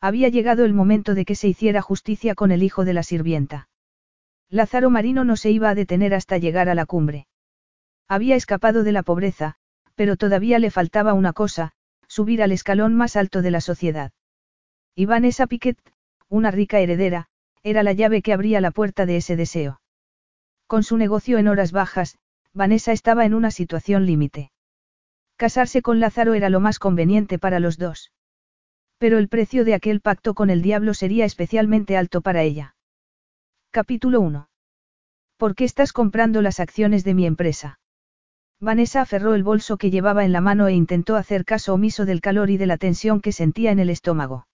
[0.00, 3.68] Había llegado el momento de que se hiciera justicia con el hijo de la sirvienta.
[4.48, 7.26] Lázaro Marino no se iba a detener hasta llegar a la cumbre.
[8.08, 9.56] Había escapado de la pobreza,
[9.94, 11.72] pero todavía le faltaba una cosa,
[12.08, 14.12] subir al escalón más alto de la sociedad.
[14.96, 15.78] Vanessa Piquet,
[16.28, 17.28] una rica heredera,
[17.62, 19.80] era la llave que abría la puerta de ese deseo.
[20.66, 22.18] Con su negocio en horas bajas,
[22.52, 24.50] Vanessa estaba en una situación límite.
[25.36, 28.12] Casarse con Lázaro era lo más conveniente para los dos.
[29.00, 32.74] Pero el precio de aquel pacto con el diablo sería especialmente alto para ella.
[33.70, 34.50] Capítulo 1.
[35.38, 37.80] ¿Por qué estás comprando las acciones de mi empresa?
[38.60, 42.20] Vanessa aferró el bolso que llevaba en la mano e intentó hacer caso omiso del
[42.20, 44.46] calor y de la tensión que sentía en el estómago.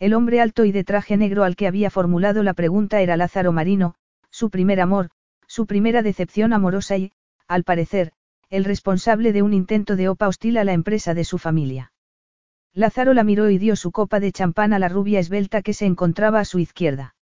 [0.00, 3.52] El hombre alto y de traje negro al que había formulado la pregunta era Lázaro
[3.52, 3.94] Marino,
[4.30, 5.10] su primer amor,
[5.46, 7.12] su primera decepción amorosa y,
[7.46, 8.10] al parecer,
[8.48, 11.92] el responsable de un intento de OPA hostil a la empresa de su familia.
[12.72, 15.86] Lázaro la miró y dio su copa de champán a la rubia esbelta que se
[15.86, 17.14] encontraba a su izquierda.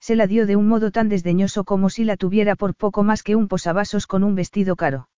[0.00, 3.22] Se la dio de un modo tan desdeñoso como si la tuviera por poco más
[3.22, 5.08] que un posavasos con un vestido caro.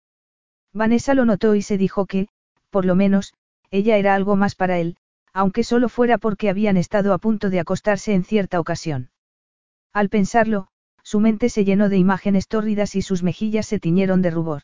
[0.72, 2.28] Vanessa lo notó y se dijo que,
[2.70, 3.34] por lo menos,
[3.70, 4.96] ella era algo más para él,
[5.32, 9.10] aunque solo fuera porque habían estado a punto de acostarse en cierta ocasión.
[9.92, 10.68] Al pensarlo,
[11.02, 14.62] su mente se llenó de imágenes tórridas y sus mejillas se tiñeron de rubor.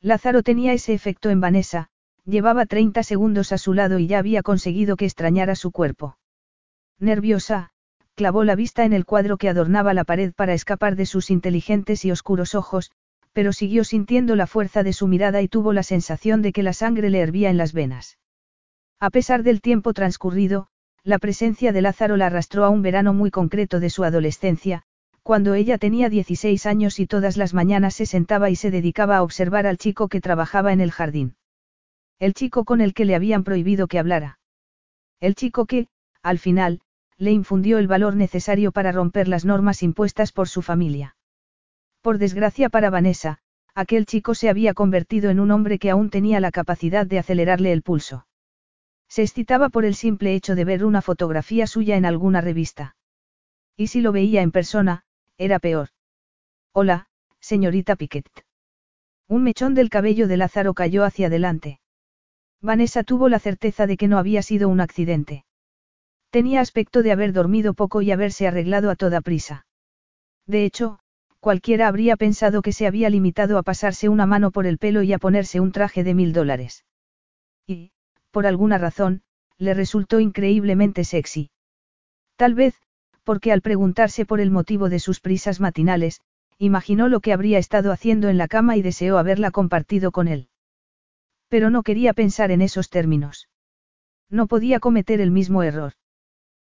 [0.00, 1.89] Lázaro tenía ese efecto en Vanessa,
[2.24, 6.18] Llevaba 30 segundos a su lado y ya había conseguido que extrañara su cuerpo.
[6.98, 7.70] Nerviosa,
[8.14, 12.04] clavó la vista en el cuadro que adornaba la pared para escapar de sus inteligentes
[12.04, 12.90] y oscuros ojos,
[13.32, 16.72] pero siguió sintiendo la fuerza de su mirada y tuvo la sensación de que la
[16.72, 18.18] sangre le hervía en las venas.
[18.98, 20.66] A pesar del tiempo transcurrido,
[21.02, 24.82] la presencia de Lázaro la arrastró a un verano muy concreto de su adolescencia,
[25.22, 29.22] cuando ella tenía 16 años y todas las mañanas se sentaba y se dedicaba a
[29.22, 31.36] observar al chico que trabajaba en el jardín.
[32.20, 34.38] El chico con el que le habían prohibido que hablara.
[35.20, 35.88] El chico que,
[36.22, 36.82] al final,
[37.16, 41.16] le infundió el valor necesario para romper las normas impuestas por su familia.
[42.02, 43.38] Por desgracia para Vanessa,
[43.74, 47.72] aquel chico se había convertido en un hombre que aún tenía la capacidad de acelerarle
[47.72, 48.26] el pulso.
[49.08, 52.96] Se excitaba por el simple hecho de ver una fotografía suya en alguna revista.
[53.76, 55.04] Y si lo veía en persona,
[55.38, 55.88] era peor.
[56.72, 57.08] Hola,
[57.40, 58.28] señorita Piquet.
[59.26, 61.80] Un mechón del cabello de Lázaro cayó hacia adelante.
[62.62, 65.44] Vanessa tuvo la certeza de que no había sido un accidente.
[66.30, 69.66] Tenía aspecto de haber dormido poco y haberse arreglado a toda prisa.
[70.46, 71.00] De hecho,
[71.40, 75.12] cualquiera habría pensado que se había limitado a pasarse una mano por el pelo y
[75.12, 76.84] a ponerse un traje de mil dólares.
[77.66, 77.92] Y,
[78.30, 79.22] por alguna razón,
[79.58, 81.50] le resultó increíblemente sexy.
[82.36, 82.74] Tal vez,
[83.24, 86.20] porque al preguntarse por el motivo de sus prisas matinales,
[86.58, 90.48] imaginó lo que habría estado haciendo en la cama y deseó haberla compartido con él.
[91.50, 93.50] Pero no quería pensar en esos términos.
[94.30, 95.92] No podía cometer el mismo error.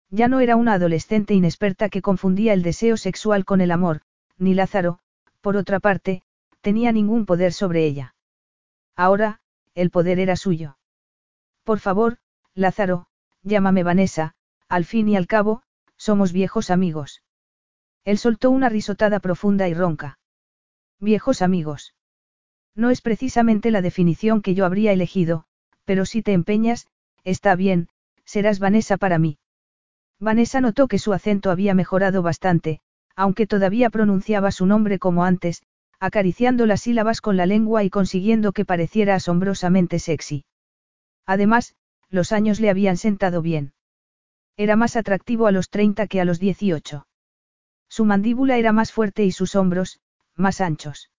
[0.09, 4.01] Ya no era una adolescente inexperta que confundía el deseo sexual con el amor,
[4.37, 4.99] ni Lázaro,
[5.39, 6.23] por otra parte,
[6.61, 8.15] tenía ningún poder sobre ella.
[8.95, 9.39] Ahora,
[9.75, 10.77] el poder era suyo.
[11.63, 12.17] Por favor,
[12.55, 13.07] Lázaro,
[13.43, 14.35] llámame Vanessa,
[14.67, 15.61] al fin y al cabo,
[15.95, 17.23] somos viejos amigos.
[18.03, 20.17] Él soltó una risotada profunda y ronca.
[20.99, 21.93] Viejos amigos.
[22.75, 25.45] No es precisamente la definición que yo habría elegido,
[25.85, 26.87] pero si te empeñas,
[27.23, 27.89] está bien,
[28.25, 29.37] serás Vanessa para mí.
[30.19, 32.79] Vanessa notó que su acento había mejorado bastante,
[33.15, 35.63] aunque todavía pronunciaba su nombre como antes,
[35.99, 40.45] acariciando las sílabas con la lengua y consiguiendo que pareciera asombrosamente sexy.
[41.25, 41.75] Además,
[42.09, 43.73] los años le habían sentado bien.
[44.57, 47.05] Era más atractivo a los 30 que a los 18.
[47.87, 49.99] Su mandíbula era más fuerte y sus hombros,
[50.35, 51.10] más anchos.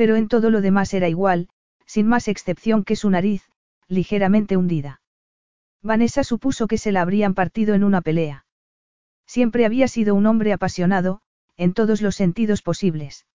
[0.00, 1.50] Pero en todo lo demás era igual,
[1.84, 3.50] sin más excepción que su nariz,
[3.86, 5.02] ligeramente hundida.
[5.82, 8.46] Vanessa supuso que se la habrían partido en una pelea.
[9.26, 11.20] Siempre había sido un hombre apasionado,
[11.58, 13.26] en todos los sentidos posibles.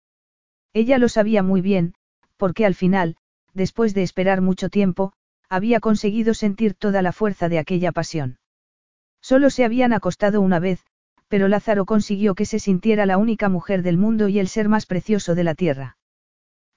[0.73, 1.93] Ella lo sabía muy bien,
[2.35, 3.15] porque al final,
[3.53, 5.13] después de esperar mucho tiempo,
[5.49, 8.39] había conseguido sentir toda la fuerza de aquella pasión.
[9.21, 10.83] Solo se habían acostado una vez,
[11.27, 14.87] pero Lázaro consiguió que se sintiera la única mujer del mundo y el ser más
[14.87, 15.97] precioso de la tierra.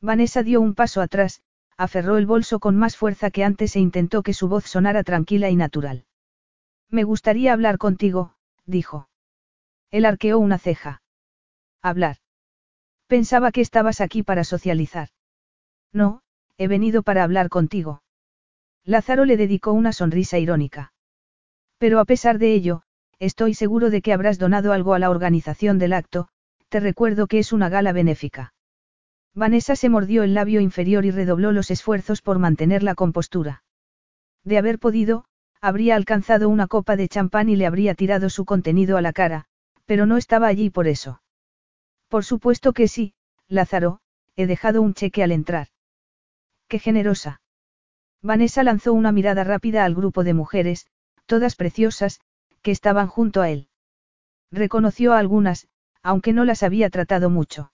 [0.00, 1.42] Vanessa dio un paso atrás,
[1.76, 5.50] aferró el bolso con más fuerza que antes e intentó que su voz sonara tranquila
[5.50, 6.04] y natural.
[6.88, 8.34] Me gustaría hablar contigo,
[8.64, 9.08] dijo.
[9.90, 11.02] Él arqueó una ceja.
[11.82, 12.16] Hablar.
[13.06, 15.08] Pensaba que estabas aquí para socializar.
[15.92, 16.22] No,
[16.58, 18.02] he venido para hablar contigo.
[18.84, 20.92] Lázaro le dedicó una sonrisa irónica.
[21.78, 22.82] Pero a pesar de ello,
[23.18, 26.28] estoy seguro de que habrás donado algo a la organización del acto,
[26.68, 28.52] te recuerdo que es una gala benéfica.
[29.38, 33.62] Vanessa se mordió el labio inferior y redobló los esfuerzos por mantener la compostura.
[34.42, 35.26] De haber podido,
[35.60, 39.44] habría alcanzado una copa de champán y le habría tirado su contenido a la cara,
[39.86, 41.22] pero no estaba allí por eso.
[42.08, 43.14] Por supuesto que sí,
[43.46, 44.00] Lázaro,
[44.34, 45.68] he dejado un cheque al entrar.
[46.66, 47.40] Qué generosa.
[48.20, 50.88] Vanessa lanzó una mirada rápida al grupo de mujeres,
[51.26, 52.20] todas preciosas,
[52.60, 53.68] que estaban junto a él.
[54.50, 55.68] Reconoció a algunas,
[56.02, 57.70] aunque no las había tratado mucho.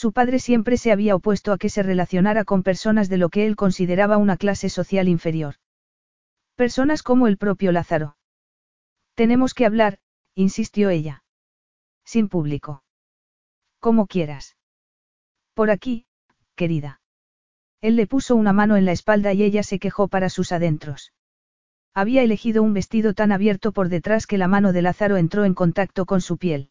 [0.00, 3.48] Su padre siempre se había opuesto a que se relacionara con personas de lo que
[3.48, 5.56] él consideraba una clase social inferior.
[6.54, 8.16] Personas como el propio Lázaro.
[9.16, 9.98] Tenemos que hablar,
[10.36, 11.24] insistió ella.
[12.04, 12.84] Sin público.
[13.80, 14.56] Como quieras.
[15.52, 16.06] Por aquí,
[16.54, 17.00] querida.
[17.80, 21.12] Él le puso una mano en la espalda y ella se quejó para sus adentros.
[21.92, 25.54] Había elegido un vestido tan abierto por detrás que la mano de Lázaro entró en
[25.54, 26.70] contacto con su piel.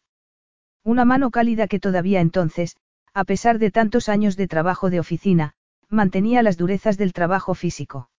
[0.82, 2.78] Una mano cálida que todavía entonces,
[3.18, 5.54] a pesar de tantos años de trabajo de oficina,
[5.88, 8.10] mantenía las durezas del trabajo físico.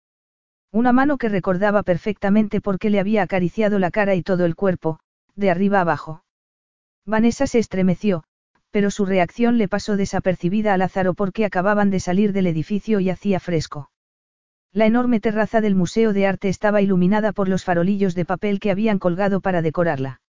[0.73, 4.56] Una mano que recordaba perfectamente por qué le había acariciado la cara y todo el
[4.56, 4.99] cuerpo,
[5.37, 6.25] de arriba abajo.
[7.06, 8.25] Vanessa se estremeció,
[8.73, 13.09] pero su reacción le pasó desapercibida a Lázaro porque acababan de salir del edificio y
[13.09, 13.93] hacía fresco.
[14.73, 18.73] La enorme terraza del Museo de Arte estaba iluminada por los farolillos de papel que
[18.73, 20.23] habían colgado para decorarla.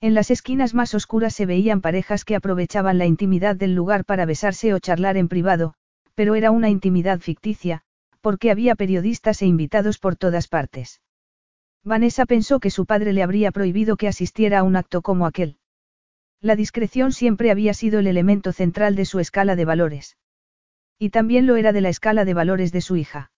[0.00, 4.26] En las esquinas más oscuras se veían parejas que aprovechaban la intimidad del lugar para
[4.26, 5.74] besarse o charlar en privado,
[6.14, 7.82] pero era una intimidad ficticia,
[8.20, 11.00] porque había periodistas e invitados por todas partes.
[11.82, 15.58] Vanessa pensó que su padre le habría prohibido que asistiera a un acto como aquel.
[16.40, 20.16] La discreción siempre había sido el elemento central de su escala de valores.
[20.98, 23.30] Y también lo era de la escala de valores de su hija.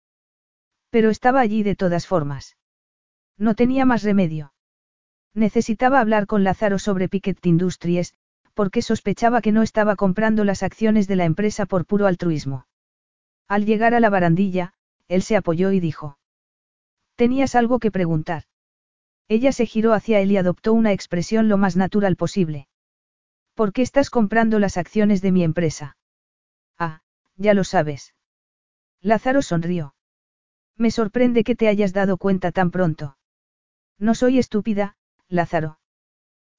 [0.91, 2.57] Pero estaba allí de todas formas.
[3.37, 4.53] No tenía más remedio.
[5.35, 8.15] Necesitaba hablar con Lázaro sobre Piquet Industries,
[8.55, 12.67] porque sospechaba que no estaba comprando las acciones de la empresa por puro altruismo.
[13.47, 14.75] Al llegar a la barandilla,
[15.07, 16.19] él se apoyó y dijo.
[17.15, 18.45] Tenías algo que preguntar.
[19.29, 22.69] Ella se giró hacia él y adoptó una expresión lo más natural posible.
[23.55, 25.97] ¿Por qué estás comprando las acciones de mi empresa?
[26.79, 27.01] Ah,
[27.37, 28.15] ya lo sabes.
[29.01, 29.95] Lázaro sonrió.
[30.77, 33.17] Me sorprende que te hayas dado cuenta tan pronto.
[33.99, 34.97] No soy estúpida,
[35.29, 35.79] Lázaro.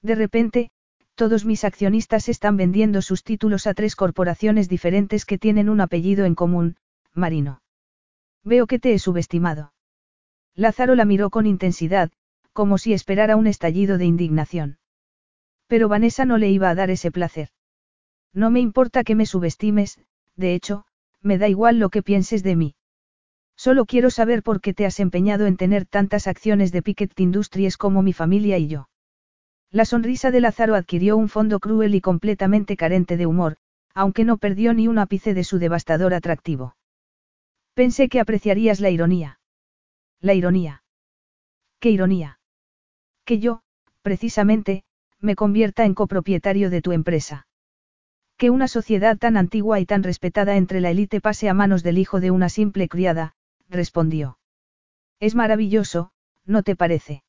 [0.02, 0.72] De repente,
[1.16, 6.26] todos mis accionistas están vendiendo sus títulos a tres corporaciones diferentes que tienen un apellido
[6.26, 6.78] en común,
[7.14, 7.62] Marino.
[8.44, 9.74] Veo que te he subestimado.
[10.56, 12.12] Lázaro la miró con intensidad,
[12.54, 14.78] como si esperara un estallido de indignación.
[15.68, 17.50] Pero Vanessa no le iba a dar ese placer.
[18.34, 20.00] No me importa que me subestimes,
[20.36, 20.86] de hecho,
[21.22, 22.76] me da igual lo que pienses de mí.
[23.60, 27.76] Solo quiero saber por qué te has empeñado en tener tantas acciones de Piquet Industries
[27.76, 28.88] como mi familia y yo.
[29.70, 33.58] La sonrisa de Lázaro adquirió un fondo cruel y completamente carente de humor,
[33.94, 36.78] aunque no perdió ni un ápice de su devastador atractivo.
[37.74, 39.42] Pensé que apreciarías la ironía.
[40.22, 40.84] La ironía.
[41.82, 42.40] ¿Qué ironía?
[43.26, 43.60] Que yo,
[44.02, 44.86] precisamente,
[45.20, 47.46] me convierta en copropietario de tu empresa.
[48.38, 51.98] Que una sociedad tan antigua y tan respetada entre la élite pase a manos del
[51.98, 53.36] hijo de una simple criada,
[53.70, 54.40] respondió.
[55.20, 56.12] Es maravilloso,
[56.46, 57.24] ¿no te parece?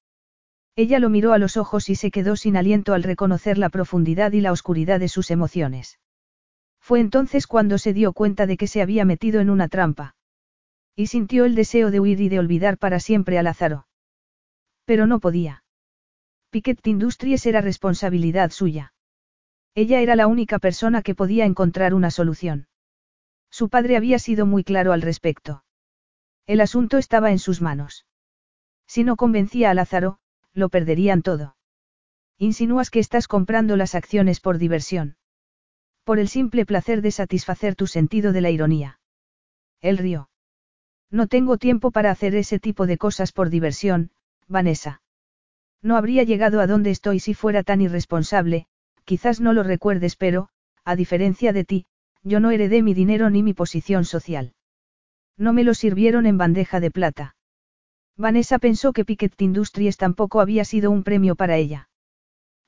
[0.77, 4.33] Ella lo miró a los ojos y se quedó sin aliento al reconocer la profundidad
[4.33, 5.99] y la oscuridad de sus emociones.
[6.81, 10.17] Fue entonces cuando se dio cuenta de que se había metido en una trampa.
[10.97, 13.87] Y sintió el deseo de huir y de olvidar para siempre a Lázaro.
[14.85, 15.65] Pero no podía.
[16.51, 18.93] Piquet Industries era responsabilidad suya.
[19.75, 22.67] Ella era la única persona que podía encontrar una solución.
[23.51, 25.63] Su padre había sido muy claro al respecto.
[26.51, 28.07] El asunto estaba en sus manos.
[28.89, 30.19] Si no convencía a Lázaro,
[30.53, 31.55] lo perderían todo.
[32.39, 35.17] Insinúas que estás comprando las acciones por diversión.
[36.03, 38.99] Por el simple placer de satisfacer tu sentido de la ironía.
[39.81, 40.29] Él rió.
[41.09, 44.11] No tengo tiempo para hacer ese tipo de cosas por diversión,
[44.49, 45.03] Vanessa.
[45.83, 48.67] No habría llegado a donde estoy si fuera tan irresponsable,
[49.05, 50.49] quizás no lo recuerdes, pero,
[50.85, 51.87] a diferencia de ti,
[52.25, 54.53] yo no heredé mi dinero ni mi posición social.
[55.37, 57.37] No me lo sirvieron en bandeja de plata.
[58.17, 61.89] Vanessa pensó que Piquet Industries tampoco había sido un premio para ella.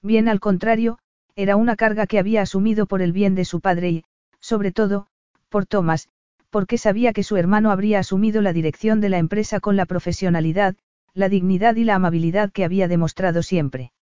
[0.01, 0.99] Bien al contrario,
[1.37, 4.05] era una carga que había asumido por el bien de su padre y,
[4.41, 5.07] sobre todo,
[5.49, 6.09] por Thomas,
[6.51, 10.77] porque sabía que su hermano habría asumido la dirección de la empresa con la profesionalidad,
[11.15, 13.93] la dignidad y la amabilidad que había demostrado siempre.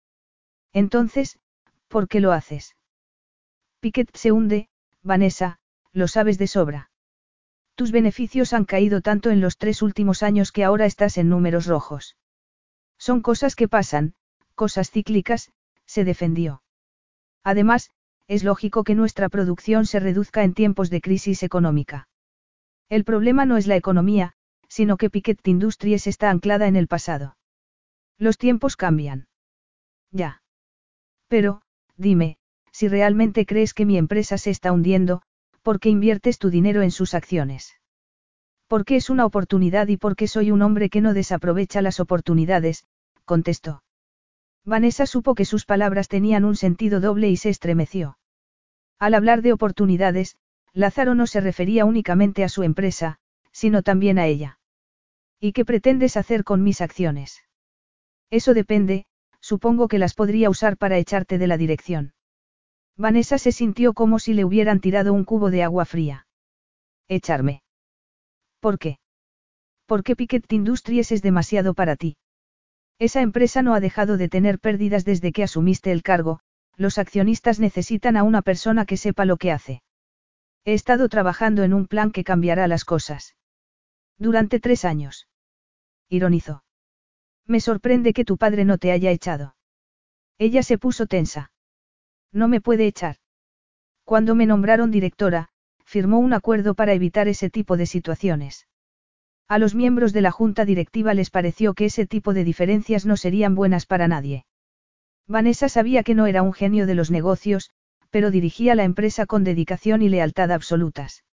[0.73, 1.39] Entonces,
[1.87, 2.75] ¿por qué lo haces?
[3.79, 4.69] Piquet se hunde,
[5.01, 5.59] Vanessa,
[5.91, 6.90] lo sabes de sobra.
[7.75, 11.65] Tus beneficios han caído tanto en los tres últimos años que ahora estás en números
[11.65, 12.17] rojos.
[12.97, 14.13] Son cosas que pasan,
[14.55, 15.51] cosas cíclicas,
[15.85, 16.61] se defendió.
[17.43, 17.91] Además,
[18.27, 22.07] es lógico que nuestra producción se reduzca en tiempos de crisis económica.
[22.89, 24.33] El problema no es la economía,
[24.67, 27.37] sino que Piquet Industries está anclada en el pasado.
[28.17, 29.27] Los tiempos cambian.
[30.11, 30.43] Ya.
[31.27, 31.61] Pero,
[31.97, 32.37] dime,
[32.71, 35.23] si realmente crees que mi empresa se está hundiendo,
[35.61, 37.75] ¿por qué inviertes tu dinero en sus acciones?
[38.67, 42.85] Porque es una oportunidad y porque soy un hombre que no desaprovecha las oportunidades,
[43.25, 43.83] contestó.
[44.63, 48.17] Vanessa supo que sus palabras tenían un sentido doble y se estremeció.
[48.99, 50.35] Al hablar de oportunidades,
[50.73, 53.17] Lázaro no se refería únicamente a su empresa,
[53.51, 54.59] sino también a ella.
[55.39, 57.41] ¿Y qué pretendes hacer con mis acciones?
[58.29, 59.05] Eso depende,
[59.41, 62.13] supongo que las podría usar para echarte de la dirección.
[62.97, 66.27] Vanessa se sintió como si le hubieran tirado un cubo de agua fría.
[67.07, 67.63] Echarme.
[68.59, 68.99] ¿Por qué?
[69.85, 72.17] Porque Piquet Industries es demasiado para ti.
[72.99, 76.39] Esa empresa no ha dejado de tener pérdidas desde que asumiste el cargo,
[76.77, 79.81] los accionistas necesitan a una persona que sepa lo que hace.
[80.65, 83.35] He estado trabajando en un plan que cambiará las cosas.
[84.17, 85.27] Durante tres años.
[86.09, 86.63] Ironizó.
[87.47, 89.55] Me sorprende que tu padre no te haya echado.
[90.37, 91.51] Ella se puso tensa.
[92.31, 93.17] No me puede echar.
[94.03, 95.49] Cuando me nombraron directora,
[95.85, 98.67] firmó un acuerdo para evitar ese tipo de situaciones.
[99.47, 103.17] A los miembros de la junta directiva les pareció que ese tipo de diferencias no
[103.17, 104.45] serían buenas para nadie.
[105.27, 107.69] Vanessa sabía que no era un genio de los negocios,
[108.09, 111.25] pero dirigía la empresa con dedicación y lealtad absolutas.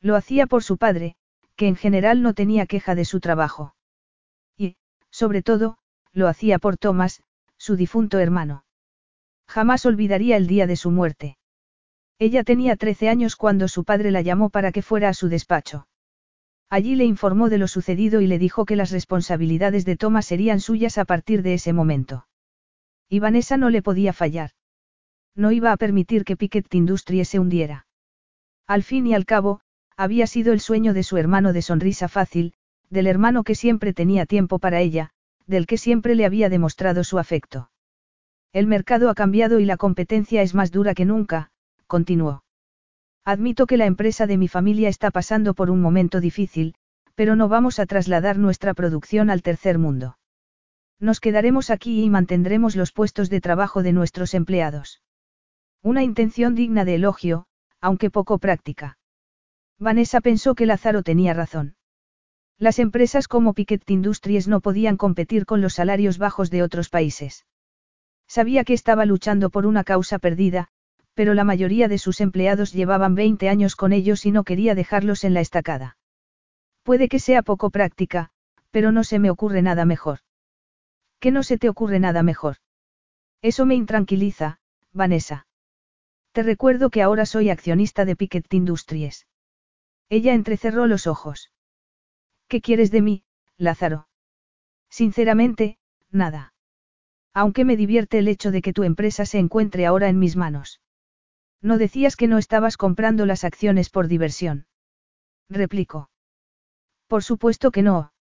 [0.00, 1.16] Lo hacía por su padre,
[1.56, 3.74] que en general no tenía queja de su trabajo.
[4.56, 4.76] Y,
[5.10, 5.78] sobre todo,
[6.12, 7.22] lo hacía por Thomas,
[7.56, 8.65] su difunto hermano.
[9.48, 11.38] Jamás olvidaría el día de su muerte.
[12.18, 15.86] Ella tenía 13 años cuando su padre la llamó para que fuera a su despacho.
[16.68, 20.60] Allí le informó de lo sucedido y le dijo que las responsabilidades de Thomas serían
[20.60, 22.26] suyas a partir de ese momento.
[23.08, 24.50] Y Vanessa no le podía fallar.
[25.34, 27.86] No iba a permitir que Piquet Industries se hundiera.
[28.66, 29.60] Al fin y al cabo,
[29.96, 32.54] había sido el sueño de su hermano de sonrisa fácil,
[32.90, 35.10] del hermano que siempre tenía tiempo para ella,
[35.46, 37.70] del que siempre le había demostrado su afecto.
[38.56, 41.50] El mercado ha cambiado y la competencia es más dura que nunca,
[41.86, 42.42] continuó.
[43.22, 46.74] Admito que la empresa de mi familia está pasando por un momento difícil,
[47.14, 50.16] pero no vamos a trasladar nuestra producción al tercer mundo.
[50.98, 55.02] Nos quedaremos aquí y mantendremos los puestos de trabajo de nuestros empleados.
[55.82, 57.44] Una intención digna de elogio,
[57.82, 58.96] aunque poco práctica.
[59.78, 61.76] Vanessa pensó que Lázaro tenía razón.
[62.56, 67.44] Las empresas como Piquet Industries no podían competir con los salarios bajos de otros países.
[68.28, 70.68] Sabía que estaba luchando por una causa perdida,
[71.14, 75.24] pero la mayoría de sus empleados llevaban 20 años con ellos y no quería dejarlos
[75.24, 75.96] en la estacada.
[76.82, 78.30] Puede que sea poco práctica,
[78.70, 80.20] pero no se me ocurre nada mejor.
[81.18, 82.56] ¿Qué no se te ocurre nada mejor?
[83.42, 84.60] Eso me intranquiliza,
[84.92, 85.46] Vanessa.
[86.32, 89.26] Te recuerdo que ahora soy accionista de Piquet Industries.
[90.10, 91.50] Ella entrecerró los ojos.
[92.48, 93.24] ¿Qué quieres de mí,
[93.56, 94.08] Lázaro?
[94.90, 95.78] Sinceramente,
[96.10, 96.52] nada.
[97.36, 100.80] Aunque me divierte el hecho de que tu empresa se encuentre ahora en mis manos.
[101.60, 104.64] No decías que no estabas comprando las acciones por diversión.
[105.50, 106.08] Replicó.
[107.06, 108.14] Por supuesto que no.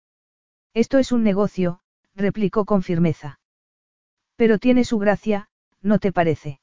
[0.73, 1.79] Esto es un negocio,
[2.13, 3.39] replicó con firmeza.
[4.35, 5.47] Pero tiene su gracia,
[5.81, 6.59] ¿no te parece?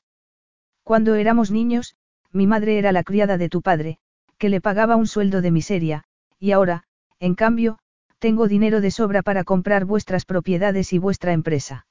[0.83, 1.97] Cuando éramos niños,
[2.33, 3.99] mi madre era la criada de tu padre,
[4.37, 6.05] que le pagaba un sueldo de miseria,
[6.39, 6.85] y ahora,
[7.19, 7.79] en cambio,
[8.19, 11.87] tengo dinero de sobra para comprar vuestras propiedades y vuestra empresa.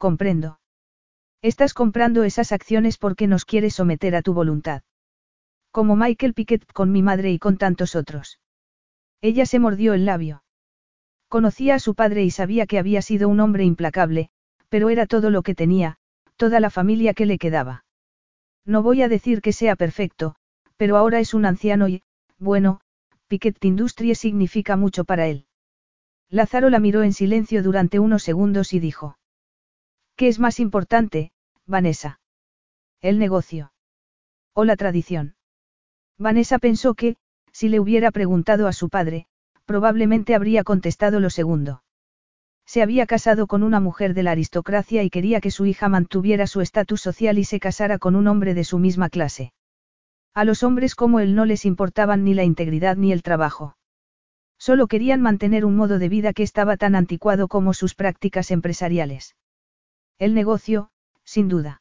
[0.00, 0.58] Comprendo.
[1.42, 4.80] Estás comprando esas acciones porque nos quieres someter a tu voluntad.
[5.72, 8.40] Como Michael Piquet con mi madre y con tantos otros.
[9.20, 10.42] Ella se mordió el labio.
[11.28, 14.30] Conocía a su padre y sabía que había sido un hombre implacable,
[14.70, 15.98] pero era todo lo que tenía,
[16.36, 17.84] toda la familia que le quedaba.
[18.64, 20.34] No voy a decir que sea perfecto,
[20.78, 22.02] pero ahora es un anciano y,
[22.38, 22.80] bueno,
[23.28, 25.44] Piquet Industries significa mucho para él.
[26.30, 29.18] Lázaro la miró en silencio durante unos segundos y dijo.
[30.20, 31.32] ¿Qué es más importante,
[31.64, 32.20] Vanessa?
[33.00, 33.72] ¿El negocio?
[34.52, 35.34] ¿O la tradición?
[36.18, 37.16] Vanessa pensó que,
[37.52, 39.28] si le hubiera preguntado a su padre,
[39.64, 41.82] probablemente habría contestado lo segundo.
[42.66, 46.46] Se había casado con una mujer de la aristocracia y quería que su hija mantuviera
[46.46, 49.54] su estatus social y se casara con un hombre de su misma clase.
[50.34, 53.74] A los hombres como él no les importaban ni la integridad ni el trabajo.
[54.58, 59.34] Solo querían mantener un modo de vida que estaba tan anticuado como sus prácticas empresariales.
[60.20, 60.90] El negocio,
[61.24, 61.80] sin duda.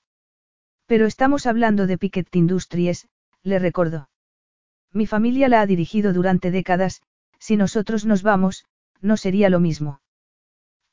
[0.85, 3.09] Pero estamos hablando de Piquet Industries,
[3.43, 4.09] le recordó.
[4.93, 7.01] Mi familia la ha dirigido durante décadas,
[7.37, 8.63] si nosotros nos vamos,
[9.01, 10.01] no sería lo mismo.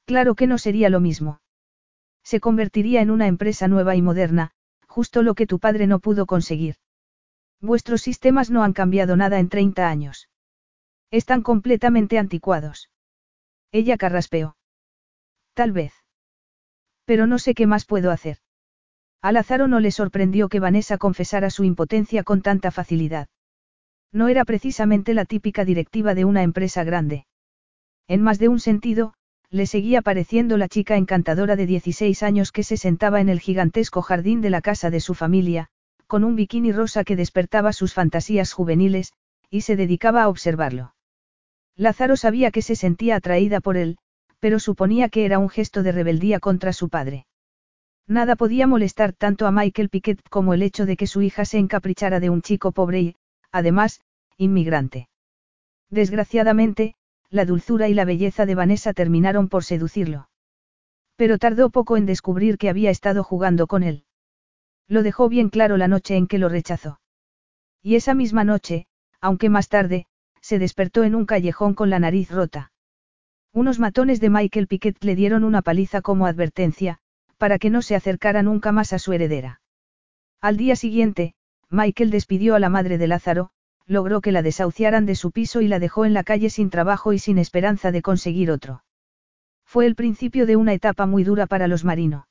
[0.07, 1.41] Claro que no sería lo mismo.
[2.25, 4.51] Se convertiría en una empresa nueva y moderna,
[4.89, 6.75] justo lo que tu padre no pudo conseguir.
[7.61, 10.29] Vuestros sistemas no han cambiado nada en 30 años.
[11.13, 12.91] Están completamente anticuados.
[13.71, 14.57] Ella carraspeó.
[15.55, 16.06] Tal vez.
[17.07, 18.39] Pero no sé qué más puedo hacer.
[19.23, 23.29] A Lázaro no le sorprendió que Vanessa confesara su impotencia con tanta facilidad.
[24.13, 27.27] No era precisamente la típica directiva de una empresa grande.
[28.09, 29.15] En más de un sentido,
[29.51, 34.03] le seguía pareciendo la chica encantadora de 16 años que se sentaba en el gigantesco
[34.03, 35.69] jardín de la casa de su familia,
[36.07, 39.13] con un bikini rosa que despertaba sus fantasías juveniles,
[39.51, 40.95] y se dedicaba a observarlo.
[41.77, 43.99] Lázaro sabía que se sentía atraída por él,
[44.41, 47.27] pero suponía que era un gesto de rebeldía contra su padre.
[48.07, 51.59] Nada podía molestar tanto a Michael Piquet como el hecho de que su hija se
[51.59, 53.17] encaprichara de un chico pobre y,
[53.51, 54.01] además,
[54.37, 55.09] inmigrante.
[55.91, 56.95] Desgraciadamente,
[57.31, 60.29] la dulzura y la belleza de Vanessa terminaron por seducirlo.
[61.17, 64.05] Pero tardó poco en descubrir que había estado jugando con él.
[64.87, 67.01] Lo dejó bien claro la noche en que lo rechazó.
[67.83, 68.87] Y esa misma noche,
[69.21, 70.07] aunque más tarde,
[70.41, 72.71] se despertó en un callejón con la nariz rota.
[73.57, 76.99] Unos matones de Michael Piquet le dieron una paliza como advertencia,
[77.39, 79.63] para que no se acercara nunca más a su heredera.
[80.43, 81.33] Al día siguiente,
[81.71, 83.49] Michael despidió a la madre de Lázaro,
[83.87, 87.15] logró que la desahuciaran de su piso y la dejó en la calle sin trabajo
[87.15, 88.85] y sin esperanza de conseguir otro.
[89.65, 92.27] Fue el principio de una etapa muy dura para los marinos.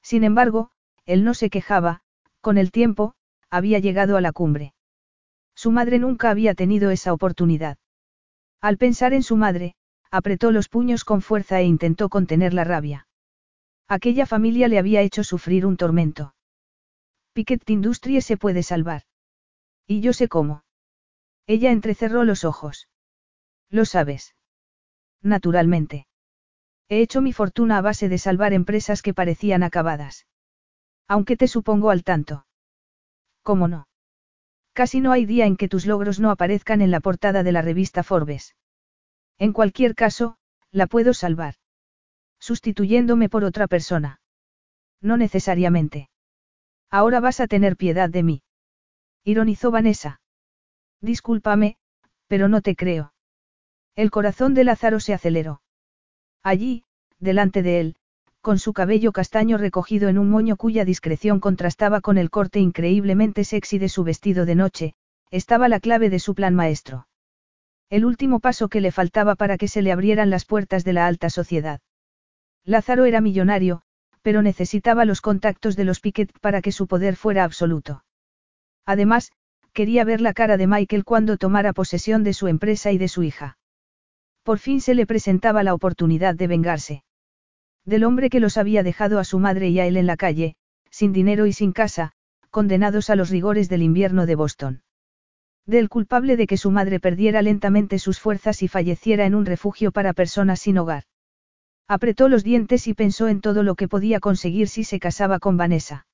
[0.00, 0.70] Sin embargo,
[1.04, 2.00] él no se quejaba,
[2.40, 3.12] con el tiempo,
[3.50, 4.72] había llegado a la cumbre.
[5.54, 7.76] Su madre nunca había tenido esa oportunidad.
[8.62, 9.74] Al pensar en su madre,
[10.10, 13.06] apretó los puños con fuerza e intentó contener la rabia.
[13.88, 16.34] Aquella familia le había hecho sufrir un tormento.
[17.32, 19.02] Piquet Industries se puede salvar.
[19.86, 20.64] Y yo sé cómo.
[21.46, 22.88] Ella entrecerró los ojos.
[23.70, 24.34] Lo sabes.
[25.22, 26.06] Naturalmente.
[26.88, 30.26] He hecho mi fortuna a base de salvar empresas que parecían acabadas.
[31.06, 32.46] Aunque te supongo al tanto.
[33.42, 33.88] ¿Cómo no?
[34.74, 37.62] Casi no hay día en que tus logros no aparezcan en la portada de la
[37.62, 38.54] revista Forbes.
[39.38, 40.36] En cualquier caso,
[40.70, 41.54] la puedo salvar.
[42.40, 44.20] Sustituyéndome por otra persona.
[45.00, 46.10] No necesariamente.
[46.90, 48.42] Ahora vas a tener piedad de mí.
[49.24, 50.20] Ironizó Vanessa.
[51.00, 51.76] Discúlpame,
[52.26, 53.12] pero no te creo.
[53.94, 55.60] El corazón de Lázaro se aceleró.
[56.42, 56.84] Allí,
[57.18, 57.96] delante de él,
[58.40, 63.44] con su cabello castaño recogido en un moño cuya discreción contrastaba con el corte increíblemente
[63.44, 64.94] sexy de su vestido de noche,
[65.30, 67.07] estaba la clave de su plan maestro.
[67.90, 71.06] El último paso que le faltaba para que se le abrieran las puertas de la
[71.06, 71.80] alta sociedad.
[72.64, 73.80] Lázaro era millonario,
[74.20, 78.04] pero necesitaba los contactos de los Piquet para que su poder fuera absoluto.
[78.84, 79.32] Además,
[79.72, 83.22] quería ver la cara de Michael cuando tomara posesión de su empresa y de su
[83.22, 83.56] hija.
[84.42, 87.04] Por fin se le presentaba la oportunidad de vengarse.
[87.86, 90.56] Del hombre que los había dejado a su madre y a él en la calle,
[90.90, 92.12] sin dinero y sin casa,
[92.50, 94.82] condenados a los rigores del invierno de Boston.
[95.68, 99.92] Del culpable de que su madre perdiera lentamente sus fuerzas y falleciera en un refugio
[99.92, 101.04] para personas sin hogar.
[101.86, 105.58] Apretó los dientes y pensó en todo lo que podía conseguir si se casaba con
[105.58, 106.06] Vanessa.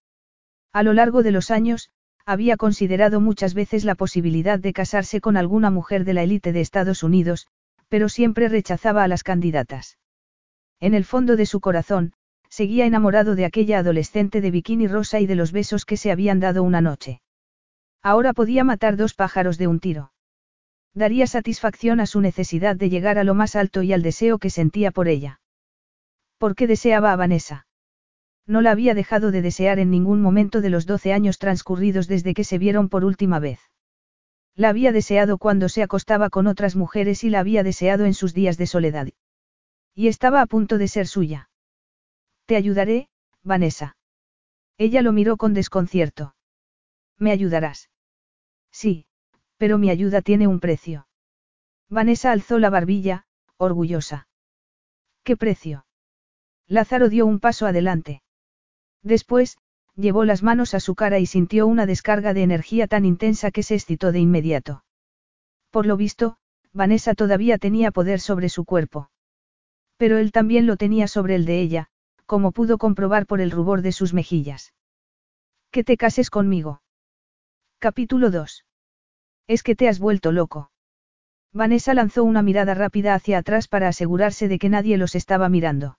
[0.73, 1.91] A lo largo de los años,
[2.27, 6.61] había considerado muchas veces la posibilidad de casarse con alguna mujer de la élite de
[6.61, 7.47] Estados Unidos,
[7.89, 9.99] pero siempre rechazaba a las candidatas.
[10.81, 12.13] En el fondo de su corazón,
[12.49, 16.41] seguía enamorado de aquella adolescente de bikini rosa y de los besos que se habían
[16.41, 17.21] dado una noche.
[18.05, 20.13] Ahora podía matar dos pájaros de un tiro.
[20.93, 24.51] Daría satisfacción a su necesidad de llegar a lo más alto y al deseo que
[24.51, 25.41] sentía por ella.
[26.37, 27.67] ¿Por qué deseaba a Vanessa?
[28.47, 32.35] No la había dejado de desear en ningún momento de los doce años transcurridos desde
[32.35, 33.59] que se vieron por última vez.
[34.55, 38.35] La había deseado cuando se acostaba con otras mujeres y la había deseado en sus
[38.35, 39.09] días de soledad.
[39.95, 41.49] Y estaba a punto de ser suya.
[42.45, 43.09] Te ayudaré,
[43.43, 43.97] Vanessa.
[44.77, 46.35] Ella lo miró con desconcierto.
[47.19, 47.89] ¿Me ayudarás?
[48.75, 49.07] Sí,
[49.57, 51.07] pero mi ayuda tiene un precio.
[51.89, 53.25] Vanessa alzó la barbilla,
[53.57, 54.27] orgullosa.
[55.23, 55.87] ¿Qué precio?
[56.67, 58.23] Lázaro dio un paso adelante.
[59.03, 59.59] Después,
[59.95, 63.63] llevó las manos a su cara y sintió una descarga de energía tan intensa que
[63.63, 64.85] se excitó de inmediato.
[65.71, 66.37] Por lo visto,
[66.73, 69.09] Vanessa todavía tenía poder sobre su cuerpo.
[69.99, 71.87] Pero él también lo tenía sobre el de ella,
[72.27, 74.75] como pudo comprobar por el rubor de sus mejillas.
[75.71, 76.81] Que te cases conmigo.
[77.85, 78.65] Capítulo 2.
[79.47, 80.71] Es que te has vuelto loco.
[81.53, 85.99] Vanessa lanzó una mirada rápida hacia atrás para asegurarse de que nadie los estaba mirando.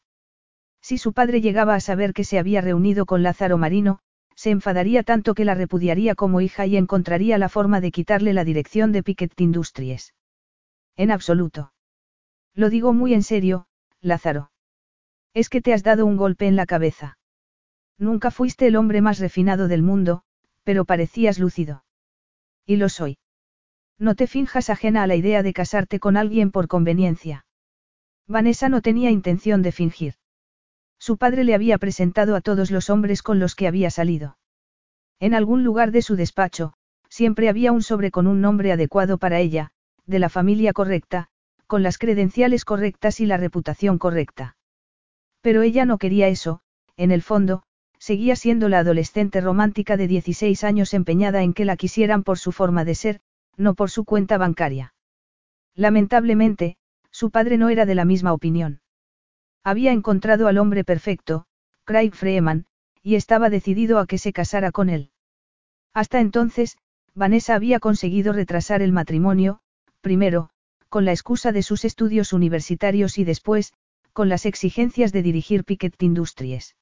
[0.82, 4.00] Si su padre llegaba a saber que se había reunido con Lázaro Marino,
[4.36, 8.46] se enfadaría tanto que la repudiaría como hija y encontraría la forma de quitarle la
[8.46, 10.16] dirección de Piquet Industries.
[10.96, 11.72] En absoluto.
[12.56, 13.68] Lo digo muy en serio,
[14.02, 14.50] Lázaro.
[15.36, 17.20] Es que te has dado un golpe en la cabeza.
[18.00, 20.24] Nunca fuiste el hombre más refinado del mundo,
[20.66, 21.86] pero parecías lúcido.
[22.66, 23.18] Y lo soy.
[23.98, 27.46] No te finjas ajena a la idea de casarte con alguien por conveniencia.
[28.28, 30.16] Vanessa no tenía intención de fingir.
[31.00, 34.38] Su padre le había presentado a todos los hombres con los que había salido.
[35.20, 36.74] En algún lugar de su despacho,
[37.10, 39.72] siempre había un sobre con un nombre adecuado para ella,
[40.06, 41.30] de la familia correcta,
[41.68, 44.58] con las credenciales correctas y la reputación correcta.
[45.42, 46.62] Pero ella no quería eso,
[46.98, 47.64] en el fondo,
[48.06, 52.52] seguía siendo la adolescente romántica de 16 años empeñada en que la quisieran por su
[52.52, 53.20] forma de ser,
[53.58, 54.94] no por su cuenta bancaria.
[55.74, 56.78] Lamentablemente,
[57.10, 58.80] su padre no era de la misma opinión.
[59.64, 61.48] Había encontrado al hombre perfecto,
[61.84, 62.68] Craig Freeman,
[63.02, 65.10] y estaba decidido a que se casara con él.
[65.92, 66.78] Hasta entonces,
[67.16, 69.62] Vanessa había conseguido retrasar el matrimonio,
[70.02, 70.52] primero,
[70.90, 73.74] con la excusa de sus estudios universitarios y después,
[74.14, 76.76] con las exigencias de dirigir Piquet Industries.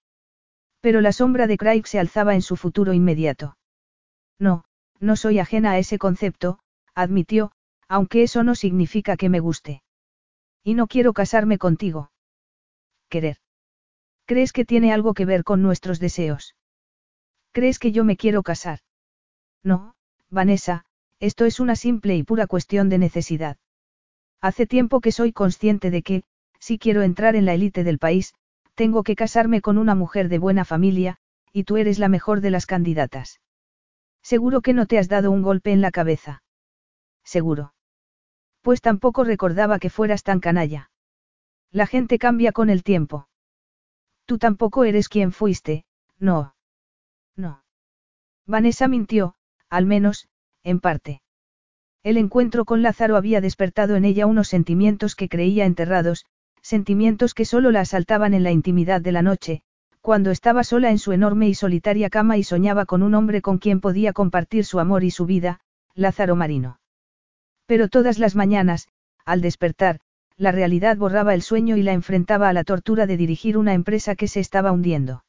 [0.83, 3.55] Pero la sombra de Craig se alzaba en su futuro inmediato.
[4.37, 4.65] No,
[4.99, 6.59] no soy ajena a ese concepto,
[6.93, 7.53] admitió,
[7.87, 9.81] aunque eso no significa que me guste.
[10.61, 12.11] Y no quiero casarme contigo
[13.07, 13.37] querer.
[14.25, 16.53] ¿Crees que tiene algo que ver con nuestros deseos?
[17.53, 18.79] ¿Crees que yo me quiero casar?
[19.63, 19.95] No,
[20.29, 20.83] Vanessa,
[21.19, 23.55] esto es una simple y pura cuestión de necesidad.
[24.41, 26.23] Hace tiempo que soy consciente de que,
[26.59, 28.33] si quiero entrar en la élite del país,
[28.75, 31.17] tengo que casarme con una mujer de buena familia,
[31.51, 33.39] y tú eres la mejor de las candidatas.
[34.21, 36.43] Seguro que no te has dado un golpe en la cabeza.
[37.23, 37.73] Seguro.
[38.61, 40.89] Pues tampoco recordaba que fueras tan canalla.
[41.71, 43.27] La gente cambia con el tiempo.
[44.25, 45.85] Tú tampoco eres quien fuiste,
[46.17, 46.55] no.
[47.35, 47.63] No.
[48.45, 49.35] Vanessa mintió,
[49.69, 50.29] al menos,
[50.63, 51.21] en parte.
[52.03, 56.25] El encuentro con Lázaro había despertado en ella unos sentimientos que creía enterrados,
[56.63, 59.61] sentimientos que solo la asaltaban en la intimidad de la noche,
[60.01, 63.57] cuando estaba sola en su enorme y solitaria cama y soñaba con un hombre con
[63.59, 65.59] quien podía compartir su amor y su vida,
[65.93, 66.79] Lázaro Marino.
[67.67, 68.87] Pero todas las mañanas,
[69.25, 69.99] al despertar,
[70.37, 74.15] la realidad borraba el sueño y la enfrentaba a la tortura de dirigir una empresa
[74.15, 75.23] que se estaba hundiendo.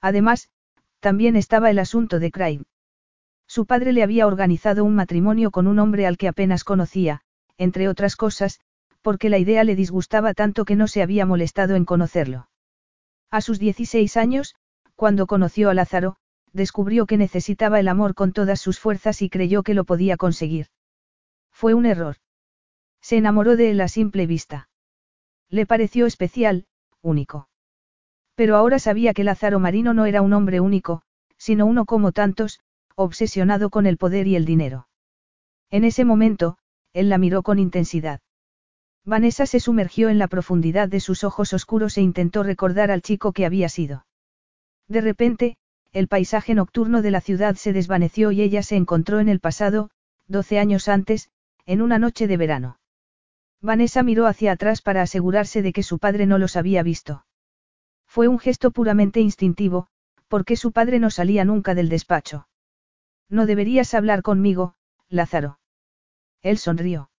[0.00, 0.48] Además,
[1.00, 2.62] también estaba el asunto de Craig.
[3.46, 7.22] Su padre le había organizado un matrimonio con un hombre al que apenas conocía,
[7.56, 8.60] entre otras cosas,
[9.08, 12.50] porque la idea le disgustaba tanto que no se había molestado en conocerlo.
[13.30, 14.54] A sus 16 años,
[14.96, 16.16] cuando conoció a Lázaro,
[16.52, 20.66] descubrió que necesitaba el amor con todas sus fuerzas y creyó que lo podía conseguir.
[21.50, 22.16] Fue un error.
[23.00, 24.68] Se enamoró de él a simple vista.
[25.48, 26.66] Le pareció especial,
[27.00, 27.48] único.
[28.34, 31.00] Pero ahora sabía que Lázaro Marino no era un hombre único,
[31.38, 32.60] sino uno como tantos,
[32.94, 34.86] obsesionado con el poder y el dinero.
[35.70, 36.58] En ese momento,
[36.92, 38.20] él la miró con intensidad.
[39.08, 43.32] Vanessa se sumergió en la profundidad de sus ojos oscuros e intentó recordar al chico
[43.32, 44.04] que había sido.
[44.86, 45.56] De repente,
[45.92, 49.88] el paisaje nocturno de la ciudad se desvaneció y ella se encontró en el pasado,
[50.26, 51.30] doce años antes,
[51.64, 52.80] en una noche de verano.
[53.62, 57.24] Vanessa miró hacia atrás para asegurarse de que su padre no los había visto.
[58.06, 59.88] Fue un gesto puramente instintivo,
[60.28, 62.46] porque su padre no salía nunca del despacho.
[63.30, 64.74] No deberías hablar conmigo,
[65.08, 65.60] Lázaro.
[66.42, 67.10] Él sonrió.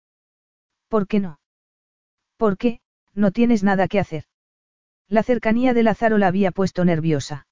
[0.87, 1.38] ¿Por qué no?
[2.39, 2.79] ¿Por qué?
[3.13, 4.23] No tienes nada que hacer.
[5.09, 7.47] La cercanía de Lázaro la había puesto nerviosa.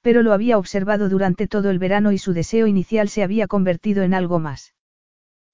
[0.00, 4.02] Pero lo había observado durante todo el verano y su deseo inicial se había convertido
[4.02, 4.74] en algo más.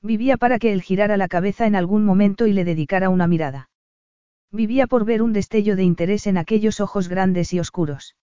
[0.01, 3.69] Vivía para que él girara la cabeza en algún momento y le dedicara una mirada.
[4.51, 8.17] Vivía por ver un destello de interés en aquellos ojos grandes y oscuros.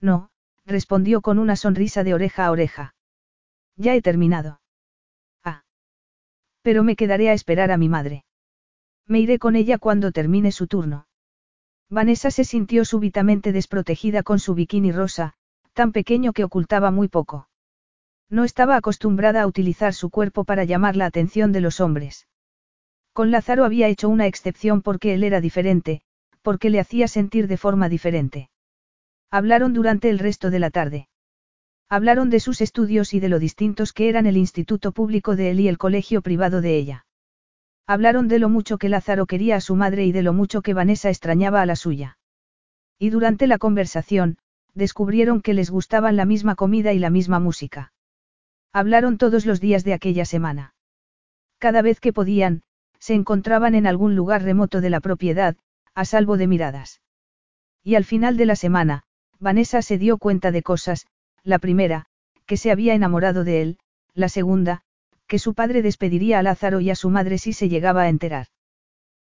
[0.00, 0.30] No,
[0.64, 2.94] respondió con una sonrisa de oreja a oreja.
[3.76, 4.62] Ya he terminado.
[5.44, 5.64] Ah.
[6.62, 8.24] Pero me quedaré a esperar a mi madre.
[9.06, 11.06] Me iré con ella cuando termine su turno.
[11.90, 15.34] Vanessa se sintió súbitamente desprotegida con su bikini rosa,
[15.72, 17.48] tan pequeño que ocultaba muy poco.
[18.30, 22.28] No estaba acostumbrada a utilizar su cuerpo para llamar la atención de los hombres.
[23.12, 26.00] Con Lázaro había hecho una excepción porque él era diferente,
[26.40, 28.48] porque le hacía sentir de forma diferente.
[29.30, 31.08] Hablaron durante el resto de la tarde.
[31.90, 35.60] Hablaron de sus estudios y de lo distintos que eran el instituto público de él
[35.60, 37.06] y el colegio privado de ella.
[37.86, 40.74] Hablaron de lo mucho que Lázaro quería a su madre y de lo mucho que
[40.74, 42.18] Vanessa extrañaba a la suya.
[42.98, 44.38] Y durante la conversación,
[44.74, 47.92] descubrieron que les gustaban la misma comida y la misma música.
[48.72, 50.74] Hablaron todos los días de aquella semana.
[51.58, 52.62] Cada vez que podían,
[52.98, 55.56] se encontraban en algún lugar remoto de la propiedad,
[55.94, 57.02] a salvo de miradas.
[57.82, 59.02] Y al final de la semana,
[59.40, 61.06] Vanessa se dio cuenta de cosas,
[61.42, 62.06] la primera,
[62.46, 63.78] que se había enamorado de él,
[64.14, 64.82] la segunda,
[65.32, 68.48] que su padre despediría a Lázaro y a su madre si se llegaba a enterar.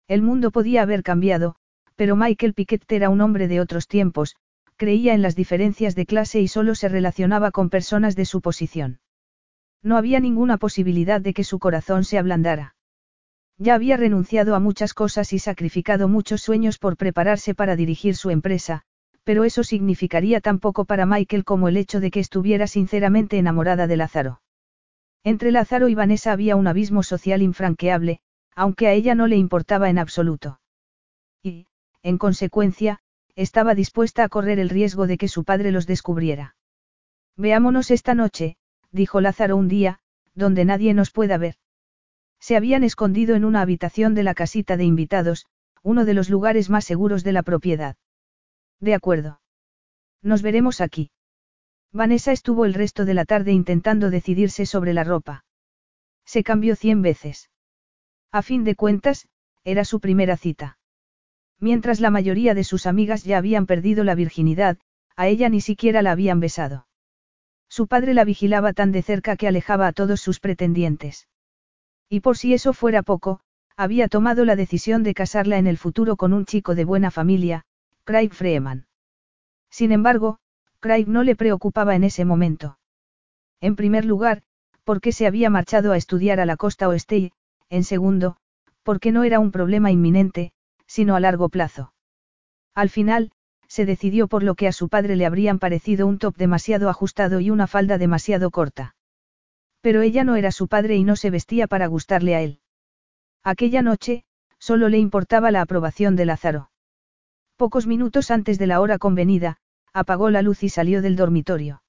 [0.07, 1.57] El mundo podía haber cambiado,
[1.97, 4.35] pero Michael Piquet era un hombre de otros tiempos,
[4.77, 9.01] creía en las diferencias de clase y solo se relacionaba con personas de su posición.
[9.83, 12.75] No había ninguna posibilidad de que su corazón se ablandara.
[13.59, 18.31] Ya había renunciado a muchas cosas y sacrificado muchos sueños por prepararse para dirigir su
[18.31, 18.81] empresa,
[19.25, 23.87] pero eso significaría tan poco para Michael como el hecho de que estuviera sinceramente enamorada
[23.87, 24.41] de Lázaro.
[25.25, 28.21] Entre Lázaro y Vanessa había un abismo social infranqueable,
[28.55, 30.61] aunque a ella no le importaba en absoluto.
[31.43, 31.67] Y,
[32.03, 33.01] en consecuencia,
[33.37, 36.57] estaba dispuesta a correr el riesgo de que su padre los descubriera.
[37.37, 38.57] Veámonos esta noche,
[38.91, 40.01] dijo Lázaro un día,
[40.35, 41.55] donde nadie nos pueda ver.
[42.41, 45.47] Se habían escondido en una habitación de la casita de invitados,
[45.83, 47.97] uno de los lugares más seguros de la propiedad.
[48.81, 49.41] De acuerdo.
[50.23, 51.11] Nos veremos aquí.
[51.93, 55.45] Vanessa estuvo el resto de la tarde intentando decidirse sobre la ropa.
[56.25, 57.51] Se cambió cien veces.
[58.31, 59.29] A fin de cuentas,
[59.65, 60.79] era su primera cita.
[61.59, 64.79] Mientras la mayoría de sus amigas ya habían perdido la virginidad,
[65.17, 66.87] a ella ni siquiera la habían besado.
[67.69, 71.27] Su padre la vigilaba tan de cerca que alejaba a todos sus pretendientes.
[72.09, 73.41] Y por si eso fuera poco,
[73.77, 77.65] había tomado la decisión de casarla en el futuro con un chico de buena familia,
[78.05, 78.87] Craig Freeman.
[79.71, 80.39] Sin embargo,
[80.81, 82.79] Craig no le preocupaba en ese momento.
[83.61, 84.43] En primer lugar,
[84.85, 87.33] porque se había marchado a estudiar a la costa oeste
[87.69, 88.37] en segundo,
[88.83, 90.53] porque no era un problema inminente,
[90.87, 91.93] sino a largo plazo.
[92.75, 93.33] Al final,
[93.67, 97.41] se decidió por lo que a su padre le habrían parecido un top demasiado ajustado
[97.41, 98.95] y una falda demasiado corta.
[99.83, 102.61] Pero ella no era su padre y no se vestía para gustarle a él.
[103.45, 104.25] Aquella noche,
[104.59, 106.71] solo le importaba la aprobación de Lázaro.
[107.57, 109.59] Pocos minutos antes de la hora convenida,
[109.93, 111.83] apagó la luz y salió del dormitorio.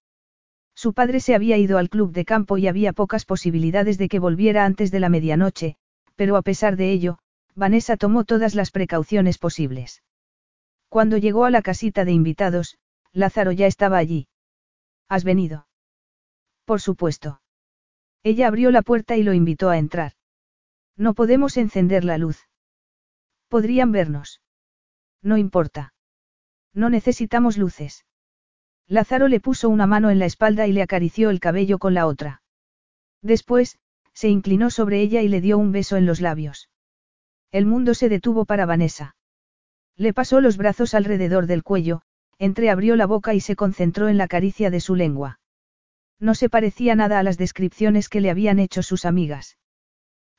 [0.75, 4.19] Su padre se había ido al club de campo y había pocas posibilidades de que
[4.19, 5.75] volviera antes de la medianoche,
[6.15, 7.19] pero a pesar de ello,
[7.55, 10.03] Vanessa tomó todas las precauciones posibles.
[10.87, 12.77] Cuando llegó a la casita de invitados,
[13.11, 14.27] Lázaro ya estaba allí.
[15.09, 15.67] ¿Has venido?
[16.65, 17.41] Por supuesto.
[18.23, 20.13] Ella abrió la puerta y lo invitó a entrar.
[20.95, 22.47] No podemos encender la luz.
[23.47, 24.41] Podrían vernos.
[25.21, 25.93] No importa.
[26.73, 28.05] No necesitamos luces.
[28.87, 32.07] Lázaro le puso una mano en la espalda y le acarició el cabello con la
[32.07, 32.41] otra.
[33.21, 33.77] Después,
[34.13, 36.69] se inclinó sobre ella y le dio un beso en los labios.
[37.51, 39.15] El mundo se detuvo para Vanessa.
[39.95, 42.01] Le pasó los brazos alrededor del cuello,
[42.37, 45.39] entreabrió la boca y se concentró en la caricia de su lengua.
[46.19, 49.57] No se parecía nada a las descripciones que le habían hecho sus amigas.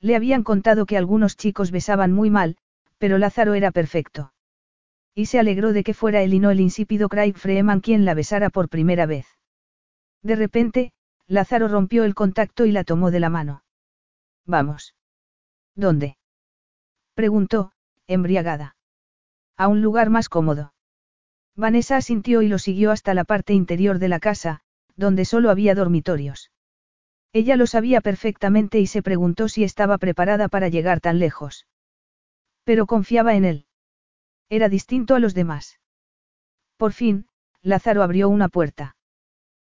[0.00, 2.56] Le habían contado que algunos chicos besaban muy mal,
[2.98, 4.32] pero Lázaro era perfecto.
[5.14, 8.14] Y se alegró de que fuera él y no el insípido Craig Freeman quien la
[8.14, 9.26] besara por primera vez.
[10.22, 10.92] De repente,
[11.26, 13.62] Lázaro rompió el contacto y la tomó de la mano.
[14.46, 14.94] Vamos.
[15.74, 16.16] ¿Dónde?
[17.14, 17.72] preguntó,
[18.06, 18.76] embriagada.
[19.56, 20.72] A un lugar más cómodo.
[21.56, 24.60] Vanessa asintió y lo siguió hasta la parte interior de la casa,
[24.96, 26.50] donde solo había dormitorios.
[27.32, 31.66] Ella lo sabía perfectamente y se preguntó si estaba preparada para llegar tan lejos.
[32.64, 33.66] Pero confiaba en él.
[34.50, 35.80] Era distinto a los demás.
[36.76, 37.26] Por fin,
[37.62, 38.96] Lázaro abrió una puerta.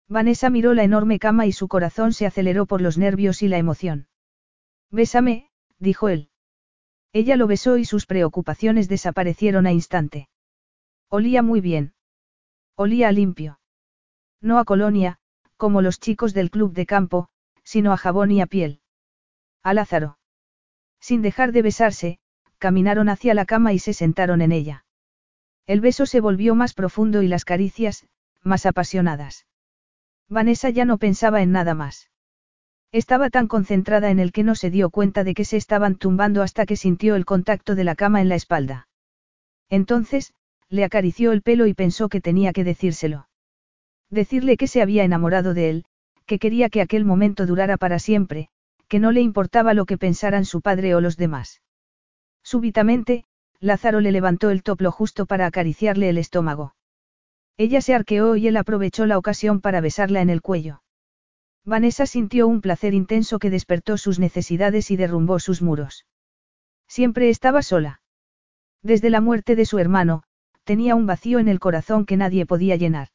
[0.10, 3.58] Vanessa miró la enorme cama y su corazón se aceleró por los nervios y la
[3.58, 4.08] emoción.
[4.90, 6.30] Bésame, dijo él.
[7.14, 10.30] Ella lo besó y sus preocupaciones desaparecieron a instante.
[11.10, 11.94] Olía muy bien.
[12.76, 13.60] Olía a limpio.
[14.42, 15.20] No a colonia,
[15.58, 17.30] como los chicos del club de campo,
[17.64, 18.82] sino a jabón y a piel.
[19.62, 20.18] A Lázaro.
[21.00, 22.20] Sin dejar de besarse,
[22.62, 24.86] caminaron hacia la cama y se sentaron en ella.
[25.66, 28.06] El beso se volvió más profundo y las caricias,
[28.44, 29.48] más apasionadas.
[30.30, 32.12] Vanessa ya no pensaba en nada más.
[32.92, 36.44] Estaba tan concentrada en el que no se dio cuenta de que se estaban tumbando
[36.44, 38.88] hasta que sintió el contacto de la cama en la espalda.
[39.70, 40.34] Entonces,
[40.70, 43.28] le acarició el pelo y pensó que tenía que decírselo.
[44.12, 45.86] Decirle que se había enamorado de él,
[46.28, 48.50] que quería que aquel momento durara para siempre,
[48.88, 51.62] que no le importaba lo que pensaran su padre o los demás.
[52.52, 53.24] Súbitamente,
[53.62, 56.76] Lázaro le levantó el toplo justo para acariciarle el estómago.
[57.56, 60.84] Ella se arqueó y él aprovechó la ocasión para besarla en el cuello.
[61.64, 66.06] Vanessa sintió un placer intenso que despertó sus necesidades y derrumbó sus muros.
[66.90, 68.02] Siempre estaba sola.
[68.84, 70.24] Desde la muerte de su hermano,
[70.66, 73.08] tenía un vacío en el corazón que nadie podía llenar.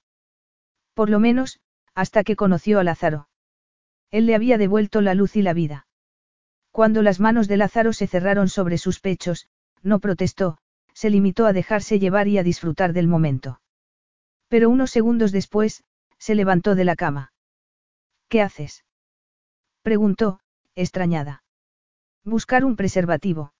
[0.95, 1.61] Por lo menos,
[1.95, 3.29] hasta que conoció a Lázaro.
[4.11, 5.86] Él le había devuelto la luz y la vida.
[6.77, 9.49] Cuando las manos de Lázaro se cerraron sobre sus pechos,
[9.83, 10.59] no protestó,
[10.93, 13.63] se limitó a dejarse llevar y a disfrutar del momento.
[14.49, 15.85] Pero unos segundos después,
[16.19, 17.33] se levantó de la cama.
[18.29, 18.85] ¿Qué haces?
[19.81, 20.41] preguntó,
[20.75, 21.45] extrañada.
[22.25, 23.55] Buscar un preservativo.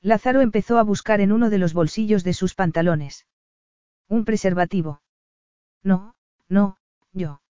[0.00, 3.24] Lázaro empezó a buscar en uno de los bolsillos de sus pantalones.
[4.08, 5.00] ¿Un preservativo?
[5.84, 6.16] No,
[6.48, 6.76] no,
[7.12, 7.40] yo.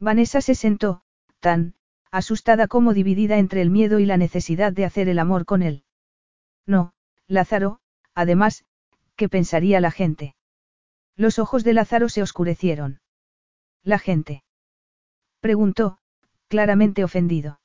[0.00, 1.02] Vanessa se sentó,
[1.38, 1.76] tan,
[2.10, 5.84] asustada como dividida entre el miedo y la necesidad de hacer el amor con él.
[6.66, 6.92] No,
[7.26, 7.80] Lázaro,
[8.14, 8.64] además,
[9.16, 10.34] ¿qué pensaría la gente?
[11.16, 13.00] Los ojos de Lázaro se oscurecieron.
[13.82, 14.44] ¿La gente?
[15.40, 15.98] Preguntó,
[16.48, 17.60] claramente ofendido.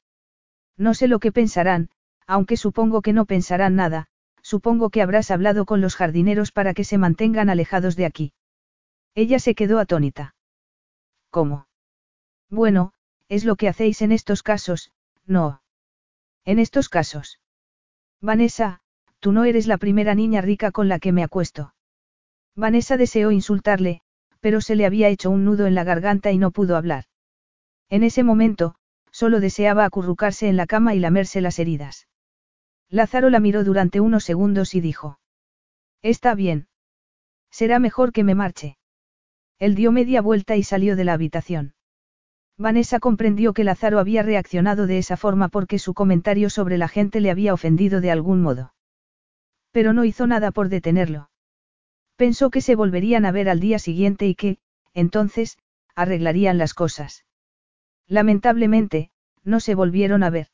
[0.77, 1.89] No sé lo que pensarán,
[2.25, 4.07] aunque supongo que no pensarán nada,
[4.41, 8.33] supongo que habrás hablado con los jardineros para que se mantengan alejados de aquí.
[9.15, 10.35] Ella se quedó atónita.
[11.29, 11.67] ¿Cómo?
[12.49, 12.93] Bueno,
[13.29, 14.91] es lo que hacéis en estos casos,
[15.25, 15.61] no.
[16.45, 17.39] En estos casos.
[18.21, 18.81] Vanessa,
[19.19, 21.73] tú no eres la primera niña rica con la que me acuesto.
[22.55, 24.01] Vanessa deseó insultarle,
[24.39, 27.05] pero se le había hecho un nudo en la garganta y no pudo hablar.
[27.89, 28.75] En ese momento,
[29.11, 32.07] solo deseaba acurrucarse en la cama y lamerse las heridas.
[32.89, 35.19] Lázaro la miró durante unos segundos y dijo.
[36.01, 36.67] Está bien.
[37.49, 38.77] Será mejor que me marche.
[39.59, 41.73] Él dio media vuelta y salió de la habitación.
[42.57, 47.19] Vanessa comprendió que Lázaro había reaccionado de esa forma porque su comentario sobre la gente
[47.19, 48.73] le había ofendido de algún modo.
[49.71, 51.29] Pero no hizo nada por detenerlo.
[52.15, 54.59] Pensó que se volverían a ver al día siguiente y que,
[54.93, 55.57] entonces,
[55.95, 57.25] arreglarían las cosas.
[58.07, 59.09] Lamentablemente,
[59.43, 60.47] no se volvieron a ver.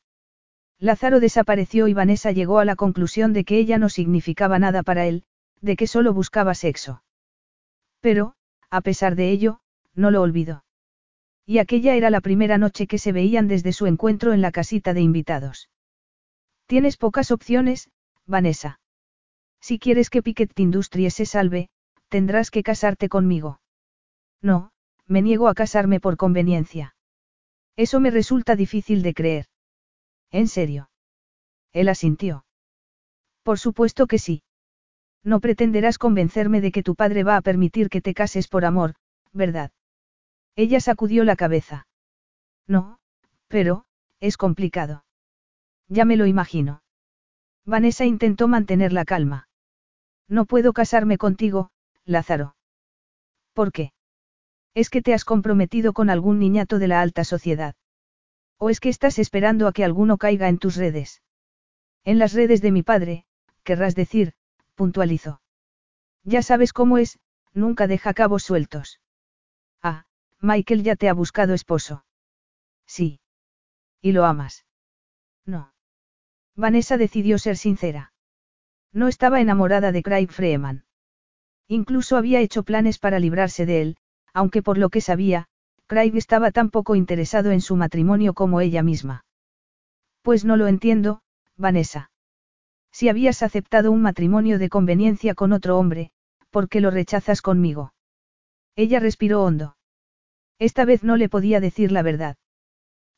[0.78, 5.06] Lázaro desapareció y Vanessa llegó a la conclusión de que ella no significaba nada para
[5.06, 5.24] él,
[5.60, 7.02] de que solo buscaba sexo.
[8.00, 8.34] Pero,
[8.70, 9.60] a pesar de ello,
[9.94, 10.64] no lo olvidó.
[11.50, 14.94] Y aquella era la primera noche que se veían desde su encuentro en la casita
[14.94, 15.68] de invitados.
[16.66, 17.90] Tienes pocas opciones,
[18.24, 18.78] Vanessa.
[19.60, 21.68] Si quieres que Piquet Industries se salve,
[22.08, 23.60] tendrás que casarte conmigo.
[24.40, 24.70] No,
[25.08, 26.94] me niego a casarme por conveniencia.
[27.74, 29.46] Eso me resulta difícil de creer.
[30.30, 30.88] ¿En serio?
[31.72, 32.44] Él asintió.
[33.42, 34.44] Por supuesto que sí.
[35.24, 38.94] No pretenderás convencerme de que tu padre va a permitir que te cases por amor,
[39.32, 39.72] ¿verdad?
[40.62, 41.86] Ella sacudió la cabeza.
[42.66, 42.98] No,
[43.48, 43.86] pero,
[44.20, 45.06] es complicado.
[45.88, 46.82] Ya me lo imagino.
[47.64, 49.48] Vanessa intentó mantener la calma.
[50.28, 51.70] No puedo casarme contigo,
[52.04, 52.56] Lázaro.
[53.54, 53.94] ¿Por qué?
[54.74, 57.74] ¿Es que te has comprometido con algún niñato de la alta sociedad?
[58.58, 61.22] ¿O es que estás esperando a que alguno caiga en tus redes?
[62.04, 63.24] En las redes de mi padre,
[63.64, 64.34] querrás decir,
[64.74, 65.40] puntualizó.
[66.22, 67.18] Ya sabes cómo es,
[67.54, 69.00] nunca deja cabos sueltos.
[69.80, 70.04] Ah,
[70.40, 72.04] Michael ya te ha buscado esposo.
[72.86, 73.20] Sí.
[74.00, 74.66] ¿Y lo amas?
[75.44, 75.72] No.
[76.56, 78.12] Vanessa decidió ser sincera.
[78.92, 80.84] No estaba enamorada de Craig Freeman.
[81.68, 83.96] Incluso había hecho planes para librarse de él,
[84.32, 85.46] aunque por lo que sabía,
[85.86, 89.24] Craig estaba tan poco interesado en su matrimonio como ella misma.
[90.22, 91.22] Pues no lo entiendo,
[91.56, 92.10] Vanessa.
[92.92, 96.10] Si habías aceptado un matrimonio de conveniencia con otro hombre,
[96.50, 97.92] ¿por qué lo rechazas conmigo?
[98.74, 99.76] Ella respiró hondo.
[100.60, 102.36] Esta vez no le podía decir la verdad.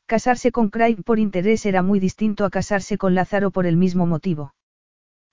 [0.07, 4.07] Casarse con Craig por interés era muy distinto a casarse con Lázaro por el mismo
[4.07, 4.55] motivo.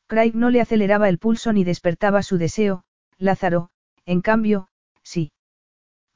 [0.07, 2.83] Craig no le aceleraba el pulso ni despertaba su deseo,
[3.19, 3.69] Lázaro,
[4.05, 4.69] en cambio,
[5.03, 5.31] sí.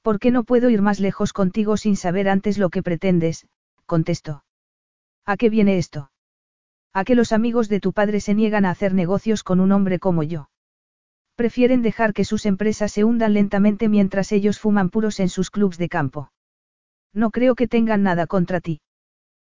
[0.02, 3.46] ¿Por qué no puedo ir más lejos contigo sin saber antes lo que pretendes?
[3.86, 4.44] contestó.
[5.26, 6.10] ¿A qué viene esto?
[6.92, 10.00] A que los amigos de tu padre se niegan a hacer negocios con un hombre
[10.00, 10.50] como yo.
[11.36, 15.78] Prefieren dejar que sus empresas se hundan lentamente mientras ellos fuman puros en sus clubs
[15.78, 16.32] de campo.
[17.14, 18.82] No creo que tengan nada contra ti.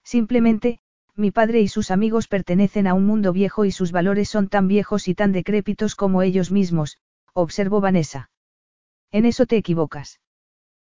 [0.05, 0.81] Simplemente,
[1.17, 4.69] mi padre y sus amigos pertenecen a un mundo viejo y sus valores son tan
[4.69, 6.99] viejos y tan decrépitos como ellos mismos,
[7.33, 8.31] observó Vanessa.
[9.11, 10.21] En eso te equivocas.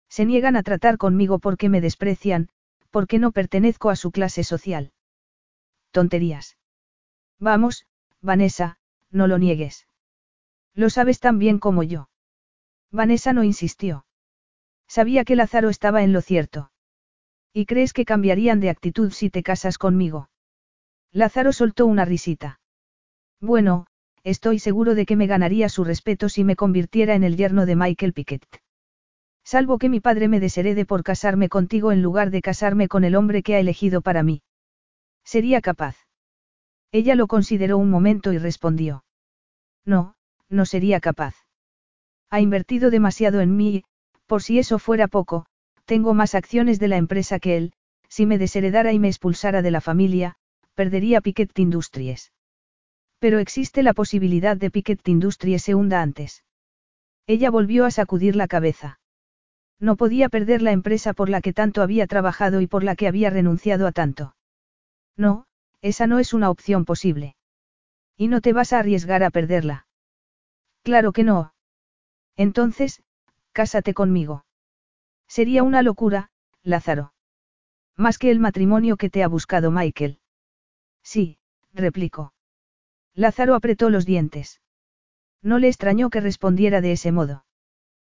[0.09, 2.49] Se niegan a tratar conmigo porque me desprecian,
[2.91, 4.91] porque no pertenezco a su clase social.
[5.91, 6.57] Tonterías.
[7.39, 7.85] Vamos,
[8.21, 8.77] Vanessa,
[9.09, 9.87] no lo niegues.
[10.73, 12.09] Lo sabes tan bien como yo.
[12.91, 14.05] Vanessa no insistió.
[14.87, 16.71] Sabía que Lázaro estaba en lo cierto.
[17.53, 20.29] ¿Y crees que cambiarían de actitud si te casas conmigo?
[21.11, 22.59] Lázaro soltó una risita.
[23.41, 23.87] Bueno,
[24.23, 27.75] estoy seguro de que me ganaría su respeto si me convirtiera en el yerno de
[27.75, 28.45] Michael Pickett.
[29.43, 33.15] Salvo que mi padre me desherede por casarme contigo en lugar de casarme con el
[33.15, 34.43] hombre que ha elegido para mí.
[35.25, 35.97] Sería capaz.
[36.91, 39.03] Ella lo consideró un momento y respondió.
[39.85, 40.15] No,
[40.51, 41.35] no sería capaz.
[42.29, 43.83] Ha invertido demasiado en mí y,
[44.27, 45.45] por si eso fuera poco,
[45.85, 47.73] tengo más acciones de la empresa que él,
[48.07, 50.35] si me desheredara y me expulsara de la familia,
[50.75, 52.31] perdería Piquet Industries.
[53.19, 56.43] Pero existe la posibilidad de Piquet Industries se hunda antes.
[57.27, 58.99] Ella volvió a sacudir la cabeza.
[59.79, 63.07] No podía perder la empresa por la que tanto había trabajado y por la que
[63.07, 64.35] había renunciado a tanto.
[65.17, 65.45] No,
[65.81, 67.35] esa no es una opción posible.
[68.17, 69.87] Y no te vas a arriesgar a perderla.
[70.83, 71.53] Claro que no.
[72.35, 73.03] Entonces,
[73.51, 74.45] cásate conmigo.
[75.27, 76.31] Sería una locura,
[76.63, 77.13] Lázaro.
[77.95, 80.19] Más que el matrimonio que te ha buscado Michael.
[81.03, 81.37] Sí,
[81.73, 82.33] replicó.
[83.13, 84.61] Lázaro apretó los dientes.
[85.41, 87.45] No le extrañó que respondiera de ese modo.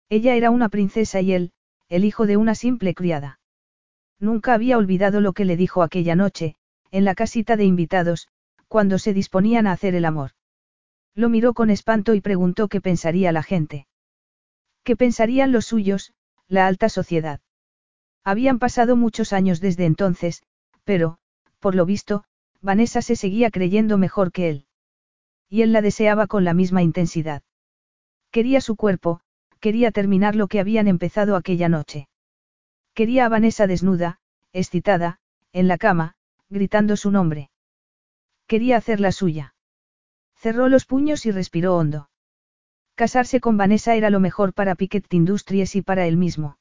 [0.09, 1.51] Ella era una princesa y él,
[1.89, 3.39] el hijo de una simple criada.
[4.20, 6.55] Nunca había olvidado lo que le dijo aquella noche,
[6.91, 8.28] en la casita de invitados,
[8.68, 10.32] cuando se disponían a hacer el amor.
[11.16, 13.88] Lo miró con espanto y preguntó qué pensaría la gente.
[14.84, 16.14] ¿Qué pensarían los suyos,
[16.47, 17.39] la alta sociedad?
[18.24, 20.43] Habían pasado muchos años desde entonces,
[20.84, 21.18] pero,
[21.59, 22.24] por lo visto,
[22.61, 24.66] Vanessa se seguía creyendo mejor que él.
[25.49, 27.43] Y él la deseaba con la misma intensidad.
[28.32, 29.22] Quería su cuerpo,
[29.59, 32.07] quería terminar lo que habían empezado aquella noche.
[32.93, 34.20] Quería a Vanessa desnuda,
[34.51, 35.20] excitada,
[35.51, 36.16] en la cama,
[36.49, 37.49] gritando su nombre.
[38.47, 39.52] Quería hacer la suya.
[40.43, 42.09] Cerró los puños y respiró hondo.
[42.95, 46.57] Casarse con Vanessa era lo mejor para Piquet Industries y para él mismo.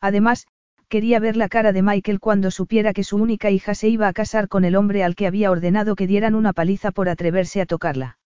[0.00, 0.46] Además,
[0.88, 4.14] quería ver la cara de Michael cuando supiera que su única hija se iba a
[4.14, 7.66] casar con el hombre al que había ordenado que dieran una paliza por atreverse a
[7.66, 8.18] tocarla.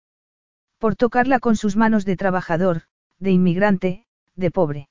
[0.79, 2.83] Por tocarla con sus manos de trabajador,
[3.19, 4.07] de inmigrante,
[4.37, 4.89] de pobre.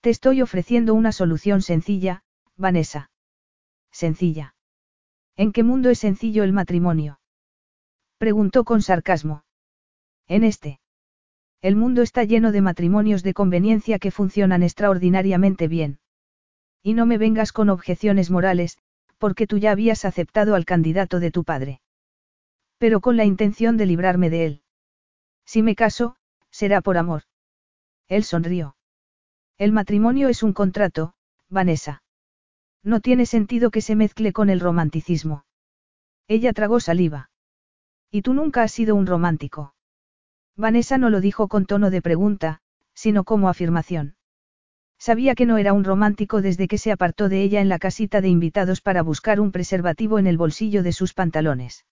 [0.00, 2.22] Te estoy ofreciendo una solución sencilla,
[2.56, 3.10] Vanessa.
[3.92, 4.54] Sencilla.
[5.36, 7.18] ¿En qué mundo es sencillo el matrimonio?
[8.24, 9.44] Preguntó con sarcasmo.
[10.28, 10.80] En este.
[11.60, 15.98] El mundo está lleno de matrimonios de conveniencia que funcionan extraordinariamente bien.
[16.82, 18.78] Y no me vengas con objeciones morales,
[19.18, 21.82] porque tú ya habías aceptado al candidato de tu padre.
[22.78, 24.62] Pero con la intención de librarme de él.
[25.44, 26.16] Si me caso,
[26.50, 27.24] será por amor.
[28.08, 28.74] Él sonrió.
[29.58, 31.12] El matrimonio es un contrato,
[31.50, 32.02] Vanessa.
[32.82, 35.44] No tiene sentido que se mezcle con el romanticismo.
[36.26, 37.28] Ella tragó saliva.
[38.14, 39.74] Y tú nunca has sido un romántico.
[40.56, 42.60] Vanessa no lo dijo con tono de pregunta,
[42.94, 44.14] sino como afirmación.
[45.00, 48.20] Sabía que no era un romántico desde que se apartó de ella en la casita
[48.20, 51.86] de invitados para buscar un preservativo en el bolsillo de sus pantalones.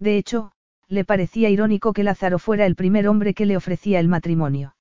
[0.00, 0.50] De hecho,
[0.88, 4.74] le parecía irónico que Lázaro fuera el primer hombre que le ofrecía el matrimonio.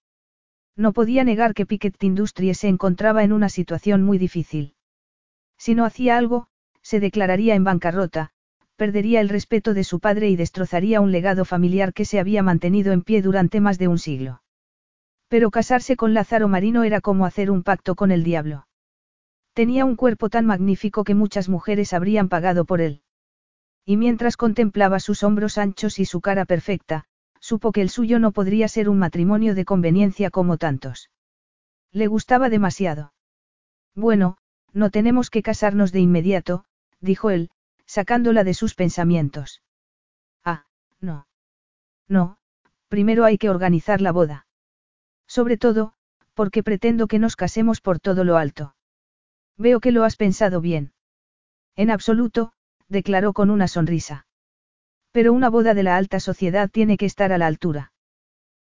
[0.75, 4.73] No podía negar que Piquet Industries se encontraba en una situación muy difícil.
[5.59, 6.47] Si no hacía algo,
[6.81, 8.31] se declararía en bancarrota,
[8.75, 12.91] perdería el respeto de su padre y destrozaría un legado familiar que se había mantenido
[12.93, 14.41] en pie durante más de un siglo.
[15.27, 18.67] Pero casarse con Lázaro Marino era como hacer un pacto con el diablo.
[19.53, 23.01] Tenía un cuerpo tan magnífico que muchas mujeres habrían pagado por él.
[23.85, 27.05] Y mientras contemplaba sus hombros anchos y su cara perfecta,
[27.39, 31.09] supo que el suyo no podría ser un matrimonio de conveniencia como tantos.
[31.91, 33.13] Le gustaba demasiado.
[33.95, 34.37] Bueno,
[34.73, 36.65] no tenemos que casarnos de inmediato,
[36.99, 37.49] dijo él,
[37.85, 39.61] sacándola de sus pensamientos.
[40.43, 40.65] Ah,
[40.99, 41.27] no.
[42.07, 42.37] No,
[42.87, 44.47] primero hay que organizar la boda.
[45.27, 45.93] Sobre todo,
[46.33, 48.75] porque pretendo que nos casemos por todo lo alto.
[49.57, 50.93] Veo que lo has pensado bien.
[51.75, 52.51] En absoluto,
[52.87, 54.27] declaró con una sonrisa.
[55.11, 57.93] Pero una boda de la alta sociedad tiene que estar a la altura.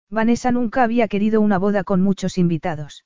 [0.09, 3.05] Vanessa nunca había querido una boda con muchos invitados.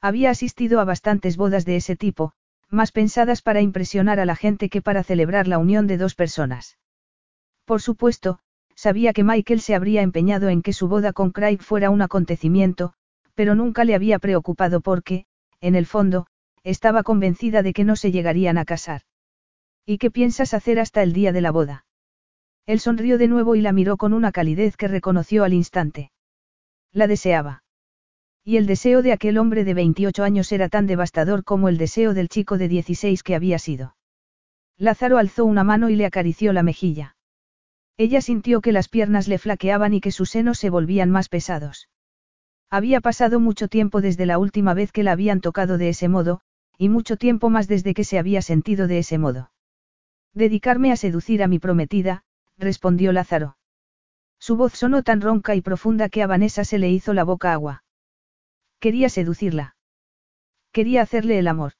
[0.00, 2.32] Había asistido a bastantes bodas de ese tipo,
[2.70, 6.78] más pensadas para impresionar a la gente que para celebrar la unión de dos personas.
[7.64, 8.38] Por supuesto,
[8.74, 12.92] sabía que Michael se habría empeñado en que su boda con Craig fuera un acontecimiento,
[13.34, 15.26] pero nunca le había preocupado porque,
[15.60, 16.26] en el fondo,
[16.64, 19.02] estaba convencida de que no se llegarían a casar.
[19.84, 21.86] ¿Y qué piensas hacer hasta el día de la boda?
[22.66, 26.10] Él sonrió de nuevo y la miró con una calidez que reconoció al instante.
[26.92, 27.62] La deseaba.
[28.48, 32.14] Y el deseo de aquel hombre de 28 años era tan devastador como el deseo
[32.14, 33.96] del chico de 16 que había sido.
[34.78, 37.16] Lázaro alzó una mano y le acarició la mejilla.
[37.96, 41.88] Ella sintió que las piernas le flaqueaban y que sus senos se volvían más pesados.
[42.70, 46.40] Había pasado mucho tiempo desde la última vez que la habían tocado de ese modo,
[46.78, 49.50] y mucho tiempo más desde que se había sentido de ese modo.
[50.34, 52.22] Dedicarme a seducir a mi prometida,
[52.58, 53.56] respondió Lázaro.
[54.38, 57.52] Su voz sonó tan ronca y profunda que a Vanessa se le hizo la boca
[57.52, 57.82] agua.
[58.80, 59.76] Quería seducirla.
[60.72, 61.72] Quería hacerle el amor.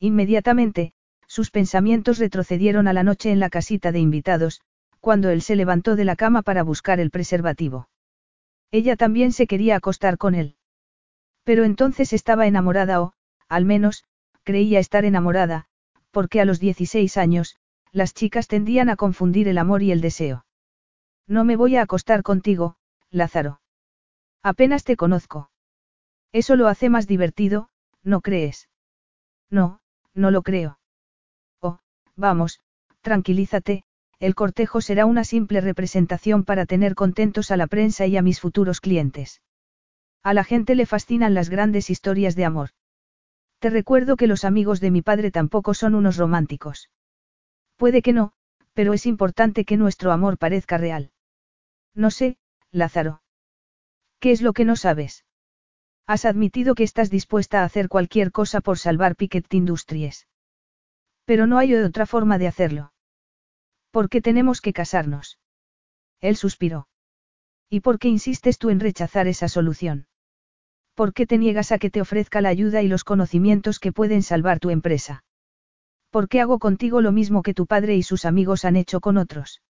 [0.00, 0.92] Inmediatamente,
[1.26, 4.60] sus pensamientos retrocedieron a la noche en la casita de invitados,
[5.00, 7.88] cuando él se levantó de la cama para buscar el preservativo.
[8.70, 10.56] Ella también se quería acostar con él.
[11.44, 13.12] Pero entonces estaba enamorada o,
[13.48, 14.04] al menos,
[14.42, 15.66] creía estar enamorada,
[16.10, 17.56] porque a los 16 años,
[17.92, 20.44] las chicas tendían a confundir el amor y el deseo.
[21.26, 22.76] No me voy a acostar contigo,
[23.10, 23.60] Lázaro.
[24.42, 25.50] Apenas te conozco.
[26.32, 27.70] Eso lo hace más divertido,
[28.02, 28.68] ¿no crees?
[29.50, 29.80] No,
[30.14, 30.78] no lo creo.
[31.60, 31.78] Oh,
[32.16, 32.60] vamos,
[33.00, 33.84] tranquilízate,
[34.18, 38.40] el cortejo será una simple representación para tener contentos a la prensa y a mis
[38.40, 39.40] futuros clientes.
[40.22, 42.70] A la gente le fascinan las grandes historias de amor.
[43.60, 46.90] Te recuerdo que los amigos de mi padre tampoco son unos románticos.
[47.76, 48.32] Puede que no,
[48.74, 51.10] pero es importante que nuestro amor parezca real.
[51.94, 52.38] No sé,
[52.70, 53.22] Lázaro.
[54.20, 55.24] ¿Qué es lo que no sabes?
[56.08, 60.26] Has admitido que estás dispuesta a hacer cualquier cosa por salvar Piquet Industries.
[61.26, 62.94] Pero no hay otra forma de hacerlo.
[63.90, 65.38] ¿Por qué tenemos que casarnos?
[66.22, 66.88] Él suspiró.
[67.68, 70.06] ¿Y por qué insistes tú en rechazar esa solución?
[70.94, 74.22] ¿Por qué te niegas a que te ofrezca la ayuda y los conocimientos que pueden
[74.22, 75.24] salvar tu empresa?
[76.08, 79.18] ¿Por qué hago contigo lo mismo que tu padre y sus amigos han hecho con
[79.18, 79.60] otros?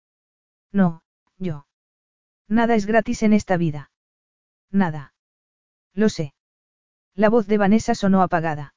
[0.70, 1.03] No,
[1.36, 1.66] yo.
[2.47, 3.91] Nada es gratis en esta vida.
[4.70, 5.14] Nada.
[5.99, 6.33] Lo sé.
[7.17, 8.73] La voz de Vanessa sonó apagada.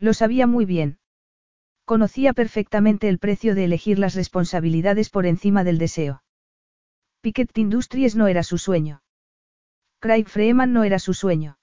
[0.00, 0.98] Lo sabía muy bien.
[1.84, 6.24] Conocía perfectamente el precio de elegir las responsabilidades por encima del deseo.
[7.20, 9.04] Piquet Industries no era su sueño.
[10.00, 11.58] Craig Freeman no era su sueño.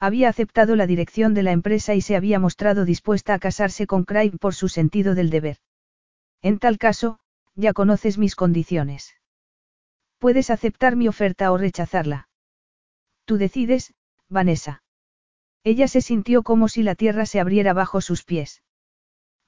[0.00, 4.02] Había aceptado la dirección de la empresa y se había mostrado dispuesta a casarse con
[4.02, 5.58] Craig por su sentido del deber.
[6.40, 7.20] En tal caso,
[7.54, 9.14] ya conoces mis condiciones.
[10.18, 12.26] Puedes aceptar mi oferta o rechazarla.
[13.24, 13.94] Tú decides,
[14.28, 14.82] Vanessa.
[15.64, 18.62] Ella se sintió como si la tierra se abriera bajo sus pies.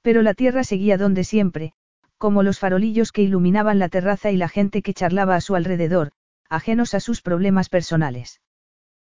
[0.03, 1.73] Pero la tierra seguía donde siempre,
[2.19, 6.13] como los farolillos que iluminaban la terraza y la gente que charlaba a su alrededor,
[6.49, 8.41] ajenos a sus problemas personales.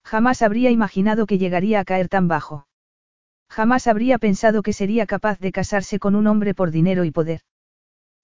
[0.05, 2.67] Jamás habría imaginado que llegaría a caer tan bajo.
[3.49, 7.41] Jamás habría pensado que sería capaz de casarse con un hombre por dinero y poder.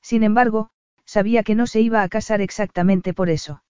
[0.01, 0.69] Sin embargo,
[1.05, 3.63] sabía que no se iba a casar exactamente por eso.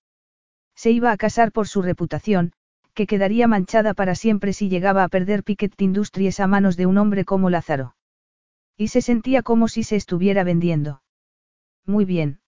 [0.82, 2.54] Se iba a casar por su reputación,
[2.96, 6.98] que quedaría manchada para siempre si llegaba a perder Piquet Industries a manos de un
[6.98, 7.96] hombre como Lázaro.
[8.76, 11.04] Y se sentía como si se estuviera vendiendo.
[11.86, 12.40] Muy bien.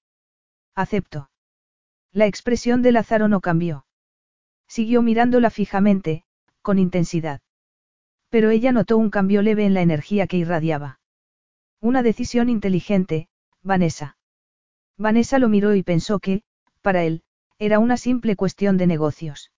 [0.74, 1.30] Acepto.
[2.12, 3.86] La expresión de Lázaro no cambió.
[4.68, 6.24] Siguió mirándola fijamente,
[6.64, 7.40] con intensidad.
[8.30, 11.00] Pero ella notó un cambio leve en la energía que irradiaba.
[11.80, 13.28] Una decisión inteligente,
[13.62, 14.18] Vanessa.
[14.98, 16.42] Vanessa lo miró y pensó que,
[16.82, 17.22] para él,
[17.60, 19.52] era una simple cuestión de negocios.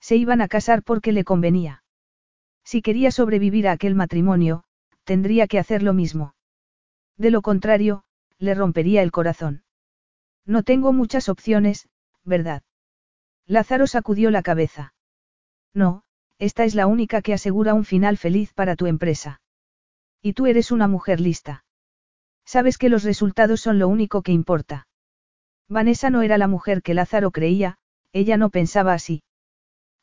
[0.00, 1.82] Se iban a casar porque le convenía.
[2.64, 4.64] Si quería sobrevivir a aquel matrimonio,
[5.04, 6.34] tendría que hacer lo mismo.
[7.16, 8.04] De lo contrario,
[8.38, 9.64] le rompería el corazón.
[10.46, 11.88] No tengo muchas opciones,
[12.24, 12.62] ¿verdad?
[13.46, 14.94] Lázaro sacudió la cabeza.
[15.74, 16.02] No,
[16.38, 19.40] esta es la única que asegura un final feliz para tu empresa.
[20.22, 21.64] Y tú eres una mujer lista.
[22.44, 24.88] Sabes que los resultados son lo único que importa.
[25.70, 27.78] Vanessa no era la mujer que Lázaro creía,
[28.12, 29.22] ella no pensaba así.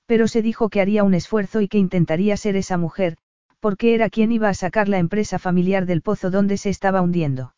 [0.05, 3.18] Pero se dijo que haría un esfuerzo y que intentaría ser esa mujer,
[3.59, 7.53] porque era quien iba a sacar la empresa familiar del pozo donde se estaba hundiendo.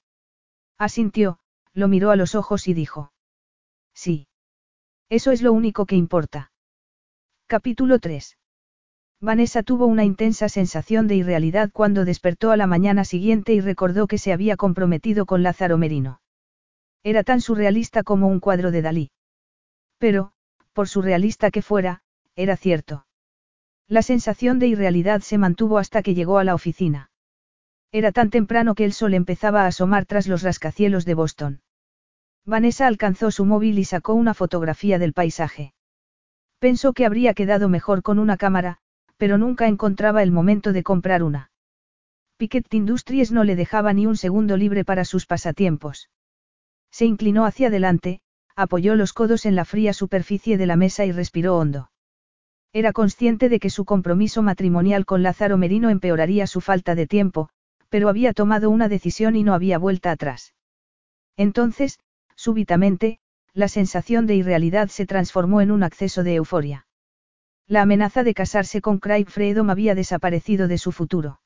[0.80, 1.38] Asintió,
[1.74, 3.14] lo miró a los ojos y dijo.
[3.94, 4.28] Sí.
[5.10, 6.52] Eso es lo único que importa.
[7.46, 8.38] Capítulo 3.
[9.22, 14.08] Vanessa tuvo una intensa sensación de irrealidad cuando despertó a la mañana siguiente y recordó
[14.08, 16.22] que se había comprometido con Lázaro Merino.
[17.04, 19.12] Era tan surrealista como un cuadro de Dalí.
[19.98, 20.32] Pero,
[20.74, 22.02] por surrealista que fuera,
[22.36, 23.06] era cierto.
[23.88, 27.10] La sensación de irrealidad se mantuvo hasta que llegó a la oficina.
[27.92, 31.62] Era tan temprano que el sol empezaba a asomar tras los rascacielos de Boston.
[32.46, 35.74] Vanessa alcanzó su móvil y sacó una fotografía del paisaje.
[36.60, 38.78] Pensó que habría quedado mejor con una cámara,
[39.18, 41.52] pero nunca encontraba el momento de comprar una.
[42.38, 46.10] Piquet Industries no le dejaba ni un segundo libre para sus pasatiempos.
[46.92, 48.22] Se inclinó hacia adelante,
[48.56, 51.92] apoyó los codos en la fría superficie de la mesa y respiró hondo.
[52.74, 57.50] Era consciente de que su compromiso matrimonial con Lázaro Merino empeoraría su falta de tiempo,
[57.90, 60.54] pero había tomado una decisión y no había vuelta atrás.
[61.36, 62.00] Entonces,
[62.36, 63.20] súbitamente,
[63.54, 66.86] la sensación de irrealidad se transformó en un acceso de euforia.
[67.66, 71.40] La amenaza de casarse con Craig Freedom había desaparecido de su futuro.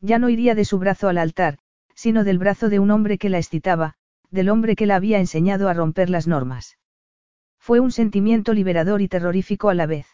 [0.00, 1.58] Ya no iría de su brazo al altar,
[1.94, 3.96] sino del brazo de un hombre que la excitaba,
[4.30, 6.78] del hombre que la había enseñado a romper las normas.
[7.58, 10.06] Fue un sentimiento liberador y terrorífico a la vez.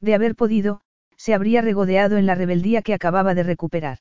[0.00, 0.80] De haber podido,
[1.16, 3.98] se habría regodeado en la rebeldía que acababa de recuperar.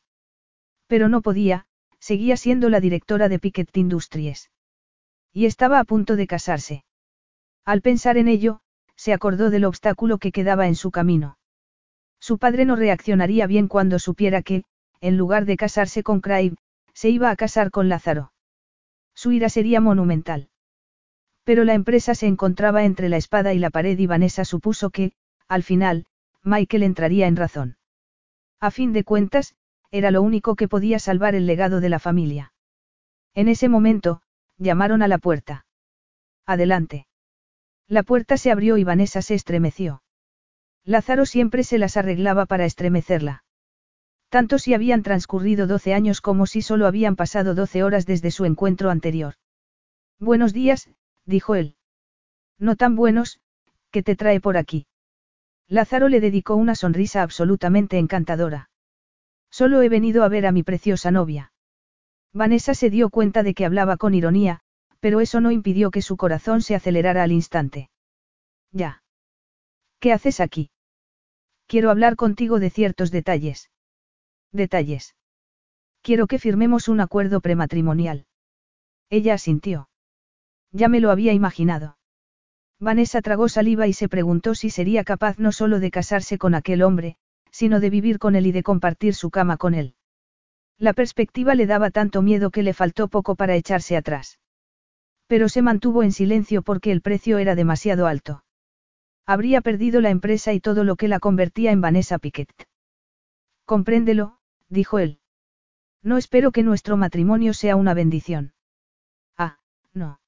[0.88, 1.66] Pero no podía,
[2.00, 4.52] seguía siendo la directora de Piquet Industries.
[5.32, 6.84] Y estaba a punto de casarse.
[7.66, 8.60] Al pensar en ello,
[8.96, 11.38] se acordó del obstáculo que quedaba en su camino.
[12.20, 14.64] Su padre no reaccionaría bien cuando supiera que,
[15.00, 16.56] en lugar de casarse con Craig,
[16.94, 18.33] se iba a casar con Lázaro.
[19.16, 20.50] Su ira sería monumental.
[21.44, 25.14] Pero la empresa se encontraba entre la espada y la pared y Vanessa supuso que,
[25.48, 26.06] al final,
[26.44, 27.78] Michael entraría en razón.
[28.60, 29.56] A fin de cuentas,
[29.92, 32.54] era lo único que podía salvar el legado de la familia.
[33.34, 34.22] En ese momento,
[34.58, 35.66] llamaron a la puerta.
[36.46, 37.08] Adelante.
[37.88, 40.02] La puerta se abrió y Vanessa se estremeció.
[40.86, 43.43] Lázaro siempre se las arreglaba para estremecerla.
[44.34, 48.46] Tanto si habían transcurrido doce años como si solo habían pasado doce horas desde su
[48.46, 49.36] encuentro anterior.
[50.20, 50.90] Buenos días,
[51.24, 51.76] dijo él.
[52.58, 53.42] No tan buenos,
[53.92, 54.88] ¿qué te trae por aquí?
[55.68, 58.72] Lázaro le dedicó una sonrisa absolutamente encantadora.
[59.52, 61.54] Solo he venido a ver a mi preciosa novia.
[62.34, 64.62] Vanessa se dio cuenta de que hablaba con ironía,
[65.00, 67.92] pero eso no impidió que su corazón se acelerara al instante.
[68.72, 69.04] Ya.
[70.00, 70.72] ¿Qué haces aquí?
[71.68, 73.70] Quiero hablar contigo de ciertos detalles.
[74.54, 75.16] Detalles.
[76.04, 78.28] Quiero que firmemos un acuerdo prematrimonial.
[79.10, 79.90] Ella asintió.
[80.72, 81.98] Ya me lo había imaginado.
[82.80, 86.84] Vanessa tragó saliva y se preguntó si sería capaz no solo de casarse con aquel
[86.84, 87.18] hombre,
[87.52, 89.96] sino de vivir con él y de compartir su cama con él.
[90.78, 94.40] La perspectiva le daba tanto miedo que le faltó poco para echarse atrás.
[95.28, 98.44] Pero se mantuvo en silencio porque el precio era demasiado alto.
[99.26, 102.50] Habría perdido la empresa y todo lo que la convertía en Vanessa Piquet.
[103.66, 104.40] Compréndelo,
[104.74, 105.20] dijo él.
[106.02, 108.54] No espero que nuestro matrimonio sea una bendición.
[109.38, 109.58] Ah,
[109.94, 110.20] no.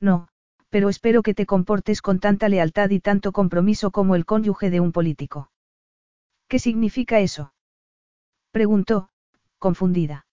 [0.00, 0.28] No,
[0.68, 4.80] pero espero que te comportes con tanta lealtad y tanto compromiso como el cónyuge de
[4.80, 5.50] un político.
[6.48, 7.52] ¿Qué significa eso?
[8.52, 9.08] Preguntó,
[9.58, 10.26] confundida.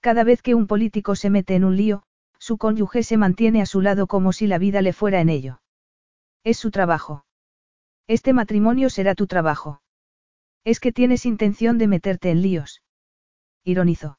[0.00, 2.02] Cada vez que un político se mete en un lío,
[2.38, 5.60] su cónyuge se mantiene a su lado como si la vida le fuera en ello.
[6.44, 7.24] Es su trabajo.
[8.08, 9.80] Este matrimonio será tu trabajo.
[10.64, 12.82] Es que tienes intención de meterte en líos.
[13.64, 14.18] Ironizó.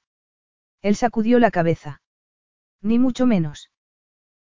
[0.82, 2.02] Él sacudió la cabeza.
[2.82, 3.72] Ni mucho menos.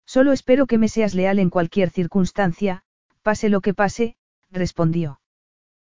[0.05, 2.83] Solo espero que me seas leal en cualquier circunstancia,
[3.23, 4.15] pase lo que pase,
[4.51, 5.19] respondió.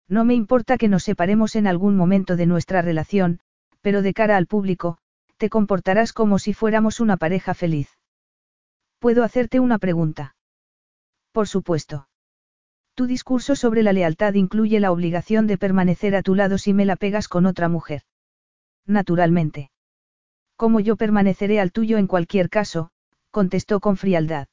[0.07, 3.41] No me importa que nos separemos en algún momento de nuestra relación,
[3.81, 4.99] pero de cara al público,
[5.39, 7.89] te comportarás como si fuéramos una pareja feliz.
[8.99, 10.37] ¿Puedo hacerte una pregunta?
[11.33, 12.09] Por supuesto.
[12.95, 16.85] Tu discurso sobre la lealtad incluye la obligación de permanecer a tu lado si me
[16.85, 18.03] la pegas con otra mujer.
[18.87, 19.71] Naturalmente.
[20.57, 22.91] Como yo permaneceré al tuyo en cualquier caso,
[23.31, 24.47] contestó con frialdad.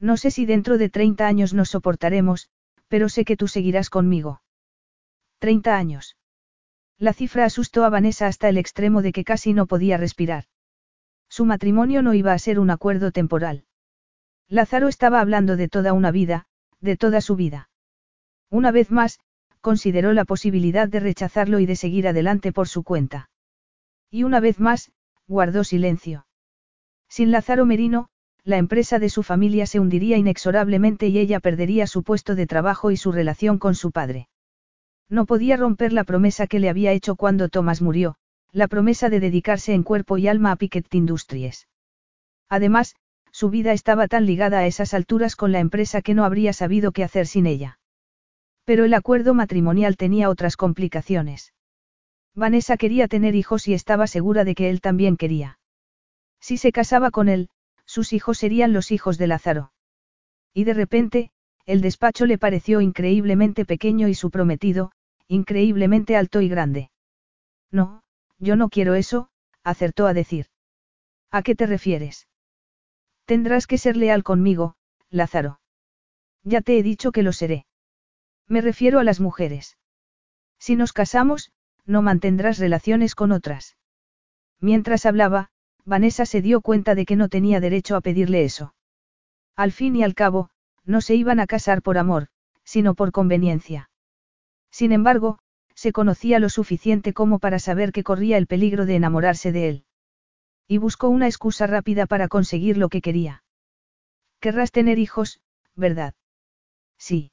[0.00, 2.50] No sé si dentro de 30 años nos soportaremos,
[2.88, 4.42] pero sé que tú seguirás conmigo.
[5.38, 6.16] 30 años.
[6.98, 10.44] La cifra asustó a Vanessa hasta el extremo de que casi no podía respirar.
[11.28, 13.64] Su matrimonio no iba a ser un acuerdo temporal.
[14.48, 16.46] Lázaro estaba hablando de toda una vida,
[16.82, 17.70] de toda su vida.
[18.50, 19.18] Una vez más,
[19.62, 23.30] consideró la posibilidad de rechazarlo y de seguir adelante por su cuenta.
[24.10, 24.92] Y una vez más,
[25.26, 26.26] guardó silencio.
[27.08, 28.08] Sin Lázaro Merino,
[28.44, 32.90] la empresa de su familia se hundiría inexorablemente y ella perdería su puesto de trabajo
[32.90, 34.28] y su relación con su padre.
[35.08, 38.16] No podía romper la promesa que le había hecho cuando Thomas murió,
[38.50, 41.68] la promesa de dedicarse en cuerpo y alma a Piquet Industries.
[42.48, 42.96] Además,
[43.42, 46.92] su vida estaba tan ligada a esas alturas con la empresa que no habría sabido
[46.92, 47.80] qué hacer sin ella.
[48.64, 51.52] Pero el acuerdo matrimonial tenía otras complicaciones.
[52.36, 55.58] Vanessa quería tener hijos y estaba segura de que él también quería.
[56.38, 57.48] Si se casaba con él,
[57.84, 59.72] sus hijos serían los hijos de Lázaro.
[60.54, 61.32] Y de repente,
[61.66, 64.92] el despacho le pareció increíblemente pequeño y su prometido,
[65.26, 66.92] increíblemente alto y grande.
[67.72, 68.04] No,
[68.38, 69.30] yo no quiero eso,
[69.64, 70.46] acertó a decir.
[71.32, 72.28] ¿A qué te refieres?
[73.24, 74.74] Tendrás que ser leal conmigo,
[75.10, 75.60] Lázaro.
[76.42, 77.66] Ya te he dicho que lo seré.
[78.48, 79.78] Me refiero a las mujeres.
[80.58, 81.52] Si nos casamos,
[81.84, 83.76] no mantendrás relaciones con otras.
[84.60, 85.50] Mientras hablaba,
[85.84, 88.74] Vanessa se dio cuenta de que no tenía derecho a pedirle eso.
[89.56, 90.50] Al fin y al cabo,
[90.84, 92.28] no se iban a casar por amor,
[92.64, 93.90] sino por conveniencia.
[94.70, 95.38] Sin embargo,
[95.74, 99.84] se conocía lo suficiente como para saber que corría el peligro de enamorarse de él.
[100.68, 103.44] Y buscó una excusa rápida para conseguir lo que quería.
[104.40, 105.40] Querrás tener hijos,
[105.74, 106.14] ¿verdad?
[106.98, 107.32] Sí.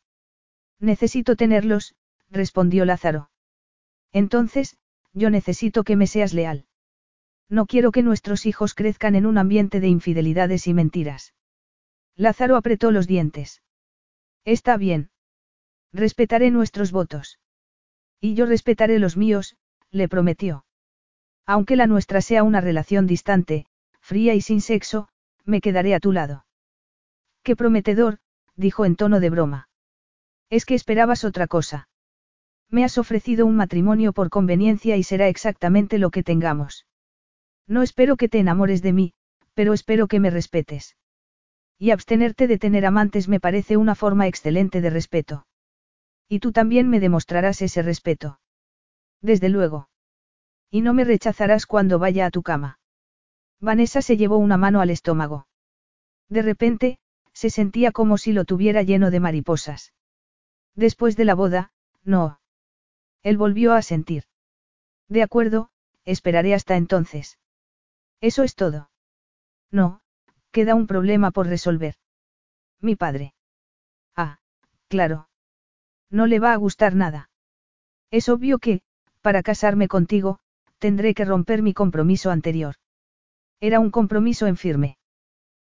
[0.80, 1.96] Necesito tenerlos,
[2.30, 3.30] respondió Lázaro.
[4.12, 4.78] Entonces,
[5.14, 6.66] yo necesito que me seas leal.
[7.50, 11.34] No quiero que nuestros hijos crezcan en un ambiente de infidelidades y mentiras.
[12.16, 13.64] Lázaro apretó los dientes.
[14.46, 15.10] Está bien.
[15.92, 17.40] Respetaré nuestros votos.
[18.22, 19.58] Y yo respetaré los míos,
[19.90, 20.66] le prometió.
[21.50, 23.66] Aunque la nuestra sea una relación distante,
[24.02, 25.08] fría y sin sexo,
[25.46, 26.46] me quedaré a tu lado.
[27.42, 28.20] Qué prometedor,
[28.56, 29.68] dijo en tono de broma.
[30.52, 31.90] Es que esperabas otra cosa.
[32.70, 36.86] Me has ofrecido un matrimonio por conveniencia y será exactamente lo que tengamos.
[37.66, 39.14] No espero que te enamores de mí,
[39.56, 40.98] pero espero que me respetes.
[41.80, 45.48] Y abstenerte de tener amantes me parece una forma excelente de respeto.
[46.28, 48.40] Y tú también me demostrarás ese respeto.
[49.20, 49.89] Desde luego.
[50.72, 52.80] Y no me rechazarás cuando vaya a tu cama.
[53.60, 55.48] Vanessa se llevó una mano al estómago.
[56.30, 57.00] De repente,
[57.34, 59.94] se sentía como si lo tuviera lleno de mariposas.
[60.76, 61.72] Después de la boda,
[62.04, 62.40] no.
[63.24, 64.24] Él volvió a sentir.
[65.08, 65.72] De acuerdo,
[66.06, 67.40] esperaré hasta entonces.
[68.22, 68.90] Eso es todo.
[69.72, 70.02] No,
[70.52, 71.96] queda un problema por resolver.
[72.80, 73.34] Mi padre.
[74.16, 74.40] Ah,
[74.88, 75.30] claro.
[76.10, 77.30] No le va a gustar nada.
[78.12, 78.82] Es obvio que,
[79.22, 80.40] para casarme contigo,
[80.80, 82.76] tendré que romper mi compromiso anterior.
[83.60, 84.98] Era un compromiso en firme.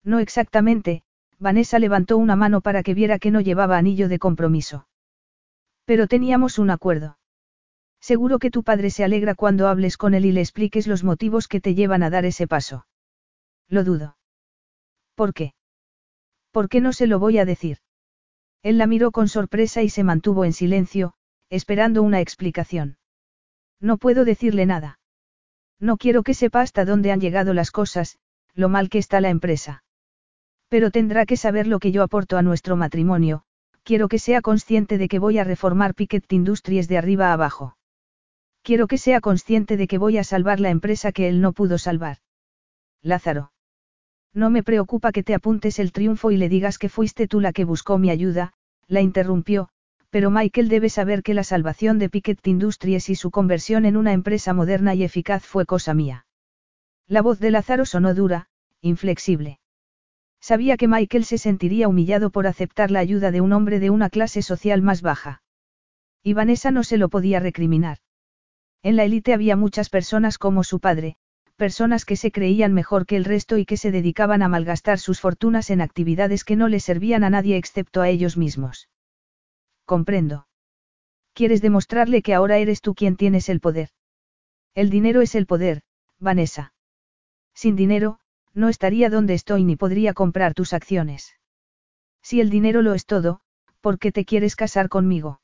[0.02, 1.02] No exactamente,
[1.38, 4.88] Vanessa levantó una mano para que viera que no llevaba anillo de compromiso.
[5.84, 7.18] Pero teníamos un acuerdo.
[8.00, 11.48] Seguro que tu padre se alegra cuando hables con él y le expliques los motivos
[11.48, 12.86] que te llevan a dar ese paso.
[13.68, 14.16] Lo dudo.
[15.14, 15.54] ¿Por qué?
[16.50, 17.78] ¿Por qué no se lo voy a decir?
[18.62, 21.14] Él la miró con sorpresa y se mantuvo en silencio,
[21.50, 22.96] esperando una explicación.
[23.84, 24.98] No puedo decirle nada.
[25.78, 28.16] No quiero que sepa hasta dónde han llegado las cosas,
[28.54, 29.84] lo mal que está la empresa.
[30.70, 33.42] Pero tendrá que saber lo que yo aporto a nuestro matrimonio,
[33.82, 37.76] quiero que sea consciente de que voy a reformar Piquet Industries de arriba abajo.
[38.62, 41.76] Quiero que sea consciente de que voy a salvar la empresa que él no pudo
[41.76, 42.16] salvar.
[43.02, 43.52] Lázaro.
[44.32, 47.52] No me preocupa que te apuntes el triunfo y le digas que fuiste tú la
[47.52, 48.54] que buscó mi ayuda,
[48.88, 49.68] la interrumpió,
[50.14, 54.12] pero Michael debe saber que la salvación de Piquet Industries y su conversión en una
[54.12, 56.24] empresa moderna y eficaz fue cosa mía.
[57.08, 58.46] La voz de Lázaro sonó dura,
[58.80, 59.58] inflexible.
[60.40, 64.08] Sabía que Michael se sentiría humillado por aceptar la ayuda de un hombre de una
[64.08, 65.42] clase social más baja.
[66.22, 67.98] Y Vanessa no se lo podía recriminar.
[68.84, 71.16] En la élite había muchas personas como su padre,
[71.56, 75.18] personas que se creían mejor que el resto y que se dedicaban a malgastar sus
[75.18, 78.88] fortunas en actividades que no le servían a nadie excepto a ellos mismos.
[79.84, 80.46] Comprendo.
[81.32, 83.90] Quieres demostrarle que ahora eres tú quien tienes el poder.
[84.74, 85.82] El dinero es el poder,
[86.18, 86.72] Vanessa.
[87.54, 88.18] Sin dinero,
[88.52, 91.36] no estaría donde estoy ni podría comprar tus acciones.
[92.22, 93.40] Si el dinero lo es todo,
[93.80, 95.40] ¿por qué te quieres casar conmigo?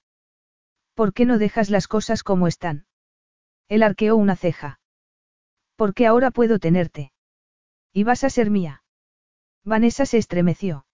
[0.95, 2.87] ¿Por qué no dejas las cosas como están?
[3.69, 4.81] Él arqueó una ceja.
[5.77, 7.13] ¿Por qué ahora puedo tenerte?
[7.93, 8.83] Y vas a ser mía.
[9.65, 10.87] Vanessa se estremeció.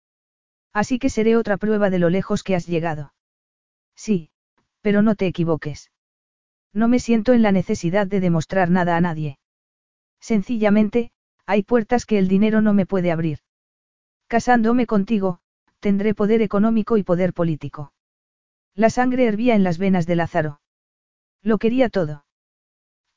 [0.72, 3.14] Así que seré otra prueba de lo lejos que has llegado.
[3.96, 4.30] Sí,
[4.82, 5.90] pero no te equivoques.
[6.72, 9.38] No me siento en la necesidad de demostrar nada a nadie.
[10.20, 11.10] Sencillamente,
[11.46, 13.38] hay puertas que el dinero no me puede abrir.
[14.28, 15.40] Casándome contigo,
[15.80, 17.92] tendré poder económico y poder político.
[18.74, 20.60] La sangre hervía en las venas de Lázaro.
[21.42, 22.26] Lo quería todo.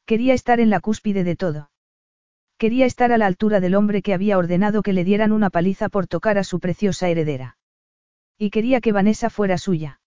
[0.06, 1.72] Quería estar en la cúspide de todo.
[2.58, 5.90] Quería estar a la altura del hombre que había ordenado que le dieran una paliza
[5.90, 7.58] por tocar a su preciosa heredera.
[8.38, 9.99] Y quería que Vanessa fuera suya.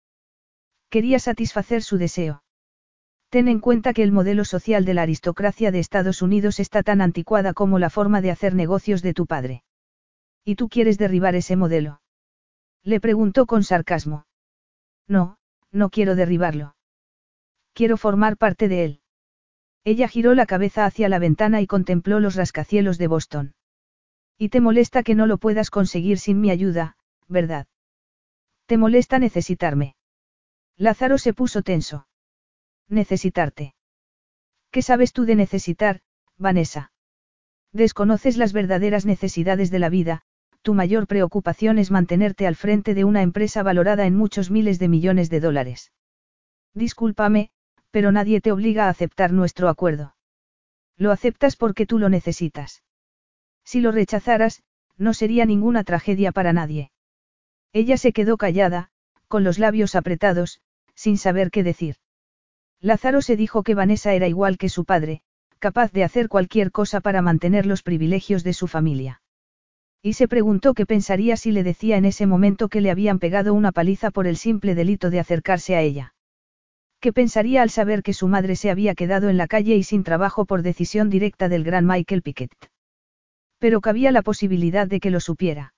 [0.93, 2.43] Quería satisfacer su deseo.
[3.31, 7.01] Ten en cuenta que el modelo social de la aristocracia de Estados Unidos está tan
[7.01, 9.63] anticuada como la forma de hacer negocios de tu padre.
[10.45, 12.03] ¿Y tú quieres derribar ese modelo?
[12.83, 14.27] Le preguntó con sarcasmo.
[15.09, 15.39] No,
[15.71, 16.77] no quiero derribarlo.
[17.73, 19.01] Quiero formar parte de él.
[19.85, 23.55] Ella giró la cabeza hacia la ventana y contempló los rascacielos de Boston.
[24.37, 27.67] Y te molesta que no lo puedas conseguir sin mi ayuda, ¿verdad?
[28.67, 29.95] Te molesta necesitarme.
[30.83, 32.09] Lázaro se puso tenso.
[32.89, 33.77] Necesitarte.
[34.73, 36.01] ¿Qué sabes tú de necesitar,
[36.39, 36.91] Vanessa?
[37.73, 40.23] Desconoces las verdaderas necesidades de la vida,
[40.61, 44.89] tu mayor preocupación es mantenerte al frente de una empresa valorada en muchos miles de
[44.89, 45.93] millones de dólares.
[46.75, 47.51] Discúlpame,
[47.93, 50.17] pero nadie te obliga a aceptar nuestro acuerdo.
[50.97, 52.83] Lo aceptas porque tú lo necesitas.
[53.63, 54.65] Si lo rechazaras,
[54.97, 56.91] no sería ninguna tragedia para nadie.
[57.73, 58.91] Ella se quedó callada,
[59.29, 60.61] con los labios apretados,
[61.03, 61.97] sin saber qué decir.
[62.81, 65.21] Lázaro se dijo que Vanessa era igual que su padre,
[65.59, 69.21] capaz de hacer cualquier cosa para mantener los privilegios de su familia.
[70.01, 73.53] Y se preguntó qué pensaría si le decía en ese momento que le habían pegado
[73.53, 76.15] una paliza por el simple delito de acercarse a ella.
[77.01, 80.05] ¿Qué pensaría al saber que su madre se había quedado en la calle y sin
[80.05, 82.53] trabajo por decisión directa del gran Michael Piquet?
[83.59, 85.75] Pero cabía la posibilidad de que lo supiera.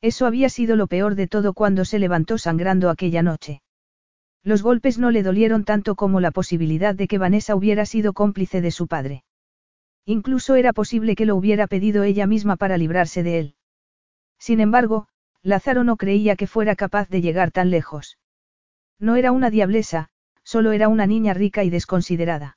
[0.00, 3.60] Eso había sido lo peor de todo cuando se levantó sangrando aquella noche.
[4.44, 8.60] Los golpes no le dolieron tanto como la posibilidad de que Vanessa hubiera sido cómplice
[8.60, 9.24] de su padre.
[10.04, 13.54] Incluso era posible que lo hubiera pedido ella misma para librarse de él.
[14.38, 15.08] Sin embargo,
[15.42, 18.18] Lázaro no creía que fuera capaz de llegar tan lejos.
[18.98, 20.08] No era una diablesa,
[20.42, 22.56] solo era una niña rica y desconsiderada.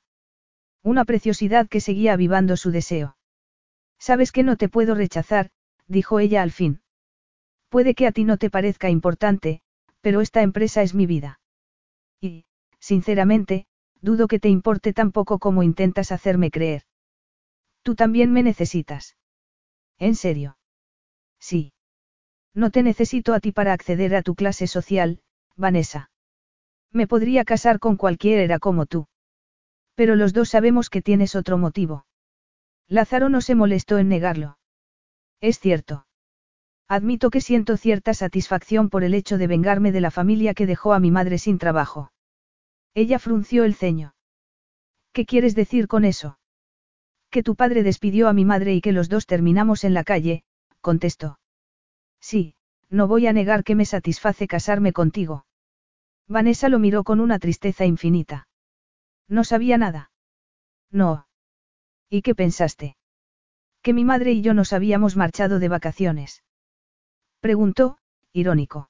[0.82, 3.16] Una preciosidad que seguía avivando su deseo.
[3.98, 5.50] Sabes que no te puedo rechazar,
[5.86, 6.80] dijo ella al fin.
[7.68, 9.60] Puede que a ti no te parezca importante,
[10.00, 11.38] pero esta empresa es mi vida.
[12.22, 12.46] Y,
[12.78, 13.66] sinceramente,
[14.00, 16.84] dudo que te importe tan poco como intentas hacerme creer.
[17.82, 19.16] Tú también me necesitas.
[19.98, 20.56] ¿En serio?
[21.40, 21.72] Sí.
[22.54, 25.20] No te necesito a ti para acceder a tu clase social,
[25.56, 26.10] Vanessa.
[26.92, 29.08] Me podría casar con cualquiera como tú.
[29.96, 32.06] Pero los dos sabemos que tienes otro motivo.
[32.86, 34.58] Lázaro no se molestó en negarlo.
[35.40, 36.06] Es cierto.
[36.88, 40.92] Admito que siento cierta satisfacción por el hecho de vengarme de la familia que dejó
[40.92, 42.12] a mi madre sin trabajo.
[42.94, 44.14] Ella frunció el ceño.
[45.12, 46.38] ¿Qué quieres decir con eso?
[47.30, 50.44] Que tu padre despidió a mi madre y que los dos terminamos en la calle,
[50.80, 51.38] contestó.
[52.20, 52.54] Sí,
[52.90, 55.46] no voy a negar que me satisface casarme contigo.
[56.28, 58.48] Vanessa lo miró con una tristeza infinita.
[59.28, 60.10] No sabía nada.
[60.90, 61.26] No.
[62.10, 62.96] ¿Y qué pensaste?
[63.80, 66.42] Que mi madre y yo nos habíamos marchado de vacaciones.
[67.42, 67.98] Preguntó,
[68.32, 68.88] irónico.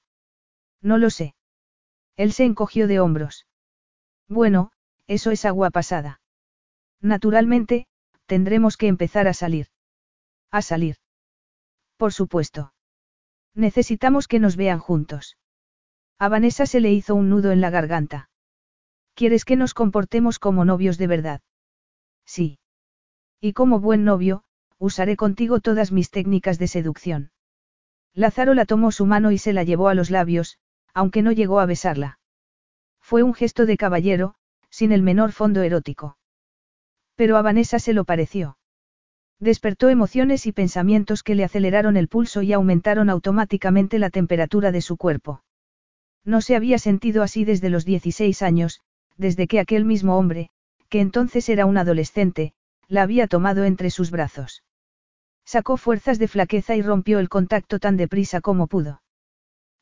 [0.83, 1.35] No lo sé.
[2.19, 3.47] Él se encogió de hombros.
[4.29, 4.73] Bueno,
[5.07, 6.21] eso es agua pasada.
[7.01, 7.87] Naturalmente,
[8.27, 9.69] tendremos que empezar a salir.
[10.51, 10.97] A salir.
[11.97, 12.75] Por supuesto.
[13.55, 15.39] Necesitamos que nos vean juntos.
[16.19, 18.29] A Vanessa se le hizo un nudo en la garganta.
[19.15, 21.41] ¿Quieres que nos comportemos como novios de verdad?
[22.27, 22.59] Sí.
[23.41, 24.45] Y como buen novio,
[24.77, 27.32] usaré contigo todas mis técnicas de seducción.
[28.15, 30.59] Lázaro la tomó su mano y se la llevó a los labios,
[30.93, 32.19] aunque no llegó a besarla.
[33.01, 34.35] Fue un gesto de caballero,
[34.71, 36.17] sin el menor fondo erótico.
[37.15, 38.59] Pero a Vanessa se lo pareció.
[39.39, 44.83] Despertó emociones y pensamientos que le aceleraron el pulso y aumentaron automáticamente la temperatura de
[44.83, 45.43] su cuerpo.
[46.25, 48.81] No se había sentido así desde los 16 años,
[49.17, 50.51] desde que aquel mismo hombre,
[50.89, 52.55] que entonces era un adolescente,
[52.87, 54.63] la había tomado entre sus brazos.
[55.45, 59.03] Sacó fuerzas de flaqueza y rompió el contacto tan deprisa como pudo.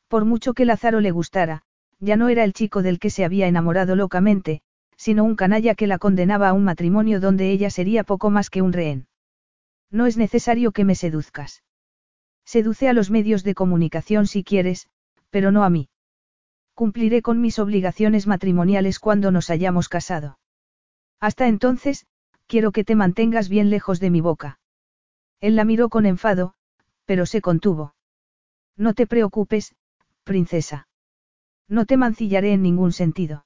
[0.07, 1.63] Por mucho que Lázaro le gustara,
[1.99, 4.61] ya no era el chico del que se había enamorado locamente,
[4.97, 8.61] sino un canalla que la condenaba a un matrimonio donde ella sería poco más que
[8.61, 9.07] un rehén.
[9.89, 11.63] No es necesario que me seduzcas.
[12.45, 14.87] Seduce a los medios de comunicación si quieres,
[15.29, 15.89] pero no a mí.
[16.73, 20.39] Cumpliré con mis obligaciones matrimoniales cuando nos hayamos casado.
[21.19, 22.05] Hasta entonces,
[22.47, 24.59] quiero que te mantengas bien lejos de mi boca.
[25.41, 26.53] Él la miró con enfado,
[27.05, 27.95] pero se contuvo.
[28.77, 29.75] No te preocupes,
[30.23, 30.87] princesa.
[31.67, 33.45] No te mancillaré en ningún sentido.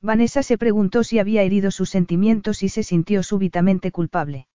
[0.00, 4.48] Vanessa se preguntó si había herido sus sentimientos y se sintió súbitamente culpable.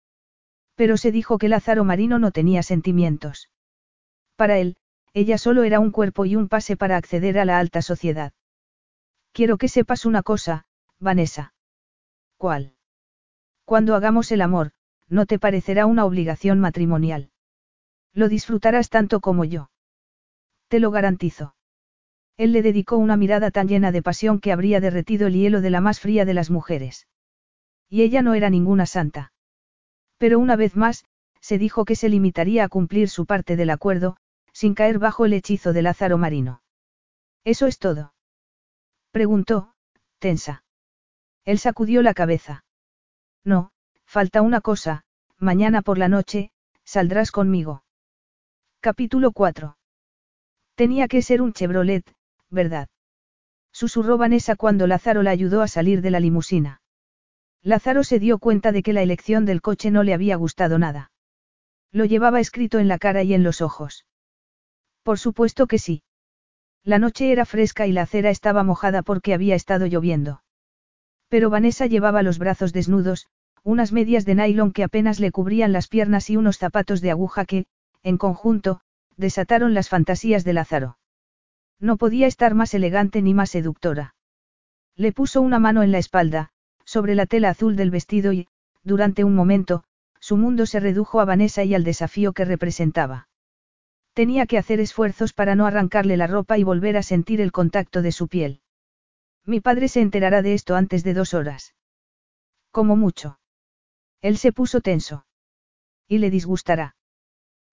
[0.75, 3.49] Pero se dijo que Lázaro Marino no tenía sentimientos.
[4.35, 4.77] Para él,
[5.15, 8.33] ella solo era un cuerpo y un pase para acceder a la alta sociedad.
[9.33, 10.67] Quiero que sepas una cosa,
[10.99, 11.55] Vanessa.
[12.37, 12.75] ¿Cuál?
[13.65, 14.73] Cuando hagamos el amor,
[15.09, 17.31] no te parecerá una obligación matrimonial.
[18.13, 19.71] Lo disfrutarás tanto como yo.
[20.69, 21.55] Te lo garantizo.
[22.37, 25.71] Él le dedicó una mirada tan llena de pasión que habría derretido el hielo de
[25.71, 27.07] la más fría de las mujeres.
[27.89, 29.33] Y ella no era ninguna santa.
[30.19, 31.05] Pero una vez más,
[31.41, 34.17] se dijo que se limitaría a cumplir su parte del acuerdo,
[34.53, 36.63] sin caer bajo el hechizo de Lázaro Marino.
[37.45, 38.15] ¿Eso es todo?
[39.13, 39.75] Preguntó,
[40.19, 40.65] tensa.
[41.45, 42.65] Él sacudió la cabeza.
[43.45, 43.71] No,
[44.07, 45.03] falta una cosa,
[45.39, 46.51] mañana por la noche,
[46.85, 47.85] saldrás conmigo.
[48.81, 49.77] Capítulo 4.
[50.75, 52.05] Tenía que ser un Chevrolet,
[52.49, 52.89] ¿verdad?
[53.73, 56.81] Susurró Vanessa cuando Lázaro la ayudó a salir de la limusina.
[57.63, 61.11] Lázaro se dio cuenta de que la elección del coche no le había gustado nada.
[61.91, 64.07] Lo llevaba escrito en la cara y en los ojos.
[65.03, 66.03] Por supuesto que sí.
[66.85, 70.43] La noche era fresca y la acera estaba mojada porque había estado lloviendo.
[71.29, 73.27] Pero Vanessa llevaba los brazos desnudos,
[73.67, 77.45] unas medias de nylon que apenas le cubrían las piernas y unos zapatos de aguja
[77.45, 77.67] que,
[78.05, 78.81] en conjunto,
[79.17, 80.99] desataron las fantasías de Lázaro.
[81.81, 84.15] No podía estar más elegante ni más seductora.
[84.95, 86.51] Le puso una mano en la espalda,
[86.85, 88.47] sobre la tela azul del vestido y,
[88.85, 89.83] durante un momento,
[90.21, 93.29] su mundo se redujo a Vanessa y al desafío que representaba.
[94.13, 98.01] Tenía que hacer esfuerzos para no arrancarle la ropa y volver a sentir el contacto
[98.01, 98.61] de su piel.
[99.45, 101.75] Mi padre se enterará de esto antes de dos horas.
[102.71, 103.41] Como mucho.
[104.29, 105.25] Él se puso tenso.
[106.09, 106.97] Y le disgustará.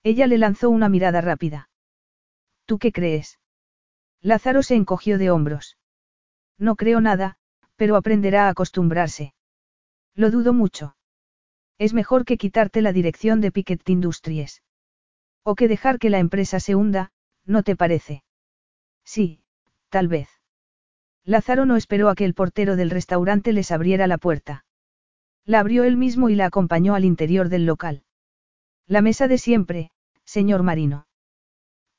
[0.03, 1.71] Ella le lanzó una mirada rápida.
[2.67, 3.39] ¿Tú qué crees?
[4.21, 5.79] Lázaro se encogió de hombros.
[6.59, 7.37] No creo nada,
[7.75, 9.33] pero aprenderá a acostumbrarse.
[10.13, 10.95] Lo dudo mucho.
[11.79, 14.61] Es mejor que quitarte la dirección de Piquet Industries.
[15.41, 17.11] O que dejar que la empresa se hunda,
[17.45, 18.23] ¿no te parece?
[19.03, 19.41] Sí,
[19.89, 20.29] tal vez.
[21.23, 24.62] Lázaro no esperó a que el portero del restaurante les abriera la puerta.
[25.45, 28.03] La abrió él mismo y la acompañó al interior del local.
[28.87, 29.91] La mesa de siempre,
[30.23, 31.07] señor Marino.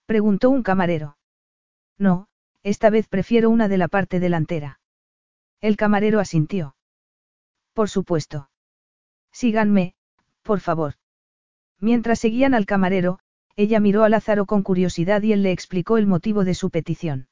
[0.07, 1.16] Preguntó un camarero.
[1.99, 2.28] No,
[2.62, 4.80] esta vez prefiero una de la parte delantera.
[5.61, 6.76] El camarero asintió.
[7.72, 8.51] Por supuesto.
[9.32, 9.95] Síganme,
[10.42, 10.95] por favor.
[11.80, 13.18] Mientras seguían al camarero,
[13.57, 17.28] ella miró a Lázaro con curiosidad y él le explicó el motivo de su petición.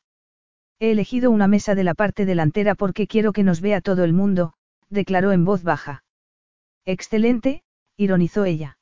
[0.79, 4.13] He elegido una mesa de la parte delantera porque quiero que nos vea todo el
[4.13, 4.55] mundo,
[4.93, 6.05] declaró en voz baja.
[6.85, 7.63] Excelente,
[7.97, 8.79] ironizó ella.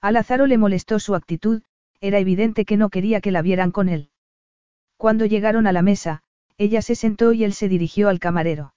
[0.00, 1.62] A Lázaro le molestó su actitud,
[2.00, 4.10] era evidente que no quería que la vieran con él.
[4.96, 6.22] Cuando llegaron a la mesa,
[6.56, 8.74] ella se sentó y él se dirigió al camarero.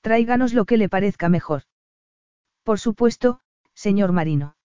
[0.00, 1.62] Tráiganos lo que le parezca mejor.
[2.62, 3.40] Por supuesto,
[3.74, 4.56] señor Marino.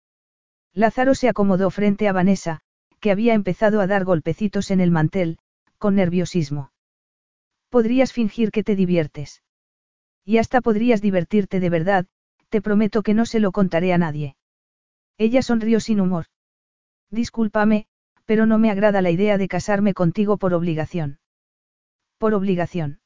[0.73, 2.61] Lázaro se acomodó frente a Vanessa,
[2.99, 5.39] que había empezado a dar golpecitos en el mantel,
[5.77, 6.71] con nerviosismo.
[7.69, 9.41] Podrías fingir que te diviertes.
[10.29, 12.05] Y hasta podrías divertirte de verdad,
[12.49, 14.35] te prometo que no se lo contaré a nadie.
[15.17, 16.25] Ella sonrió sin humor.
[17.09, 17.87] Discúlpame,
[18.25, 21.17] pero no me agrada la idea de casarme contigo por obligación.
[22.19, 22.99] Por obligación.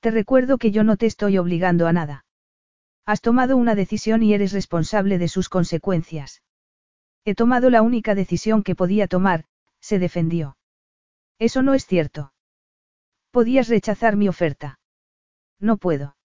[0.00, 2.24] Te recuerdo que yo no te estoy obligando a nada.
[3.06, 6.42] Has tomado una decisión y eres responsable de sus consecuencias.
[7.24, 9.44] He tomado la única decisión que podía tomar,
[9.78, 10.56] se defendió.
[11.38, 12.32] Eso no es cierto.
[13.30, 14.80] Podías rechazar mi oferta.
[15.60, 16.16] No puedo.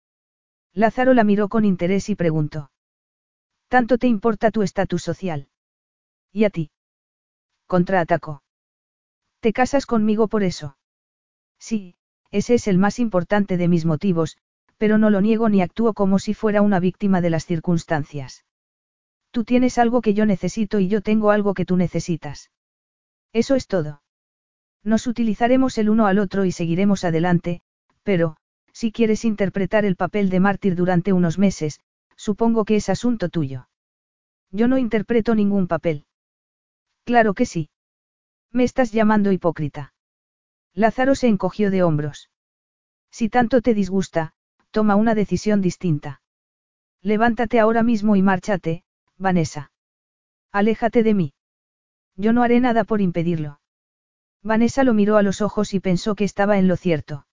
[0.77, 2.69] Lázaro la miró con interés y preguntó.
[3.67, 5.47] ¿Tanto te importa tu estatus social?
[6.31, 6.69] ¿Y a ti?
[7.65, 8.43] Contraatacó.
[9.39, 10.77] ¿Te casas conmigo por eso?
[11.57, 11.95] Sí,
[12.29, 14.37] ese es el más importante de mis motivos,
[14.77, 18.45] pero no lo niego ni actúo como si fuera una víctima de las circunstancias.
[19.31, 22.51] Tú tienes algo que yo necesito y yo tengo algo que tú necesitas.
[23.33, 24.03] Eso es todo.
[24.83, 27.61] Nos utilizaremos el uno al otro y seguiremos adelante,
[28.03, 28.37] pero,
[28.77, 31.79] si quieres interpretar el papel de mártir durante unos meses,
[32.15, 33.69] supongo que es asunto tuyo.
[34.51, 36.05] Yo no interpreto ningún papel.
[37.03, 37.71] Claro que sí.
[38.51, 39.95] Me estás llamando hipócrita.
[40.75, 42.29] Lázaro se encogió de hombros.
[43.09, 44.35] Si tanto te disgusta,
[44.69, 46.21] toma una decisión distinta.
[47.01, 48.83] Levántate ahora mismo y márchate,
[49.17, 49.71] Vanessa.
[50.51, 51.33] Aléjate de mí.
[52.15, 53.59] Yo no haré nada por impedirlo.
[54.43, 57.26] Vanessa lo miró a los ojos y pensó que estaba en lo cierto.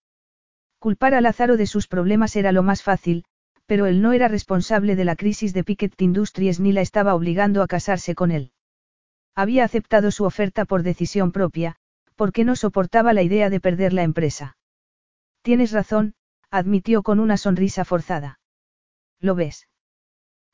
[0.85, 3.24] Culpar a Lázaro de sus problemas era lo más fácil,
[3.64, 7.62] pero él no era responsable de la crisis de Piquet Industries ni la estaba obligando
[7.62, 8.53] a casarse con él.
[9.35, 11.76] Había aceptado su oferta por decisión propia,
[12.16, 14.59] porque no soportaba la idea de perder la empresa.
[15.41, 16.16] Tienes razón,
[16.51, 18.39] admitió con una sonrisa forzada.
[19.20, 19.68] ¿Lo ves?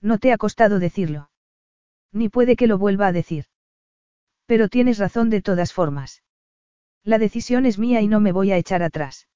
[0.01, 1.33] No te ha costado decirlo.
[2.13, 3.47] Ni puede que lo vuelva a decir.
[4.47, 6.23] Pero tienes razón de todas formas.
[7.03, 9.27] La decisión es mía y no me voy a echar atrás.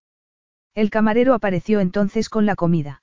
[0.75, 3.03] El camarero apareció entonces con la comida.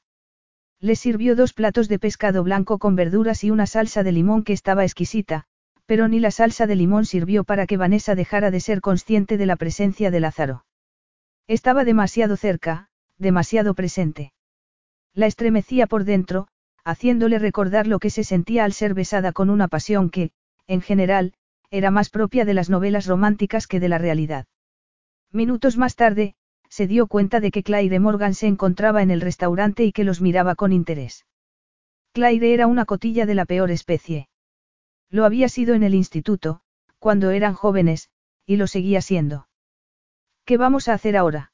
[0.79, 4.51] Le sirvió dos platos de pescado blanco con verduras y una salsa de limón que
[4.51, 5.45] estaba exquisita,
[5.85, 9.45] pero ni la salsa de limón sirvió para que Vanessa dejara de ser consciente de
[9.45, 10.65] la presencia de Lázaro.
[11.47, 14.33] Estaba demasiado cerca, demasiado presente.
[15.13, 16.47] La estremecía por dentro,
[16.83, 20.31] haciéndole recordar lo que se sentía al ser besada con una pasión que,
[20.67, 21.33] en general,
[21.69, 24.45] era más propia de las novelas románticas que de la realidad.
[25.31, 26.35] Minutos más tarde,
[26.71, 30.21] se dio cuenta de que Claire Morgan se encontraba en el restaurante y que los
[30.21, 31.25] miraba con interés.
[32.13, 34.29] Claire era una cotilla de la peor especie.
[35.09, 36.61] Lo había sido en el instituto,
[36.97, 38.09] cuando eran jóvenes,
[38.45, 39.49] y lo seguía siendo.
[40.45, 41.51] ¿Qué vamos a hacer ahora?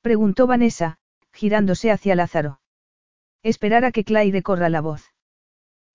[0.00, 0.98] preguntó Vanessa,
[1.32, 2.60] girándose hacia Lázaro.
[3.44, 5.12] Esperar a que Claire corra la voz.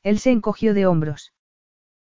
[0.01, 1.33] Él se encogió de hombros.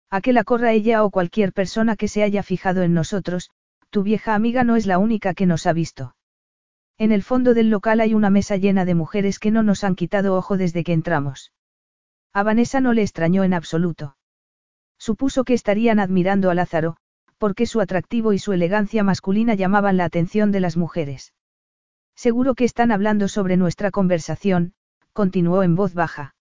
[0.09, 3.51] A que la corra ella o cualquier persona que se haya fijado en nosotros,
[3.89, 6.13] tu vieja amiga no es la única que nos ha visto.
[6.97, 9.95] En el fondo del local hay una mesa llena de mujeres que no nos han
[9.95, 11.51] quitado ojo desde que entramos.
[12.33, 14.15] A Vanessa no le extrañó en absoluto.
[14.97, 16.95] Supuso que estarían admirando a Lázaro,
[17.37, 21.33] porque su atractivo y su elegancia masculina llamaban la atención de las mujeres.
[22.15, 24.73] Seguro que están hablando sobre nuestra conversación,
[25.11, 26.35] continuó en voz baja.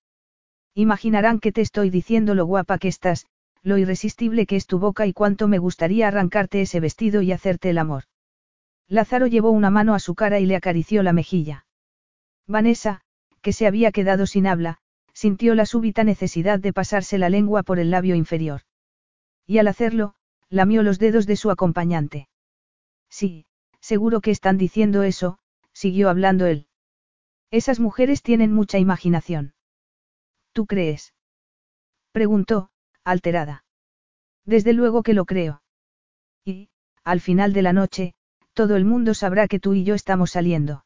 [0.75, 3.27] Imaginarán que te estoy diciendo lo guapa que estás,
[3.63, 7.71] lo irresistible que es tu boca y cuánto me gustaría arrancarte ese vestido y hacerte
[7.71, 8.05] el amor.
[8.89, 11.67] Lázaro llevó una mano a su cara y le acarició la mejilla.
[12.47, 13.01] Vanessa,
[13.41, 14.79] que se había quedado sin habla,
[15.13, 18.63] sintió la súbita necesidad de pasarse la lengua por el labio inferior.
[19.47, 20.15] Y al hacerlo,
[20.49, 22.29] lamió los dedos de su acompañante.
[23.09, 23.47] Sí,
[23.81, 25.39] seguro que están diciendo eso,
[25.73, 26.67] siguió hablando él.
[27.51, 29.55] Esas mujeres tienen mucha imaginación.
[30.53, 31.15] ¿Tú crees?
[32.13, 32.71] Preguntó,
[33.05, 33.65] alterada.
[34.45, 35.63] Desde luego que lo creo.
[36.45, 36.69] Y,
[37.05, 38.15] al final de la noche,
[38.55, 40.85] todo el mundo sabrá que tú y yo estamos saliendo.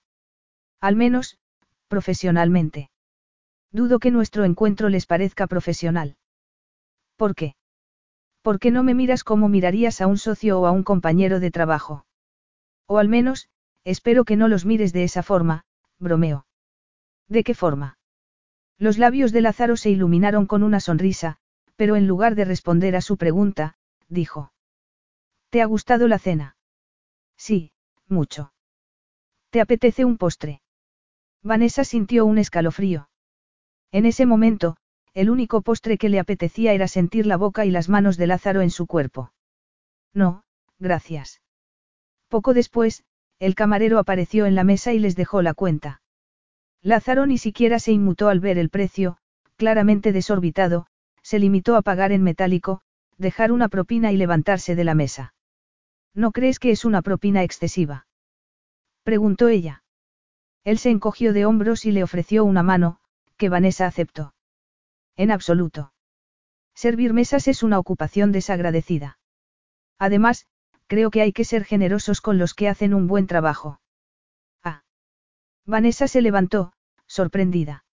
[0.81, 1.39] Al menos,
[1.87, 2.91] profesionalmente.
[3.71, 6.17] Dudo que nuestro encuentro les parezca profesional.
[7.17, 7.55] ¿Por qué?
[8.43, 11.51] ¿Por qué no me miras como mirarías a un socio o a un compañero de
[11.51, 12.07] trabajo?
[12.87, 13.49] O al menos,
[13.85, 15.65] espero que no los mires de esa forma,
[15.99, 16.47] bromeo.
[17.29, 17.99] ¿De qué forma?
[18.79, 21.37] Los labios de Lázaro se iluminaron con una sonrisa,
[21.77, 23.77] pero en lugar de responder a su pregunta,
[24.09, 24.53] dijo.
[25.51, 26.58] ¿Te ha gustado la cena?
[27.39, 27.73] Sí,
[28.09, 28.53] mucho.
[29.51, 30.61] ¿Te apetece un postre?
[31.43, 33.09] Vanessa sintió un escalofrío.
[33.93, 34.77] En ese momento,
[35.15, 38.61] el único postre que le apetecía era sentir la boca y las manos de Lázaro
[38.61, 39.33] en su cuerpo.
[40.13, 40.45] No,
[40.79, 41.41] gracias.
[42.29, 43.05] Poco después,
[43.39, 46.03] el camarero apareció en la mesa y les dejó la cuenta.
[46.83, 49.17] Lázaro ni siquiera se inmutó al ver el precio,
[49.57, 50.87] claramente desorbitado,
[51.23, 52.81] se limitó a pagar en metálico,
[53.17, 55.35] dejar una propina y levantarse de la mesa.
[56.19, 58.09] ¿No crees que es una propina excesiva?
[59.05, 59.85] preguntó ella.
[60.65, 62.99] Él se encogió de hombros y le ofreció una mano,
[63.37, 64.35] que Vanessa aceptó.
[65.15, 65.93] En absoluto.
[66.75, 69.21] Servir mesas es una ocupación desagradecida.
[69.97, 70.49] Además,
[70.89, 73.81] creo que hay que ser generosos con los que hacen un buen trabajo.
[74.65, 74.83] Ah.
[75.67, 76.73] Vanessa se levantó,
[77.07, 77.85] sorprendida.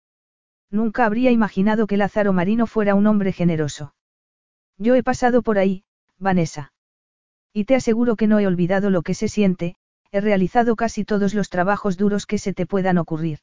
[0.70, 3.94] Nunca habría imaginado que Lázaro Marino fuera un hombre generoso.
[4.78, 5.84] Yo he pasado por ahí,
[6.18, 6.73] Vanessa.
[7.56, 9.76] Y te aseguro que no he olvidado lo que se siente,
[10.10, 13.38] he realizado casi todos los trabajos duros que se te puedan ocurrir.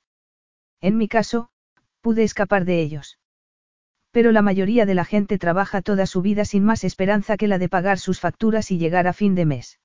[0.82, 1.50] En mi caso,
[2.02, 3.20] pude escapar de ellos.
[4.12, 7.58] Pero la mayoría de la gente trabaja toda su vida sin más esperanza que la
[7.58, 9.80] de pagar sus facturas y llegar a fin de mes.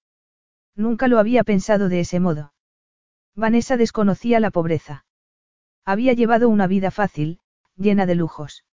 [0.74, 2.53] Nunca lo había pensado de ese modo.
[3.37, 5.05] Vanessa desconocía la pobreza.
[5.85, 7.39] Había llevado una vida fácil,
[7.77, 8.64] llena de lujos.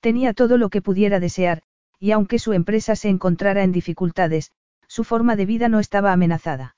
[0.00, 1.62] Tenía todo lo que pudiera desear,
[1.98, 4.52] y aunque su empresa se encontrara en dificultades,
[4.88, 6.76] su forma de vida no estaba amenazada.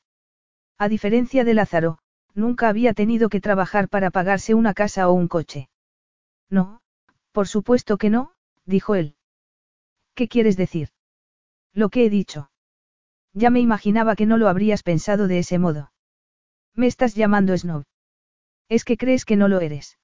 [0.79, 1.99] A diferencia de Lázaro,
[2.35, 5.69] nunca había tenido que trabajar para pagarse una casa o un coche.
[6.49, 6.81] No,
[7.33, 8.33] por supuesto que no,
[8.65, 9.17] dijo él.
[10.15, 10.89] ¿Qué quieres decir?
[11.73, 12.51] Lo que he dicho.
[13.33, 15.93] Ya me imaginaba que no lo habrías pensado de ese modo.
[16.75, 17.85] Me estás llamando snob.
[18.69, 19.99] Es que crees que no lo eres.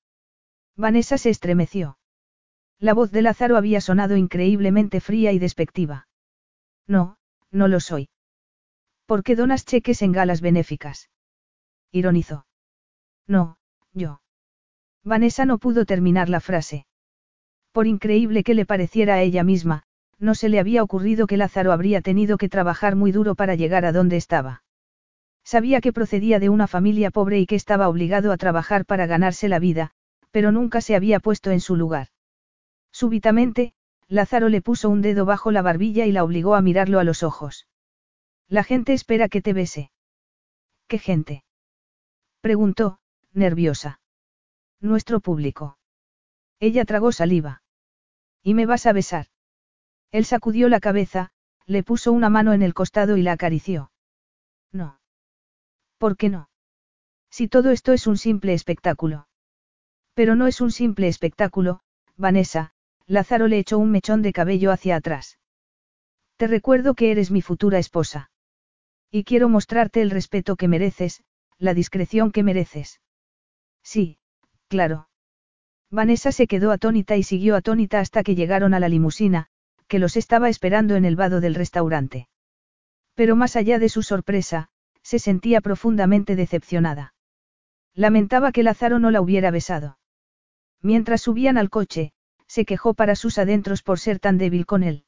[0.76, 1.98] Vanessa se estremeció.
[2.78, 6.08] La voz de Lázaro había sonado increíblemente fría y despectiva.
[6.86, 7.16] No,
[7.54, 8.08] no lo soy.
[9.06, 11.08] ¿Por qué donas cheques en galas benéficas?
[11.92, 12.46] Ironizó.
[13.26, 13.56] No,
[13.92, 14.20] yo.
[15.04, 16.86] Vanessa no pudo terminar la frase.
[17.72, 19.84] Por increíble que le pareciera a ella misma,
[20.18, 23.84] no se le había ocurrido que Lázaro habría tenido que trabajar muy duro para llegar
[23.84, 24.62] a donde estaba.
[25.44, 29.48] Sabía que procedía de una familia pobre y que estaba obligado a trabajar para ganarse
[29.48, 29.90] la vida,
[30.30, 32.08] pero nunca se había puesto en su lugar.
[32.90, 33.74] Súbitamente,
[34.08, 37.22] Lázaro le puso un dedo bajo la barbilla y la obligó a mirarlo a los
[37.22, 37.66] ojos.
[38.48, 39.90] La gente espera que te bese.
[40.86, 41.44] ¿Qué gente?
[42.40, 42.98] Preguntó,
[43.32, 44.00] nerviosa.
[44.80, 45.78] Nuestro público.
[46.60, 47.62] Ella tragó saliva.
[48.42, 49.28] ¿Y me vas a besar?
[50.12, 51.30] Él sacudió la cabeza,
[51.66, 53.90] le puso una mano en el costado y la acarició.
[54.70, 55.00] No.
[55.96, 56.50] ¿Por qué no?
[57.30, 59.26] Si todo esto es un simple espectáculo.
[60.12, 61.80] Pero no es un simple espectáculo,
[62.16, 62.73] Vanessa,
[63.06, 65.38] Lázaro le echó un mechón de cabello hacia atrás.
[66.36, 68.30] Te recuerdo que eres mi futura esposa.
[69.10, 71.22] Y quiero mostrarte el respeto que mereces,
[71.58, 73.00] la discreción que mereces.
[73.82, 74.18] Sí,
[74.68, 75.08] claro.
[75.90, 79.46] Vanessa se quedó atónita y siguió atónita hasta que llegaron a la limusina,
[79.86, 82.28] que los estaba esperando en el vado del restaurante.
[83.14, 84.70] Pero más allá de su sorpresa,
[85.02, 87.14] se sentía profundamente decepcionada.
[87.94, 89.98] Lamentaba que Lázaro no la hubiera besado.
[90.80, 92.12] Mientras subían al coche,
[92.54, 95.02] se quejó para sus adentros por ser tan débil con él.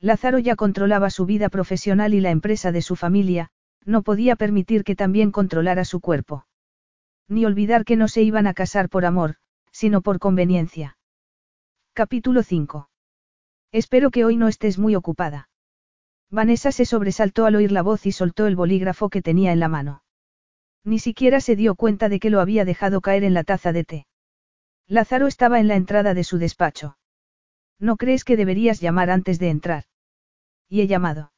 [0.00, 3.50] Lázaro ya controlaba su vida profesional y la empresa de su familia,
[3.84, 6.44] no podía permitir que también controlara su cuerpo.
[7.28, 9.36] Ni olvidar que no se iban a casar por amor,
[9.70, 10.98] sino por conveniencia.
[11.92, 12.90] Capítulo 5.
[13.70, 15.48] Espero que hoy no estés muy ocupada.
[16.30, 19.68] Vanessa se sobresaltó al oír la voz y soltó el bolígrafo que tenía en la
[19.68, 20.02] mano.
[20.82, 23.84] Ni siquiera se dio cuenta de que lo había dejado caer en la taza de
[23.84, 24.06] té.
[24.88, 26.96] Lázaro estaba en la entrada de su despacho.
[27.78, 29.84] ¿No crees que deberías llamar antes de entrar?
[30.68, 31.32] Y he llamado.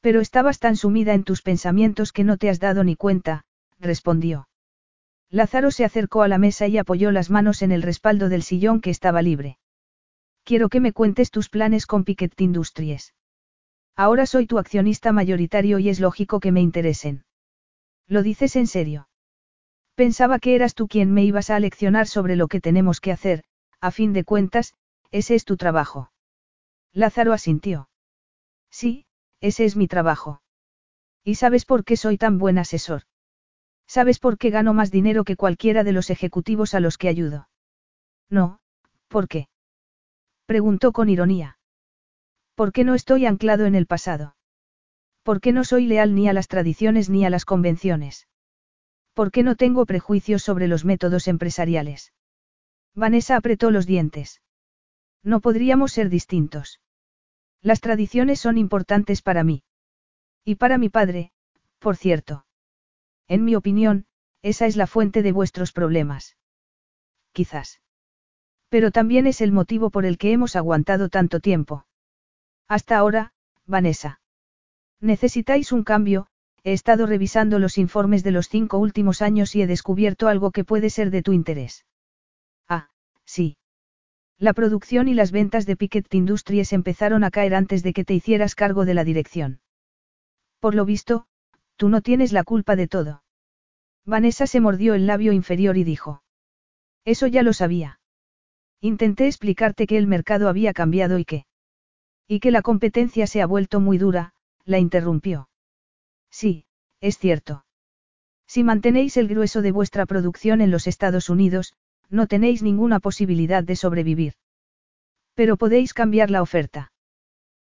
[0.00, 3.44] Pero estabas tan sumida en tus pensamientos que no te has dado ni cuenta,
[3.78, 4.48] respondió.
[5.30, 8.80] Lázaro se acercó a la mesa y apoyó las manos en el respaldo del sillón
[8.80, 9.58] que estaba libre.
[10.44, 13.14] Quiero que me cuentes tus planes con Piquet Industries.
[13.96, 17.24] Ahora soy tu accionista mayoritario y es lógico que me interesen.
[18.06, 19.07] ¿Lo dices en serio?
[19.98, 23.42] Pensaba que eras tú quien me ibas a leccionar sobre lo que tenemos que hacer,
[23.80, 24.74] a fin de cuentas,
[25.10, 26.12] ese es tu trabajo.
[26.92, 27.88] Lázaro asintió.
[28.70, 29.06] Sí,
[29.40, 30.40] ese es mi trabajo.
[31.24, 33.02] ¿Y sabes por qué soy tan buen asesor?
[33.88, 37.48] ¿Sabes por qué gano más dinero que cualquiera de los ejecutivos a los que ayudo?
[38.30, 38.60] No,
[39.08, 39.48] ¿por qué?
[40.46, 41.58] Preguntó con ironía.
[42.54, 44.36] ¿Por qué no estoy anclado en el pasado?
[45.24, 48.27] ¿Por qué no soy leal ni a las tradiciones ni a las convenciones?
[49.18, 52.12] ¿Por qué no tengo prejuicios sobre los métodos empresariales?
[52.94, 54.40] Vanessa apretó los dientes.
[55.24, 56.80] No podríamos ser distintos.
[57.60, 59.64] Las tradiciones son importantes para mí.
[60.44, 61.32] Y para mi padre,
[61.80, 62.46] por cierto.
[63.26, 64.06] En mi opinión,
[64.42, 66.36] esa es la fuente de vuestros problemas.
[67.32, 67.80] Quizás.
[68.68, 71.86] Pero también es el motivo por el que hemos aguantado tanto tiempo.
[72.68, 73.32] Hasta ahora,
[73.66, 74.20] Vanessa.
[75.00, 76.28] Necesitáis un cambio,
[76.64, 80.64] he estado revisando los informes de los cinco últimos años y he descubierto algo que
[80.64, 81.86] puede ser de tu interés.
[82.68, 82.90] Ah,
[83.24, 83.56] sí.
[84.38, 88.14] La producción y las ventas de Piquet Industries empezaron a caer antes de que te
[88.14, 89.60] hicieras cargo de la dirección.
[90.60, 91.26] Por lo visto,
[91.76, 93.22] tú no tienes la culpa de todo.
[94.04, 96.22] Vanessa se mordió el labio inferior y dijo.
[97.04, 98.00] Eso ya lo sabía.
[98.80, 101.44] Intenté explicarte que el mercado había cambiado y que...
[102.28, 105.48] Y que la competencia se ha vuelto muy dura, la interrumpió.
[106.30, 106.66] Sí,
[107.00, 107.64] es cierto.
[108.46, 111.74] Si mantenéis el grueso de vuestra producción en los Estados Unidos,
[112.08, 114.34] no tenéis ninguna posibilidad de sobrevivir.
[115.34, 116.92] Pero podéis cambiar la oferta.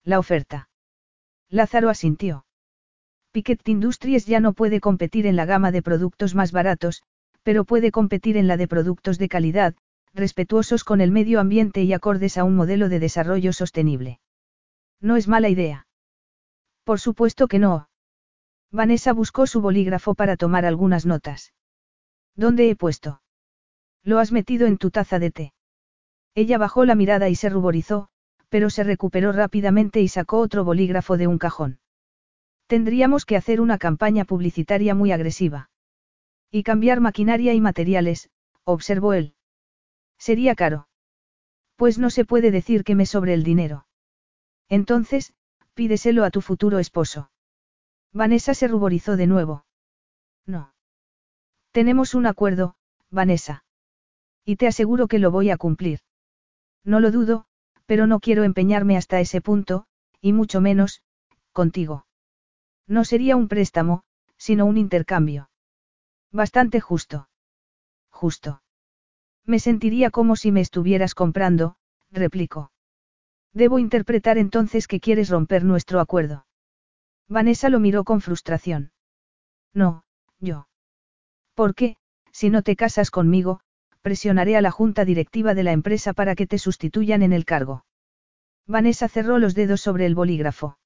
[0.03, 0.69] La oferta.
[1.49, 2.45] Lázaro asintió.
[3.31, 7.03] Piquet Industries ya no puede competir en la gama de productos más baratos,
[7.44, 9.76] pero puede competir en la de productos de calidad,
[10.14, 14.19] respetuosos con el medio ambiente y acordes a un modelo de desarrollo sostenible.
[15.02, 15.88] No es mala idea.
[16.84, 17.89] Por supuesto que no.
[18.71, 21.53] Vanessa buscó su bolígrafo para tomar algunas notas.
[22.35, 23.21] ¿Dónde he puesto?
[24.03, 25.53] Lo has metido en tu taza de té.
[26.35, 28.09] Ella bajó la mirada y se ruborizó,
[28.49, 31.79] pero se recuperó rápidamente y sacó otro bolígrafo de un cajón.
[32.67, 35.69] Tendríamos que hacer una campaña publicitaria muy agresiva.
[36.51, 38.29] Y cambiar maquinaria y materiales,
[38.63, 39.33] observó él.
[40.17, 40.87] Sería caro.
[41.75, 43.87] Pues no se puede decir que me sobre el dinero.
[44.67, 45.33] Entonces,
[45.73, 47.31] pídeselo a tu futuro esposo.
[48.14, 49.65] Vanessa se ruborizó de nuevo.
[50.45, 50.73] No.
[51.72, 52.76] Tenemos un acuerdo,
[53.11, 53.64] Vanessa.
[54.44, 55.99] Y te aseguro que lo voy a cumplir.
[56.84, 57.45] No lo dudo,
[57.86, 59.86] pero no quiero empeñarme hasta ese punto,
[60.22, 61.03] y mucho menos,
[61.53, 62.06] contigo.
[62.88, 64.03] No sería un préstamo,
[64.38, 65.49] sino un intercambio.
[66.31, 67.30] Bastante justo.
[68.10, 68.61] Justo.
[69.45, 71.76] Me sentiría como si me estuvieras comprando,
[72.11, 72.72] replicó.
[73.53, 76.45] Debo interpretar entonces que quieres romper nuestro acuerdo.
[77.30, 78.91] Vanessa lo miró con frustración.
[79.73, 80.03] No,
[80.39, 80.68] yo.
[81.53, 81.95] ¿Por qué,
[82.31, 83.61] si no te casas conmigo,
[84.01, 87.85] presionaré a la junta directiva de la empresa para que te sustituyan en el cargo?
[88.65, 90.80] Vanessa cerró los dedos sobre el bolígrafo.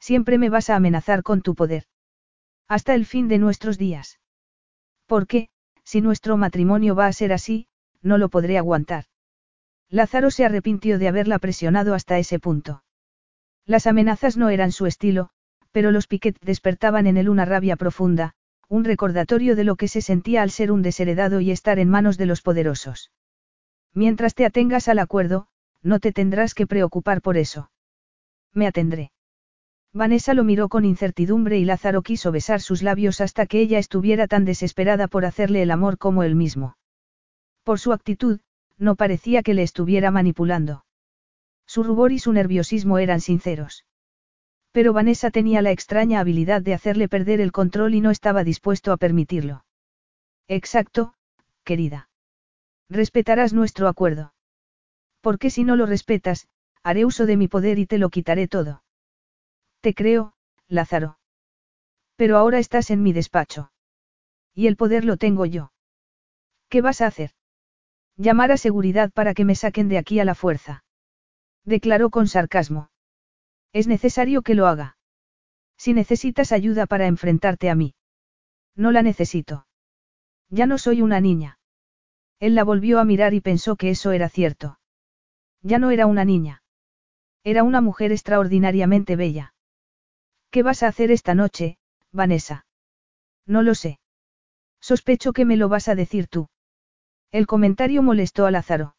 [0.00, 1.84] Siempre me vas a amenazar con tu poder.
[2.66, 4.20] Hasta el fin de nuestros días.
[5.06, 5.50] ¿Por qué,
[5.84, 7.66] si nuestro matrimonio va a ser así,
[8.00, 9.04] no lo podré aguantar?
[9.90, 12.84] Lázaro se arrepintió de haberla presionado hasta ese punto.
[13.64, 15.30] Las amenazas no eran su estilo,
[15.78, 18.32] pero los Piquet despertaban en él una rabia profunda,
[18.68, 22.18] un recordatorio de lo que se sentía al ser un desheredado y estar en manos
[22.18, 23.12] de los poderosos.
[23.94, 25.46] Mientras te atengas al acuerdo,
[25.80, 27.70] no te tendrás que preocupar por eso.
[28.52, 29.12] Me atendré.
[29.92, 34.26] Vanessa lo miró con incertidumbre y Lázaro quiso besar sus labios hasta que ella estuviera
[34.26, 36.76] tan desesperada por hacerle el amor como él mismo.
[37.62, 38.40] Por su actitud,
[38.78, 40.84] no parecía que le estuviera manipulando.
[41.66, 43.84] Su rubor y su nerviosismo eran sinceros.
[44.72, 48.92] Pero Vanessa tenía la extraña habilidad de hacerle perder el control y no estaba dispuesto
[48.92, 49.64] a permitirlo.
[50.46, 51.14] Exacto,
[51.64, 52.08] querida.
[52.88, 54.34] Respetarás nuestro acuerdo.
[55.20, 56.48] Porque si no lo respetas,
[56.82, 58.82] haré uso de mi poder y te lo quitaré todo.
[59.80, 60.34] Te creo,
[60.68, 61.18] Lázaro.
[62.16, 63.70] Pero ahora estás en mi despacho.
[64.54, 65.72] Y el poder lo tengo yo.
[66.68, 67.30] ¿Qué vas a hacer?
[68.16, 70.84] Llamar a seguridad para que me saquen de aquí a la fuerza.
[71.64, 72.90] Declaró con sarcasmo.
[73.72, 74.96] Es necesario que lo haga.
[75.76, 77.94] Si necesitas ayuda para enfrentarte a mí.
[78.74, 79.66] No la necesito.
[80.50, 81.58] Ya no soy una niña.
[82.40, 84.78] Él la volvió a mirar y pensó que eso era cierto.
[85.62, 86.62] Ya no era una niña.
[87.44, 89.54] Era una mujer extraordinariamente bella.
[90.50, 91.78] ¿Qué vas a hacer esta noche,
[92.12, 92.66] Vanessa?
[93.46, 94.00] No lo sé.
[94.80, 96.48] Sospecho que me lo vas a decir tú.
[97.30, 98.96] El comentario molestó a Lázaro.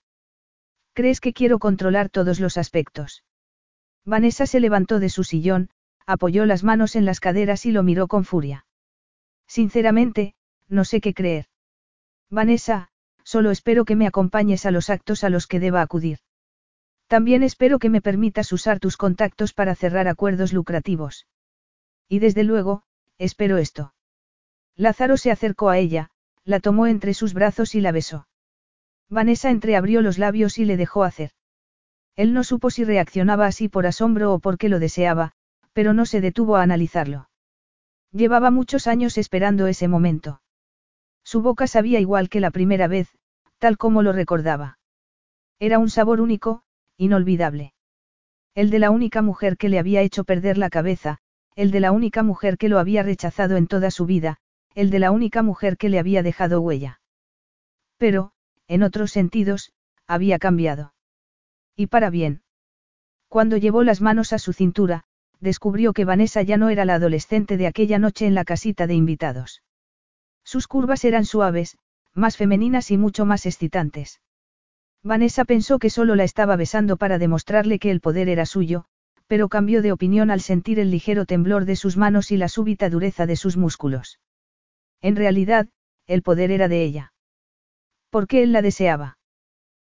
[0.94, 3.24] ¿Crees que quiero controlar todos los aspectos?
[4.10, 5.70] Vanessa se levantó de su sillón,
[6.08, 8.66] apoyó las manos en las caderas y lo miró con furia.
[9.48, 10.34] Sinceramente,
[10.68, 11.46] no sé qué creer.
[12.32, 12.90] Vanessa,
[13.24, 16.18] solo espero que me acompañes a los actos a los que deba acudir.
[17.06, 21.28] También espero que me permitas usar tus contactos para cerrar acuerdos lucrativos.
[22.08, 22.82] Y desde luego,
[23.20, 23.94] espero esto.
[24.76, 26.10] Lázaro se acercó a ella,
[26.46, 28.28] la tomó entre sus brazos y la besó.
[29.08, 31.30] Vanessa entreabrió los labios y le dejó hacer.
[32.16, 35.32] Él no supo si reaccionaba así por asombro o porque lo deseaba,
[35.74, 37.30] pero no se detuvo a analizarlo.
[38.12, 40.42] Llevaba muchos años esperando ese momento.
[41.24, 43.10] Su boca sabía igual que la primera vez,
[43.60, 44.80] tal como lo recordaba.
[45.60, 46.64] Era un sabor único,
[46.98, 47.74] inolvidable.
[48.56, 51.20] El de la única mujer que le había hecho perder la cabeza,
[51.56, 54.38] el de la única mujer que lo había rechazado en toda su vida,
[54.76, 57.02] el de la única mujer que le había dejado huella.
[57.98, 58.32] Pero,
[58.68, 59.74] en otros sentidos,
[60.08, 60.94] había cambiado.
[61.80, 62.42] Y para bien.
[63.30, 65.06] Cuando llevó las manos a su cintura,
[65.40, 68.96] descubrió que Vanessa ya no era la adolescente de aquella noche en la casita de
[68.96, 69.64] invitados.
[70.44, 71.78] Sus curvas eran suaves,
[72.14, 74.20] más femeninas y mucho más excitantes.
[75.04, 78.84] Vanessa pensó que solo la estaba besando para demostrarle que el poder era suyo,
[79.28, 82.90] pero cambió de opinión al sentir el ligero temblor de sus manos y la súbita
[82.90, 84.20] dureza de sus músculos.
[85.00, 85.70] En realidad,
[86.08, 87.14] el poder era de ella.
[88.10, 89.19] ¿Por qué él la deseaba?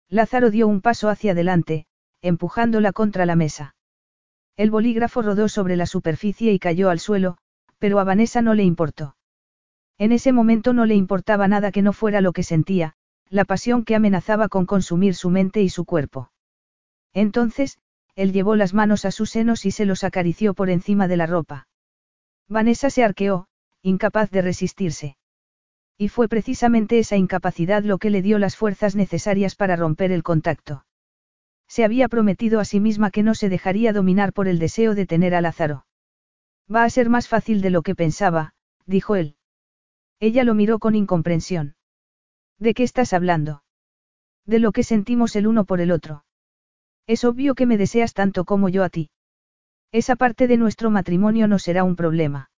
[0.09, 1.85] Lázaro dio un paso hacia adelante,
[2.21, 3.75] empujándola contra la mesa.
[4.57, 7.37] El bolígrafo rodó sobre la superficie y cayó al suelo,
[7.77, 9.15] pero a Vanessa no le importó.
[9.97, 12.95] En ese momento no le importaba nada que no fuera lo que sentía,
[13.29, 16.31] la pasión que amenazaba con consumir su mente y su cuerpo.
[17.13, 17.77] Entonces,
[18.15, 21.27] él llevó las manos a sus senos y se los acarició por encima de la
[21.27, 21.67] ropa.
[22.47, 23.47] Vanessa se arqueó,
[23.83, 25.17] incapaz de resistirse.
[26.01, 30.23] Y fue precisamente esa incapacidad lo que le dio las fuerzas necesarias para romper el
[30.23, 30.85] contacto.
[31.67, 35.05] Se había prometido a sí misma que no se dejaría dominar por el deseo de
[35.05, 35.85] tener a Lázaro.
[36.73, 38.53] Va a ser más fácil de lo que pensaba,
[38.85, 39.35] dijo él.
[40.21, 41.75] Ella lo miró con incomprensión.
[42.59, 43.63] ¿De qué estás hablando?
[44.45, 46.23] De lo que sentimos el uno por el otro.
[47.07, 49.09] Es obvio que me deseas tanto como yo a ti.
[49.91, 52.48] Esa parte de nuestro matrimonio no será un problema.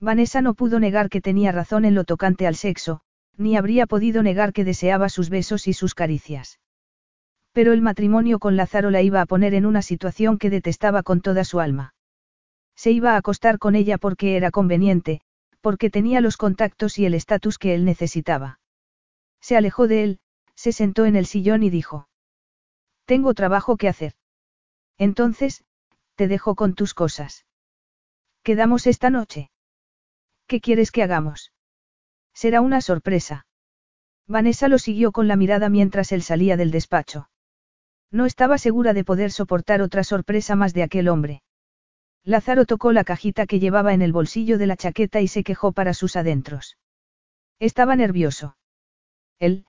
[0.00, 3.00] Vanessa no pudo negar que tenía razón en lo tocante al sexo,
[3.36, 6.60] ni habría podido negar que deseaba sus besos y sus caricias.
[7.52, 11.20] Pero el matrimonio con Lázaro la iba a poner en una situación que detestaba con
[11.20, 11.94] toda su alma.
[12.76, 15.20] Se iba a acostar con ella porque era conveniente,
[15.60, 18.60] porque tenía los contactos y el estatus que él necesitaba.
[19.40, 20.20] Se alejó de él,
[20.54, 22.08] se sentó en el sillón y dijo.
[23.04, 24.12] Tengo trabajo que hacer.
[24.96, 25.64] Entonces,
[26.14, 27.46] te dejo con tus cosas.
[28.42, 29.50] ¿Quedamos esta noche?
[30.48, 31.52] ¿Qué quieres que hagamos?
[32.32, 33.46] Será una sorpresa.
[34.26, 37.28] Vanessa lo siguió con la mirada mientras él salía del despacho.
[38.10, 41.42] No estaba segura de poder soportar otra sorpresa más de aquel hombre.
[42.24, 45.72] Lázaro tocó la cajita que llevaba en el bolsillo de la chaqueta y se quejó
[45.72, 46.78] para sus adentros.
[47.58, 48.56] Estaba nervioso.
[49.38, 49.66] Él,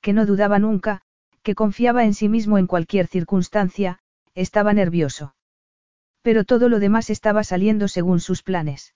[0.00, 1.02] que no dudaba nunca,
[1.42, 3.98] que confiaba en sí mismo en cualquier circunstancia,
[4.34, 5.34] estaba nervioso.
[6.22, 8.94] Pero todo lo demás estaba saliendo según sus planes.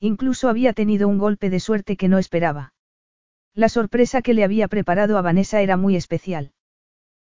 [0.00, 2.74] Incluso había tenido un golpe de suerte que no esperaba.
[3.54, 6.52] La sorpresa que le había preparado a Vanessa era muy especial.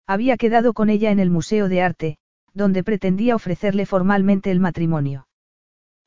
[0.06, 2.18] Había quedado con ella en el Museo de Arte,
[2.53, 5.27] donde pretendía ofrecerle formalmente el matrimonio.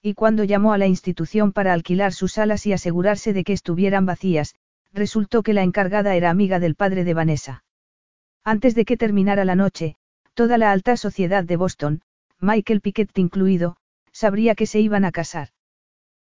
[0.03, 4.07] Y cuando llamó a la institución para alquilar sus salas y asegurarse de que estuvieran
[4.07, 4.55] vacías,
[4.93, 7.65] resultó que la encargada era amiga del padre de Vanessa.
[8.43, 9.97] Antes de que terminara la noche,
[10.35, 12.03] toda la alta sociedad de Boston,
[12.41, 13.77] Michael Pickett incluido,
[14.13, 15.51] sabría que se iban a casar.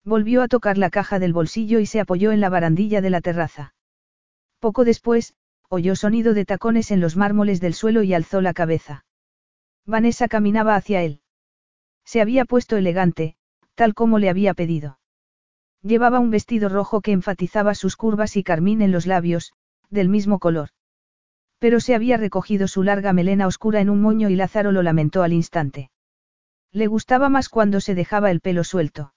[0.03, 3.21] Volvió a tocar la caja del bolsillo y se apoyó en la barandilla de la
[3.21, 3.75] terraza.
[4.59, 5.35] Poco después,
[5.69, 9.05] oyó sonido de tacones en los mármoles del suelo y alzó la cabeza.
[9.85, 11.21] Vanessa caminaba hacia él.
[12.03, 13.35] Se había puesto elegante,
[13.75, 14.99] tal como le había pedido.
[15.81, 19.53] Llevaba un vestido rojo que enfatizaba sus curvas y carmín en los labios,
[19.89, 20.69] del mismo color.
[21.59, 25.23] Pero se había recogido su larga melena oscura en un moño y Lázaro lo lamentó
[25.23, 25.91] al instante.
[26.71, 29.13] Le gustaba más cuando se dejaba el pelo suelto.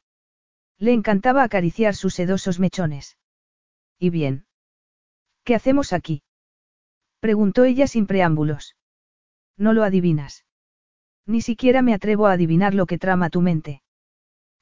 [0.78, 3.16] Le encantaba acariciar sus sedosos mechones.
[3.98, 4.46] ¿Y bien?
[5.44, 6.22] ¿Qué hacemos aquí?
[7.20, 8.76] preguntó ella sin preámbulos.
[9.56, 10.44] No lo adivinas.
[11.26, 13.82] Ni siquiera me atrevo a adivinar lo que trama tu mente.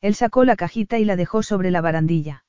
[0.01, 2.45] Él sacó la cajita y la dejó sobre la barandilla.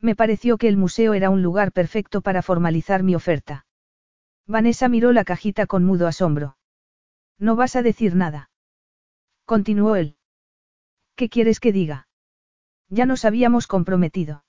[0.00, 3.66] Me pareció que el museo era un lugar perfecto para formalizar mi oferta.
[4.46, 6.56] Vanessa miró la cajita con mudo asombro.
[7.38, 8.50] No vas a decir nada.
[9.44, 10.16] Continuó él.
[11.14, 12.08] ¿Qué quieres que diga?
[12.88, 14.44] Ya nos habíamos comprometido.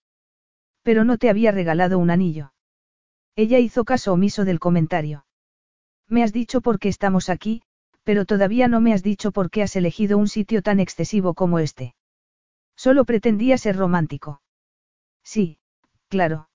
[0.84, 2.54] Pero no te había regalado un anillo.
[3.36, 5.26] Ella hizo caso omiso del comentario.
[6.08, 7.62] Me has dicho por qué estamos aquí,
[8.04, 11.60] pero todavía no me has dicho por qué has elegido un sitio tan excesivo como
[11.60, 11.96] este.
[12.76, 14.42] Solo pretendía ser romántico.
[15.24, 15.60] Sí,
[16.08, 16.50] claro.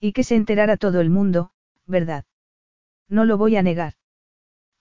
[0.00, 1.50] Y que se enterara todo el mundo,
[1.86, 2.24] ¿verdad?
[3.08, 3.94] No lo voy a negar.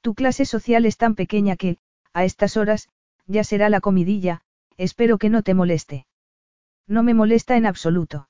[0.01, 1.77] Tu clase social es tan pequeña que,
[2.13, 2.89] a estas horas,
[3.25, 4.41] ya será la comidilla,
[4.77, 6.05] espero que no te moleste.
[6.87, 8.29] No me molesta en absoluto.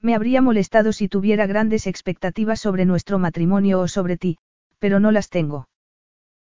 [0.00, 4.38] Me habría molestado si tuviera grandes expectativas sobre nuestro matrimonio o sobre ti,
[4.78, 5.68] pero no las tengo.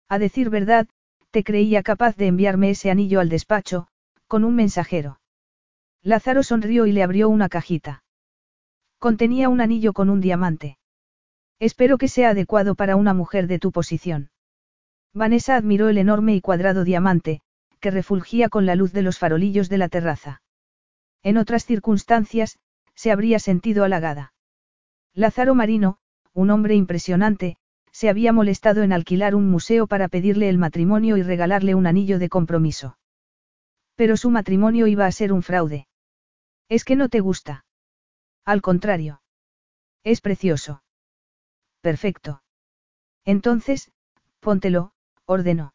[0.08, 0.88] A decir verdad,
[1.30, 3.86] te creía capaz de enviarme ese anillo al despacho,
[4.26, 5.20] con un mensajero.
[6.02, 8.02] Lázaro sonrió y le abrió una cajita.
[8.98, 10.76] Contenía un anillo con un diamante.
[11.58, 14.30] Espero que sea adecuado para una mujer de tu posición.
[15.14, 17.40] Vanessa admiró el enorme y cuadrado diamante,
[17.80, 20.41] que refulgía con la luz de los farolillos de la terraza.
[21.22, 22.58] En otras circunstancias,
[22.94, 24.34] se habría sentido halagada.
[25.14, 25.98] Lázaro Marino,
[26.32, 27.56] un hombre impresionante,
[27.92, 32.18] se había molestado en alquilar un museo para pedirle el matrimonio y regalarle un anillo
[32.18, 32.98] de compromiso.
[33.94, 35.86] Pero su matrimonio iba a ser un fraude.
[36.68, 37.66] ¿Es que no te gusta?
[38.44, 39.22] Al contrario.
[40.04, 40.82] Es precioso.
[41.82, 42.42] Perfecto.
[43.24, 43.92] Entonces,
[44.40, 44.92] póntelo,
[45.26, 45.74] ordenó.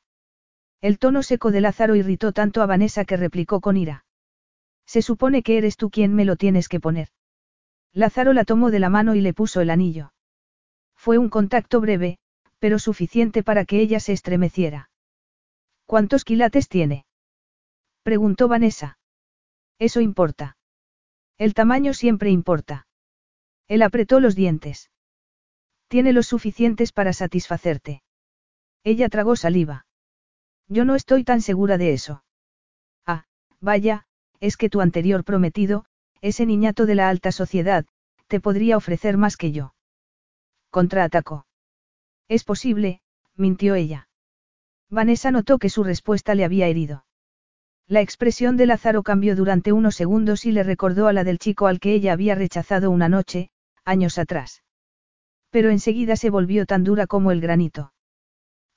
[0.82, 4.06] El tono seco de Lázaro irritó tanto a Vanessa que replicó con ira.
[4.88, 7.10] Se supone que eres tú quien me lo tienes que poner.
[7.94, 10.14] Lázaro la tomó de la mano y le puso el anillo.
[10.96, 12.18] Fue un contacto breve,
[12.58, 14.90] pero suficiente para que ella se estremeciera.
[15.86, 17.06] ¿Cuántos quilates tiene?
[18.02, 18.98] preguntó Vanessa.
[19.78, 20.58] Eso importa.
[21.38, 22.88] El tamaño siempre importa.
[23.68, 24.90] Él apretó los dientes.
[25.88, 28.02] Tiene los suficientes para satisfacerte.
[28.84, 29.86] Ella tragó saliva.
[30.68, 32.24] Yo no estoy tan segura de eso.
[33.06, 33.26] Ah,
[33.60, 34.08] vaya,
[34.40, 35.86] es que tu anterior prometido,
[36.22, 37.86] ese niñato de la alta sociedad,
[38.28, 39.74] te podría ofrecer más que yo.
[40.70, 41.46] Contraatacó.
[42.28, 43.02] Es posible,
[43.36, 44.10] mintió ella.
[44.90, 47.06] Vanessa notó que su respuesta le había herido.
[47.88, 51.68] La expresión de Lázaro cambió durante unos segundos y le recordó a la del chico
[51.68, 53.50] al que ella había rechazado una noche,
[53.86, 54.64] años atrás.
[55.50, 57.94] Pero enseguida se volvió tan dura como el granito.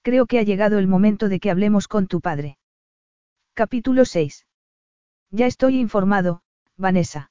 [0.02, 2.56] Creo que ha llegado el momento de que hablemos con tu padre.
[3.54, 4.46] Capítulo 6.
[5.30, 6.42] Ya estoy informado,
[6.76, 7.30] Vanessa.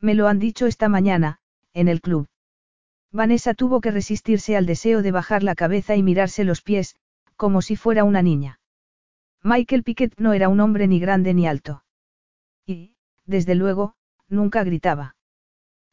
[0.00, 1.40] Me lo han dicho esta mañana,
[1.72, 2.28] en el club.
[3.10, 6.94] Vanessa tuvo que resistirse al deseo de bajar la cabeza y mirarse los pies,
[7.36, 8.60] como si fuera una niña.
[9.42, 11.84] Michael Piquet no era un hombre ni grande ni alto.
[12.66, 13.94] Y, desde luego,
[14.28, 15.16] nunca gritaba.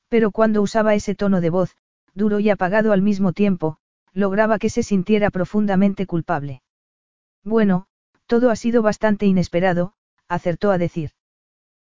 [0.10, 1.76] Pero cuando usaba ese tono de voz,
[2.14, 3.78] duro y apagado al mismo tiempo,
[4.14, 6.62] lograba que se sintiera profundamente culpable.
[7.44, 7.88] Bueno,
[8.28, 9.94] todo ha sido bastante inesperado,
[10.28, 11.12] acertó a decir.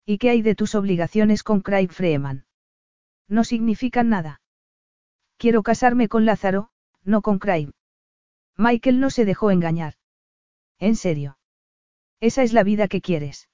[0.05, 2.45] ¿Y qué hay de tus obligaciones con Craig Freeman?
[3.27, 4.41] No significan nada.
[5.37, 6.69] Quiero casarme con Lázaro,
[7.03, 7.71] no con Craig.
[8.57, 9.95] Michael no se dejó engañar.
[10.79, 11.37] ¿En serio?
[12.19, 13.49] ¿Esa es la vida que quieres?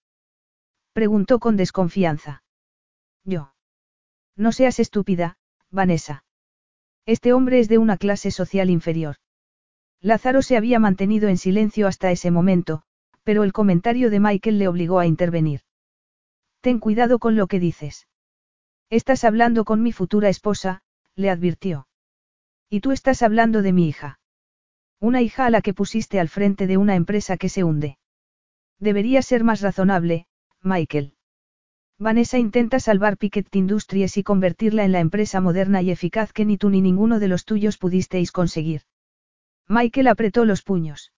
[0.94, 2.44] Preguntó con desconfianza.
[3.24, 3.54] Yo.
[4.36, 5.38] No seas estúpida,
[5.70, 6.26] Vanessa.
[7.06, 9.16] Este hombre es de una clase social inferior.
[10.00, 12.84] Lázaro se había mantenido en silencio hasta ese momento,
[13.32, 15.62] pero el comentario de Michael le obligó a intervenir.
[16.60, 18.10] Ten cuidado con lo que dices.
[18.90, 20.82] Estás hablando con mi futura esposa,
[21.16, 21.88] le advirtió.
[22.70, 24.20] Y tú estás hablando de mi hija.
[25.00, 27.98] Una hija a la que pusiste al frente de una empresa que se hunde.
[28.80, 30.28] Debería ser más razonable,
[30.62, 31.14] Michael.
[31.98, 36.58] Vanessa intenta salvar Piquet Industries y convertirla en la empresa moderna y eficaz que ni
[36.58, 38.82] tú ni ninguno de los tuyos pudisteis conseguir.
[39.70, 41.14] Michael apretó los puños.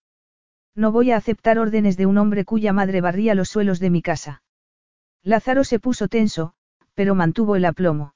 [0.76, 4.02] No voy a aceptar órdenes de un hombre cuya madre barría los suelos de mi
[4.02, 4.42] casa.
[5.22, 6.54] Lázaro se puso tenso,
[6.96, 8.16] pero mantuvo el aplomo.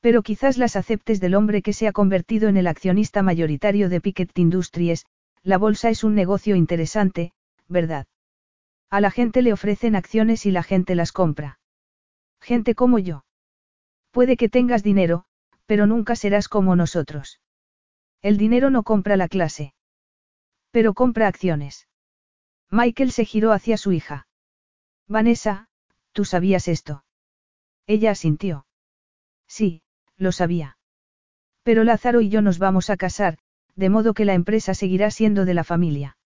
[0.00, 4.00] Pero quizás las aceptes del hombre que se ha convertido en el accionista mayoritario de
[4.00, 5.06] Piquet Industries,
[5.42, 7.32] la bolsa es un negocio interesante,
[7.68, 8.06] ¿verdad?
[8.90, 11.58] A la gente le ofrecen acciones y la gente las compra.
[12.40, 13.24] Gente como yo.
[14.10, 15.24] Puede que tengas dinero,
[15.66, 17.40] pero nunca serás como nosotros.
[18.20, 19.72] El dinero no compra la clase.
[20.72, 21.86] Pero compra acciones.
[22.70, 24.26] Michael se giró hacia su hija.
[25.06, 25.68] Vanessa,
[26.12, 27.04] ¿tú sabías esto?
[27.86, 28.66] Ella asintió.
[29.46, 29.82] Sí,
[30.16, 30.78] lo sabía.
[31.62, 33.38] Pero Lázaro y yo nos vamos a casar,
[33.76, 36.16] de modo que la empresa seguirá siendo de la familia.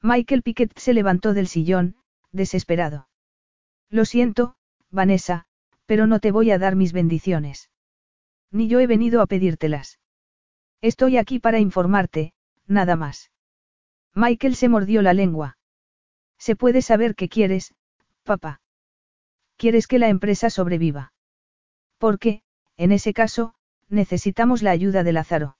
[0.00, 1.96] Michael Piquet se levantó del sillón,
[2.30, 3.08] desesperado.
[3.90, 4.54] Lo siento,
[4.90, 5.46] Vanessa,
[5.86, 7.70] pero no te voy a dar mis bendiciones.
[8.50, 9.98] Ni yo he venido a pedírtelas.
[10.80, 12.34] Estoy aquí para informarte,
[12.66, 13.32] nada más.
[14.14, 15.58] Michael se mordió la lengua.
[16.38, 17.74] Se puede saber qué quieres,
[18.22, 18.60] papá.
[19.56, 21.12] ¿Quieres que la empresa sobreviva?
[21.98, 22.42] Porque,
[22.76, 23.54] en ese caso,
[23.88, 25.56] necesitamos la ayuda de Lázaro.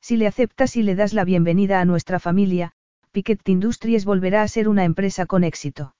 [0.00, 2.72] Si le aceptas y le das la bienvenida a nuestra familia,
[3.10, 5.96] Piquet Industries volverá a ser una empresa con éxito.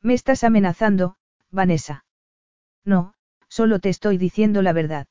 [0.00, 1.16] Me estás amenazando,
[1.50, 2.04] Vanessa.
[2.84, 3.14] No,
[3.48, 5.06] solo te estoy diciendo la verdad.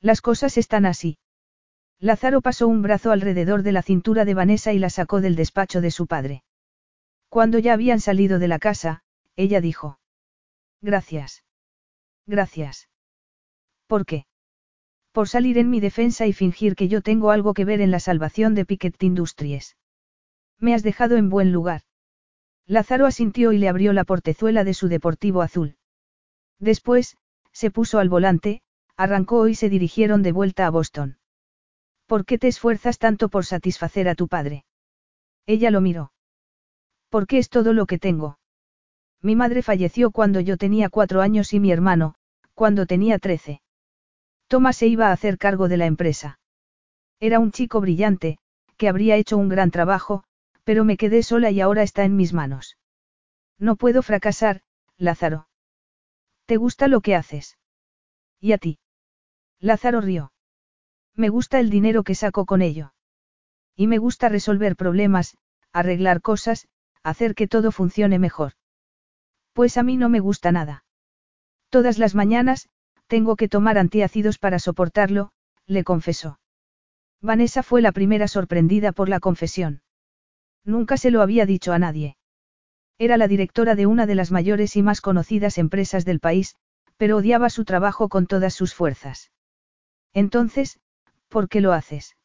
[0.00, 1.18] Las cosas están así.
[2.00, 5.82] Lázaro pasó un brazo alrededor de la cintura de Vanessa y la sacó del despacho
[5.82, 6.42] de su padre.
[7.28, 9.02] Cuando ya habían salido de la casa,
[9.36, 10.00] ella dijo.
[10.80, 11.44] Gracias.
[12.26, 12.88] Gracias.
[13.86, 14.24] ¿Por qué?
[15.12, 18.00] Por salir en mi defensa y fingir que yo tengo algo que ver en la
[18.00, 19.76] salvación de Piquet Industries.
[20.58, 21.82] Me has dejado en buen lugar.
[22.66, 25.76] Lázaro asintió y le abrió la portezuela de su deportivo azul.
[26.58, 27.18] Después,
[27.52, 28.62] se puso al volante,
[28.96, 31.19] arrancó y se dirigieron de vuelta a Boston.
[32.10, 34.64] ¿Por qué te esfuerzas tanto por satisfacer a tu padre?
[35.46, 36.10] Ella lo miró.
[37.08, 38.40] Porque es todo lo que tengo.
[39.22, 42.16] Mi madre falleció cuando yo tenía cuatro años y mi hermano,
[42.54, 43.62] cuando tenía trece.
[44.48, 46.40] Thomas se iba a hacer cargo de la empresa.
[47.20, 48.38] Era un chico brillante,
[48.76, 50.24] que habría hecho un gran trabajo,
[50.64, 52.76] pero me quedé sola y ahora está en mis manos.
[53.56, 54.62] No puedo fracasar,
[54.96, 55.46] Lázaro.
[56.46, 57.56] ¿Te gusta lo que haces?
[58.40, 58.80] ¿Y a ti?
[59.60, 60.32] Lázaro rió.
[61.20, 62.94] Me gusta el dinero que saco con ello.
[63.76, 65.36] Y me gusta resolver problemas,
[65.70, 66.66] arreglar cosas,
[67.02, 68.52] hacer que todo funcione mejor.
[69.52, 70.86] Pues a mí no me gusta nada.
[71.68, 72.70] Todas las mañanas,
[73.06, 75.32] tengo que tomar antiácidos para soportarlo,
[75.66, 76.40] le confesó.
[77.20, 79.82] Vanessa fue la primera sorprendida por la confesión.
[80.64, 82.16] Nunca se lo había dicho a nadie.
[82.96, 86.56] Era la directora de una de las mayores y más conocidas empresas del país,
[86.96, 89.30] pero odiaba su trabajo con todas sus fuerzas.
[90.14, 90.80] Entonces,
[91.30, 92.16] ¿por qué lo haces?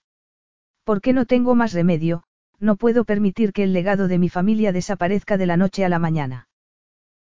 [0.83, 2.23] ¿Por qué no tengo más remedio?
[2.59, 5.99] No puedo permitir que el legado de mi familia desaparezca de la noche a la
[5.99, 6.49] mañana.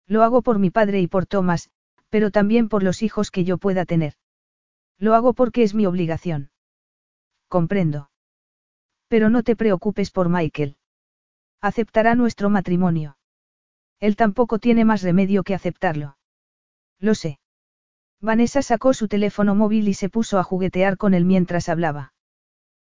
[0.08, 1.70] Lo hago por mi padre y por Thomas,
[2.10, 4.14] pero también por los hijos que yo pueda tener.
[4.98, 6.52] Lo hago porque es mi obligación.
[7.48, 8.10] Comprendo.
[9.08, 10.78] Pero no te preocupes por Michael.
[11.62, 13.18] Aceptará nuestro matrimonio.
[14.00, 16.18] Él tampoco tiene más remedio que aceptarlo.
[17.00, 17.40] Lo sé.
[18.24, 22.14] Vanessa sacó su teléfono móvil y se puso a juguetear con él mientras hablaba.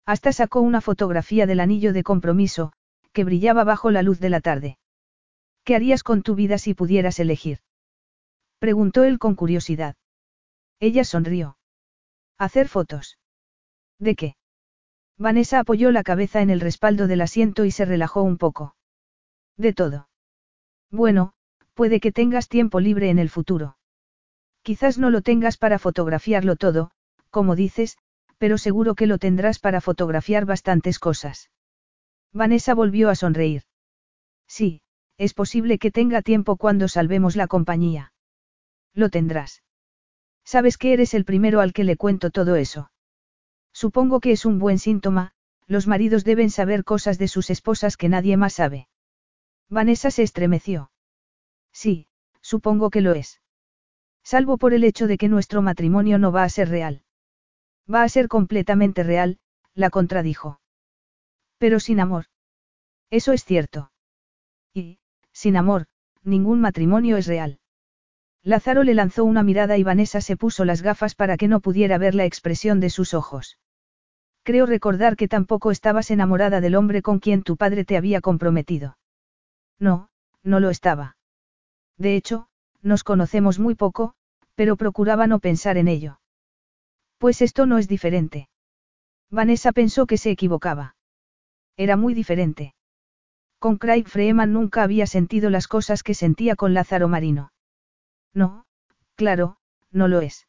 [0.05, 2.71] Hasta sacó una fotografía del anillo de compromiso,
[3.11, 4.77] que brillaba bajo la luz de la tarde.
[5.65, 7.59] ¿Qué harías con tu vida si pudieras elegir?
[8.59, 9.97] Preguntó él con curiosidad.
[10.79, 11.57] Ella sonrió.
[12.37, 13.19] ¿Hacer fotos?
[13.99, 14.37] ¿De qué?
[15.17, 18.77] Vanessa apoyó la cabeza en el respaldo del asiento y se relajó un poco.
[19.57, 20.07] De todo.
[20.91, 21.33] Bueno,
[21.73, 23.74] puede que tengas tiempo libre en el futuro.
[24.65, 26.89] Quizás no lo tengas para fotografiarlo todo,
[27.29, 27.99] como dices,
[28.39, 31.51] pero seguro que lo tendrás para fotografiar bastantes cosas.
[32.33, 33.61] Vanessa volvió a sonreír.
[34.47, 34.81] Sí,
[35.17, 38.11] es posible que tenga tiempo cuando salvemos la compañía.
[38.95, 39.61] Lo tendrás.
[40.43, 42.89] Sabes que eres el primero al que le cuento todo eso.
[43.71, 45.33] Supongo que es un buen síntoma,
[45.67, 48.87] los maridos deben saber cosas de sus esposas que nadie más sabe.
[49.69, 50.89] Vanessa se estremeció.
[51.71, 52.07] Sí,
[52.41, 53.41] supongo que lo es.
[54.25, 57.03] Salvo por el hecho de que nuestro matrimonio no va a ser real.
[57.87, 59.37] Va a ser completamente real,
[59.75, 60.59] la contradijo.
[61.59, 62.25] Pero sin amor.
[63.11, 63.91] Eso es cierto.
[64.73, 64.97] Y,
[65.31, 65.85] sin amor,
[66.23, 67.59] ningún matrimonio es real.
[68.41, 71.99] Lázaro le lanzó una mirada y Vanessa se puso las gafas para que no pudiera
[71.99, 73.59] ver la expresión de sus ojos.
[74.41, 78.97] Creo recordar que tampoco estabas enamorada del hombre con quien tu padre te había comprometido.
[79.77, 80.09] No,
[80.41, 81.15] no lo estaba.
[81.97, 82.49] De hecho,
[82.85, 84.13] nos conocemos muy poco,
[84.53, 86.19] pero procuraba no pensar en ello.
[87.17, 88.47] Pues esto no es diferente.
[89.31, 90.95] Vanessa pensó que se equivocaba.
[91.77, 92.75] Era muy diferente.
[93.57, 97.51] Con Craig Freeman nunca había sentido las cosas que sentía con Lázaro Marino.
[98.33, 98.65] No,
[99.15, 99.57] claro,
[99.91, 100.47] no lo es.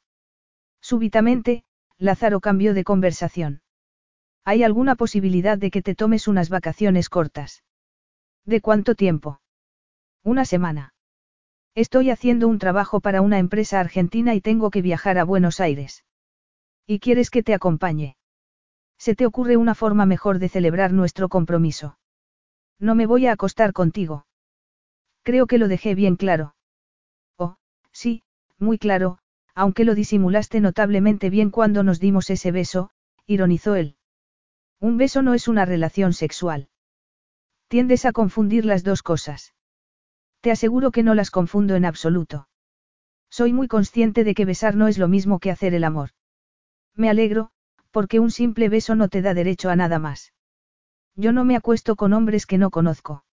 [0.83, 1.65] Súbitamente,
[1.97, 3.63] Lázaro cambió de conversación.
[4.45, 7.65] ¿Hay alguna posibilidad de que te tomes unas vacaciones cortas?
[8.45, 9.41] ¿De cuánto tiempo?
[10.23, 10.93] Una semana.
[11.77, 16.07] Estoy haciendo un trabajo para una empresa argentina y tengo que viajar a Buenos Aires.
[16.87, 18.17] ¿Y quieres que te acompañe?
[18.97, 21.99] ¿Se te ocurre una forma mejor de celebrar nuestro compromiso?
[22.81, 24.27] No me voy a acostar contigo.
[25.23, 26.55] Creo que lo dejé bien claro.
[27.37, 27.57] Oh,
[27.93, 28.23] sí,
[28.59, 29.19] muy claro,
[29.55, 32.89] aunque lo disimulaste notablemente bien cuando nos dimos ese beso,
[33.27, 33.97] ironizó él.
[34.81, 36.71] Un beso no es una relación sexual.
[37.69, 39.53] Tiendes a confundir las dos cosas.
[40.47, 42.47] Te aseguro que no las confundo en absoluto.
[43.29, 46.11] Soy muy consciente de que besar no es lo mismo que hacer el amor.
[46.95, 47.51] Me alegro,
[47.91, 50.33] porque un simple beso no te da derecho a nada más.
[51.17, 53.25] Yo no me acuesto con hombres que no conozco.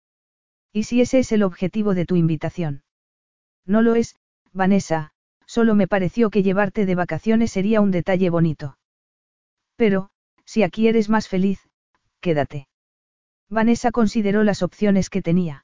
[0.72, 2.82] ¿Y si ese es el objetivo de tu invitación?
[3.66, 4.16] No lo es,
[4.55, 5.12] Vanessa,
[5.44, 8.78] solo me pareció que llevarte de vacaciones sería un detalle bonito.
[9.76, 10.09] Pero,
[10.47, 11.60] si aquí eres más feliz,
[12.20, 12.68] quédate.
[13.51, 15.61] Vanessa consideró las opciones que tenía.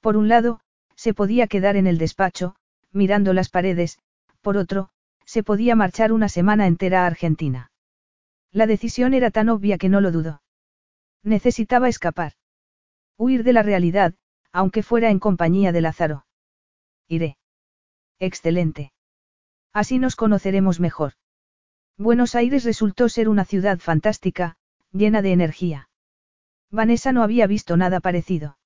[0.00, 0.60] Por un lado,
[0.94, 2.56] se podía quedar en el despacho,
[2.92, 3.98] mirando las paredes,
[4.40, 4.90] por otro,
[5.24, 7.70] se podía marchar una semana entera a Argentina.
[8.52, 10.42] La decisión era tan obvia que no lo dudó.
[11.22, 12.32] Necesitaba escapar.
[13.16, 14.14] Huir de la realidad,
[14.52, 16.26] aunque fuera en compañía de Lázaro.
[17.06, 17.36] Iré.
[18.18, 18.92] Excelente.
[19.72, 21.12] Así nos conoceremos mejor.
[21.96, 24.56] Buenos Aires resultó ser una ciudad fantástica,
[24.92, 25.88] llena de energía.
[26.70, 28.56] Vanessa no había visto nada parecido.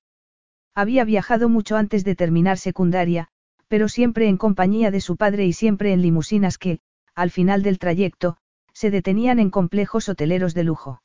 [0.75, 3.29] Había viajado mucho antes de terminar secundaria,
[3.69, 6.79] pero siempre en compañía de su padre y siempre en limusinas que,
[7.15, 8.37] al final del trayecto,
[8.73, 11.01] se detenían en complejos hoteleros de lujo.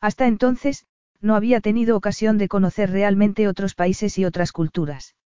[0.00, 0.84] Hasta entonces,
[1.22, 5.16] no había tenido ocasión de conocer realmente otros países y otras culturas.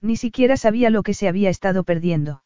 [0.00, 2.44] Ni siquiera sabía lo que se había estado perdiendo.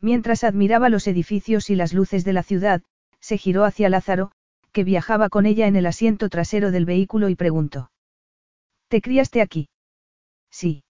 [0.00, 2.82] Mientras admiraba los edificios y las luces de la ciudad,
[3.20, 4.32] se giró hacia Lázaro,
[4.72, 7.90] que viajaba con ella en el asiento trasero del vehículo y preguntó.
[8.90, 9.68] ¿Te criaste aquí?
[10.50, 10.82] Sí.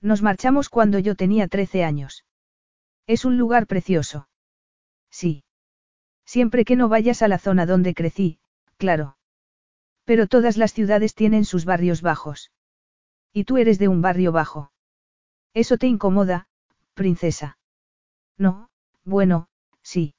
[0.00, 2.24] Nos marchamos cuando yo tenía 13 años.
[3.08, 4.28] Es un lugar precioso.
[5.10, 5.42] Sí.
[6.24, 8.38] Siempre que no vayas a la zona donde crecí,
[8.76, 9.16] claro.
[10.04, 12.52] Pero todas las ciudades tienen sus barrios bajos.
[13.32, 14.70] Y tú eres de un barrio bajo.
[15.52, 16.46] Eso te incomoda,
[16.94, 17.58] princesa.
[18.38, 18.70] No,
[19.04, 19.48] bueno,
[19.82, 20.14] sí.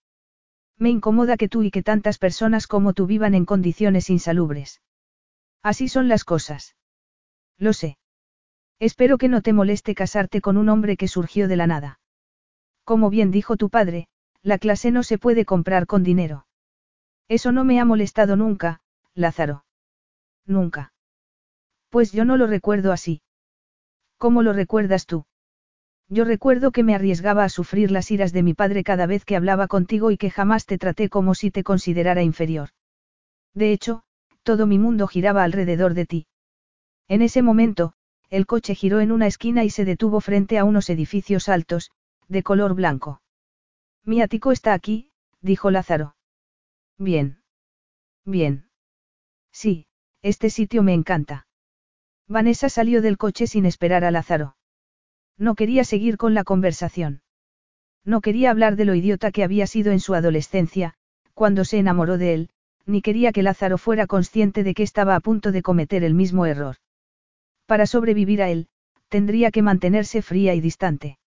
[0.77, 4.81] Me incomoda que tú y que tantas personas como tú vivan en condiciones insalubres.
[5.63, 6.76] Así son las cosas.
[7.57, 7.97] Lo sé.
[8.79, 11.99] Espero que no te moleste casarte con un hombre que surgió de la nada.
[12.83, 14.07] Como bien dijo tu padre,
[14.43, 16.45] la clase no se puede comprar con dinero.
[17.27, 18.81] Eso no me ha molestado nunca,
[19.13, 19.65] Lázaro.
[20.45, 20.93] Nunca.
[21.89, 23.21] Pues yo no lo recuerdo así.
[24.17, 25.25] ¿Cómo lo recuerdas tú?
[26.09, 29.35] Yo recuerdo que me arriesgaba a sufrir las iras de mi padre cada vez que
[29.35, 32.69] hablaba contigo y que jamás te traté como si te considerara inferior.
[33.53, 34.03] De hecho,
[34.43, 36.27] todo mi mundo giraba alrededor de ti.
[37.07, 37.93] En ese momento,
[38.29, 41.91] el coche giró en una esquina y se detuvo frente a unos edificios altos,
[42.27, 43.21] de color blanco.
[44.03, 45.11] Mi ático está aquí,
[45.41, 46.15] dijo Lázaro.
[46.97, 47.39] Bien.
[48.25, 48.69] Bien.
[49.51, 49.87] Sí,
[50.21, 51.47] este sitio me encanta.
[52.27, 54.57] Vanessa salió del coche sin esperar a Lázaro.
[55.37, 57.21] No quería seguir con la conversación.
[58.03, 60.95] No quería hablar de lo idiota que había sido en su adolescencia,
[61.33, 62.49] cuando se enamoró de él,
[62.85, 66.45] ni quería que Lázaro fuera consciente de que estaba a punto de cometer el mismo
[66.45, 66.77] error.
[67.67, 68.69] Para sobrevivir a él,
[69.09, 71.19] tendría que mantenerse fría y distante.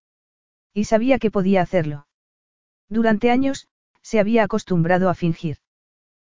[0.73, 2.07] Y sabía que podía hacerlo.
[2.89, 3.67] Durante años,
[4.01, 5.57] se había acostumbrado a fingir.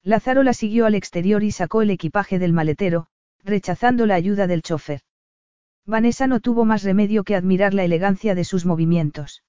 [0.03, 3.07] Lázaro la siguió al exterior y sacó el equipaje del maletero,
[3.45, 5.03] rechazando la ayuda del chofer.
[5.87, 9.45] Vanessa no tuvo más remedio que admirar la elegancia de sus movimientos.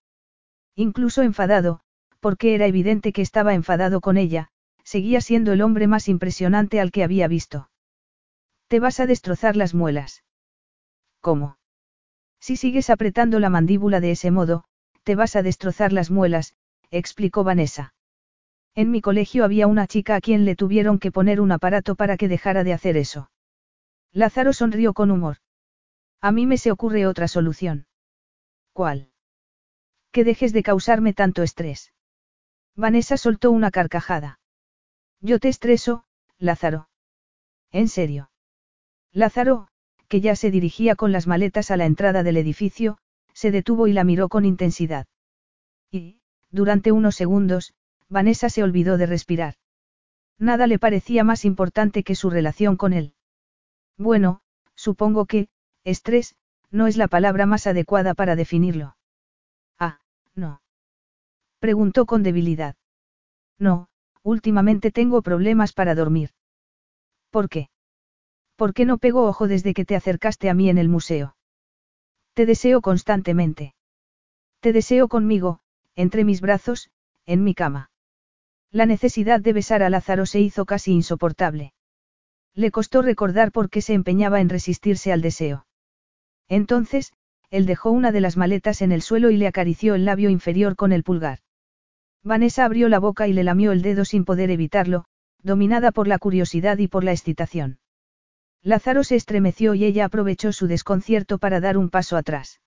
[0.75, 1.79] Incluso enfadado,
[2.19, 4.49] porque era evidente que estaba enfadado con ella,
[4.83, 7.69] seguía siendo el hombre más impresionante al que había visto.
[8.67, 10.23] Te vas a destrozar las muelas.
[11.23, 11.57] ¿Cómo?
[12.41, 14.65] Si sigues apretando la mandíbula de ese modo,
[15.03, 16.53] te vas a destrozar las muelas,
[16.91, 17.93] explicó Vanessa.
[18.75, 22.17] En mi colegio había una chica a quien le tuvieron que poner un aparato para
[22.17, 23.31] que dejara de hacer eso.
[24.11, 25.37] Lázaro sonrió con humor.
[26.19, 27.87] A mí me se ocurre otra solución.
[28.73, 29.09] ¿Cuál?
[30.11, 31.93] Que dejes de causarme tanto estrés.
[32.75, 34.41] Vanessa soltó una carcajada.
[35.21, 36.03] Yo te estreso,
[36.37, 36.89] Lázaro.
[37.71, 38.29] ¿En serio?
[39.13, 39.69] Lázaro,
[40.07, 42.97] que ya se dirigía con las maletas a la entrada del edificio,
[43.33, 45.07] se detuvo y la miró con intensidad.
[45.91, 46.19] Y,
[46.51, 47.73] durante unos segundos,
[48.09, 49.55] Vanessa se olvidó de respirar.
[50.37, 53.13] Nada le parecía más importante que su relación con él.
[53.97, 54.41] Bueno,
[54.75, 55.49] supongo que,
[55.83, 56.35] Estrés,
[56.71, 58.97] no es la palabra más adecuada para definirlo.
[59.79, 59.99] Ah,
[60.35, 60.61] no.
[61.59, 62.75] Preguntó con debilidad.
[63.59, 63.89] No,
[64.23, 66.31] últimamente tengo problemas para dormir.
[67.29, 67.69] ¿Por qué?
[68.55, 71.35] ¿Por qué no pego ojo desde que te acercaste a mí en el museo?
[72.33, 73.73] Te deseo constantemente.
[74.59, 75.59] Te deseo conmigo,
[75.95, 76.89] entre mis brazos,
[77.25, 77.91] en mi cama.
[78.71, 81.73] La necesidad de besar a Lázaro se hizo casi insoportable.
[82.55, 85.65] Le costó recordar por qué se empeñaba en resistirse al deseo.
[86.47, 87.13] Entonces,
[87.49, 90.75] él dejó una de las maletas en el suelo y le acarició el labio inferior
[90.75, 91.39] con el pulgar.
[92.23, 95.05] Vanessa abrió la boca y le lamió el dedo sin poder evitarlo,
[95.43, 97.79] dominada por la curiosidad y por la excitación.
[98.63, 102.61] Lázaro se estremeció y ella aprovechó su desconcierto para dar un paso atrás.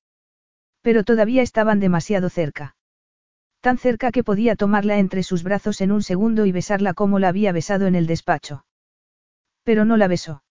[0.82, 2.77] Pero todavía estaban demasiado cerca.
[3.60, 7.28] Tan cerca que podía tomarla entre sus brazos en un segundo y besarla como la
[7.28, 8.66] había besado en el despacho.
[9.64, 10.44] Pero no la besó.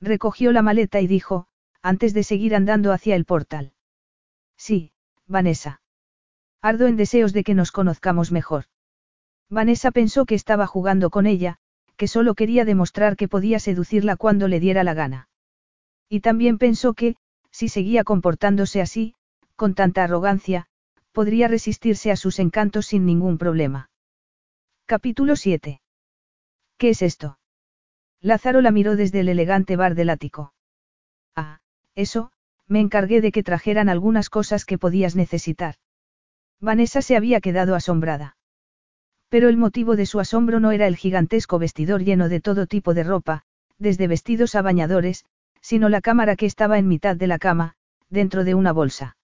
[0.00, 1.46] Recogió la maleta y dijo,
[1.82, 3.74] antes de seguir andando hacia el portal.
[4.56, 4.92] Sí,
[5.26, 5.82] Vanessa.
[6.62, 8.64] Ardo en deseos de que nos conozcamos mejor.
[9.48, 11.58] Vanessa pensó que estaba jugando con ella,
[11.96, 15.28] que solo quería demostrar que podía seducirla cuando le diera la gana.
[16.08, 17.16] Y también pensó que,
[17.50, 19.14] si seguía comportándose así,
[19.56, 20.66] con tanta arrogancia,
[21.12, 23.90] podría resistirse a sus encantos sin ningún problema.
[24.86, 25.80] Capítulo 7.
[26.78, 27.38] ¿Qué es esto?
[28.20, 30.54] Lázaro la miró desde el elegante bar del ático.
[31.36, 31.60] Ah,
[31.94, 32.32] eso,
[32.66, 35.76] me encargué de que trajeran algunas cosas que podías necesitar.
[36.60, 38.36] Vanessa se había quedado asombrada.
[39.32, 42.92] Pero el motivo de su asombro no era el gigantesco vestidor lleno de todo tipo
[42.92, 43.44] de ropa,
[43.78, 45.24] desde vestidos a bañadores,
[45.62, 47.72] sino la cámara que estaba en mitad de la cama,
[48.10, 49.16] dentro de una bolsa.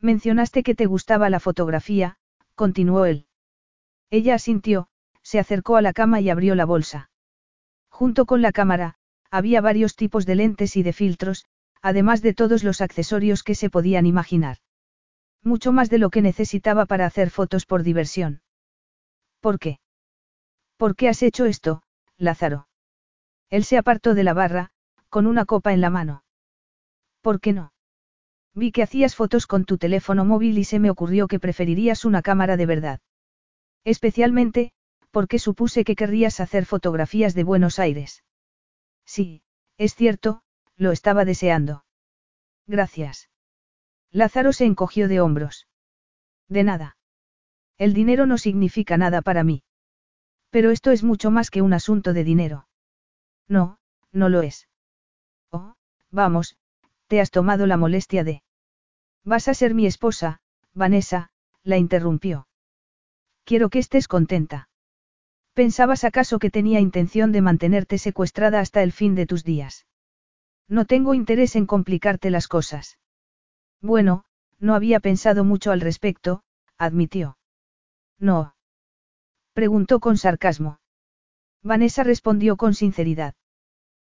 [0.00, 2.16] Mencionaste que te gustaba la fotografía,
[2.54, 3.26] continuó él.
[4.08, 4.86] Ella asintió,
[5.20, 7.10] se acercó a la cama y abrió la bolsa.
[7.88, 8.94] Junto con la cámara,
[9.32, 11.46] había varios tipos de lentes y de filtros,
[11.82, 14.58] además de todos los accesorios que se podían imaginar.
[15.42, 18.43] Mucho más de lo que necesitaba para hacer fotos por diversión.
[19.44, 19.78] ¿Por qué?
[20.78, 21.82] ¿Por qué has hecho esto,
[22.16, 22.66] Lázaro?
[23.50, 24.70] Él se apartó de la barra,
[25.10, 26.24] con una copa en la mano.
[27.20, 27.74] ¿Por qué no?
[28.54, 32.22] Vi que hacías fotos con tu teléfono móvil y se me ocurrió que preferirías una
[32.22, 33.00] cámara de verdad.
[33.84, 34.72] Especialmente,
[35.10, 38.24] porque supuse que querrías hacer fotografías de Buenos Aires.
[39.04, 39.42] Sí,
[39.76, 40.40] es cierto,
[40.78, 41.84] lo estaba deseando.
[42.66, 43.28] Gracias.
[44.10, 45.68] Lázaro se encogió de hombros.
[46.48, 46.96] De nada.
[47.78, 49.62] El dinero no significa nada para mí.
[50.50, 52.68] Pero esto es mucho más que un asunto de dinero.
[53.48, 53.78] No,
[54.12, 54.68] no lo es.
[55.50, 55.74] Oh,
[56.10, 56.56] vamos,
[57.08, 58.42] te has tomado la molestia de...
[59.24, 60.40] Vas a ser mi esposa,
[60.74, 61.30] Vanessa,
[61.62, 62.46] la interrumpió.
[63.44, 64.68] Quiero que estés contenta.
[65.54, 69.86] ¿Pensabas acaso que tenía intención de mantenerte secuestrada hasta el fin de tus días?
[70.68, 72.98] No tengo interés en complicarte las cosas.
[73.80, 74.24] Bueno,
[74.58, 76.42] no había pensado mucho al respecto,
[76.78, 77.36] admitió.
[78.18, 78.54] No.
[79.52, 80.80] Preguntó con sarcasmo.
[81.62, 83.34] Vanessa respondió con sinceridad.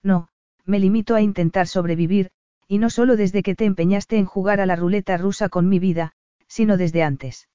[0.03, 0.29] No,
[0.65, 2.31] me limito a intentar sobrevivir,
[2.67, 5.79] y no solo desde que te empeñaste en jugar a la ruleta rusa con mi
[5.79, 6.13] vida,
[6.47, 7.49] sino desde antes.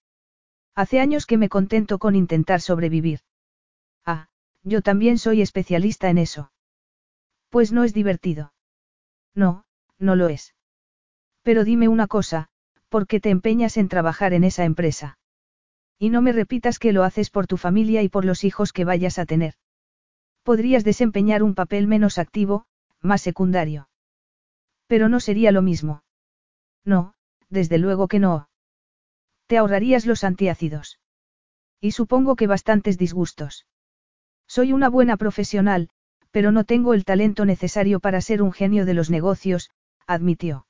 [0.74, 3.20] Hace años que me contento con intentar sobrevivir.
[4.04, 4.28] Ah,
[4.64, 6.50] yo también soy especialista en eso.
[7.48, 8.52] Pues no es divertido.
[9.34, 9.64] No,
[9.98, 10.54] no lo es.
[11.42, 12.48] Pero dime una cosa,
[12.88, 15.18] ¿por qué te empeñas en trabajar en esa empresa?
[15.98, 18.84] Y no me repitas que lo haces por tu familia y por los hijos que
[18.84, 19.54] vayas a tener.
[20.42, 22.66] Podrías desempeñar un papel menos activo,
[23.00, 23.88] más secundario.
[24.86, 26.02] Pero no sería lo mismo.
[26.84, 27.14] No,
[27.48, 28.48] desde luego que no.
[29.46, 30.98] Te ahorrarías los antiácidos.
[31.80, 33.66] Y supongo que bastantes disgustos.
[34.46, 35.90] Soy una buena profesional,
[36.30, 39.70] pero no tengo el talento necesario para ser un genio de los negocios,
[40.06, 40.66] admitió.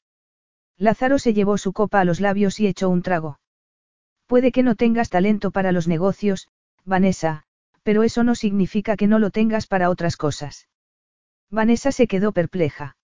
[0.76, 3.38] Lázaro se llevó su copa a los labios y echó un trago.
[4.26, 6.48] Puede que no tengas talento para los negocios,
[6.84, 7.44] Vanessa,
[7.82, 10.68] pero eso no significa que no lo tengas para otras cosas.
[11.50, 12.96] Vanessa se quedó perpleja.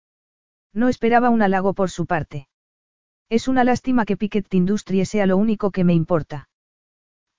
[0.73, 2.49] No esperaba un halago por su parte.
[3.29, 6.49] Es una lástima que Piquet Industries sea lo único que me importa.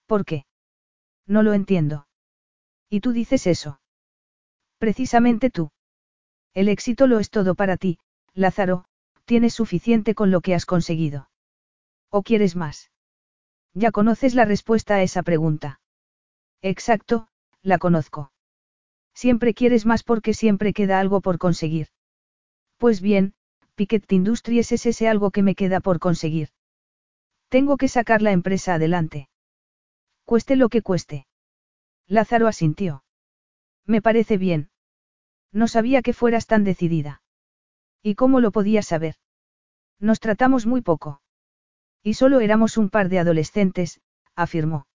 [0.05, 0.45] ¿Por qué?
[1.25, 2.07] No lo entiendo.
[2.89, 3.81] ¿Y tú dices eso?
[4.77, 5.71] Precisamente tú.
[6.53, 7.97] El éxito lo es todo para ti,
[8.33, 8.85] Lázaro,
[9.25, 11.29] tienes suficiente con lo que has conseguido.
[12.09, 12.90] ¿O quieres más?
[13.73, 15.79] Ya conoces la respuesta a esa pregunta.
[16.61, 17.27] Exacto,
[17.61, 18.31] la conozco.
[19.13, 21.87] Siempre quieres más porque siempre queda algo por conseguir.
[22.77, 23.33] Pues bien,
[23.75, 26.49] Piquet Industries es ese algo que me queda por conseguir.
[27.49, 29.29] Tengo que sacar la empresa adelante.
[30.25, 31.27] Cueste lo que cueste.
[32.07, 33.03] Lázaro asintió.
[33.85, 34.69] Me parece bien.
[35.51, 37.21] No sabía que fueras tan decidida.
[38.01, 39.15] ¿Y cómo lo podías saber?
[39.99, 41.21] Nos tratamos muy poco.
[42.03, 44.01] Y solo éramos un par de adolescentes,
[44.35, 44.87] afirmó.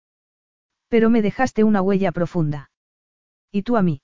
[0.88, 2.72] Pero me dejaste una huella profunda.
[3.52, 4.02] ¿Y tú a mí?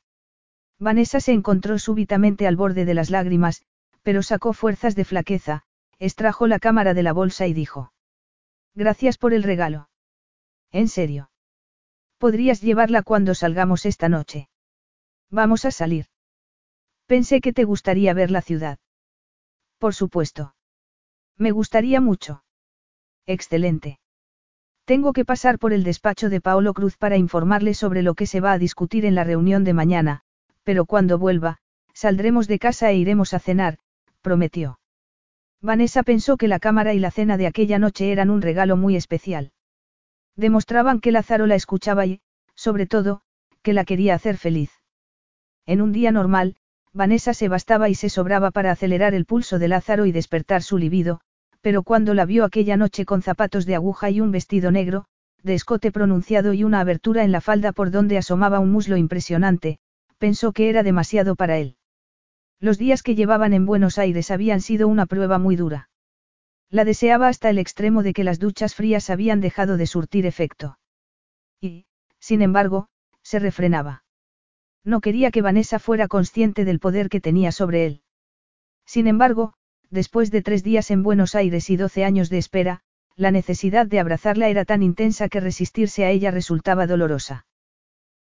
[0.79, 3.63] Vanessa se encontró súbitamente al borde de las lágrimas,
[4.01, 5.63] pero sacó fuerzas de flaqueza,
[5.99, 7.93] extrajo la cámara de la bolsa y dijo.
[8.73, 9.89] Gracias por el regalo.
[10.71, 11.29] ¿En serio?
[12.17, 14.49] Podrías llevarla cuando salgamos esta noche.
[15.29, 16.07] Vamos a salir.
[17.05, 18.79] Pensé que te gustaría ver la ciudad.
[19.77, 20.55] Por supuesto.
[21.37, 22.43] Me gustaría mucho.
[23.25, 23.99] Excelente.
[24.85, 28.41] Tengo que pasar por el despacho de Paolo Cruz para informarle sobre lo que se
[28.41, 30.21] va a discutir en la reunión de mañana,
[30.63, 31.57] pero cuando vuelva,
[31.93, 33.77] saldremos de casa e iremos a cenar,
[34.21, 34.79] prometió.
[35.61, 38.95] Vanessa pensó que la cámara y la cena de aquella noche eran un regalo muy
[38.95, 39.51] especial.
[40.35, 42.21] Demostraban que Lázaro la escuchaba y,
[42.55, 43.21] sobre todo,
[43.61, 44.71] que la quería hacer feliz.
[45.65, 46.55] En un día normal,
[46.93, 50.77] Vanessa se bastaba y se sobraba para acelerar el pulso de Lázaro y despertar su
[50.77, 51.21] libido,
[51.61, 55.05] pero cuando la vio aquella noche con zapatos de aguja y un vestido negro,
[55.43, 59.79] de escote pronunciado y una abertura en la falda por donde asomaba un muslo impresionante,
[60.17, 61.77] pensó que era demasiado para él.
[62.59, 65.89] Los días que llevaban en Buenos Aires habían sido una prueba muy dura.
[66.69, 70.77] La deseaba hasta el extremo de que las duchas frías habían dejado de surtir efecto.
[71.59, 71.85] Y,
[72.19, 72.87] sin embargo,
[73.23, 74.03] se refrenaba.
[74.83, 78.01] No quería que Vanessa fuera consciente del poder que tenía sobre él.
[78.85, 79.53] Sin embargo,
[79.91, 82.81] después de tres días en Buenos Aires y doce años de espera,
[83.15, 87.45] la necesidad de abrazarla era tan intensa que resistirse a ella resultaba dolorosa.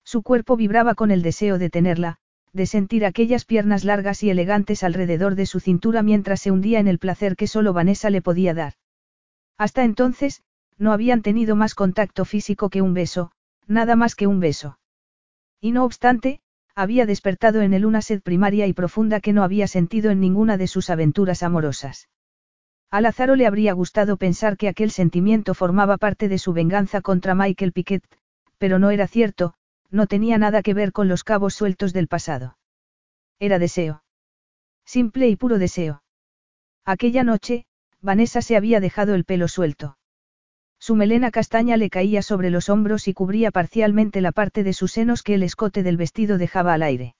[0.03, 2.17] Su cuerpo vibraba con el deseo de tenerla,
[2.51, 6.87] de sentir aquellas piernas largas y elegantes alrededor de su cintura mientras se hundía en
[6.87, 8.73] el placer que solo Vanessa le podía dar.
[9.57, 10.41] Hasta entonces,
[10.77, 13.31] no habían tenido más contacto físico que un beso,
[13.67, 14.79] nada más que un beso.
[15.61, 16.41] Y no obstante,
[16.79, 20.55] había despertado en él una sed primaria y profunda que no había sentido en ninguna
[20.55, 22.07] de sus aventuras amorosas.
[22.89, 27.35] A Lázaro le habría gustado pensar que aquel sentimiento formaba parte de su venganza contra
[27.35, 28.03] Michael Piquet,
[28.57, 29.55] pero no era cierto,
[29.91, 32.57] no tenía nada que ver con los cabos sueltos del pasado.
[33.39, 34.03] Era deseo.
[34.85, 36.01] Simple y puro deseo.
[36.85, 37.65] Aquella noche,
[37.99, 39.98] Vanessa se había dejado el pelo suelto.
[40.79, 44.93] Su melena castaña le caía sobre los hombros y cubría parcialmente la parte de sus
[44.93, 47.15] senos que el escote del vestido dejaba al aire.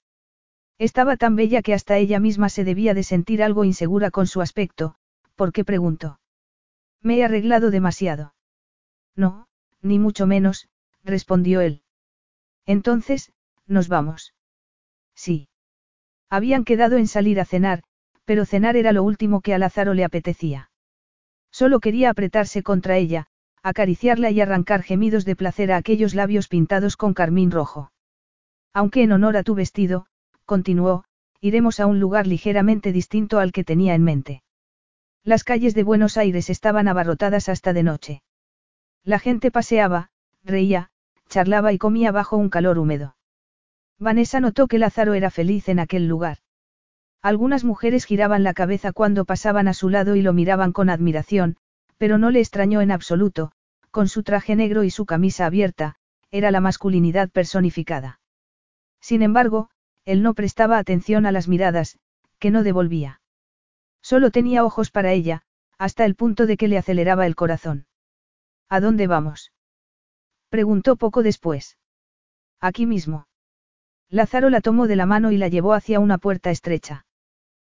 [0.78, 4.40] Estaba tan bella que hasta ella misma se debía de sentir algo insegura con su
[4.40, 4.94] aspecto,
[5.36, 6.20] ¿por qué preguntó?
[7.02, 8.34] Me he arreglado demasiado.
[9.14, 9.46] No,
[9.82, 10.68] ni mucho menos,
[11.04, 11.82] respondió él.
[12.64, 13.32] Entonces,
[13.66, 14.34] ¿nos vamos?
[15.14, 15.48] Sí.
[16.30, 17.82] Habían quedado en salir a cenar,
[18.24, 20.70] pero cenar era lo último que a Lázaro le apetecía.
[21.50, 23.26] Solo quería apretarse contra ella,
[23.62, 27.92] acariciarla y arrancar gemidos de placer a aquellos labios pintados con carmín rojo.
[28.72, 30.06] Aunque en honor a tu vestido,
[30.44, 31.04] continuó,
[31.40, 34.42] iremos a un lugar ligeramente distinto al que tenía en mente.
[35.24, 38.22] Las calles de Buenos Aires estaban abarrotadas hasta de noche.
[39.04, 40.10] La gente paseaba,
[40.44, 40.90] reía,
[41.28, 43.16] charlaba y comía bajo un calor húmedo.
[43.98, 46.38] Vanessa notó que Lázaro era feliz en aquel lugar.
[47.22, 51.56] Algunas mujeres giraban la cabeza cuando pasaban a su lado y lo miraban con admiración,
[52.00, 53.52] pero no le extrañó en absoluto,
[53.90, 55.96] con su traje negro y su camisa abierta,
[56.30, 58.20] era la masculinidad personificada.
[59.02, 59.68] Sin embargo,
[60.06, 61.98] él no prestaba atención a las miradas,
[62.38, 63.20] que no devolvía.
[64.00, 65.42] Solo tenía ojos para ella,
[65.76, 67.86] hasta el punto de que le aceleraba el corazón.
[68.70, 69.52] ¿A dónde vamos?
[70.48, 71.76] Preguntó poco después.
[72.60, 73.28] Aquí mismo.
[74.08, 77.04] Lázaro la tomó de la mano y la llevó hacia una puerta estrecha.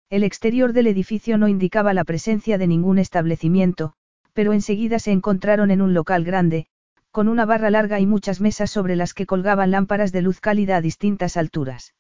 [0.10, 3.98] El exterior del edificio no indicaba la presencia de ningún establecimiento,
[4.34, 6.68] pero enseguida se encontraron en un local grande,
[7.12, 10.78] con una barra larga y muchas mesas sobre las que colgaban lámparas de luz cálida
[10.78, 11.94] a distintas alturas.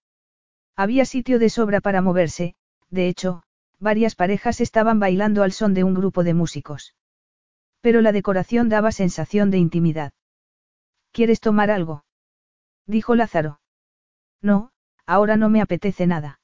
[0.75, 2.55] Había sitio de sobra para moverse,
[2.89, 3.43] de hecho,
[3.79, 6.95] varias parejas estaban bailando al son de un grupo de músicos.
[7.81, 10.13] Pero la decoración daba sensación de intimidad.
[11.11, 12.05] ¿Quieres tomar algo?
[12.87, 13.59] dijo Lázaro.
[14.41, 14.71] No,
[15.05, 16.39] ahora no me apetece nada.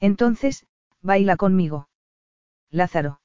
[0.00, 0.66] Entonces,
[1.02, 1.88] baila conmigo.
[2.70, 3.21] Lázaro.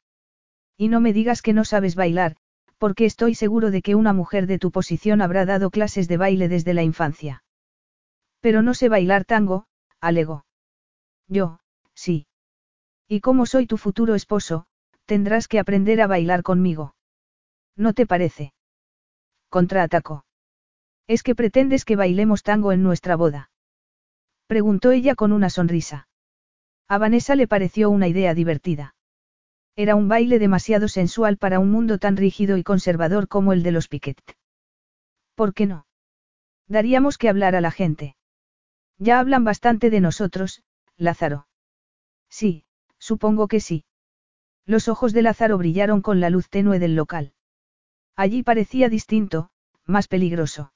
[0.78, 2.36] Y no me digas que no sabes bailar,
[2.78, 6.48] porque estoy seguro de que una mujer de tu posición habrá dado clases de baile
[6.48, 7.44] desde la infancia.
[8.40, 9.66] Pero no sé bailar tango,
[10.00, 10.46] alegó.
[11.28, 11.60] Yo,
[11.96, 12.28] sí.
[13.08, 14.68] Y como soy tu futuro esposo,
[15.06, 16.96] tendrás que aprender a bailar conmigo.
[17.76, 18.54] ¿No te parece?
[19.50, 20.26] Contraatacó.
[21.08, 23.50] ¿Es que pretendes que bailemos tango en nuestra boda?
[24.46, 26.08] Preguntó ella con una sonrisa.
[26.88, 28.94] A Vanessa le pareció una idea divertida.
[29.80, 33.72] Era un baile demasiado sensual para un mundo tan rígido y conservador como el de
[33.72, 34.20] los Piquet.
[35.36, 35.86] ¿Por qué no?
[36.68, 38.16] Daríamos que hablar a la gente.
[38.98, 40.64] Ya hablan bastante de nosotros,
[40.98, 41.48] Lázaro.
[42.28, 42.64] Sí,
[42.98, 43.86] supongo que sí.
[44.66, 47.34] Los ojos de Lázaro brillaron con la luz tenue del local.
[48.16, 49.52] Allí parecía distinto,
[49.86, 50.74] más peligroso.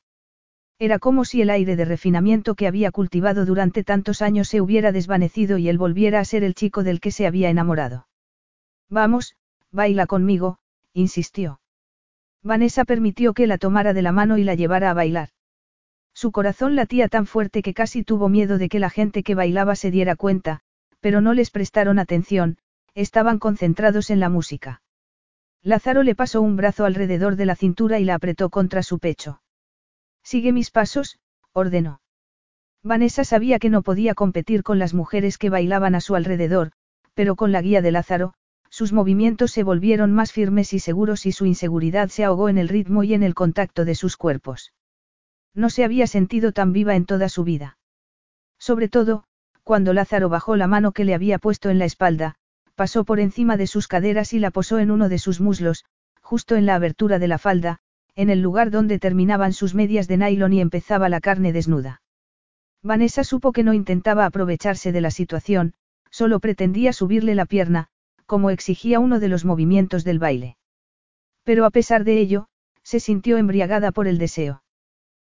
[0.77, 4.91] Era como si el aire de refinamiento que había cultivado durante tantos años se hubiera
[4.91, 8.05] desvanecido y él volviera a ser el chico del que se había enamorado.
[8.91, 9.35] Vamos,
[9.71, 10.57] baila conmigo,
[10.93, 11.61] insistió.
[12.43, 15.29] Vanessa permitió que la tomara de la mano y la llevara a bailar.
[16.13, 19.75] Su corazón latía tan fuerte que casi tuvo miedo de que la gente que bailaba
[19.75, 20.59] se diera cuenta,
[20.99, 22.57] pero no les prestaron atención,
[22.93, 24.81] estaban concentrados en la música.
[25.63, 29.41] Lázaro le pasó un brazo alrededor de la cintura y la apretó contra su pecho.
[30.21, 31.17] Sigue mis pasos,
[31.53, 32.01] ordenó.
[32.83, 36.73] Vanessa sabía que no podía competir con las mujeres que bailaban a su alrededor,
[37.13, 38.33] pero con la guía de Lázaro,
[38.71, 42.69] sus movimientos se volvieron más firmes y seguros y su inseguridad se ahogó en el
[42.69, 44.73] ritmo y en el contacto de sus cuerpos.
[45.53, 47.77] No se había sentido tan viva en toda su vida.
[48.57, 49.25] Sobre todo,
[49.63, 52.35] cuando Lázaro bajó la mano que le había puesto en la espalda,
[52.75, 55.83] pasó por encima de sus caderas y la posó en uno de sus muslos,
[56.21, 57.79] justo en la abertura de la falda,
[58.15, 62.01] en el lugar donde terminaban sus medias de nylon y empezaba la carne desnuda.
[62.81, 65.73] Vanessa supo que no intentaba aprovecharse de la situación,
[66.09, 67.89] solo pretendía subirle la pierna,
[68.31, 70.55] como exigía uno de los movimientos del baile.
[71.43, 72.47] Pero a pesar de ello,
[72.81, 74.63] se sintió embriagada por el deseo.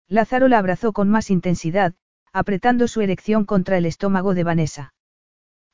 [0.06, 1.94] Lázaro la abrazó con más intensidad,
[2.32, 4.94] apretando su erección contra el estómago de Vanessa.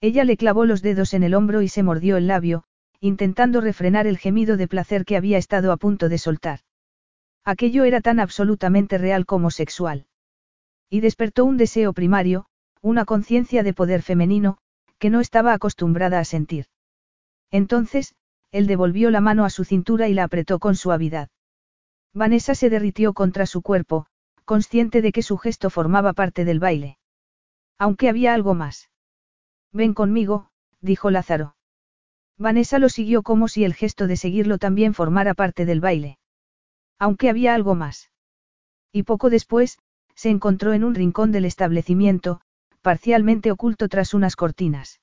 [0.01, 2.65] Ella le clavó los dedos en el hombro y se mordió el labio,
[3.01, 6.61] intentando refrenar el gemido de placer que había estado a punto de soltar.
[7.45, 10.07] Aquello era tan absolutamente real como sexual.
[10.89, 12.47] Y despertó un deseo primario,
[12.81, 14.57] una conciencia de poder femenino,
[14.99, 16.65] que no estaba acostumbrada a sentir.
[17.51, 18.15] Entonces,
[18.53, 21.29] él devolvió la mano a su cintura y la apretó con suavidad.
[22.13, 24.07] Vanessa se derritió contra su cuerpo,
[24.45, 26.99] consciente de que su gesto formaba parte del baile.
[27.79, 28.91] Aunque había algo más.
[29.73, 30.51] Ven conmigo,
[30.81, 31.55] dijo Lázaro.
[32.37, 36.19] Vanessa lo siguió como si el gesto de seguirlo también formara parte del baile.
[36.99, 38.11] Aunque había algo más.
[38.93, 39.79] Y poco después,
[40.15, 42.41] se encontró en un rincón del establecimiento,
[42.83, 45.01] parcialmente oculto tras unas cortinas.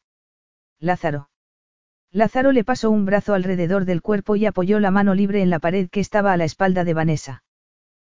[0.80, 1.30] Lázaro.
[2.18, 5.60] Lázaro le pasó un brazo alrededor del cuerpo y apoyó la mano libre en la
[5.60, 7.44] pared que estaba a la espalda de Vanessa.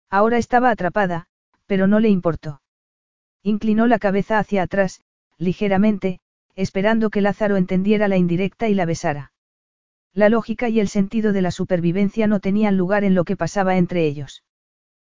[0.10, 1.28] Ahora estaba atrapada,
[1.68, 2.62] pero no le importó.
[3.44, 5.00] Inclinó la cabeza hacia atrás,
[5.38, 6.20] ligeramente,
[6.54, 9.32] esperando que Lázaro entendiera la indirecta y la besara.
[10.14, 13.78] La lógica y el sentido de la supervivencia no tenían lugar en lo que pasaba
[13.78, 14.44] entre ellos.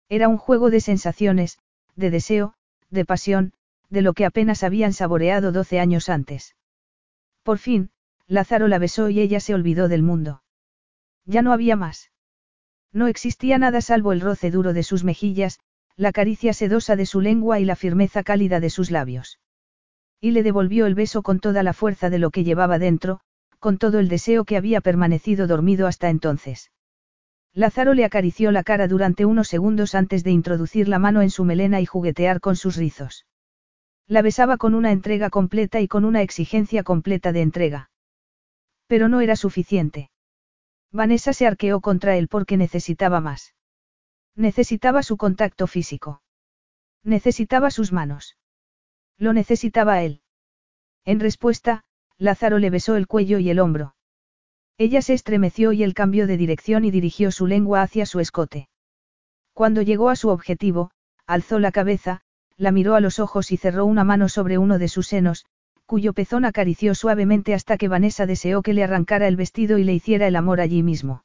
[0.08, 1.60] Era un juego de sensaciones,
[1.98, 2.54] de deseo,
[2.90, 3.52] de pasión,
[3.90, 6.56] de lo que apenas habían saboreado doce años antes.
[7.44, 7.92] Por fin,
[8.28, 10.44] Lázaro la besó y ella se olvidó del mundo.
[11.26, 12.12] Ya no había más.
[12.92, 15.60] No existía nada salvo el roce duro de sus mejillas,
[15.96, 19.40] la caricia sedosa de su lengua y la firmeza cálida de sus labios.
[20.20, 23.20] Y le devolvió el beso con toda la fuerza de lo que llevaba dentro,
[23.60, 26.72] con todo el deseo que había permanecido dormido hasta entonces.
[27.54, 31.44] Lázaro le acarició la cara durante unos segundos antes de introducir la mano en su
[31.44, 33.26] melena y juguetear con sus rizos.
[34.06, 37.90] La besaba con una entrega completa y con una exigencia completa de entrega.
[38.88, 40.10] Pero no era suficiente.
[40.92, 43.54] Vanessa se arqueó contra él porque necesitaba más.
[44.36, 46.22] Necesitaba su contacto físico.
[47.04, 48.38] Necesitaba sus manos.
[49.18, 50.22] Lo necesitaba él.
[51.06, 51.84] En respuesta,
[52.18, 53.96] Lázaro le besó el cuello y el hombro.
[54.78, 58.70] Ella se estremeció y él cambió de dirección y dirigió su lengua hacia su escote.
[59.54, 60.92] Cuando llegó a su objetivo,
[61.26, 62.22] alzó la cabeza,
[62.58, 65.46] la miró a los ojos y cerró una mano sobre uno de sus senos,
[65.88, 69.94] cuyo pezón acarició suavemente hasta que Vanessa deseó que le arrancara el vestido y le
[69.94, 71.24] hiciera el amor allí mismo.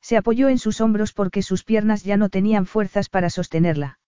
[0.00, 3.98] Se apoyó en sus hombros porque sus piernas ya no tenían fuerzas para sostenerla.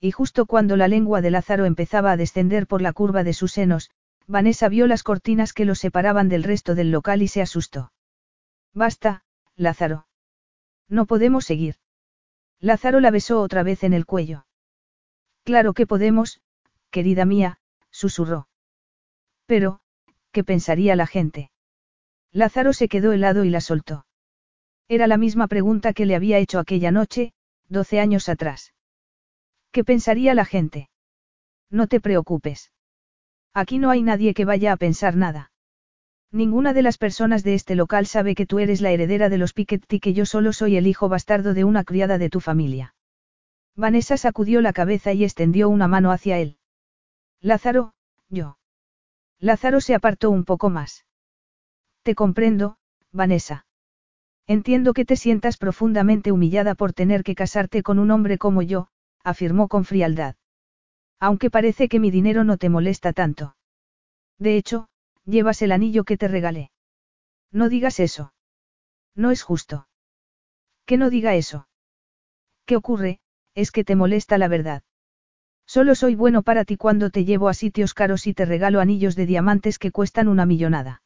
[0.00, 3.52] Y justo cuando la lengua de Lázaro empezaba a descender por la curva de sus
[3.52, 3.90] senos,
[4.26, 7.92] Vanessa vio las cortinas que los separaban del resto del local y se asustó.
[8.72, 9.24] Basta,
[9.56, 10.06] Lázaro.
[10.88, 11.76] No podemos seguir.
[12.60, 14.46] Lázaro la besó otra vez en el cuello.
[15.44, 16.40] Claro que podemos,
[16.90, 17.58] querida mía,
[17.90, 18.48] susurró.
[19.52, 19.80] Pero,
[20.32, 21.50] ¿qué pensaría la gente?
[22.32, 24.06] Lázaro se quedó helado y la soltó.
[24.88, 27.34] Era la misma pregunta que le había hecho aquella noche,
[27.68, 28.72] doce años atrás.
[29.70, 30.88] ¿Qué pensaría la gente?
[31.68, 32.72] No te preocupes.
[33.52, 35.52] Aquí no hay nadie que vaya a pensar nada.
[36.30, 39.52] Ninguna de las personas de este local sabe que tú eres la heredera de los
[39.52, 42.94] Piketty y que yo solo soy el hijo bastardo de una criada de tu familia.
[43.76, 46.56] Vanessa sacudió la cabeza y extendió una mano hacia él.
[47.42, 47.92] Lázaro,
[48.30, 48.56] yo.
[49.42, 51.04] Lázaro se apartó un poco más.
[52.04, 52.76] Te comprendo,
[53.10, 53.66] Vanessa.
[54.46, 58.86] Entiendo que te sientas profundamente humillada por tener que casarte con un hombre como yo,
[59.24, 60.36] afirmó con frialdad.
[61.18, 63.56] Aunque parece que mi dinero no te molesta tanto.
[64.38, 64.88] De hecho,
[65.24, 66.70] llevas el anillo que te regalé.
[67.50, 68.32] No digas eso.
[69.16, 69.88] No es justo.
[70.86, 71.66] Que no diga eso.
[72.64, 73.18] ¿Qué ocurre?
[73.54, 74.84] Es que te molesta la verdad.
[75.66, 79.16] Solo soy bueno para ti cuando te llevo a sitios caros y te regalo anillos
[79.16, 81.02] de diamantes que cuestan una millonada.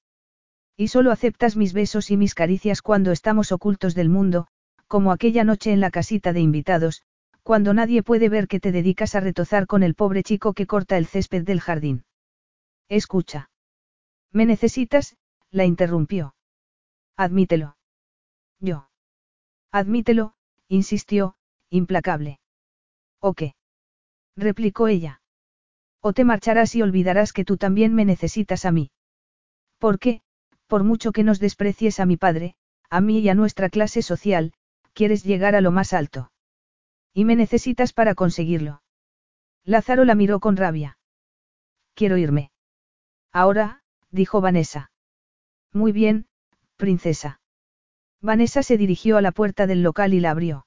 [0.76, 4.46] Y solo aceptas mis besos y mis caricias cuando estamos ocultos del mundo,
[4.86, 7.02] como aquella noche en la casita de invitados,
[7.42, 10.98] cuando nadie puede ver que te dedicas a retozar con el pobre chico que corta
[10.98, 12.04] el césped del jardín.
[12.88, 13.50] Escucha.
[14.32, 15.16] ¿Me necesitas?
[15.50, 16.34] la interrumpió.
[17.16, 17.76] Admítelo.
[18.60, 18.88] Yo.
[19.72, 20.34] Admítelo,
[20.68, 21.36] insistió,
[21.70, 22.38] implacable.
[23.20, 23.55] ¿O qué?
[24.36, 25.20] Replicó ella.
[26.00, 28.90] O te marcharás y olvidarás que tú también me necesitas a mí.
[29.78, 30.22] ¿Por qué?
[30.66, 32.56] Por mucho que nos desprecies a mi padre,
[32.90, 34.52] a mí y a nuestra clase social,
[34.92, 36.30] quieres llegar a lo más alto.
[37.12, 38.82] Y me necesitas para conseguirlo.
[39.64, 40.98] Lázaro la miró con rabia.
[41.94, 42.50] Quiero irme.
[43.32, 44.90] Ahora, dijo Vanessa.
[45.72, 46.26] Muy bien,
[46.76, 47.40] princesa.
[48.20, 50.66] Vanessa se dirigió a la puerta del local y la abrió.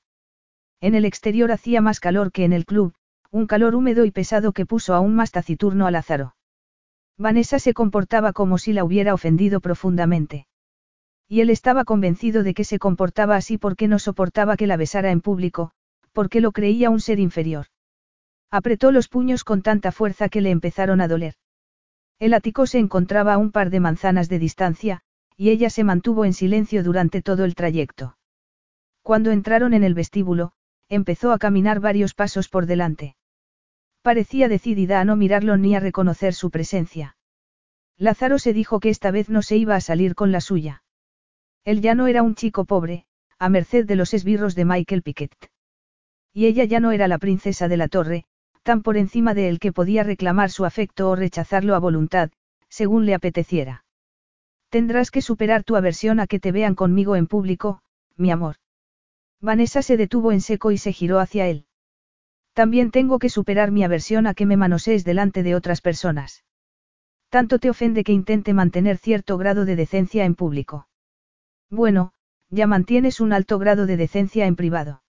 [0.82, 2.94] En el exterior hacía más calor que en el club,
[3.32, 6.36] un calor húmedo y pesado que puso aún más taciturno a Lázaro.
[7.18, 10.48] Vanessa se comportaba como si la hubiera ofendido profundamente.
[11.28, 15.12] Y él estaba convencido de que se comportaba así porque no soportaba que la besara
[15.12, 15.72] en público,
[16.12, 17.68] porque lo creía un ser inferior.
[18.50, 21.36] Apretó los puños con tanta fuerza que le empezaron a doler.
[22.18, 25.02] El ático se encontraba a un par de manzanas de distancia,
[25.38, 28.18] y ella se mantuvo en silencio durante todo el trayecto.
[29.04, 30.54] Cuando entraron en el vestíbulo,
[30.90, 33.16] empezó a caminar varios pasos por delante.
[34.02, 37.18] Parecía decidida a no mirarlo ni a reconocer su presencia.
[37.98, 40.84] Lázaro se dijo que esta vez no se iba a salir con la suya.
[41.66, 43.06] Él ya no era un chico pobre,
[43.38, 45.34] a merced de los esbirros de Michael Piquet.
[46.34, 48.26] Y ella ya no era la princesa de la torre,
[48.64, 52.32] tan por encima de él que podía reclamar su afecto o rechazarlo a voluntad,
[52.70, 53.84] según le apeteciera.
[54.70, 57.82] Tendrás que superar tu aversión a que te vean conmigo en público,
[58.16, 58.56] mi amor.
[59.42, 61.66] Vanessa se detuvo en seco y se giró hacia él.
[62.54, 66.44] También tengo que superar mi aversión a que me manosees delante de otras personas.
[67.30, 70.88] Tanto te ofende que intente mantener cierto grado de decencia en público.
[71.70, 72.12] Bueno,
[72.50, 75.04] ya mantienes un alto grado de decencia en privado.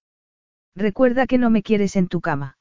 [0.77, 2.59] Recuerda que no me quieres en tu cama.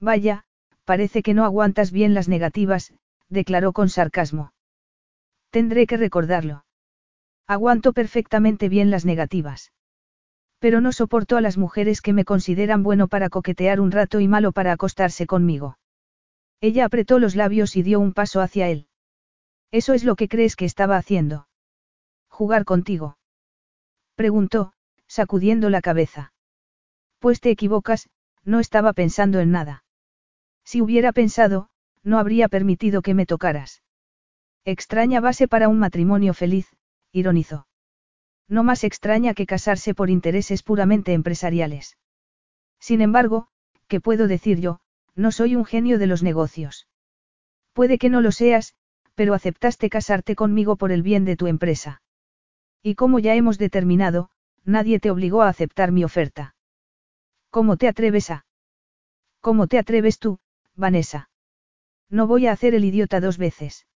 [0.00, 0.44] Vaya,
[0.84, 2.92] parece que no aguantas bien las negativas,
[3.28, 4.52] declaró con sarcasmo.
[5.50, 6.64] Tendré que recordarlo.
[7.46, 9.72] Aguanto perfectamente bien las negativas.
[10.62, 14.28] Pero no soporto a las mujeres que me consideran bueno para coquetear un rato y
[14.28, 15.76] malo para acostarse conmigo.
[16.60, 18.86] Ella apretó los labios y dio un paso hacia él.
[19.72, 21.48] ¿Eso es lo que crees que estaba haciendo?
[22.28, 23.18] ¿Jugar contigo?
[24.14, 24.72] Preguntó,
[25.08, 26.32] sacudiendo la cabeza.
[27.18, 28.08] Pues te equivocas,
[28.44, 29.82] no estaba pensando en nada.
[30.62, 31.70] Si hubiera pensado,
[32.04, 33.82] no habría permitido que me tocaras.
[34.64, 36.68] Extraña base para un matrimonio feliz,
[37.10, 37.66] ironizó.
[38.48, 41.96] No más extraña que casarse por intereses puramente empresariales.
[42.78, 43.48] Sin embargo,
[43.88, 44.80] ¿qué puedo decir yo?
[45.14, 46.88] No soy un genio de los negocios.
[47.72, 48.74] Puede que no lo seas,
[49.14, 52.02] pero aceptaste casarte conmigo por el bien de tu empresa.
[52.82, 54.30] Y como ya hemos determinado,
[54.64, 56.54] nadie te obligó a aceptar mi oferta.
[57.50, 58.46] ¿Cómo te atreves a?
[59.40, 60.38] ¿Cómo te atreves tú,
[60.74, 61.28] Vanessa?
[62.08, 63.86] No voy a hacer el idiota dos veces.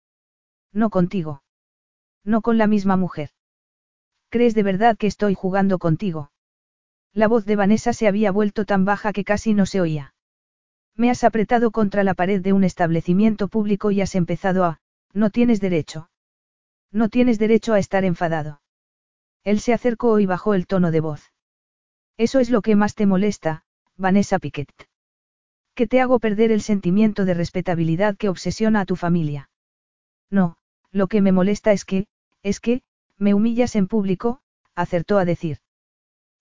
[0.72, 1.42] No contigo.
[2.24, 3.30] No con la misma mujer.
[4.28, 6.30] ¿Crees de verdad que estoy jugando contigo?
[7.12, 10.14] La voz de Vanessa se había vuelto tan baja que casi no se oía.
[10.94, 14.80] Me has apretado contra la pared de un establecimiento público y has empezado a,
[15.12, 16.10] no tienes derecho.
[16.90, 18.60] No tienes derecho a estar enfadado.
[19.44, 21.32] Él se acercó y bajó el tono de voz.
[22.16, 23.64] Eso es lo que más te molesta,
[23.96, 24.70] Vanessa Piquet.
[25.74, 29.50] Que te hago perder el sentimiento de respetabilidad que obsesiona a tu familia.
[30.30, 30.56] No,
[30.90, 32.06] lo que me molesta es que,
[32.42, 32.82] es que,
[33.18, 34.40] me humillas en público,
[34.74, 35.58] acertó a decir.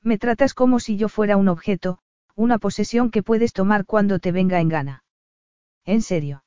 [0.01, 1.99] Me tratas como si yo fuera un objeto,
[2.35, 5.03] una posesión que puedes tomar cuando te venga en gana.
[5.85, 6.43] ¿En serio?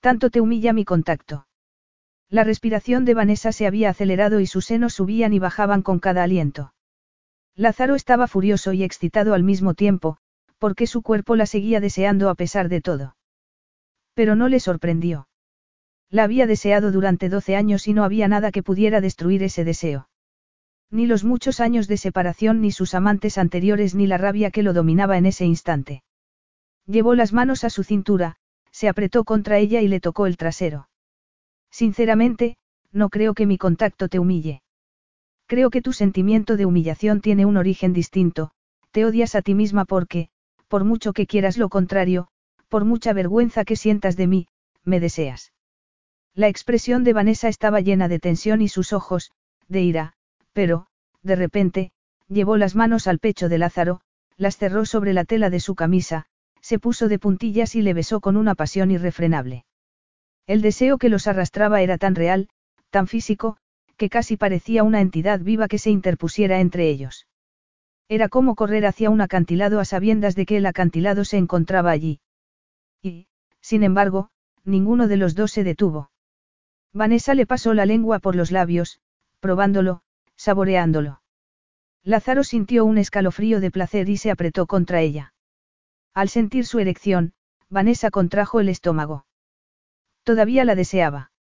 [0.00, 1.46] Tanto te humilla mi contacto.
[2.28, 6.22] La respiración de Vanessa se había acelerado y sus senos subían y bajaban con cada
[6.22, 6.74] aliento.
[7.54, 10.18] Lázaro estaba furioso y excitado al mismo tiempo,
[10.58, 13.16] porque su cuerpo la seguía deseando a pesar de todo.
[14.14, 15.28] Pero no le sorprendió.
[16.14, 20.08] La había deseado durante doce años y no había nada que pudiera destruir ese deseo.
[20.88, 24.72] Ni los muchos años de separación ni sus amantes anteriores ni la rabia que lo
[24.72, 26.04] dominaba en ese instante.
[26.86, 28.36] Llevó las manos a su cintura,
[28.70, 30.88] se apretó contra ella y le tocó el trasero.
[31.72, 32.58] Sinceramente,
[32.92, 34.62] no creo que mi contacto te humille.
[35.46, 38.52] Creo que tu sentimiento de humillación tiene un origen distinto,
[38.92, 40.28] te odias a ti misma porque,
[40.68, 42.28] por mucho que quieras lo contrario,
[42.68, 44.46] por mucha vergüenza que sientas de mí,
[44.84, 45.50] me deseas.
[46.36, 49.30] La expresión de Vanessa estaba llena de tensión y sus ojos,
[49.68, 50.14] de ira,
[50.52, 50.88] pero,
[51.22, 51.92] de repente,
[52.28, 54.00] llevó las manos al pecho de Lázaro,
[54.36, 56.26] las cerró sobre la tela de su camisa,
[56.60, 59.64] se puso de puntillas y le besó con una pasión irrefrenable.
[60.48, 62.48] El deseo que los arrastraba era tan real,
[62.90, 63.56] tan físico,
[63.96, 67.28] que casi parecía una entidad viva que se interpusiera entre ellos.
[68.08, 72.20] Era como correr hacia un acantilado a sabiendas de que el acantilado se encontraba allí.
[73.00, 73.28] Y,
[73.60, 74.30] sin embargo,
[74.64, 76.10] ninguno de los dos se detuvo.
[76.94, 79.00] Vanessa le pasó la lengua por los labios,
[79.40, 80.02] probándolo,
[80.36, 81.20] saboreándolo.
[82.04, 85.34] Lázaro sintió un escalofrío de placer y se apretó contra ella.
[86.14, 87.32] Al sentir su erección,
[87.68, 89.26] Vanessa contrajo el estómago.
[90.22, 91.32] Todavía la deseaba.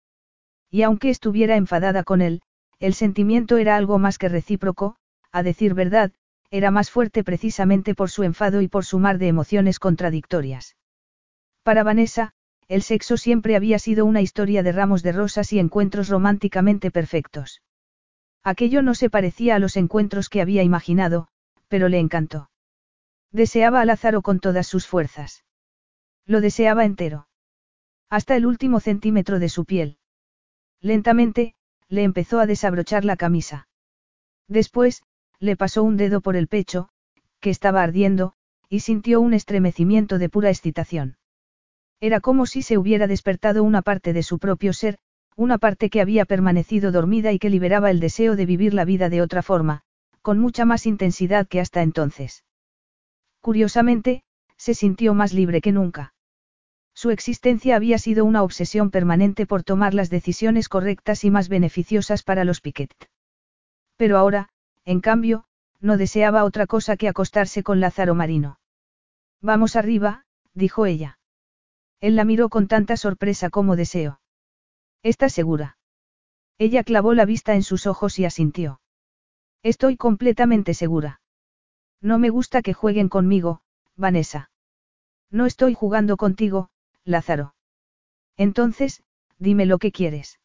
[0.71, 2.41] Y aunque estuviera enfadada con él,
[2.79, 4.97] el sentimiento era algo más que recíproco,
[5.31, 6.13] a decir verdad,
[6.51, 10.77] era más fuerte precisamente por su enfado y por su mar de emociones contradictorias.
[11.63, 12.33] Para Vanessa,
[12.73, 17.61] el sexo siempre había sido una historia de ramos de rosas y encuentros románticamente perfectos.
[18.43, 21.29] Aquello no se parecía a los encuentros que había imaginado,
[21.69, 22.49] pero le encantó.
[23.31, 25.45] Deseaba a Lázaro con todas sus fuerzas.
[26.25, 27.29] Lo deseaba entero.
[28.09, 29.99] Hasta el último centímetro de su piel.
[30.81, 31.55] Lentamente,
[31.89, 33.69] le empezó a desabrochar la camisa.
[34.49, 35.03] Después,
[35.41, 36.89] le pasó un dedo por el pecho,
[37.39, 38.33] que estaba ardiendo,
[38.71, 41.19] y sintió un estremecimiento de pura excitación.
[42.03, 44.99] Era como si se hubiera despertado una parte de su propio ser,
[45.37, 49.09] una parte que había permanecido dormida y que liberaba el deseo de vivir la vida
[49.09, 49.83] de otra forma,
[50.21, 52.45] con mucha más intensidad que hasta entonces.
[53.41, 54.25] Curiosamente,
[54.57, 56.13] se sintió más libre que nunca.
[56.93, 62.25] Su existencia había sido una obsesión permanente por tomar las decisiones correctas y más beneficiosas
[62.25, 62.93] para los Piquet.
[63.97, 64.49] Pero ahora,
[64.85, 65.45] en cambio,
[65.79, 68.59] no deseaba otra cosa que acostarse con Lázaro Marino.
[69.41, 71.21] Vamos arriba, dijo ella.
[72.03, 74.21] Él la miró con tanta sorpresa como deseo.
[75.05, 75.79] ¿Estás segura?
[76.59, 78.81] Ella clavó la vista en sus ojos y asintió.
[79.63, 81.21] Estoy completamente segura.
[82.01, 83.63] No me gusta que jueguen conmigo,
[83.95, 84.51] Vanessa.
[85.31, 86.71] No estoy jugando contigo,
[87.05, 87.55] Lázaro.
[88.37, 89.05] Entonces,
[89.39, 90.41] dime lo que quieres.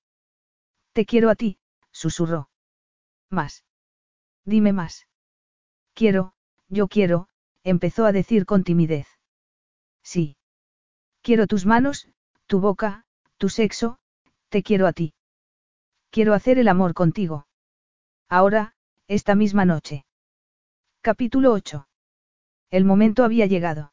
[0.93, 1.57] Te quiero a ti,
[1.91, 2.49] susurró.
[3.31, 3.65] Más.
[4.45, 5.07] Dime más.
[5.95, 6.35] Quiero,
[6.69, 7.29] yo quiero,
[7.63, 9.07] empezó a decir con timidez.
[10.03, 10.36] Sí.
[11.27, 12.07] Quiero tus manos,
[12.45, 13.03] tu boca,
[13.37, 13.97] tu sexo,
[14.47, 15.13] te quiero a ti.
[16.09, 17.47] Quiero hacer el amor contigo.
[18.29, 18.75] Ahora,
[19.09, 20.05] esta misma noche.
[21.01, 21.85] Capítulo 8.
[22.71, 23.91] El momento había llegado.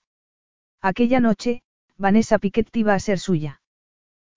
[0.80, 1.62] Aquella noche,
[1.96, 3.60] Vanessa Piquet iba a ser suya.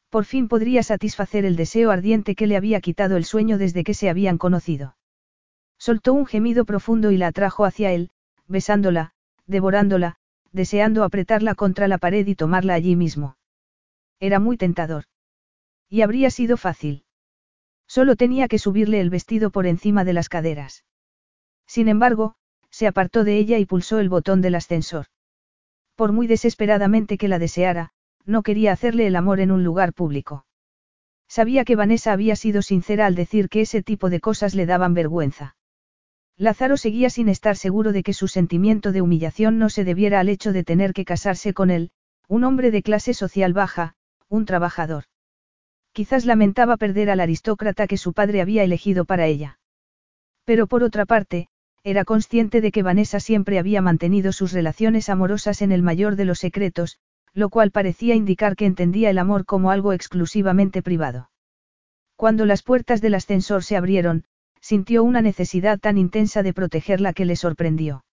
[0.10, 3.94] Por fin podría satisfacer el deseo ardiente que le había quitado el sueño desde que
[3.94, 4.98] se habían conocido.
[5.78, 8.10] Soltó un gemido profundo y la atrajo hacia él,
[8.48, 9.12] besándola,
[9.46, 10.18] devorándola,
[10.58, 13.38] deseando apretarla contra la pared y tomarla allí mismo.
[14.20, 15.06] Era muy tentador.
[15.90, 17.06] Y habría sido fácil.
[17.88, 20.84] Solo tenía que subirle el vestido por encima de las caderas.
[21.66, 22.36] Sin embargo,
[22.70, 25.06] se apartó de ella y pulsó el botón del ascensor.
[25.96, 27.92] Por muy desesperadamente que la deseara,
[28.26, 30.46] no quería hacerle el amor en un lugar público.
[31.28, 34.94] Sabía que Vanessa había sido sincera al decir que ese tipo de cosas le daban
[34.94, 35.57] vergüenza.
[36.38, 40.30] Lázaro seguía sin estar seguro de que su sentimiento de humillación no se debiera al
[40.30, 41.90] hecho de tener que casarse con él,
[42.28, 43.96] un hombre de clase social baja,
[44.30, 45.06] un trabajador.
[45.94, 49.60] Quizás lamentaba perder al aristócrata que su padre había elegido para ella.
[50.46, 51.48] Pero por otra parte,
[51.84, 56.26] era consciente de que Vanessa siempre había mantenido sus relaciones amorosas en el mayor de
[56.26, 57.00] los secretos,
[57.34, 61.32] lo cual parecía indicar que entendía el amor como algo exclusivamente privado.
[62.16, 64.26] Cuando las puertas del ascensor se abrieron,
[64.68, 68.04] sintió una necesidad tan intensa de protegerla que le sorprendió.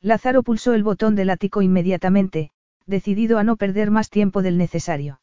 [0.00, 2.52] Lázaro pulsó el botón del ático inmediatamente,
[2.86, 5.20] decidido a no perder más tiempo del necesario.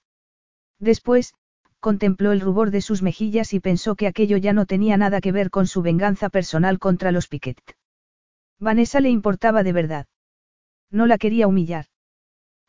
[0.77, 1.33] Después,
[1.79, 5.31] contempló el rubor de sus mejillas y pensó que aquello ya no tenía nada que
[5.31, 7.61] ver con su venganza personal contra los Piquet.
[8.59, 10.07] Vanessa le importaba de verdad.
[10.91, 11.85] No la quería humillar.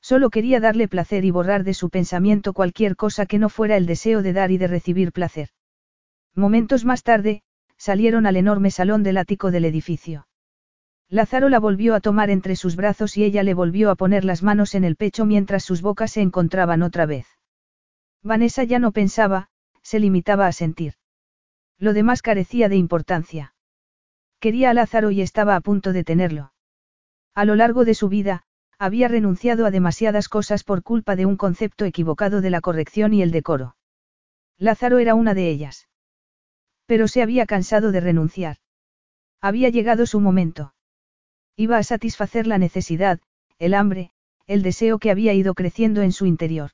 [0.01, 3.87] Solo quería darle placer y borrar de su pensamiento cualquier cosa que no fuera el
[3.87, 5.49] deseo de dar y de recibir placer.
[6.37, 7.43] Momentos más tarde,
[7.81, 10.27] salieron al enorme salón del ático del edificio.
[11.09, 14.43] Lázaro la volvió a tomar entre sus brazos y ella le volvió a poner las
[14.43, 17.27] manos en el pecho mientras sus bocas se encontraban otra vez.
[18.23, 19.49] Vanessa ya no pensaba,
[19.81, 20.93] se limitaba a sentir.
[21.79, 23.55] Lo demás carecía de importancia.
[24.41, 26.53] Quería a Lázaro y estaba a punto de tenerlo.
[27.35, 28.43] A lo largo de su vida,
[28.79, 33.23] había renunciado a demasiadas cosas por culpa de un concepto equivocado de la corrección y
[33.23, 33.75] el decoro.
[34.59, 35.90] Lázaro era una de ellas.
[36.91, 38.57] Pero se había cansado de renunciar.
[39.41, 40.75] Había llegado su momento.
[41.55, 43.21] Iba a satisfacer la necesidad,
[43.61, 44.11] el hambre,
[44.49, 46.73] el deseo que había ido creciendo en su interior.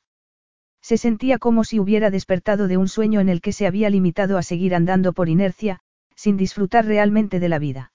[0.80, 4.38] Se sentía como si hubiera despertado de un sueño en el que se había limitado
[4.38, 5.80] a seguir andando por inercia,
[6.14, 7.92] sin disfrutar realmente de la vida.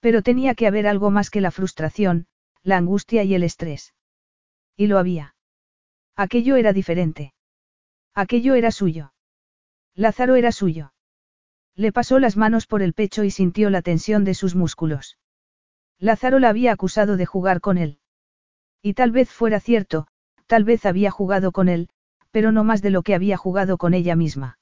[0.00, 2.26] Pero tenía que haber algo más que la frustración,
[2.64, 3.94] la angustia y el estrés.
[4.76, 5.36] Y lo había.
[6.16, 7.32] Aquello era diferente.
[8.12, 9.12] Aquello era suyo.
[9.94, 10.90] Lázaro era suyo.
[11.78, 15.16] Le pasó las manos por el pecho y sintió la tensión de sus músculos.
[16.00, 18.00] Lázaro la había acusado de jugar con él.
[18.82, 20.08] Y tal vez fuera cierto,
[20.48, 21.88] tal vez había jugado con él,
[22.32, 24.58] pero no más de lo que había jugado con ella misma.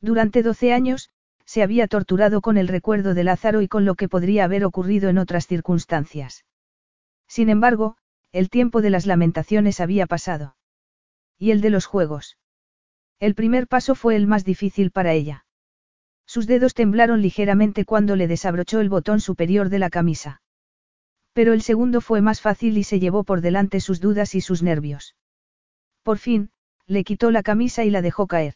[0.00, 1.10] Durante doce años,
[1.44, 5.10] se había torturado con el recuerdo de Lázaro y con lo que podría haber ocurrido
[5.10, 6.46] en otras circunstancias.
[7.28, 7.98] Sin embargo,
[8.32, 10.56] el tiempo de las lamentaciones había pasado.
[11.36, 12.38] Y el de los juegos.
[13.18, 15.44] El primer paso fue el más difícil para ella.
[16.30, 20.42] Sus dedos temblaron ligeramente cuando le desabrochó el botón superior de la camisa.
[21.32, 24.62] Pero el segundo fue más fácil y se llevó por delante sus dudas y sus
[24.62, 25.16] nervios.
[26.04, 26.50] Por fin,
[26.86, 28.54] le quitó la camisa y la dejó caer.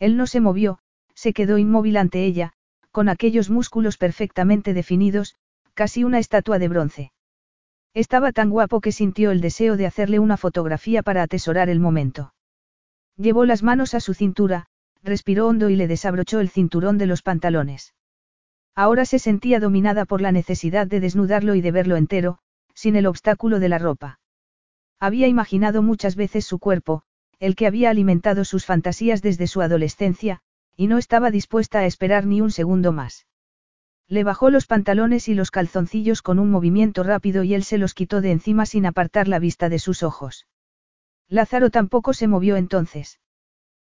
[0.00, 0.80] Él no se movió,
[1.14, 2.54] se quedó inmóvil ante ella,
[2.90, 5.36] con aquellos músculos perfectamente definidos,
[5.74, 7.12] casi una estatua de bronce.
[7.94, 12.34] Estaba tan guapo que sintió el deseo de hacerle una fotografía para atesorar el momento.
[13.16, 14.66] Llevó las manos a su cintura,
[15.02, 17.94] respiró hondo y le desabrochó el cinturón de los pantalones.
[18.74, 22.38] Ahora se sentía dominada por la necesidad de desnudarlo y de verlo entero,
[22.74, 24.20] sin el obstáculo de la ropa.
[24.98, 27.02] Había imaginado muchas veces su cuerpo,
[27.38, 30.40] el que había alimentado sus fantasías desde su adolescencia,
[30.76, 33.26] y no estaba dispuesta a esperar ni un segundo más.
[34.08, 37.94] Le bajó los pantalones y los calzoncillos con un movimiento rápido y él se los
[37.94, 40.46] quitó de encima sin apartar la vista de sus ojos.
[41.28, 43.20] Lázaro tampoco se movió entonces.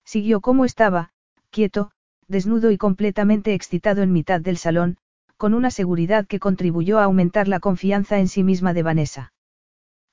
[0.06, 1.12] Siguió como estaba,
[1.50, 1.92] quieto,
[2.28, 4.98] desnudo y completamente excitado en mitad del salón,
[5.38, 9.34] con una seguridad que contribuyó a aumentar la confianza en sí misma de Vanessa.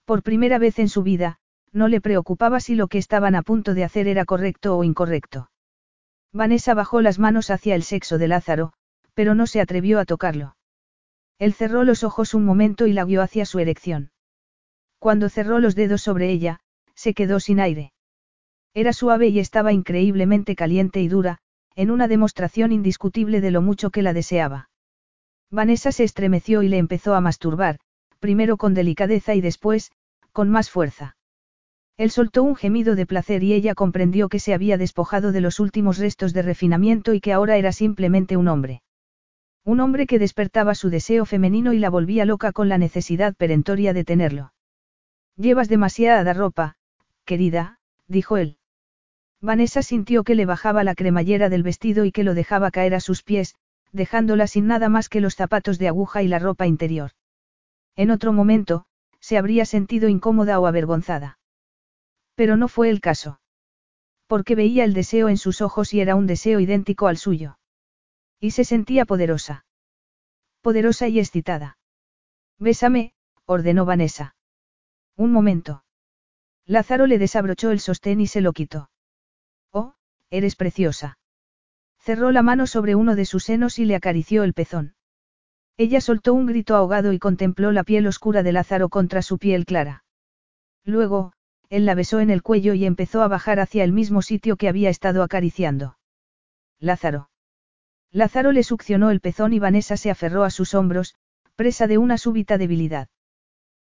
[0.05, 1.39] Por primera vez en su vida,
[1.73, 5.51] no le preocupaba si lo que estaban a punto de hacer era correcto o incorrecto.
[6.33, 8.73] Vanessa bajó las manos hacia el sexo de Lázaro,
[9.15, 10.57] pero no se atrevió a tocarlo.
[11.39, 14.11] Él cerró los ojos un momento y la guió hacia su erección.
[14.99, 16.61] Cuando cerró los dedos sobre ella,
[16.95, 17.93] se quedó sin aire.
[18.75, 21.39] Era suave y estaba increíblemente caliente y dura,
[21.75, 24.71] en una demostración indiscutible de lo mucho que la deseaba.
[25.51, 27.81] Vanessa se estremeció y le empezó a masturbar,
[28.21, 29.91] primero con delicadeza y después,
[30.33, 31.17] con más fuerza.
[31.97, 35.59] Él soltó un gemido de placer y ella comprendió que se había despojado de los
[35.59, 38.83] últimos restos de refinamiento y que ahora era simplemente un hombre.
[39.65, 43.93] Un hombre que despertaba su deseo femenino y la volvía loca con la necesidad perentoria
[43.93, 44.55] de tenerlo.
[45.37, 46.77] Llevas demasiada ropa,
[47.25, 48.57] querida, dijo él.
[49.41, 53.01] Vanessa sintió que le bajaba la cremallera del vestido y que lo dejaba caer a
[53.01, 53.55] sus pies,
[53.93, 57.13] dejándola sin nada más que los zapatos de aguja y la ropa interior.
[57.97, 58.85] En otro momento,
[59.19, 61.39] se habría sentido incómoda o avergonzada.
[62.35, 63.41] Pero no fue el caso.
[64.27, 67.59] Porque veía el deseo en sus ojos y era un deseo idéntico al suyo.
[68.39, 69.65] Y se sentía poderosa.
[70.61, 71.79] Poderosa y excitada.
[72.59, 73.15] Bésame,
[73.47, 74.37] ordenó Vanessa.
[75.17, 75.85] Un momento.
[76.67, 78.90] Lázaro le desabrochó el sostén y se lo quitó.
[80.31, 81.19] Eres preciosa.
[81.99, 84.95] Cerró la mano sobre uno de sus senos y le acarició el pezón.
[85.77, 89.65] Ella soltó un grito ahogado y contempló la piel oscura de Lázaro contra su piel
[89.65, 90.05] clara.
[90.85, 91.33] Luego,
[91.69, 94.69] él la besó en el cuello y empezó a bajar hacia el mismo sitio que
[94.69, 95.99] había estado acariciando.
[96.79, 97.31] Lázaro.
[98.11, 101.15] Lázaro le succionó el pezón y Vanessa se aferró a sus hombros,
[101.55, 103.09] presa de una súbita debilidad.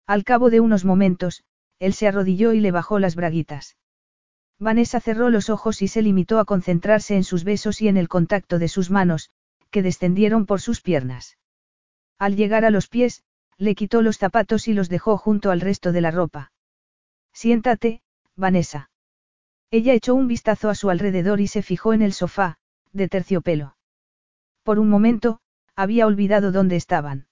[0.08, 1.44] Al cabo de unos momentos,
[1.80, 3.78] él se arrodilló y le bajó las braguitas.
[4.60, 8.08] Vanessa cerró los ojos y se limitó a concentrarse en sus besos y en el
[8.08, 9.30] contacto de sus manos,
[9.70, 11.38] que descendieron por sus piernas.
[12.18, 13.24] Al llegar a los pies,
[13.58, 16.52] le quitó los zapatos y los dejó junto al resto de la ropa.
[17.34, 18.02] Siéntate,
[18.36, 18.90] Vanessa.
[19.72, 22.58] Ella echó un vistazo a su alrededor y se fijó en el sofá,
[22.94, 23.76] de terciopelo.
[24.64, 25.40] Por un momento,
[25.76, 27.28] había olvidado dónde estaban.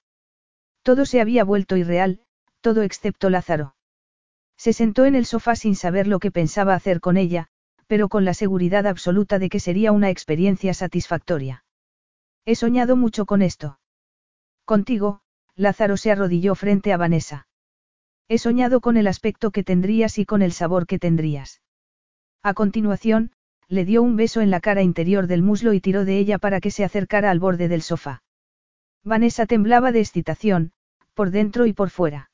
[0.82, 2.22] Todo se había vuelto irreal,
[2.60, 3.76] todo excepto Lázaro.
[4.58, 7.48] Se sentó en el sofá sin saber lo que pensaba hacer con ella,
[7.88, 11.66] pero con la seguridad absoluta de que sería una experiencia satisfactoria.
[12.46, 13.80] He soñado mucho con esto.
[14.66, 15.22] Contigo,
[15.56, 17.48] Lázaro se arrodilló frente a Vanessa.
[18.28, 21.62] He soñado con el aspecto que tendrías y con el sabor que tendrías.
[22.42, 23.32] A continuación,
[23.68, 26.60] le dio un beso en la cara interior del muslo y tiró de ella para
[26.60, 28.24] que se acercara al borde del sofá.
[29.04, 30.72] Vanessa temblaba de excitación,
[31.14, 32.32] por dentro y por fuera.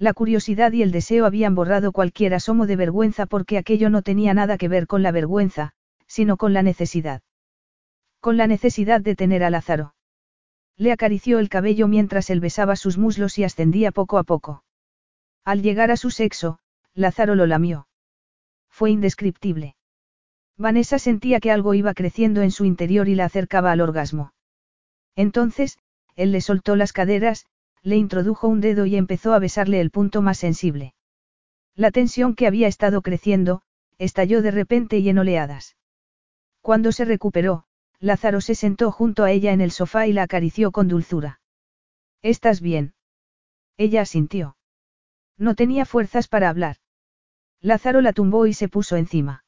[0.00, 4.32] La curiosidad y el deseo habían borrado cualquier asomo de vergüenza porque aquello no tenía
[4.32, 5.72] nada que ver con la vergüenza,
[6.06, 7.20] sino con la necesidad.
[8.18, 9.94] Con la necesidad de tener a Lázaro.
[10.78, 14.64] Le acarició el cabello mientras él besaba sus muslos y ascendía poco a poco.
[15.44, 16.60] Al llegar a su sexo,
[16.94, 17.86] Lázaro lo lamió.
[18.70, 19.76] Fue indescriptible.
[20.56, 24.32] Vanessa sentía que algo iba creciendo en su interior y la acercaba al orgasmo.
[25.14, 25.78] Entonces,
[26.16, 27.44] él le soltó las caderas,
[27.82, 30.94] le introdujo un dedo y empezó a besarle el punto más sensible.
[31.74, 33.62] La tensión que había estado creciendo,
[33.98, 35.76] estalló de repente y en oleadas.
[36.60, 37.64] Cuando se recuperó,
[37.98, 41.40] Lázaro se sentó junto a ella en el sofá y la acarició con dulzura.
[42.22, 42.94] ¿Estás bien?
[43.76, 44.56] Ella asintió.
[45.38, 46.76] No tenía fuerzas para hablar.
[47.60, 49.44] Lázaro la tumbó y se puso encima.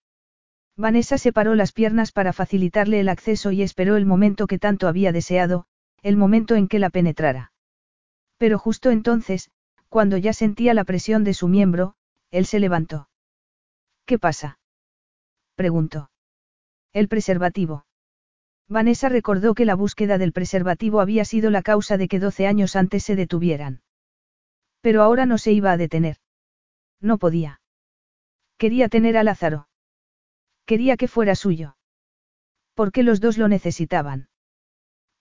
[0.77, 5.13] Vanessa separó las piernas para facilitarle el acceso y esperó el momento que tanto había
[5.13, 5.67] deseado,
[6.03, 7.52] el momento en que la penetrara.
[8.43, 9.53] Pero justo entonces,
[9.89, 11.95] cuando ya sentía la presión de su miembro,
[12.33, 13.09] él se levantó.
[14.05, 14.59] ¿Qué pasa?
[15.55, 16.11] preguntó.
[16.93, 17.87] El preservativo.
[18.69, 22.75] Vanessa recordó que la búsqueda del preservativo había sido la causa de que 12 años
[22.75, 23.83] antes se detuvieran.
[24.81, 26.17] Pero ahora no se iba a detener.
[27.01, 27.61] No podía.
[28.59, 29.69] Quería tener a Lázaro.
[30.67, 31.77] Quería que fuera suyo.
[32.75, 34.31] Porque los dos lo necesitaban.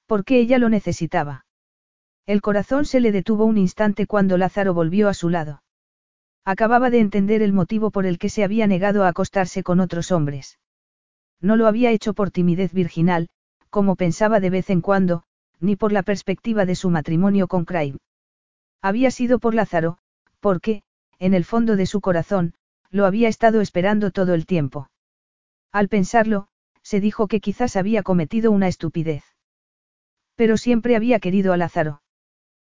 [0.07, 1.45] Porque ella lo necesitaba.
[2.25, 5.63] El corazón se le detuvo un instante cuando Lázaro volvió a su lado.
[6.45, 10.11] Acababa de entender el motivo por el que se había negado a acostarse con otros
[10.11, 10.59] hombres.
[11.39, 13.29] No lo había hecho por timidez virginal,
[13.69, 15.23] como pensaba de vez en cuando,
[15.59, 17.97] ni por la perspectiva de su matrimonio con Craig.
[18.81, 19.97] Había sido por Lázaro,
[20.39, 20.83] porque,
[21.19, 22.55] en el fondo de su corazón,
[22.89, 24.89] lo había estado esperando todo el tiempo.
[25.71, 26.47] Al pensarlo,
[26.81, 29.23] se dijo que quizás había cometido una estupidez.
[30.35, 32.00] Pero siempre había querido a Lázaro.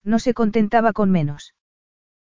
[0.03, 1.53] No se contentaba con menos.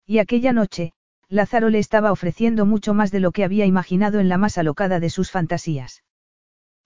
[0.06, 0.94] Y aquella noche,
[1.30, 5.00] Lázaro le estaba ofreciendo mucho más de lo que había imaginado en la más alocada
[5.00, 6.04] de sus fantasías.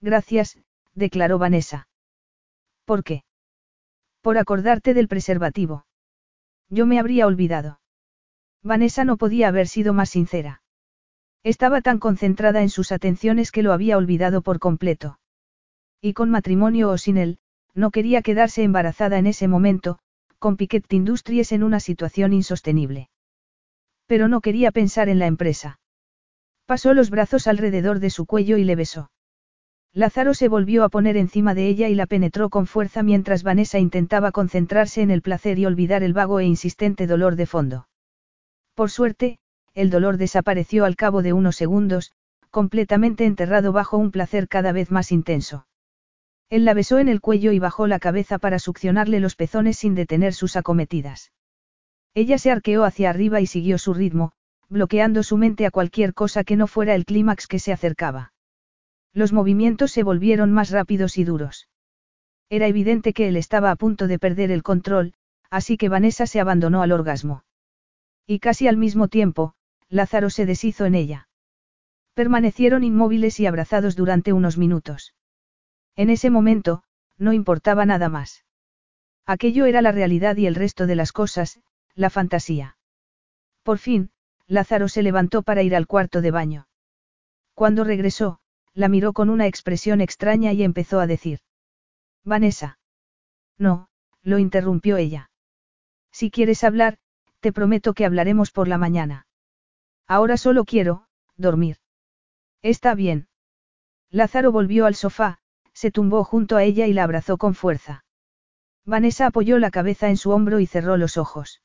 [0.00, 0.58] Gracias,
[0.94, 1.88] declaró Vanessa.
[2.84, 3.24] ¿Por qué?
[4.20, 5.86] Por acordarte del preservativo.
[6.68, 7.80] Yo me habría olvidado.
[8.62, 10.62] Vanessa no podía haber sido más sincera.
[11.42, 15.18] Estaba tan concentrada en sus atenciones que lo había olvidado por completo.
[16.00, 17.38] Y con matrimonio o sin él,
[17.74, 19.98] no quería quedarse embarazada en ese momento,
[20.46, 23.08] con Piquet Industries en una situación insostenible.
[24.06, 25.80] Pero no quería pensar en la empresa.
[26.66, 29.10] Pasó los brazos alrededor de su cuello y le besó.
[29.92, 33.80] Lázaro se volvió a poner encima de ella y la penetró con fuerza mientras Vanessa
[33.80, 37.88] intentaba concentrarse en el placer y olvidar el vago e insistente dolor de fondo.
[38.76, 39.40] Por suerte,
[39.74, 42.12] el dolor desapareció al cabo de unos segundos,
[42.50, 45.66] completamente enterrado bajo un placer cada vez más intenso.
[46.48, 49.94] Él la besó en el cuello y bajó la cabeza para succionarle los pezones sin
[49.94, 51.32] detener sus acometidas.
[52.14, 54.32] Ella se arqueó hacia arriba y siguió su ritmo,
[54.68, 58.32] bloqueando su mente a cualquier cosa que no fuera el clímax que se acercaba.
[59.12, 61.68] Los movimientos se volvieron más rápidos y duros.
[62.48, 65.14] Era evidente que él estaba a punto de perder el control,
[65.50, 67.44] así que Vanessa se abandonó al orgasmo.
[68.24, 69.54] Y casi al mismo tiempo,
[69.88, 71.28] Lázaro se deshizo en ella.
[72.14, 75.15] Permanecieron inmóviles y abrazados durante unos minutos.
[75.96, 76.82] En ese momento,
[77.18, 78.44] no importaba nada más.
[79.24, 81.60] Aquello era la realidad y el resto de las cosas,
[81.94, 82.76] la fantasía.
[83.62, 84.10] Por fin,
[84.46, 86.68] Lázaro se levantó para ir al cuarto de baño.
[87.54, 88.38] Cuando regresó,
[88.74, 91.40] la miró con una expresión extraña y empezó a decir.
[92.22, 92.78] Vanessa.
[93.58, 93.88] No,
[94.22, 95.30] lo interrumpió ella.
[96.12, 96.98] Si quieres hablar,
[97.40, 99.26] te prometo que hablaremos por la mañana.
[100.06, 101.06] Ahora solo quiero,
[101.36, 101.78] dormir.
[102.62, 103.28] Está bien.
[104.10, 105.40] Lázaro volvió al sofá,
[105.76, 108.02] se tumbó junto a ella y la abrazó con fuerza.
[108.86, 111.60] Vanessa apoyó la cabeza en su hombro y cerró los ojos.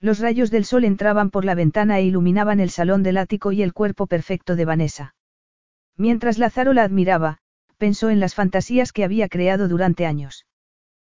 [0.00, 3.62] Los rayos del sol entraban por la ventana e iluminaban el salón del ático y
[3.62, 5.16] el cuerpo perfecto de Vanessa.
[5.96, 7.38] Mientras Lázaro la admiraba,
[7.76, 10.46] pensó en las fantasías que había creado durante años.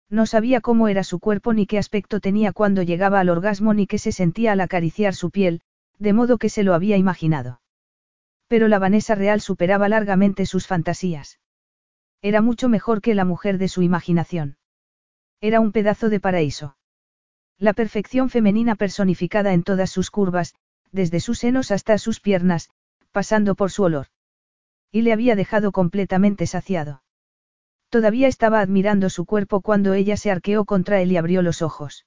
[0.09, 3.86] No sabía cómo era su cuerpo ni qué aspecto tenía cuando llegaba al orgasmo ni
[3.86, 5.60] qué se sentía al acariciar su piel,
[5.98, 7.60] de modo que se lo había imaginado.
[8.48, 11.40] Pero la Vanessa real superaba largamente sus fantasías.
[12.28, 14.56] Era mucho mejor que la mujer de su imaginación.
[15.40, 16.76] Era un pedazo de paraíso.
[17.56, 20.56] La perfección femenina personificada en todas sus curvas,
[20.90, 22.68] desde sus senos hasta sus piernas,
[23.12, 24.08] pasando por su olor.
[24.90, 27.04] Y le había dejado completamente saciado.
[27.90, 32.06] Todavía estaba admirando su cuerpo cuando ella se arqueó contra él y abrió los ojos.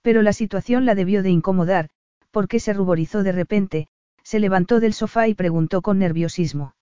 [0.00, 1.90] Pero la situación la debió de incomodar,
[2.30, 3.88] porque se ruborizó de repente,
[4.22, 6.74] se levantó del sofá y preguntó con nerviosismo.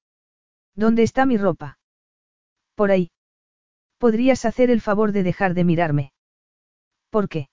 [0.77, 1.79] ¿Dónde está mi ropa?
[2.75, 3.11] Por ahí.
[3.99, 6.13] ¿Podrías hacer el favor de dejar de mirarme?
[7.11, 7.49] ¿Por qué?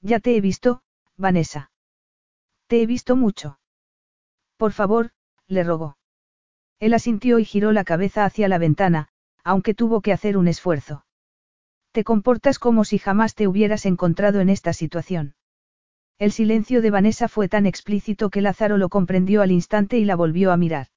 [0.00, 0.82] Ya te he visto,
[1.16, 1.70] Vanessa.
[2.66, 3.58] Te he visto mucho.
[4.56, 5.12] Por favor,
[5.46, 5.96] le rogó.
[6.78, 9.08] Él asintió y giró la cabeza hacia la ventana,
[9.42, 11.06] aunque tuvo que hacer un esfuerzo.
[11.92, 15.36] Te comportas como si jamás te hubieras encontrado en esta situación.
[16.18, 20.16] El silencio de Vanessa fue tan explícito que Lázaro lo comprendió al instante y la
[20.16, 20.88] volvió a mirar.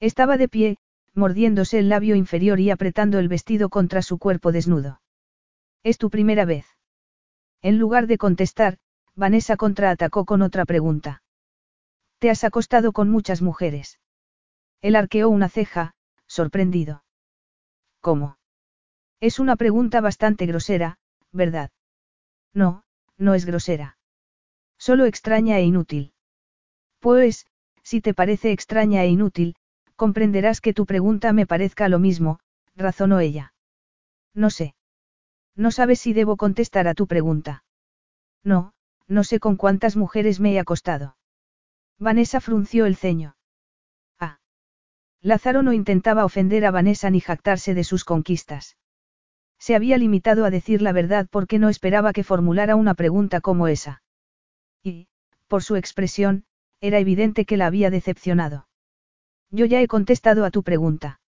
[0.00, 0.76] Estaba de pie,
[1.14, 5.00] mordiéndose el labio inferior y apretando el vestido contra su cuerpo desnudo.
[5.82, 6.66] Es tu primera vez.
[7.60, 8.78] En lugar de contestar,
[9.14, 11.22] Vanessa contraatacó con otra pregunta.
[12.18, 13.98] ¿Te has acostado con muchas mujeres?
[14.80, 15.94] Él arqueó una ceja,
[16.26, 17.04] sorprendido.
[18.00, 18.38] ¿Cómo?
[19.20, 20.98] Es una pregunta bastante grosera,
[21.30, 21.70] ¿verdad?
[22.54, 22.84] No,
[23.16, 23.98] no es grosera.
[24.78, 26.12] Solo extraña e inútil.
[26.98, 27.46] Pues,
[27.82, 29.54] si te parece extraña e inútil,
[30.02, 32.40] comprenderás que tu pregunta me parezca lo mismo,
[32.74, 33.54] razonó ella.
[34.34, 34.74] No sé.
[35.54, 37.62] No sabes si debo contestar a tu pregunta.
[38.42, 38.72] No,
[39.06, 41.16] no sé con cuántas mujeres me he acostado.
[42.00, 43.36] Vanessa frunció el ceño.
[44.18, 44.40] Ah.
[45.20, 48.76] Lázaro no intentaba ofender a Vanessa ni jactarse de sus conquistas.
[49.60, 53.68] Se había limitado a decir la verdad porque no esperaba que formulara una pregunta como
[53.68, 54.02] esa.
[54.82, 55.06] Y,
[55.46, 56.44] por su expresión,
[56.80, 58.66] era evidente que la había decepcionado.
[59.52, 61.20] Yo ya he contestado a tu pregunta.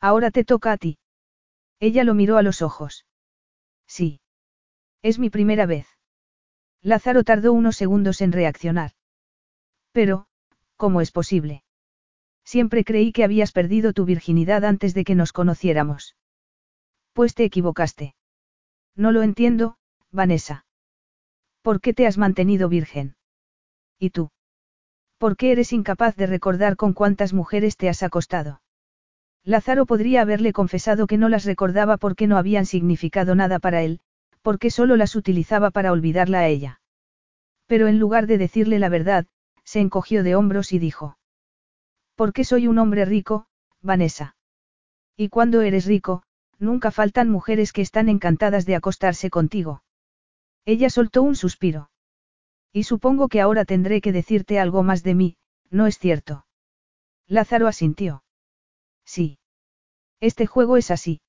[0.00, 0.98] Ahora te toca a ti.
[1.78, 3.06] Ella lo miró a los ojos.
[3.86, 4.20] Sí.
[5.02, 5.86] Es mi primera vez.
[6.80, 8.92] Lázaro tardó unos segundos en reaccionar.
[9.92, 10.26] Pero,
[10.76, 11.62] ¿cómo es posible?
[12.44, 16.16] Siempre creí que habías perdido tu virginidad antes de que nos conociéramos.
[17.12, 18.16] Pues te equivocaste.
[18.96, 19.76] No lo entiendo,
[20.10, 20.64] Vanessa.
[21.60, 23.14] ¿Por qué te has mantenido virgen?
[23.98, 24.30] ¿Y tú?
[25.22, 28.60] ¿Por qué eres incapaz de recordar con cuántas mujeres te has acostado?
[29.44, 34.00] Lázaro podría haberle confesado que no las recordaba porque no habían significado nada para él,
[34.42, 36.80] porque solo las utilizaba para olvidarla a ella.
[37.68, 39.26] Pero en lugar de decirle la verdad,
[39.62, 41.16] se encogió de hombros y dijo.
[42.16, 43.46] Porque soy un hombre rico,
[43.80, 44.34] Vanessa.
[45.16, 46.24] Y cuando eres rico,
[46.58, 49.84] nunca faltan mujeres que están encantadas de acostarse contigo.
[50.64, 51.91] Ella soltó un suspiro.
[52.72, 55.36] Y supongo que ahora tendré que decirte algo más de mí,
[55.70, 56.46] ¿no es cierto?
[57.26, 58.24] Lázaro asintió.
[59.04, 59.38] Sí.
[60.20, 61.20] Este juego es así.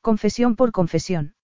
[0.00, 1.34] Confesión por confesión.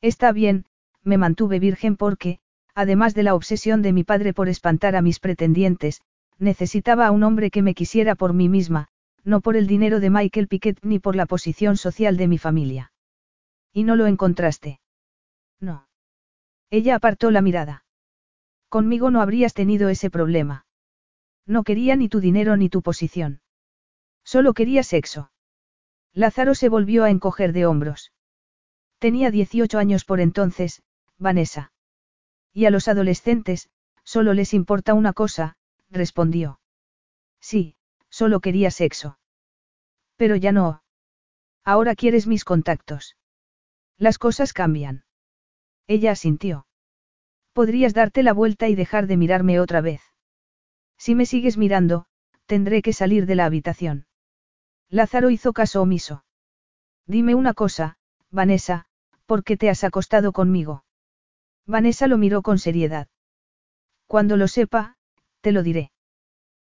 [0.00, 0.64] Está bien,
[1.02, 2.38] me mantuve virgen porque,
[2.74, 6.00] además de la obsesión de mi padre por espantar a mis pretendientes,
[6.38, 8.88] necesitaba a un hombre que me quisiera por mí misma,
[9.24, 12.92] no por el dinero de Michael Piquet ni por la posición social de mi familia.
[13.72, 14.80] ¿Y no lo encontraste?
[15.60, 15.86] No.
[16.70, 17.84] Ella apartó la mirada.
[18.70, 20.64] Conmigo no habrías tenido ese problema.
[21.44, 23.42] No quería ni tu dinero ni tu posición.
[24.24, 25.32] Solo quería sexo.
[26.12, 28.12] Lázaro se volvió a encoger de hombros.
[29.00, 30.82] Tenía 18 años por entonces,
[31.18, 31.72] Vanessa.
[32.52, 33.68] Y a los adolescentes,
[34.04, 35.56] solo les importa una cosa,
[35.90, 36.60] respondió.
[37.40, 37.74] Sí,
[38.08, 39.18] solo quería sexo.
[40.16, 40.84] Pero ya no.
[41.64, 43.16] Ahora quieres mis contactos.
[43.98, 45.04] Las cosas cambian.
[45.88, 46.66] Ella asintió.
[47.52, 50.02] Podrías darte la vuelta y dejar de mirarme otra vez.
[50.96, 52.06] Si me sigues mirando,
[52.46, 54.06] tendré que salir de la habitación.
[54.88, 56.24] Lázaro hizo caso omiso.
[57.06, 57.96] Dime una cosa,
[58.30, 58.86] Vanessa,
[59.26, 60.84] ¿por qué te has acostado conmigo?
[61.66, 63.08] Vanessa lo miró con seriedad.
[64.06, 64.96] Cuando lo sepa,
[65.40, 65.90] te lo diré.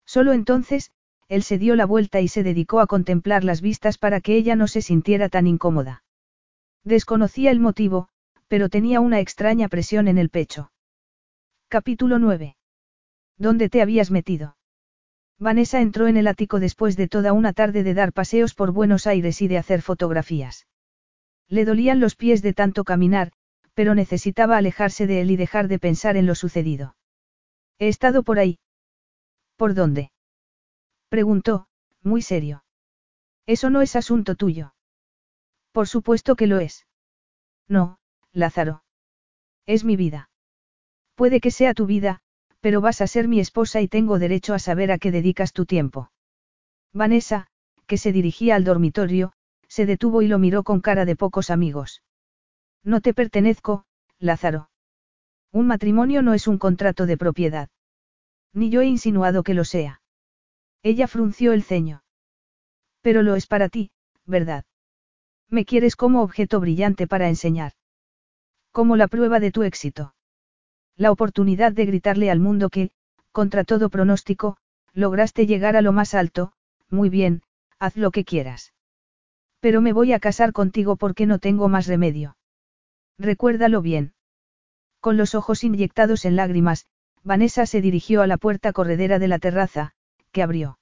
[0.05, 0.91] Solo entonces,
[1.27, 4.55] él se dio la vuelta y se dedicó a contemplar las vistas para que ella
[4.55, 6.03] no se sintiera tan incómoda.
[6.83, 8.09] Desconocía el motivo,
[8.47, 10.71] pero tenía una extraña presión en el pecho.
[11.73, 12.55] Capítulo 9.
[13.39, 14.57] ¿Dónde te habías metido?
[15.39, 19.07] Vanessa entró en el ático después de toda una tarde de dar paseos por Buenos
[19.07, 20.67] Aires y de hacer fotografías.
[21.49, 23.31] Le dolían los pies de tanto caminar,
[23.73, 26.95] pero necesitaba alejarse de él y dejar de pensar en lo sucedido.
[27.79, 28.59] He estado por ahí.
[29.55, 30.11] ¿Por dónde?
[31.09, 31.65] Preguntó,
[32.03, 32.63] muy serio.
[33.47, 34.75] Eso no es asunto tuyo.
[35.71, 36.85] Por supuesto que lo es.
[37.67, 37.97] No,
[38.31, 38.83] Lázaro.
[39.65, 40.29] Es mi vida.
[41.15, 42.19] Puede que sea tu vida,
[42.59, 45.65] pero vas a ser mi esposa y tengo derecho a saber a qué dedicas tu
[45.65, 46.11] tiempo.
[46.93, 47.47] Vanessa,
[47.87, 49.33] que se dirigía al dormitorio,
[49.67, 52.03] se detuvo y lo miró con cara de pocos amigos.
[52.83, 53.85] No te pertenezco,
[54.19, 54.69] Lázaro.
[55.51, 57.69] Un matrimonio no es un contrato de propiedad.
[58.53, 60.01] Ni yo he insinuado que lo sea.
[60.83, 62.03] Ella frunció el ceño.
[63.01, 63.91] Pero lo es para ti,
[64.25, 64.65] ¿verdad?
[65.49, 67.73] Me quieres como objeto brillante para enseñar.
[68.71, 70.13] Como la prueba de tu éxito.
[70.95, 72.91] La oportunidad de gritarle al mundo que,
[73.31, 74.57] contra todo pronóstico,
[74.93, 76.53] lograste llegar a lo más alto,
[76.89, 77.41] muy bien,
[77.79, 78.73] haz lo que quieras.
[79.59, 82.37] Pero me voy a casar contigo porque no tengo más remedio.
[83.17, 84.13] Recuérdalo bien.
[84.99, 86.85] Con los ojos inyectados en lágrimas,
[87.23, 89.93] Vanessa se dirigió a la puerta corredera de la terraza,
[90.31, 90.77] que abrió.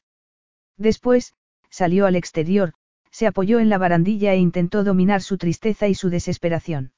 [0.77, 1.35] Después,
[1.69, 2.73] salió al exterior,
[3.11, 6.91] se apoyó en la barandilla e intentó dominar su tristeza y su desesperación.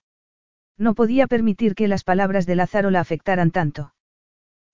[0.78, 3.94] No podía permitir que las palabras de Lázaro la afectaran tanto.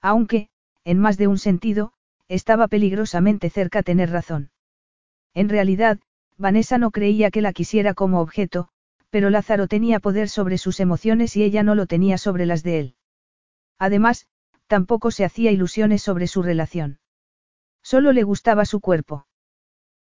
[0.02, 0.50] Aunque,
[0.84, 1.94] en más de un sentido,
[2.28, 4.52] estaba peligrosamente cerca tener razón.
[5.34, 6.00] En realidad,
[6.38, 8.70] Vanessa no creía que la quisiera como objeto,
[9.10, 12.80] pero Lázaro tenía poder sobre sus emociones y ella no lo tenía sobre las de
[12.80, 12.96] él.
[13.78, 14.28] Además,
[14.68, 17.00] tampoco se hacía ilusiones sobre su relación.
[17.82, 19.26] Solo le gustaba su cuerpo.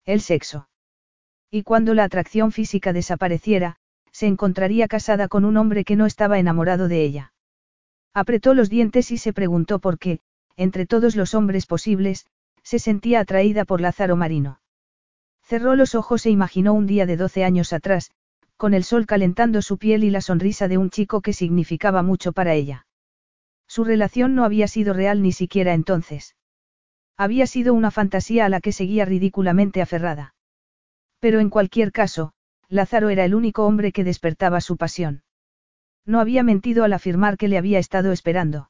[0.05, 0.69] El sexo.
[1.51, 3.77] Y cuando la atracción física desapareciera,
[4.15, 7.33] se encontraría casada con un hombre que no estaba enamorado de ella.
[8.13, 10.21] Apretó los dientes y se preguntó por qué,
[10.55, 12.25] entre todos los hombres posibles,
[12.63, 14.61] se sentía atraída por Lázaro Marino.
[15.43, 18.09] Cerró los ojos e imaginó un día de doce años atrás,
[18.55, 22.31] con el sol calentando su piel y la sonrisa de un chico que significaba mucho
[22.31, 22.87] para ella.
[23.67, 26.37] Su relación no había sido real ni siquiera entonces.
[27.17, 30.35] Había sido una fantasía a la que seguía ridículamente aferrada.
[31.19, 32.31] Pero en cualquier caso,
[32.69, 35.23] Lázaro era el único hombre que despertaba su pasión.
[36.05, 38.69] No había mentido al afirmar que le había estado esperando.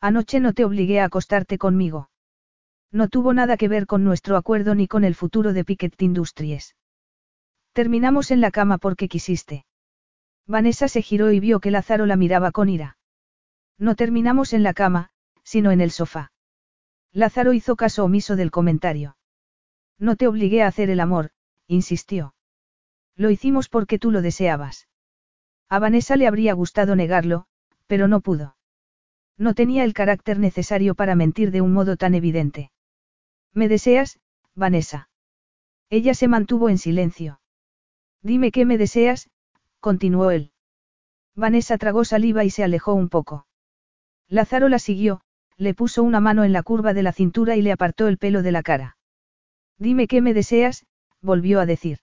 [0.00, 2.10] Anoche no te obligué a acostarte conmigo.
[2.92, 6.76] No tuvo nada que ver con nuestro acuerdo ni con el futuro de Piquet Industries.
[7.72, 9.66] Terminamos en la cama porque quisiste.
[10.46, 12.98] Vanessa se giró y vio que Lázaro la miraba con ira.
[13.78, 15.10] No terminamos en la cama,
[15.42, 16.32] sino en el sofá.
[17.12, 19.16] Lázaro hizo caso omiso del comentario.
[19.98, 21.30] No te obligué a hacer el amor,
[21.66, 22.34] insistió.
[23.16, 24.88] Lo hicimos porque tú lo deseabas.
[25.68, 27.46] A Vanessa le habría gustado negarlo,
[27.86, 28.56] pero no pudo.
[29.36, 32.70] No tenía el carácter necesario para mentir de un modo tan evidente.
[33.52, 34.20] ¿Me deseas,
[34.54, 35.08] Vanessa?
[35.90, 37.40] Ella se mantuvo en silencio.
[38.22, 39.30] Dime qué me deseas,
[39.80, 40.52] continuó él.
[41.34, 43.46] Vanessa tragó saliva y se alejó un poco.
[44.28, 45.20] Lázaro la siguió,
[45.56, 48.42] le puso una mano en la curva de la cintura y le apartó el pelo
[48.42, 48.96] de la cara.
[49.78, 50.86] Dime qué me deseas,
[51.20, 51.98] volvió a decir.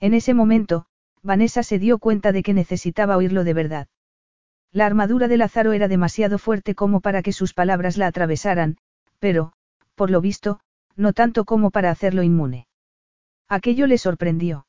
[0.00, 0.86] En ese momento,
[1.22, 3.88] Vanessa se dio cuenta de que necesitaba oírlo de verdad.
[4.72, 8.78] La armadura de Lázaro era demasiado fuerte como para que sus palabras la atravesaran,
[9.18, 9.52] pero,
[9.94, 10.60] por lo visto,
[10.96, 12.66] no tanto como para hacerlo inmune.
[13.48, 14.66] Aquello le sorprendió.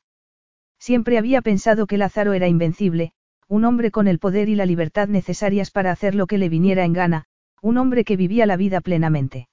[0.79, 3.13] Siempre había pensado que Lázaro era invencible,
[3.47, 6.83] un hombre con el poder y la libertad necesarias para hacer lo que le viniera
[6.83, 7.25] en gana,
[7.61, 9.47] un hombre que vivía la vida plenamente.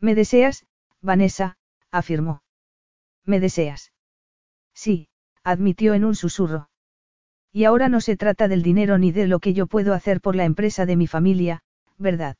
[0.00, 0.66] ¿Me deseas,
[1.00, 1.56] Vanessa?
[1.92, 2.42] afirmó.
[3.24, 3.89] ¿Me deseas?
[4.80, 5.08] Sí,
[5.44, 6.70] admitió en un susurro.
[7.52, 10.36] Y ahora no se trata del dinero ni de lo que yo puedo hacer por
[10.36, 11.60] la empresa de mi familia,
[11.98, 12.38] ¿verdad?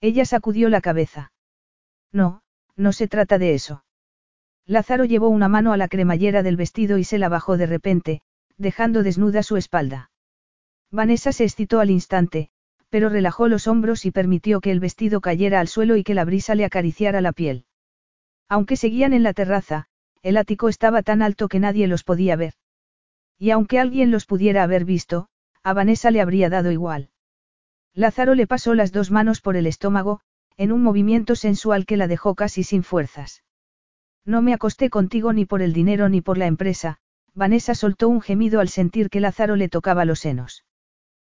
[0.00, 1.32] Ella sacudió la cabeza.
[2.12, 2.40] No,
[2.76, 3.84] no se trata de eso.
[4.64, 8.22] Lázaro llevó una mano a la cremallera del vestido y se la bajó de repente,
[8.56, 10.10] dejando desnuda su espalda.
[10.90, 12.48] Vanessa se excitó al instante,
[12.88, 16.24] pero relajó los hombros y permitió que el vestido cayera al suelo y que la
[16.24, 17.66] brisa le acariciara la piel.
[18.48, 19.89] Aunque seguían en la terraza,
[20.22, 22.54] el ático estaba tan alto que nadie los podía ver.
[23.38, 25.28] Y aunque alguien los pudiera haber visto,
[25.62, 27.10] a Vanessa le habría dado igual.
[27.94, 30.20] Lázaro le pasó las dos manos por el estómago,
[30.56, 33.42] en un movimiento sensual que la dejó casi sin fuerzas.
[34.24, 36.98] No me acosté contigo ni por el dinero ni por la empresa,
[37.34, 40.64] Vanessa soltó un gemido al sentir que Lázaro le tocaba los senos.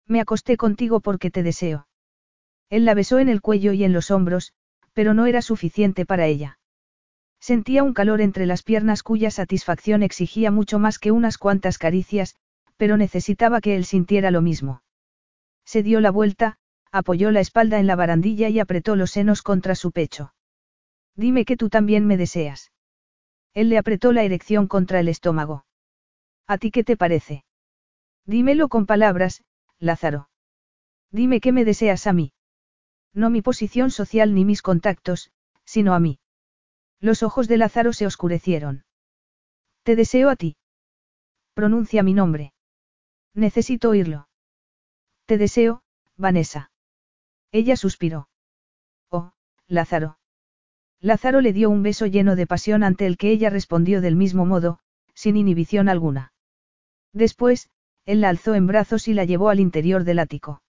[0.07, 1.87] Me acosté contigo porque te deseo.
[2.71, 4.55] Él la besó en el cuello y en los hombros,
[4.93, 6.60] pero no era suficiente para ella.
[7.41, 12.37] Sentía un calor entre las piernas cuya satisfacción exigía mucho más que unas cuantas caricias,
[12.77, 14.83] pero necesitaba que él sintiera lo mismo.
[15.65, 16.59] Se dio la vuelta,
[16.93, 20.35] apoyó la espalda en la barandilla y apretó los senos contra su pecho.
[21.17, 22.73] Dime que tú también me deseas.
[23.55, 25.65] Él le apretó la erección contra el estómago.
[26.47, 27.45] ¿A ti qué te parece?
[28.27, 29.43] Dímelo con palabras,
[29.79, 30.29] Lázaro.
[31.11, 32.33] Dime que me deseas a mí.
[33.13, 35.31] No mi posición social ni mis contactos,
[35.65, 36.19] sino a mí.
[37.01, 38.85] Los ojos de Lázaro se oscurecieron.
[39.83, 40.57] Te deseo a ti.
[41.55, 42.53] Pronuncia mi nombre.
[43.35, 44.29] Necesito oírlo.
[45.27, 45.83] Te deseo,
[46.17, 46.71] Vanessa.
[47.53, 48.29] Ella suspiró.
[49.11, 49.33] Oh,
[49.67, 50.19] Lázaro.
[51.01, 54.45] Lázaro le dio un beso lleno de pasión ante el que ella respondió del mismo
[54.45, 54.81] modo,
[55.15, 56.33] sin inhibición alguna.
[57.13, 57.71] Después,
[58.05, 60.63] él la alzó en brazos y la llevó al interior del ático.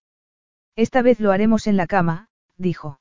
[0.75, 2.99] Esta vez lo haremos en la cama, dijo.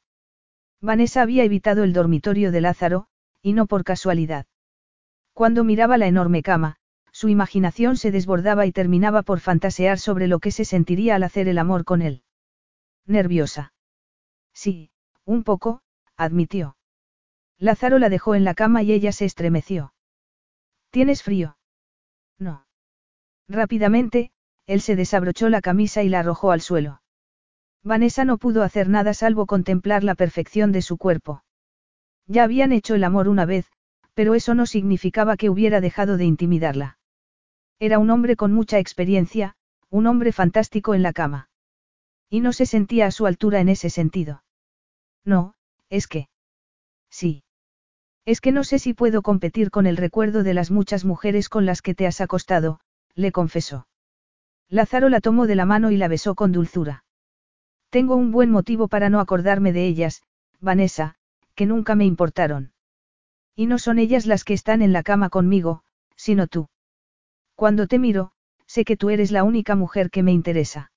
[0.81, 3.07] Vanessa había evitado el dormitorio de Lázaro,
[3.43, 4.47] y no por casualidad.
[5.33, 6.77] Cuando miraba la enorme cama,
[7.12, 11.49] su imaginación se desbordaba y terminaba por fantasear sobre lo que se sentiría al hacer
[11.49, 12.23] el amor con él.
[13.07, 13.73] Nerviosa.
[14.52, 14.91] Sí,
[15.25, 15.83] un poco,
[16.17, 16.77] admitió.
[17.59, 19.93] Lázaro la dejó en la cama y ella se estremeció.
[20.91, 21.57] ¿Tienes frío?
[22.39, 22.67] No.
[23.49, 24.33] Rápidamente,
[24.67, 27.02] él se desabrochó la camisa y la arrojó al suelo.
[27.83, 31.43] Vanessa no pudo hacer nada salvo contemplar la perfección de su cuerpo.
[32.31, 33.67] Ya habían hecho el amor una vez,
[34.15, 36.97] pero eso no significaba que hubiera dejado de intimidarla.
[37.81, 39.57] Era un hombre con mucha experiencia,
[39.89, 41.49] un hombre fantástico en la cama.
[42.28, 44.44] Y no se sentía a su altura en ese sentido.
[45.25, 45.55] No,
[45.89, 46.28] es que.
[47.10, 47.42] Sí.
[48.25, 51.67] Es que no sé si puedo competir con el recuerdo de las muchas mujeres con
[51.67, 52.78] las que te has acostado,
[53.17, 53.89] le confesó.
[54.68, 57.05] Lázaro la tomó de la mano y la besó con dulzura.
[57.89, 60.23] Tengo un buen motivo para no acordarme de ellas,
[60.60, 61.17] Vanessa,
[61.61, 62.73] que nunca me importaron.
[63.55, 65.83] Y no son ellas las que están en la cama conmigo,
[66.17, 66.71] sino tú.
[67.55, 68.33] Cuando te miro,
[68.65, 70.91] sé que tú eres la única mujer que me interesa.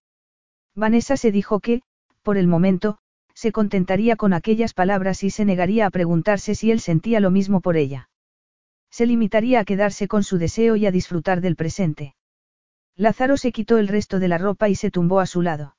[0.73, 1.81] Vanessa se dijo que,
[2.21, 2.97] por el momento,
[3.33, 7.59] se contentaría con aquellas palabras y se negaría a preguntarse si él sentía lo mismo
[7.59, 8.09] por ella.
[8.89, 12.15] Se limitaría a quedarse con su deseo y a disfrutar del presente.
[12.95, 15.75] Lázaro se quitó el resto de la ropa y se tumbó a su lado.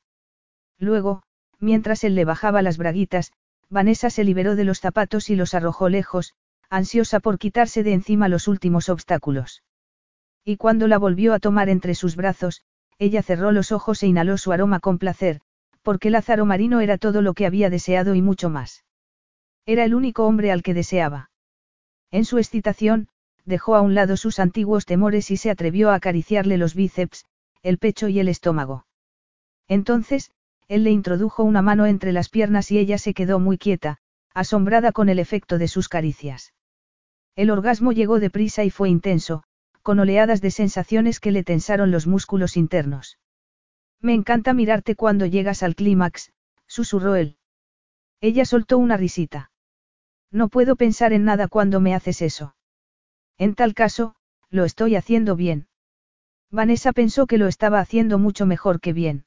[0.78, 1.22] Luego,
[1.58, 3.32] mientras él le bajaba las braguitas,
[3.70, 6.34] Vanessa se liberó de los zapatos y los arrojó lejos,
[6.70, 9.62] ansiosa por quitarse de encima los últimos obstáculos.
[10.44, 12.62] Y cuando la volvió a tomar entre sus brazos,
[12.98, 15.40] ella cerró los ojos e inhaló su aroma con placer,
[15.82, 18.84] porque Lázaro Marino era todo lo que había deseado y mucho más.
[19.66, 21.30] Era el único hombre al que deseaba.
[22.10, 23.08] En su excitación,
[23.44, 27.24] dejó a un lado sus antiguos temores y se atrevió a acariciarle los bíceps,
[27.62, 28.86] el pecho y el estómago.
[29.68, 30.30] Entonces,
[30.68, 33.98] él le introdujo una mano entre las piernas y ella se quedó muy quieta,
[34.32, 36.54] asombrada con el efecto de sus caricias.
[37.36, 39.42] El orgasmo llegó deprisa y fue intenso,
[39.82, 43.18] con oleadas de sensaciones que le tensaron los músculos internos.
[44.00, 46.32] Me encanta mirarte cuando llegas al clímax,
[46.66, 47.36] Susurró él.
[48.20, 49.50] Ella soltó una risita.
[50.30, 52.56] No puedo pensar en nada cuando me haces eso.
[53.38, 54.16] En tal caso,
[54.50, 55.68] lo estoy haciendo bien.
[56.50, 59.24] Vanessa pensó que lo estaba haciendo mucho mejor que bien.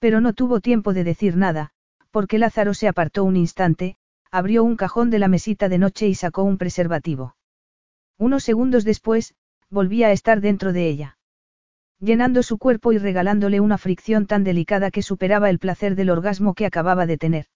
[0.00, 1.70] Pero no tuvo tiempo de decir nada,
[2.10, 3.96] porque Lázaro se apartó un instante,
[4.32, 7.36] abrió un cajón de la mesita de noche y sacó un preservativo.
[8.18, 9.34] Unos segundos después,
[9.68, 11.18] volvía a estar dentro de ella.
[12.00, 16.54] Llenando su cuerpo y regalándole una fricción tan delicada que superaba el placer del orgasmo
[16.54, 17.46] que acababa de tener.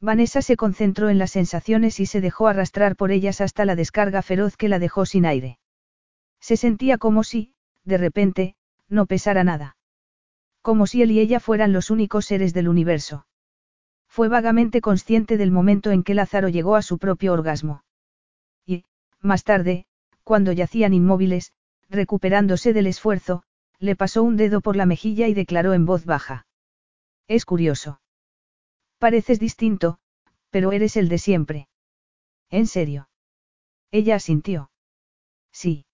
[0.00, 4.22] Vanessa se concentró en las sensaciones y se dejó arrastrar por ellas hasta la descarga
[4.22, 5.58] feroz que la dejó sin aire.
[6.40, 7.52] Se sentía como si,
[7.84, 8.56] de repente,
[8.88, 9.76] no pesara nada.
[10.62, 13.26] Como si él y ella fueran los únicos seres del universo.
[14.08, 17.84] Fue vagamente consciente del momento en que Lázaro llegó a su propio orgasmo.
[18.66, 18.84] Y,
[19.20, 19.86] más tarde,
[20.24, 21.52] cuando yacían inmóviles,
[21.88, 23.42] recuperándose del esfuerzo,
[23.78, 26.46] le pasó un dedo por la mejilla y declaró en voz baja.
[27.26, 28.00] Es curioso.
[28.98, 29.98] Pareces distinto,
[30.50, 31.68] pero eres el de siempre.
[32.50, 33.08] ¿En serio?
[33.90, 34.70] Ella asintió.
[35.52, 35.86] Sí.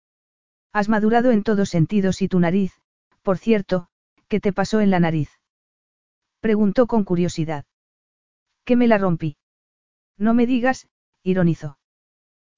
[0.72, 2.72] Has madurado en todos sentidos y tu nariz,
[3.22, 3.88] por cierto,
[4.28, 5.30] ¿qué te pasó en la nariz?
[6.40, 7.64] Preguntó con curiosidad.
[8.64, 9.36] ¿Qué me la rompí?
[10.18, 10.88] No me digas,
[11.22, 11.78] ironizó.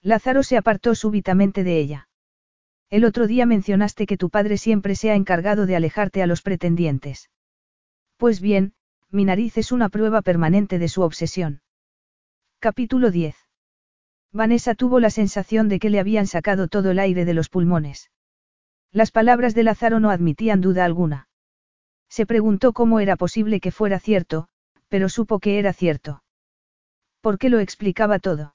[0.02, 2.08] Lázaro se apartó súbitamente de ella.
[2.90, 6.42] El otro día mencionaste que tu padre siempre se ha encargado de alejarte a los
[6.42, 7.30] pretendientes.
[8.16, 8.72] Pues bien,
[9.10, 11.60] mi nariz es una prueba permanente de su obsesión.
[12.60, 13.36] Capítulo 10.
[14.32, 18.10] Vanessa tuvo la sensación de que le habían sacado todo el aire de los pulmones.
[18.90, 21.27] Las palabras de Lázaro no admitían duda alguna.
[22.08, 24.48] Se preguntó cómo era posible que fuera cierto,
[24.88, 26.22] pero supo que era cierto.
[27.20, 28.54] ¿Por qué lo explicaba todo?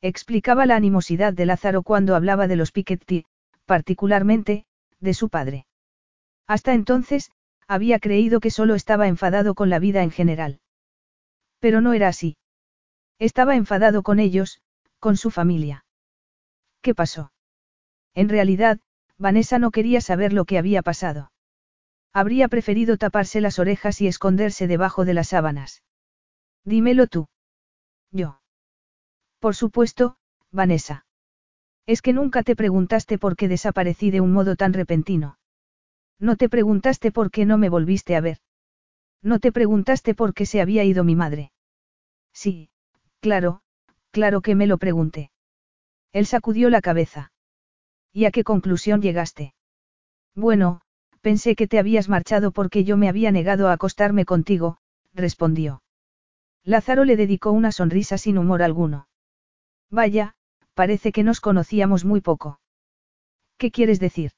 [0.00, 3.24] Explicaba la animosidad de Lázaro cuando hablaba de los Piketty,
[3.66, 4.64] particularmente,
[5.00, 5.66] de su padre.
[6.46, 7.30] Hasta entonces,
[7.68, 10.60] había creído que solo estaba enfadado con la vida en general.
[11.58, 12.36] Pero no era así.
[13.18, 14.60] Estaba enfadado con ellos,
[14.98, 15.84] con su familia.
[16.80, 17.32] ¿Qué pasó?
[18.14, 18.80] En realidad,
[19.18, 21.31] Vanessa no quería saber lo que había pasado.
[22.12, 25.82] Habría preferido taparse las orejas y esconderse debajo de las sábanas.
[26.64, 27.28] Dímelo tú.
[28.10, 28.40] Yo.
[29.38, 30.16] Por supuesto,
[30.50, 31.06] Vanessa.
[31.86, 35.38] Es que nunca te preguntaste por qué desaparecí de un modo tan repentino.
[36.18, 38.38] No te preguntaste por qué no me volviste a ver.
[39.22, 41.52] No te preguntaste por qué se había ido mi madre.
[42.32, 42.70] Sí,
[43.20, 43.62] claro,
[44.12, 45.30] Claro que me lo pregunté.
[46.12, 47.32] Él sacudió la cabeza.
[48.12, 49.54] ¿Y a qué conclusión llegaste?
[50.34, 50.82] Bueno,
[51.22, 54.76] pensé que te habías marchado porque yo me había negado a acostarme contigo,
[55.14, 55.82] respondió.
[56.64, 59.08] Lázaro le dedicó una sonrisa sin humor alguno.
[59.90, 60.34] Vaya,
[60.74, 62.60] parece que nos conocíamos muy poco.
[63.56, 64.32] ¿Qué quieres decir?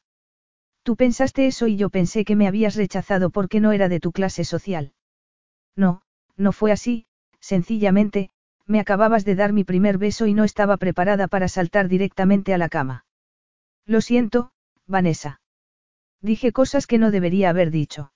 [0.83, 4.13] Tú pensaste eso y yo pensé que me habías rechazado porque no era de tu
[4.13, 4.93] clase social.
[5.75, 6.03] No,
[6.37, 7.07] no fue así,
[7.41, 8.31] sencillamente,
[8.67, 12.59] me acababas de dar mi primer beso y no estaba preparada para saltar directamente a
[12.59, 13.07] la cama.
[13.87, 14.51] Lo siento,
[14.87, 15.41] Vanessa.
[16.25, 18.11] Dije cosas que no debería haber dicho.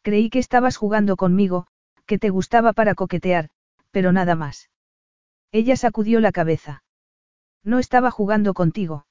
[0.00, 1.66] Creí que estabas jugando conmigo,
[2.06, 3.50] que te gustaba para coquetear,
[3.90, 4.70] pero nada más.
[5.52, 6.82] Ella sacudió la cabeza.
[7.62, 9.06] No estaba jugando contigo.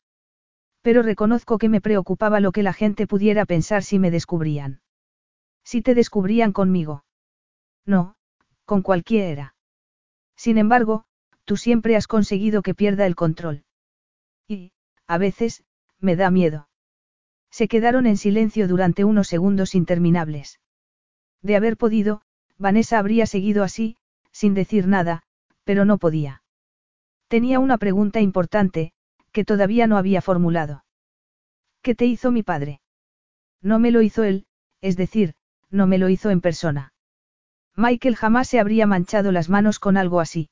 [0.81, 4.81] Pero reconozco que me preocupaba lo que la gente pudiera pensar si me descubrían.
[5.63, 7.05] Si te descubrían conmigo.
[7.85, 8.15] No,
[8.65, 9.53] con cualquiera.
[10.35, 11.05] Sin embargo,
[11.45, 13.63] tú siempre has conseguido que pierda el control.
[14.47, 14.71] Y,
[15.05, 15.63] a veces,
[15.99, 16.66] me da miedo.
[17.51, 20.59] Se quedaron en silencio durante unos segundos interminables.
[21.41, 22.21] De haber podido,
[22.57, 23.97] Vanessa habría seguido así,
[24.31, 25.23] sin decir nada,
[25.63, 26.43] pero no podía.
[27.27, 28.93] Tenía una pregunta importante,
[29.31, 30.85] que todavía no había formulado.
[31.81, 32.81] ¿Qué te hizo mi padre?
[33.61, 34.45] No me lo hizo él,
[34.81, 35.35] es decir,
[35.69, 36.93] no me lo hizo en persona.
[37.75, 40.49] Michael jamás se habría manchado las manos con algo así.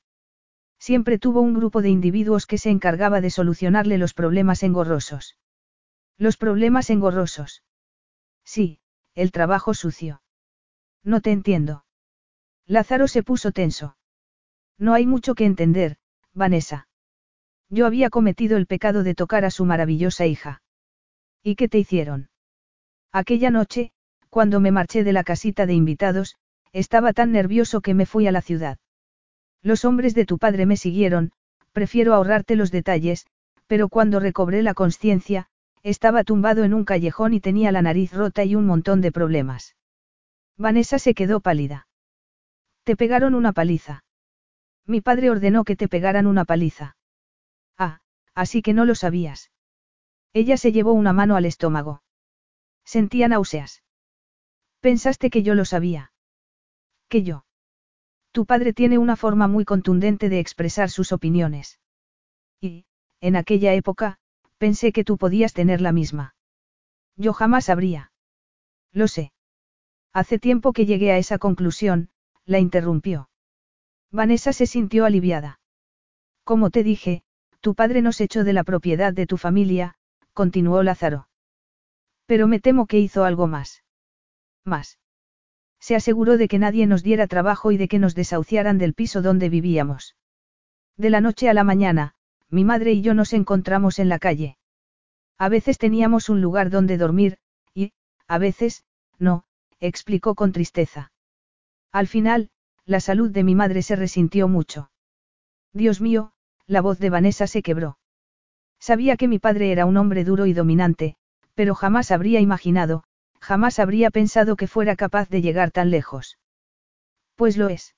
[0.80, 5.38] Siempre tuvo un grupo de individuos que se encargaba de solucionarle los problemas engorrosos.
[6.18, 7.64] Los problemas engorrosos.
[8.44, 8.80] Sí,
[9.16, 10.22] el trabajo sucio.
[11.04, 11.86] No te entiendo.
[12.66, 13.98] Lázaro se puso tenso.
[14.78, 15.98] No hay mucho que entender,
[16.34, 16.88] Vanessa.
[17.70, 20.62] Yo había cometido el pecado de tocar a su maravillosa hija.
[21.44, 22.30] ¿Y qué te hicieron?
[23.12, 23.92] Aquella noche,
[24.30, 26.36] cuando me marché de la casita de invitados,
[26.74, 28.78] estaba tan nervioso que me fui a la ciudad.
[29.62, 31.32] Los hombres de tu padre me siguieron,
[31.72, 33.26] prefiero ahorrarte los detalles,
[33.68, 35.48] pero cuando recobré la conciencia,
[35.86, 39.76] estaba tumbado en un callejón y tenía la nariz rota y un montón de problemas.
[40.58, 41.88] Vanessa se quedó pálida.
[42.84, 44.04] Te pegaron una paliza.
[44.88, 46.98] Mi padre ordenó que te pegaran una paliza.
[47.78, 48.00] Ah,
[48.34, 49.52] así que no lo sabías.
[50.34, 52.02] Ella se llevó una mano al estómago.
[52.84, 53.84] Sentía náuseas.
[54.80, 56.12] Pensaste que yo lo sabía.
[57.10, 57.46] Que yo.
[58.32, 61.80] Tu padre tiene una forma muy contundente de expresar sus opiniones.
[62.60, 62.86] Y,
[63.22, 64.18] en aquella época,
[64.58, 66.36] pensé que tú podías tener la misma.
[67.16, 68.12] Yo jamás habría.
[68.92, 69.32] Lo sé.
[70.14, 72.10] Hace tiempo que llegué a esa conclusión,
[72.46, 73.30] la interrumpió.
[74.12, 75.60] Vanessa se sintió aliviada.
[76.44, 77.24] Como te dije,
[77.60, 79.96] tu padre nos echó de la propiedad de tu familia,
[80.34, 81.28] continuó Lázaro.
[82.26, 83.84] Pero me temo que hizo algo más.
[84.64, 85.00] Más.
[85.80, 89.22] Se aseguró de que nadie nos diera trabajo y de que nos desahuciaran del piso
[89.22, 90.16] donde vivíamos.
[90.98, 92.15] De la noche a la mañana,
[92.50, 94.58] mi madre y yo nos encontramos en la calle.
[95.38, 97.38] A veces teníamos un lugar donde dormir,
[97.74, 97.92] y,
[98.28, 98.84] a veces,
[99.20, 99.46] no,
[99.80, 101.12] explicó con tristeza.
[101.92, 102.50] Al final,
[102.86, 104.92] la salud de mi madre se resintió mucho.
[105.74, 106.32] Dios mío,
[106.68, 107.98] la voz de Vanessa se quebró.
[108.80, 111.16] Sabía que mi padre era un hombre duro y dominante,
[111.54, 113.04] pero jamás habría imaginado,
[113.40, 116.38] jamás habría pensado que fuera capaz de llegar tan lejos.
[117.36, 117.96] Pues lo es.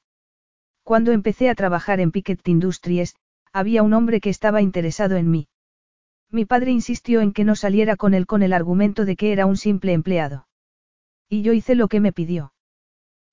[0.84, 3.16] Cuando empecé a trabajar en Piquet Industries,
[3.58, 5.48] había un hombre que estaba interesado en mí.
[6.30, 9.48] Mi padre insistió en que no saliera con él con el argumento de que era
[9.48, 10.48] un simple empleado.
[11.28, 12.54] Y yo hice lo que me pidió.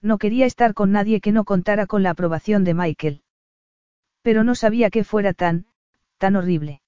[0.00, 3.22] No quería estar con nadie que no contara con la aprobación de Michael.
[4.22, 5.66] Pero no sabía que fuera tan,
[6.16, 6.80] tan horrible.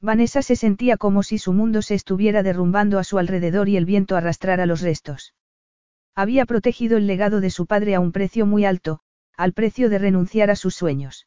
[0.00, 3.86] Vanessa se sentía como si su mundo se estuviera derrumbando a su alrededor y el
[3.86, 5.34] viento arrastrara los restos.
[6.14, 9.00] Había protegido el legado de su padre a un precio muy alto,
[9.36, 11.26] al precio de renunciar a sus sueños.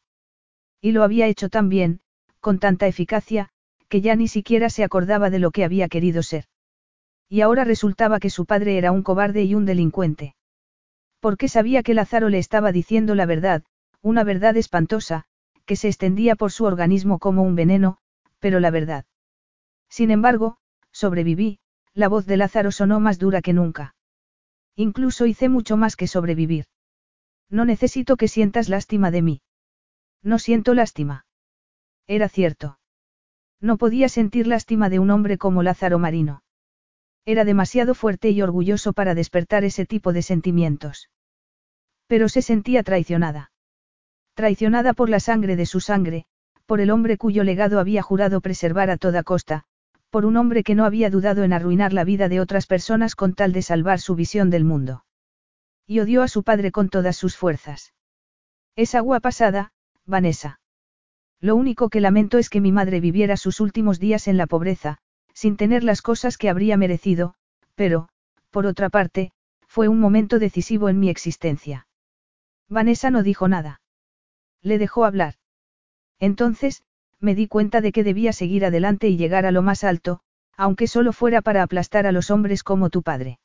[0.86, 2.00] Y lo había hecho tan bien,
[2.40, 3.50] con tanta eficacia,
[3.90, 6.46] que ya ni siquiera se acordaba de lo que había querido ser.
[7.28, 10.36] Y ahora resultaba que su padre era un cobarde y un delincuente.
[11.20, 13.64] Porque sabía que Lázaro le estaba diciendo la verdad,
[14.04, 15.24] una verdad espantosa,
[15.66, 17.98] que se extendía por su organismo como un veneno,
[18.38, 19.06] pero la verdad.
[19.90, 20.58] Sin embargo,
[20.92, 21.58] sobreviví,
[21.96, 23.96] la voz de Lázaro sonó más dura que nunca.
[24.76, 26.66] Incluso hice mucho más que sobrevivir.
[27.50, 29.42] No necesito que sientas lástima de mí.
[30.26, 31.28] No siento lástima.
[32.08, 32.80] Era cierto.
[33.62, 36.42] No podía sentir lástima de un hombre como Lázaro Marino.
[37.26, 41.12] Era demasiado fuerte y orgulloso para despertar ese tipo de sentimientos.
[42.08, 43.52] Pero se sentía traicionada.
[44.34, 46.26] Traicionada por la sangre de su sangre,
[46.66, 49.64] por el hombre cuyo legado había jurado preservar a toda costa,
[50.10, 53.36] por un hombre que no había dudado en arruinar la vida de otras personas con
[53.36, 55.06] tal de salvar su visión del mundo.
[55.86, 57.94] Y odió a su padre con todas sus fuerzas.
[58.76, 59.72] Es agua pasada,
[60.06, 60.60] Vanessa.
[61.42, 64.98] Lo único que lamento es que mi madre viviera sus últimos días en la pobreza,
[65.34, 67.36] sin tener las cosas que habría merecido,
[67.76, 68.10] pero,
[68.52, 69.32] por otra parte,
[69.68, 71.88] fue un momento decisivo en mi existencia.
[72.70, 73.82] Vanessa no dijo nada.
[74.62, 75.36] Le dejó hablar.
[76.20, 76.84] Entonces,
[77.20, 80.22] me di cuenta de que debía seguir adelante y llegar a lo más alto,
[80.56, 83.40] aunque solo fuera para aplastar a los hombres como tu padre.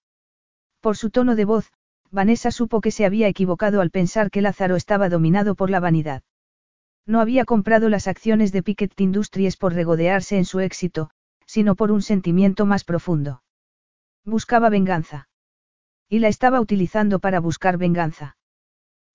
[0.80, 1.72] Por su tono de voz,
[2.10, 6.22] Vanessa supo que se había equivocado al pensar que Lázaro estaba dominado por la vanidad.
[7.10, 11.10] No había comprado las acciones de Piquet Industries por regodearse en su éxito,
[11.44, 13.42] sino por un sentimiento más profundo.
[14.24, 15.28] Buscaba venganza.
[16.08, 18.36] Y la estaba utilizando para buscar venganza.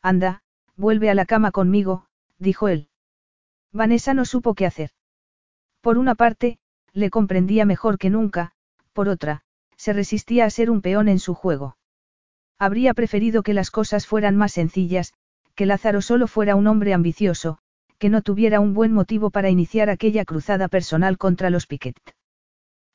[0.01, 0.43] Anda,
[0.77, 2.05] Vuelve a la cama conmigo,
[2.37, 2.89] dijo él.
[3.71, 4.89] Vanessa no supo qué hacer.
[5.79, 6.59] Por una parte,
[6.91, 8.51] le comprendía mejor que nunca,
[8.91, 9.43] por otra,
[9.77, 11.77] se resistía a ser un peón en su juego.
[12.59, 15.13] Habría preferido que las cosas fueran más sencillas,
[15.55, 17.59] que Lázaro solo fuera un hombre ambicioso,
[17.97, 21.95] que no tuviera un buen motivo para iniciar aquella cruzada personal contra los Piquet.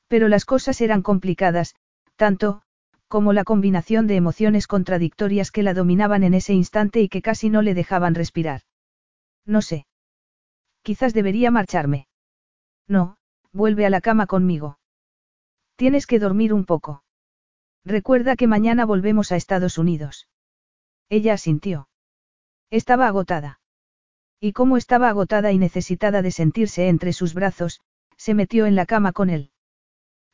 [0.09, 1.75] Pero las cosas eran complicadas,
[2.17, 2.63] tanto,
[3.09, 7.51] como la combinación de emociones contradictorias que la dominaban en ese instante y que casi
[7.51, 8.63] no le dejaban respirar.
[9.47, 9.87] No sé.
[10.83, 12.07] Quizás debería marcharme.
[12.87, 13.17] No,
[13.53, 14.79] vuelve a la cama conmigo.
[15.77, 17.03] Tienes que dormir un poco.
[17.85, 20.29] Recuerda que mañana volvemos a Estados Unidos.
[21.09, 21.89] Ella asintió.
[22.71, 23.60] Estaba agotada.
[24.41, 27.81] Y como estaba agotada y necesitada de sentirse entre sus brazos,
[28.17, 29.51] se metió en la cama con él.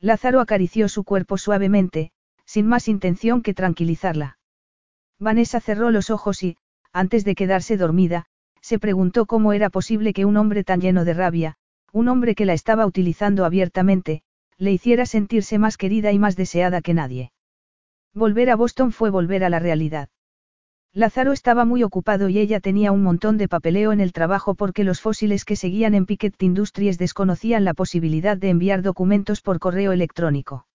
[0.00, 2.12] Lázaro acarició su cuerpo suavemente,
[2.44, 4.38] sin más intención que tranquilizarla.
[5.18, 6.56] Vanessa cerró los ojos y,
[6.92, 8.26] antes de quedarse dormida,
[8.60, 11.56] se preguntó cómo era posible que un hombre tan lleno de rabia,
[11.92, 14.22] un hombre que la estaba utilizando abiertamente,
[14.58, 17.32] le hiciera sentirse más querida y más deseada que nadie.
[18.14, 20.08] Volver a Boston fue volver a la realidad.
[20.97, 24.83] Lázaro estaba muy ocupado y ella tenía un montón de papeleo en el trabajo porque
[24.83, 29.92] los fósiles que seguían en Piquet Industries desconocían la posibilidad de enviar documentos por correo
[29.92, 30.66] electrónico.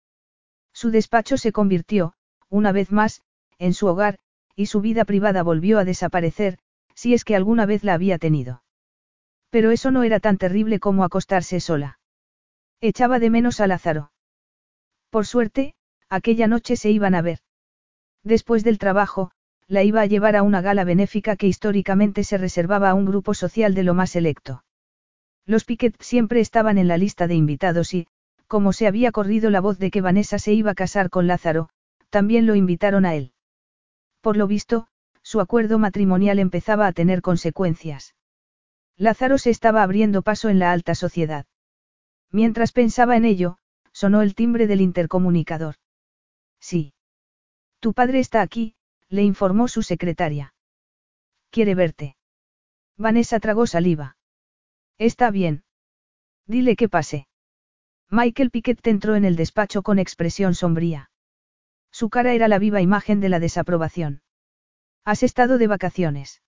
[0.73, 2.13] Su despacho se convirtió,
[2.49, 3.23] una vez más,
[3.57, 4.19] en su hogar,
[4.55, 6.59] y su vida privada volvió a desaparecer,
[6.93, 8.61] si es que alguna vez la había tenido.
[9.49, 11.97] Pero eso no era tan terrible como acostarse sola.
[12.79, 14.11] Echaba de menos a Lázaro.
[15.09, 15.73] Por suerte,
[16.09, 17.39] aquella noche se iban a ver.
[18.23, 19.31] Después del trabajo,
[19.71, 23.33] la iba a llevar a una gala benéfica que históricamente se reservaba a un grupo
[23.33, 24.65] social de lo más selecto.
[25.45, 28.07] Los Piquet siempre estaban en la lista de invitados y,
[28.47, 31.69] como se había corrido la voz de que Vanessa se iba a casar con Lázaro,
[32.09, 33.31] también lo invitaron a él.
[34.19, 34.87] Por lo visto,
[35.23, 38.13] su acuerdo matrimonial empezaba a tener consecuencias.
[38.97, 41.45] Lázaro se estaba abriendo paso en la alta sociedad.
[42.29, 43.57] Mientras pensaba en ello,
[43.93, 45.75] sonó el timbre del intercomunicador.
[46.59, 46.93] Sí.
[47.79, 48.75] Tu padre está aquí,
[49.11, 50.53] le informó su secretaria.
[51.49, 52.15] Quiere verte.
[52.97, 54.15] Vanessa tragó saliva.
[54.97, 55.63] Está bien.
[56.47, 57.27] Dile que pase.
[58.09, 61.11] Michael Piquet entró en el despacho con expresión sombría.
[61.91, 64.21] Su cara era la viva imagen de la desaprobación.
[65.03, 66.41] ¿Has estado de vacaciones?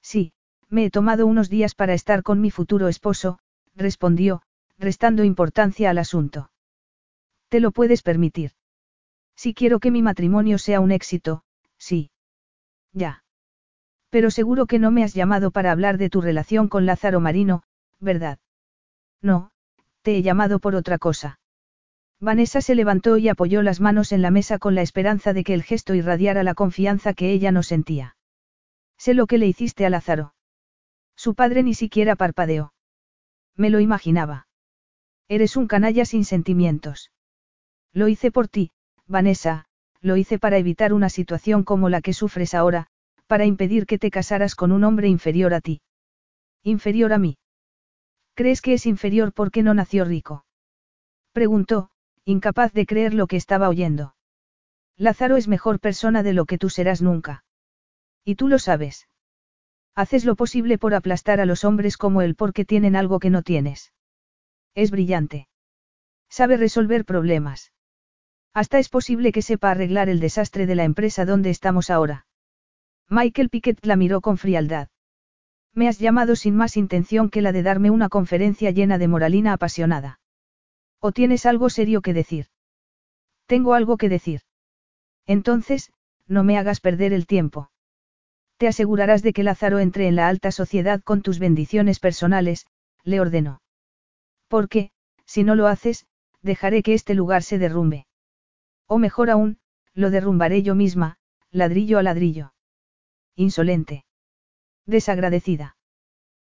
[0.00, 0.32] Sí,
[0.68, 3.40] me he tomado unos días para estar con mi futuro esposo,
[3.74, 4.42] respondió,
[4.78, 6.52] restando importancia al asunto.
[7.48, 8.52] Te lo puedes permitir.
[9.34, 11.42] Si quiero que mi matrimonio sea un éxito,
[11.80, 12.12] sí.
[12.92, 13.24] Ya.
[14.10, 17.64] Pero seguro que no me has llamado para hablar de tu relación con Lázaro Marino,
[17.98, 18.38] ¿verdad?
[19.20, 19.50] No,
[20.02, 21.40] te he llamado por otra cosa.
[22.20, 25.54] Vanessa se levantó y apoyó las manos en la mesa con la esperanza de que
[25.54, 28.16] el gesto irradiara la confianza que ella no sentía.
[28.98, 30.34] Sé lo que le hiciste a Lázaro.
[31.16, 32.74] Su padre ni siquiera parpadeó.
[33.56, 34.48] Me lo imaginaba.
[35.28, 37.10] Eres un canalla sin sentimientos.
[37.92, 38.72] Lo hice por ti,
[39.06, 39.66] Vanessa,
[40.00, 42.86] lo hice para evitar una situación como la que sufres ahora,
[43.26, 45.82] para impedir que te casaras con un hombre inferior a ti.
[46.62, 47.38] Inferior a mí.
[48.34, 50.44] ¿Crees que es inferior porque no nació rico?
[51.32, 51.90] Preguntó,
[52.24, 54.14] incapaz de creer lo que estaba oyendo.
[54.96, 57.44] Lázaro es mejor persona de lo que tú serás nunca.
[58.24, 59.08] Y tú lo sabes.
[59.94, 63.42] Haces lo posible por aplastar a los hombres como él porque tienen algo que no
[63.42, 63.92] tienes.
[64.74, 65.48] Es brillante.
[66.28, 67.72] Sabe resolver problemas.
[68.52, 72.26] Hasta es posible que sepa arreglar el desastre de la empresa donde estamos ahora.
[73.08, 74.88] Michael Piquet la miró con frialdad.
[75.72, 79.52] Me has llamado sin más intención que la de darme una conferencia llena de moralina
[79.52, 80.20] apasionada.
[80.98, 82.46] ¿O tienes algo serio que decir?
[83.46, 84.42] Tengo algo que decir.
[85.26, 85.92] Entonces,
[86.26, 87.70] no me hagas perder el tiempo.
[88.56, 92.66] Te asegurarás de que Lázaro entre en la alta sociedad con tus bendiciones personales,
[93.04, 93.62] le ordenó.
[94.48, 94.90] Porque,
[95.24, 96.06] si no lo haces,
[96.42, 98.06] dejaré que este lugar se derrumbe.
[98.92, 99.60] O mejor aún,
[99.94, 101.16] lo derrumbaré yo misma,
[101.52, 102.54] ladrillo a ladrillo.
[103.36, 104.04] Insolente.
[104.84, 105.76] Desagradecida.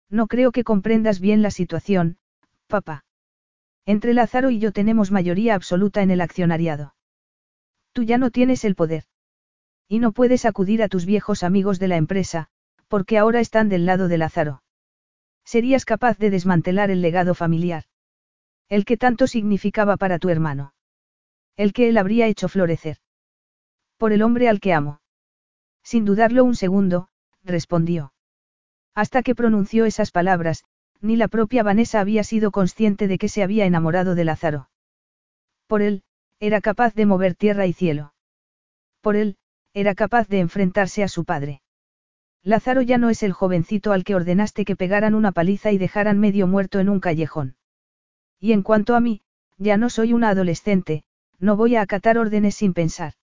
[0.09, 2.17] No creo que comprendas bien la situación,
[2.67, 3.05] papá.
[3.85, 6.95] Entre Lázaro y yo tenemos mayoría absoluta en el accionariado.
[7.93, 9.05] Tú ya no tienes el poder.
[9.87, 12.49] Y no puedes acudir a tus viejos amigos de la empresa,
[12.89, 14.63] porque ahora están del lado de Lázaro.
[15.45, 17.85] Serías capaz de desmantelar el legado familiar.
[18.67, 20.73] El que tanto significaba para tu hermano.
[21.55, 22.97] El que él habría hecho florecer.
[23.97, 25.01] Por el hombre al que amo.
[25.83, 27.09] Sin dudarlo un segundo,
[27.43, 28.13] respondió.
[28.95, 30.63] Hasta que pronunció esas palabras,
[31.01, 34.69] ni la propia Vanessa había sido consciente de que se había enamorado de Lázaro.
[35.67, 36.03] Por él,
[36.39, 38.13] era capaz de mover tierra y cielo.
[39.01, 39.37] Por él,
[39.73, 41.61] era capaz de enfrentarse a su padre.
[42.43, 46.19] Lázaro ya no es el jovencito al que ordenaste que pegaran una paliza y dejaran
[46.19, 47.55] medio muerto en un callejón.
[48.39, 49.21] Y en cuanto a mí,
[49.57, 51.05] ya no soy una adolescente,
[51.43, 53.15] no voy a acatar órdenes sin pensar.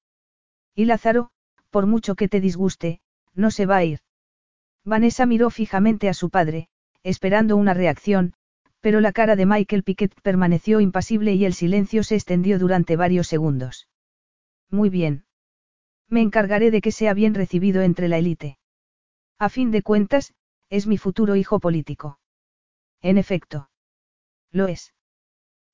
[0.74, 1.30] Y Lázaro,
[1.70, 3.00] por mucho que te disguste,
[3.34, 4.00] no se va a ir.
[4.84, 6.68] Vanessa miró fijamente a su padre,
[7.02, 8.34] esperando una reacción,
[8.80, 13.26] pero la cara de Michael Piquet permaneció impasible y el silencio se extendió durante varios
[13.26, 13.88] segundos.
[14.68, 15.24] Muy bien.
[16.06, 18.58] Me encargaré de que sea bien recibido entre la élite.
[19.38, 20.34] A fin de cuentas,
[20.68, 22.18] es mi futuro hijo político.
[23.00, 23.70] En efecto.
[24.52, 24.92] Lo es.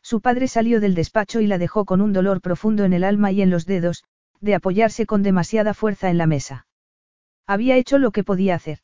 [0.07, 3.33] Su padre salió del despacho y la dejó con un dolor profundo en el alma
[3.33, 4.05] y en los dedos,
[4.41, 6.69] de apoyarse con demasiada fuerza en la mesa.
[7.45, 8.79] Había hecho lo que podía hacer.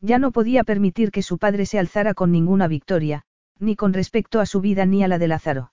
[0.00, 3.22] Ya no podía permitir que su padre se alzara con ninguna victoria,
[3.60, 5.72] ni con respecto a su vida ni a la de Lázaro.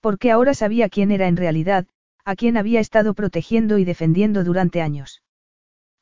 [0.00, 1.86] Porque ahora sabía quién era en realidad,
[2.24, 5.22] a quién había estado protegiendo y defendiendo durante años.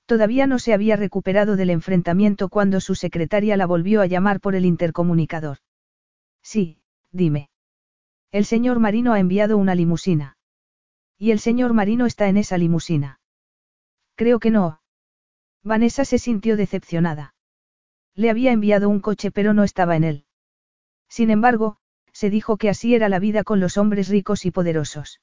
[0.07, 4.55] Todavía no se había recuperado del enfrentamiento cuando su secretaria la volvió a llamar por
[4.55, 5.59] el intercomunicador.
[6.43, 6.78] Sí,
[7.11, 7.49] dime.
[8.33, 10.39] El señor Marino ha enviado una limusina.
[11.19, 13.20] Y el señor Marino está en esa limusina.
[14.15, 14.81] Creo que no.
[15.62, 17.35] Vanessa se sintió decepcionada.
[18.15, 20.25] Le había enviado un coche pero no estaba en él.
[21.09, 21.77] Sin embargo,
[22.15, 25.20] se dijo que así era la vida con los hombres ricos y poderosos.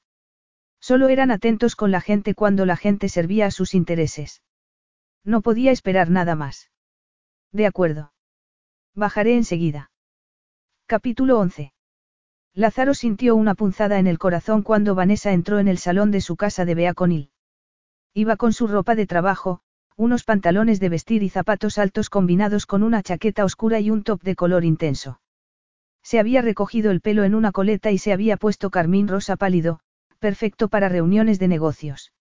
[0.80, 4.42] Solo eran atentos con la gente cuando la gente servía a sus intereses.
[5.24, 6.70] No podía esperar nada más.
[7.50, 8.12] De acuerdo.
[8.94, 9.90] Bajaré enseguida.
[10.86, 11.72] Capítulo 11.
[12.54, 16.36] Lázaro sintió una punzada en el corazón cuando Vanessa entró en el salón de su
[16.36, 17.30] casa de Beaconil.
[18.12, 19.60] Iba con su ropa de trabajo,
[19.96, 24.22] unos pantalones de vestir y zapatos altos combinados con una chaqueta oscura y un top
[24.22, 25.20] de color intenso.
[26.02, 29.80] Se había recogido el pelo en una coleta y se había puesto carmín rosa pálido,
[30.18, 32.12] perfecto para reuniones de negocios.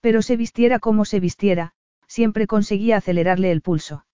[0.00, 1.72] Pero se vistiera como se vistiera,
[2.06, 4.06] siempre conseguía acelerarle el pulso.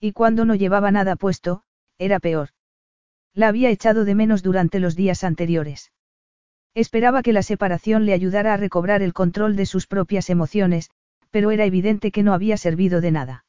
[0.00, 1.64] Y cuando no llevaba nada puesto,
[1.98, 2.50] era peor.
[3.34, 5.92] La había echado de menos durante los días anteriores.
[6.74, 10.90] Esperaba que la separación le ayudara a recobrar el control de sus propias emociones,
[11.30, 13.44] pero era evidente que no había servido de nada.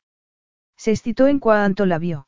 [0.76, 2.28] Se excitó en cuanto la vio.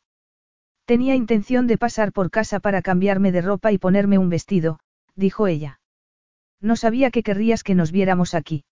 [0.85, 4.79] Tenía intención de pasar por casa para cambiarme de ropa y ponerme un vestido,
[5.15, 5.79] dijo ella.
[6.61, 8.63] No sabía que querrías que nos viéramos aquí.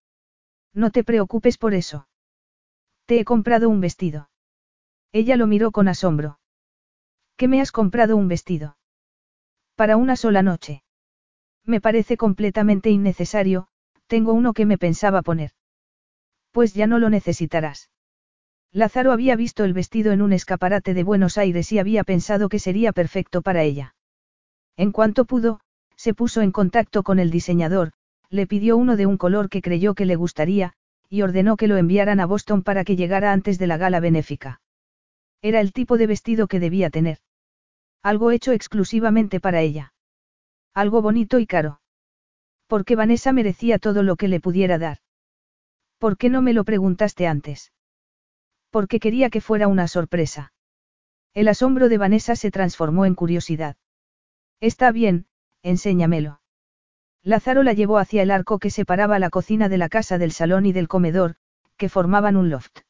[0.73, 2.07] No te preocupes por eso.
[3.05, 4.29] Te he comprado un vestido.
[5.11, 6.39] Ella lo miró con asombro.
[7.37, 8.77] ¿Qué me has comprado un vestido?
[9.75, 10.83] Para una sola noche.
[11.65, 13.67] Me parece completamente innecesario,
[14.07, 15.51] tengo uno que me pensaba poner.
[16.51, 17.89] Pues ya no lo necesitarás.
[18.71, 22.59] Lázaro había visto el vestido en un escaparate de Buenos Aires y había pensado que
[22.59, 23.95] sería perfecto para ella.
[24.77, 25.59] En cuanto pudo,
[25.97, 27.91] se puso en contacto con el diseñador,
[28.29, 30.73] le pidió uno de un color que creyó que le gustaría,
[31.09, 34.61] y ordenó que lo enviaran a Boston para que llegara antes de la gala benéfica.
[35.41, 37.19] Era el tipo de vestido que debía tener.
[38.05, 39.91] Algo hecho exclusivamente para ella.
[40.75, 41.81] Algo bonito y caro.
[42.67, 44.99] Porque Vanessa merecía todo lo que le pudiera dar.
[45.97, 47.73] ¿Por qué no me lo preguntaste antes?
[48.69, 50.53] Porque quería que fuera una sorpresa.
[51.33, 53.75] El asombro de Vanessa se transformó en curiosidad.
[54.59, 55.25] Está bien,
[55.63, 56.41] enséñamelo.
[57.23, 60.67] Lázaro la llevó hacia el arco que separaba la cocina de la casa del salón
[60.67, 61.37] y del comedor,
[61.75, 62.81] que formaban un loft.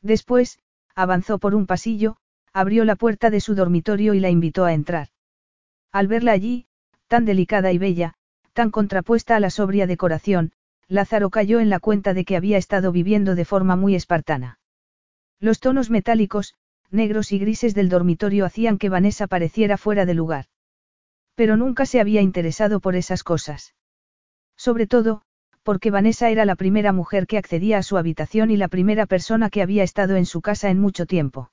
[0.00, 0.58] Después,
[0.94, 2.16] avanzó por un pasillo,
[2.52, 5.08] abrió la puerta de su dormitorio y la invitó a entrar.
[5.92, 6.66] Al verla allí,
[7.08, 8.14] tan delicada y bella,
[8.52, 10.52] tan contrapuesta a la sobria decoración,
[10.88, 14.58] Lázaro cayó en la cuenta de que había estado viviendo de forma muy espartana.
[15.38, 16.54] Los tonos metálicos,
[16.90, 20.46] negros y grises del dormitorio hacían que Vanessa pareciera fuera de lugar.
[21.36, 23.74] Pero nunca se había interesado por esas cosas.
[24.56, 25.22] Sobre todo,
[25.62, 29.50] porque Vanessa era la primera mujer que accedía a su habitación y la primera persona
[29.50, 31.50] que había estado en su casa en mucho tiempo.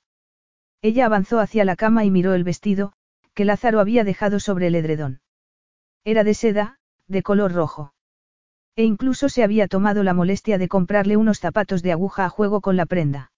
[0.80, 2.92] Ella avanzó hacia la cama y miró el vestido,
[3.34, 5.20] que Lázaro había dejado sobre el edredón.
[6.04, 7.94] Era de seda, de color rojo.
[8.76, 12.60] E incluso se había tomado la molestia de comprarle unos zapatos de aguja a juego
[12.60, 13.32] con la prenda.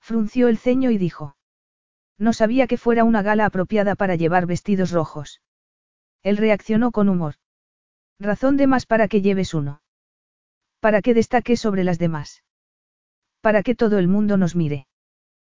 [0.00, 1.36] Frunció el ceño y dijo.
[2.18, 5.42] No sabía que fuera una gala apropiada para llevar vestidos rojos.
[6.22, 7.34] Él reaccionó con humor.
[8.18, 9.82] Razón de más para que lleves uno.
[10.80, 12.42] Para que destaque sobre las demás.
[13.40, 14.86] Para que todo el mundo nos mire.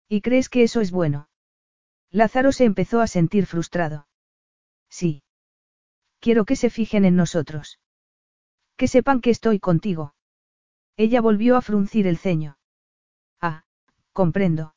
[0.09, 1.29] ¿Y crees que eso es bueno?
[2.11, 4.07] Lázaro se empezó a sentir frustrado.
[4.89, 5.23] Sí.
[6.21, 7.81] Quiero que se fijen en nosotros.
[8.77, 10.15] Que sepan que estoy contigo.
[10.97, 12.59] Ella volvió a fruncir el ceño.
[13.41, 13.65] Ah,
[14.13, 14.75] comprendo.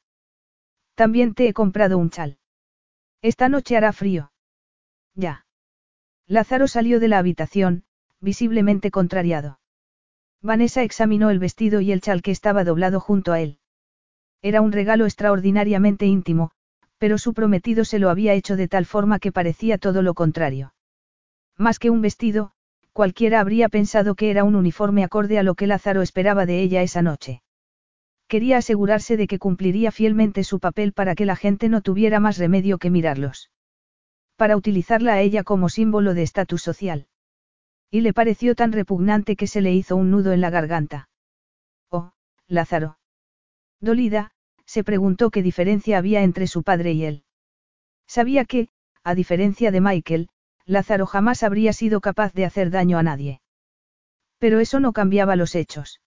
[0.95, 2.39] También te he comprado un chal.
[3.21, 4.31] Esta noche hará frío.
[5.13, 5.45] Ya.
[6.25, 7.85] Lázaro salió de la habitación,
[8.19, 9.59] visiblemente contrariado.
[10.41, 13.59] Vanessa examinó el vestido y el chal que estaba doblado junto a él.
[14.41, 16.51] Era un regalo extraordinariamente íntimo,
[16.97, 20.73] pero su prometido se lo había hecho de tal forma que parecía todo lo contrario.
[21.57, 22.51] Más que un vestido,
[22.93, 26.81] cualquiera habría pensado que era un uniforme acorde a lo que Lázaro esperaba de ella
[26.81, 27.41] esa noche.
[28.27, 32.37] Quería asegurarse de que cumpliría fielmente su papel para que la gente no tuviera más
[32.37, 33.49] remedio que mirarlos
[34.39, 37.07] para utilizarla a ella como símbolo de estatus social.
[37.91, 41.09] Y le pareció tan repugnante que se le hizo un nudo en la garganta.
[41.89, 42.13] Oh,
[42.47, 42.98] Lázaro.
[43.81, 44.31] Dolida,
[44.65, 47.23] se preguntó qué diferencia había entre su padre y él.
[48.07, 48.69] Sabía que,
[49.03, 50.29] a diferencia de Michael,
[50.65, 53.41] Lázaro jamás habría sido capaz de hacer daño a nadie.
[54.37, 56.01] Pero eso no cambiaba los hechos.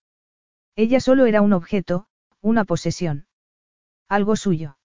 [0.76, 2.06] Ella solo era un objeto,
[2.40, 3.26] una posesión.
[4.08, 4.78] Algo suyo.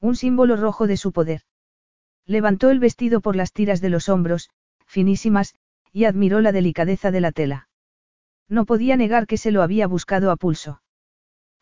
[0.00, 1.42] Un símbolo rojo de su poder.
[2.26, 4.50] Levantó el vestido por las tiras de los hombros,
[4.86, 5.54] finísimas,
[5.92, 7.68] y admiró la delicadeza de la tela.
[8.48, 10.81] No podía negar que se lo había buscado a pulso.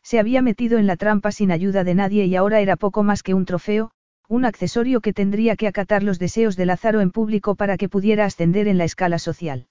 [0.03, 3.23] Se había metido en la trampa sin ayuda de nadie y ahora era poco más
[3.23, 3.91] que un trofeo,
[4.27, 8.25] un accesorio que tendría que acatar los deseos de Lázaro en público para que pudiera
[8.25, 9.67] ascender en la escala social.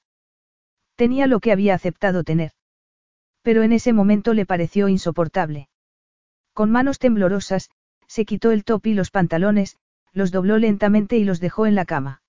[0.96, 2.52] Tenía lo que había aceptado tener.
[3.42, 5.68] Pero en ese momento le pareció insoportable.
[6.52, 7.70] Con manos temblorosas,
[8.06, 9.78] se quitó el top y los pantalones,
[10.12, 12.22] los dobló lentamente y los dejó en la cama.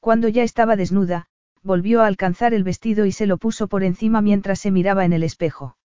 [0.00, 1.26] Cuando ya estaba desnuda,
[1.62, 5.12] volvió a alcanzar el vestido y se lo puso por encima mientras se miraba en
[5.12, 5.76] el espejo.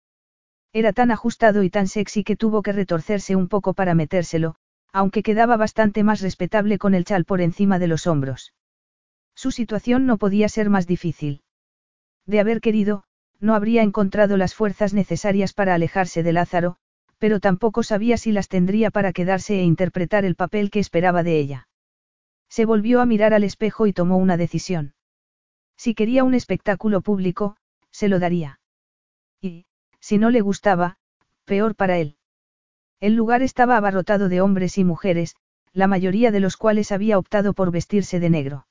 [0.73, 4.57] Era tan ajustado y tan sexy que tuvo que retorcerse un poco para metérselo,
[4.93, 8.55] aunque quedaba bastante más respetable con el chal por encima de los hombros.
[9.35, 11.43] Su situación no podía ser más difícil.
[12.27, 13.05] De haber querido,
[13.41, 16.77] no habría encontrado las fuerzas necesarias para alejarse de Lázaro,
[17.19, 21.39] pero tampoco sabía si las tendría para quedarse e interpretar el papel que esperaba de
[21.39, 21.69] ella.
[22.49, 24.95] Se volvió a mirar al espejo y tomó una decisión.
[25.77, 27.57] Si quería un espectáculo público,
[27.91, 28.61] se lo daría.
[29.41, 29.67] Y,
[30.01, 30.97] si no le gustaba,
[31.45, 32.17] peor para él.
[33.01, 35.37] El lugar estaba abarrotado de hombres y mujeres,
[35.73, 38.67] la mayoría de los cuales había optado por vestirse de negro.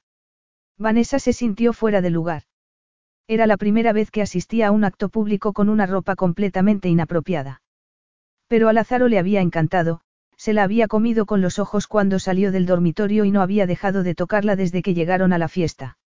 [0.78, 2.44] Vanessa se sintió fuera de lugar.
[3.28, 7.62] Era la primera vez que asistía a un acto público con una ropa completamente inapropiada.
[8.48, 10.02] Pero a Lázaro le había encantado,
[10.38, 14.04] se la había comido con los ojos cuando salió del dormitorio y no había dejado
[14.04, 15.98] de tocarla desde que llegaron a la fiesta.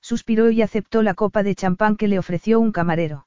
[0.00, 3.26] Suspiró y aceptó la copa de champán que le ofreció un camarero.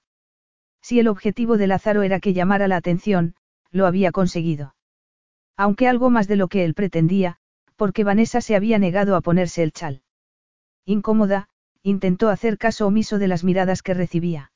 [0.84, 3.36] Si el objetivo de Lázaro era que llamara la atención,
[3.72, 4.76] lo había conseguido.
[5.56, 7.38] Aunque algo más de lo que él pretendía,
[7.78, 10.04] porque Vanessa se había negado a ponerse el chal.
[10.86, 11.48] Incómoda,
[11.84, 14.52] intentó hacer caso omiso de las miradas que recibía.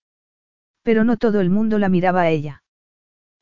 [0.83, 2.61] Pero no todo el mundo la miraba a ella.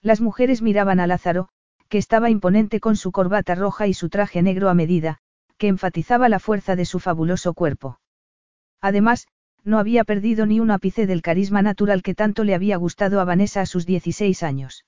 [0.01, 1.49] Las mujeres miraban a Lázaro,
[1.89, 5.17] que estaba imponente con su corbata roja y su traje negro a medida,
[5.57, 7.99] que enfatizaba la fuerza de su fabuloso cuerpo.
[8.79, 9.27] Además,
[9.65, 13.25] no había perdido ni un ápice del carisma natural que tanto le había gustado a
[13.25, 14.85] Vanessa a sus 16 años.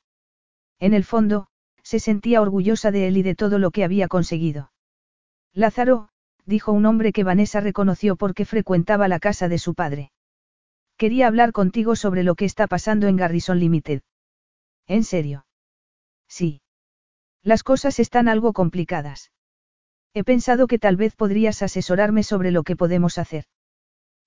[0.79, 1.47] En el fondo,
[1.81, 4.71] se sentía orgullosa de él y de todo lo que había conseguido.
[5.53, 6.09] Lázaro,
[6.45, 10.11] dijo un hombre que Vanessa reconoció porque frecuentaba la casa de su padre.
[10.95, 14.01] Quería hablar contigo sobre lo que está pasando en Garrison Limited.
[14.85, 15.45] ¿En serio?
[16.27, 16.61] Sí.
[17.41, 19.31] Las cosas están algo complicadas.
[20.13, 23.45] He pensado que tal vez podrías asesorarme sobre lo que podemos hacer.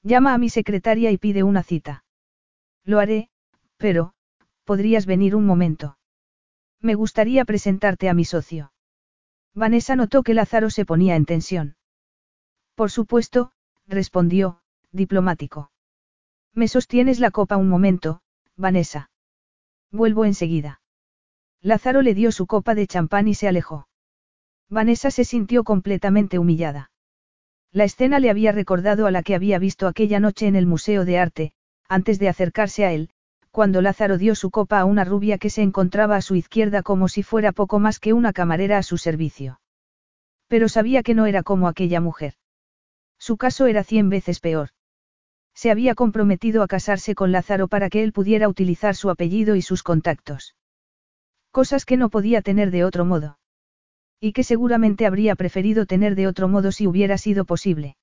[0.03, 2.05] Llama a mi secretaria y pide una cita.
[2.85, 3.29] Lo haré,
[3.77, 4.15] pero,
[4.65, 5.99] podrías venir un momento.
[6.81, 8.73] Me gustaría presentarte a mi socio.
[9.55, 11.77] Vanessa notó que Lázaro se ponía en tensión.
[12.75, 13.53] Por supuesto,
[13.87, 14.61] respondió,
[14.93, 15.71] diplomático.
[16.55, 18.23] Me sostienes la copa un momento,
[18.57, 19.11] Vanessa.
[19.91, 20.81] Vuelvo enseguida.
[21.61, 23.89] Lázaro le dio su copa de champán y se alejó.
[24.69, 26.91] Vanessa se sintió completamente humillada.
[27.73, 31.05] La escena le había recordado a la que había visto aquella noche en el Museo
[31.05, 31.53] de Arte,
[31.89, 33.11] antes de acercarse a él,
[33.51, 37.09] cuando Lázaro dio su copa a una rubia que se encontraba a su izquierda como
[37.09, 39.61] si fuera poco más que una camarera a su servicio.
[40.49, 42.35] Pero sabía que no era como aquella mujer.
[43.19, 44.71] Su caso era cien veces peor.
[45.55, 49.63] Se había comprometido a casarse con Lázaro para que él pudiera utilizar su apellido y
[49.63, 50.57] sus contactos.
[51.51, 53.40] Cosas que no podía tener de otro modo.
[54.21, 57.97] Y que seguramente habría preferido tener de otro modo si hubiera sido posible.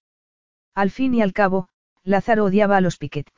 [0.74, 1.70] Al fin y al cabo,
[2.04, 3.30] Lázaro odiaba a los Piquet.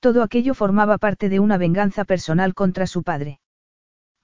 [0.00, 3.40] Todo aquello formaba parte de una venganza personal contra su padre.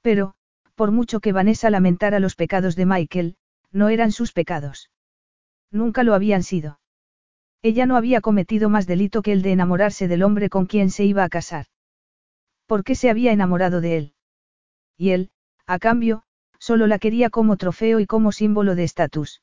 [0.03, 0.35] Pero,
[0.75, 3.37] por mucho que Vanessa lamentara los pecados de Michael,
[3.71, 4.91] no eran sus pecados.
[5.71, 6.81] Nunca lo habían sido.
[7.63, 11.05] Ella no había cometido más delito que el de enamorarse del hombre con quien se
[11.05, 11.67] iba a casar.
[12.67, 14.15] ¿Por qué se había enamorado de él?
[14.97, 15.31] Y él,
[15.67, 16.25] a cambio,
[16.61, 19.43] solo la quería como trofeo y como símbolo de estatus.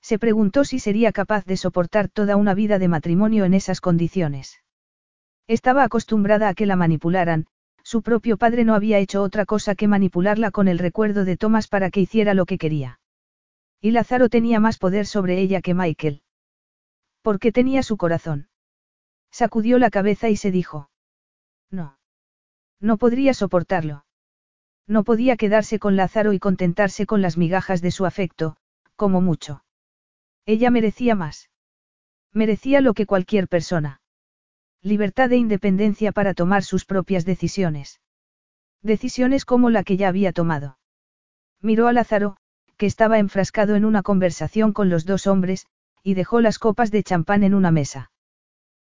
[0.00, 4.62] Se preguntó si sería capaz de soportar toda una vida de matrimonio en esas condiciones.
[5.48, 7.46] Estaba acostumbrada a que la manipularan,
[7.82, 11.68] su propio padre no había hecho otra cosa que manipularla con el recuerdo de Thomas
[11.68, 13.00] para que hiciera lo que quería.
[13.80, 16.22] Y Lázaro tenía más poder sobre ella que Michael.
[17.22, 18.48] Porque tenía su corazón.
[19.30, 20.90] Sacudió la cabeza y se dijo.
[21.70, 21.98] No.
[22.80, 24.04] No podría soportarlo.
[24.88, 28.56] No podía quedarse con Lázaro y contentarse con las migajas de su afecto,
[28.96, 29.62] como mucho.
[30.46, 31.50] Ella merecía más.
[32.32, 34.00] Merecía lo que cualquier persona.
[34.82, 38.00] Libertad e independencia para tomar sus propias decisiones.
[38.82, 40.78] Decisiones como la que ya había tomado.
[41.60, 42.38] Miró a Lázaro,
[42.78, 45.66] que estaba enfrascado en una conversación con los dos hombres,
[46.02, 48.10] y dejó las copas de champán en una mesa.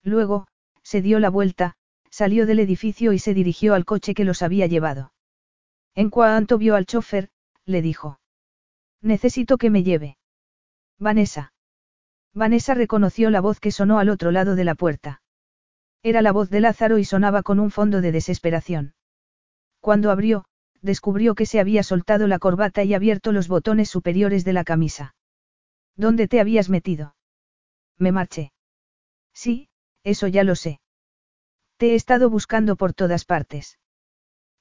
[0.02, 0.48] Luego,
[0.82, 1.76] se dio la vuelta,
[2.10, 5.12] salió del edificio y se dirigió al coche que los había llevado.
[5.96, 7.30] En cuanto vio al chofer,
[7.66, 8.20] le dijo.
[9.02, 10.18] Necesito que me lleve.
[10.98, 11.54] Vanessa.
[12.34, 15.22] Vanessa reconoció la voz que sonó al otro lado de la puerta.
[16.04, 18.94] Era la voz de Lázaro y sonaba con un fondo de desesperación.
[19.80, 20.46] Cuando abrió,
[20.82, 25.16] descubrió que se había soltado la corbata y abierto los botones superiores de la camisa.
[25.96, 27.16] ¿Dónde te habías metido?
[27.98, 28.52] Me marché.
[29.34, 29.70] Sí,
[30.04, 30.80] eso ya lo sé.
[31.78, 33.78] Te he estado buscando por todas partes.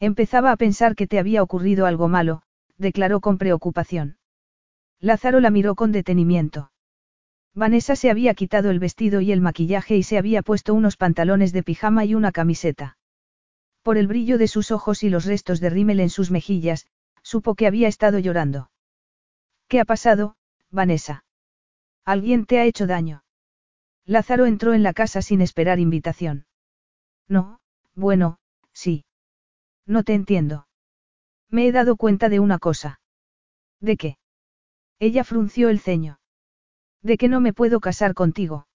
[0.00, 2.42] Empezaba a pensar que te había ocurrido algo malo,
[2.76, 4.18] declaró con preocupación.
[5.00, 6.70] Lázaro la miró con detenimiento.
[7.54, 11.52] Vanessa se había quitado el vestido y el maquillaje y se había puesto unos pantalones
[11.52, 12.96] de pijama y una camiseta.
[13.82, 16.86] Por el brillo de sus ojos y los restos de rímel en sus mejillas,
[17.22, 18.70] supo que había estado llorando.
[19.66, 20.36] ¿Qué ha pasado,
[20.70, 21.24] Vanessa?
[22.04, 23.24] ¿Alguien te ha hecho daño?
[24.04, 26.46] Lázaro entró en la casa sin esperar invitación.
[27.28, 27.60] No,
[27.94, 28.38] bueno,
[28.72, 29.04] sí.
[29.88, 30.68] No te entiendo.
[31.50, 33.00] Me he dado cuenta de una cosa.
[33.80, 34.18] ¿De qué?
[34.98, 36.20] Ella frunció el ceño.
[37.02, 38.66] De que no me puedo casar contigo.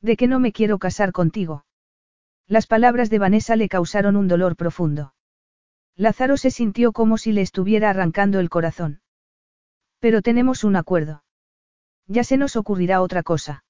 [0.00, 1.66] De que no me quiero casar contigo.
[2.46, 5.14] Las palabras de Vanessa le causaron un dolor profundo.
[5.94, 9.02] Lázaro se sintió como si le estuviera arrancando el corazón.
[9.98, 11.22] Pero tenemos un acuerdo.
[12.06, 13.62] Ya se nos ocurrirá otra cosa.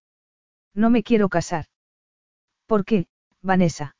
[0.73, 1.67] No me quiero casar.
[2.67, 3.09] ¿Por qué,
[3.43, 3.97] Vanessa?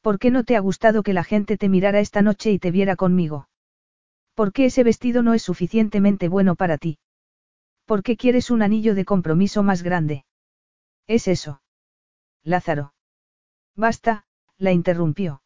[0.00, 2.70] ¿Por qué no te ha gustado que la gente te mirara esta noche y te
[2.70, 3.48] viera conmigo?
[4.34, 6.98] ¿Por qué ese vestido no es suficientemente bueno para ti?
[7.84, 10.24] ¿Por qué quieres un anillo de compromiso más grande?
[11.06, 11.60] Es eso.
[12.42, 12.94] Lázaro.
[13.76, 14.24] Basta,
[14.56, 15.42] la interrumpió.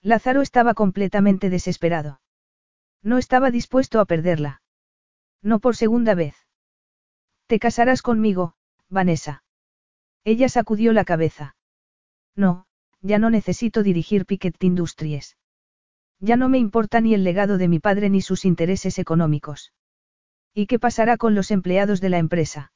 [0.00, 2.20] Lázaro estaba completamente desesperado.
[3.02, 4.62] No estaba dispuesto a perderla.
[5.42, 6.34] No por segunda vez.
[7.46, 8.54] Te casarás conmigo,
[8.88, 9.44] Vanessa.
[10.24, 11.56] Ella sacudió la cabeza.
[12.34, 12.66] No,
[13.00, 15.36] ya no necesito dirigir Piquet Industries.
[16.20, 19.72] Ya no me importa ni el legado de mi padre ni sus intereses económicos.
[20.52, 22.72] ¿Y qué pasará con los empleados de la empresa?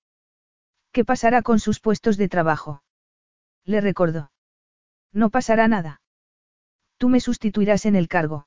[0.92, 2.82] ¿Qué pasará con sus puestos de trabajo?
[3.64, 4.30] Le recordó.
[5.12, 6.00] No pasará nada.
[6.98, 8.46] Tú me sustituirás en el cargo.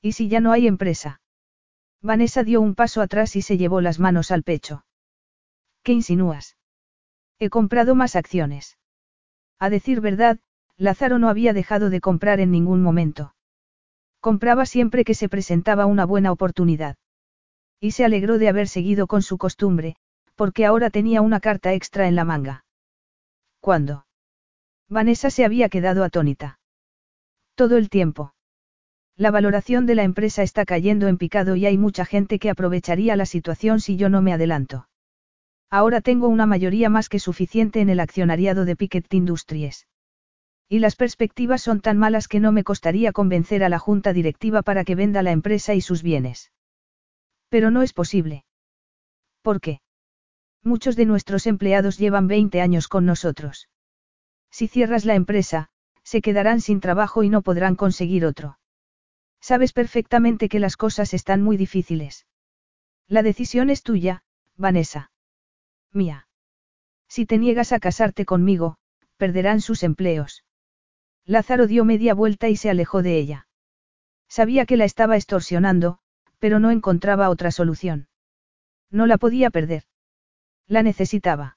[0.00, 1.20] ¿Y si ya no hay empresa?
[2.00, 4.84] Vanessa dio un paso atrás y se llevó las manos al pecho.
[5.82, 6.56] ¿Qué insinúas?
[7.38, 8.78] He comprado más acciones.
[9.58, 10.38] A decir verdad,
[10.76, 13.34] Lázaro no había dejado de comprar en ningún momento.
[14.20, 16.96] Compraba siempre que se presentaba una buena oportunidad.
[17.80, 19.96] Y se alegró de haber seguido con su costumbre,
[20.34, 22.64] porque ahora tenía una carta extra en la manga.
[23.60, 24.06] ¿Cuándo?
[24.88, 26.58] Vanessa se había quedado atónita.
[27.54, 28.34] Todo el tiempo.
[29.16, 33.14] La valoración de la empresa está cayendo en picado y hay mucha gente que aprovecharía
[33.14, 34.88] la situación si yo no me adelanto.
[35.70, 39.86] Ahora tengo una mayoría más que suficiente en el accionariado de Piquet Industries.
[40.68, 44.62] Y las perspectivas son tan malas que no me costaría convencer a la junta directiva
[44.62, 46.52] para que venda la empresa y sus bienes.
[47.48, 48.44] Pero no es posible.
[49.42, 49.80] ¿Por qué?
[50.62, 53.68] Muchos de nuestros empleados llevan 20 años con nosotros.
[54.50, 55.68] Si cierras la empresa,
[56.02, 58.58] se quedarán sin trabajo y no podrán conseguir otro.
[59.40, 62.26] Sabes perfectamente que las cosas están muy difíciles.
[63.06, 64.24] La decisión es tuya,
[64.56, 65.10] Vanessa.
[65.92, 66.28] Mía.
[67.08, 68.78] Si te niegas a casarte conmigo,
[69.18, 70.44] perderán sus empleos.
[71.26, 73.46] Lázaro dio media vuelta y se alejó de ella.
[74.28, 75.98] Sabía que la estaba extorsionando,
[76.38, 78.08] pero no encontraba otra solución.
[78.90, 79.84] No la podía perder.
[80.66, 81.56] La necesitaba.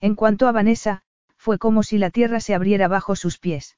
[0.00, 1.02] En cuanto a Vanessa,
[1.36, 3.76] fue como si la tierra se abriera bajo sus pies.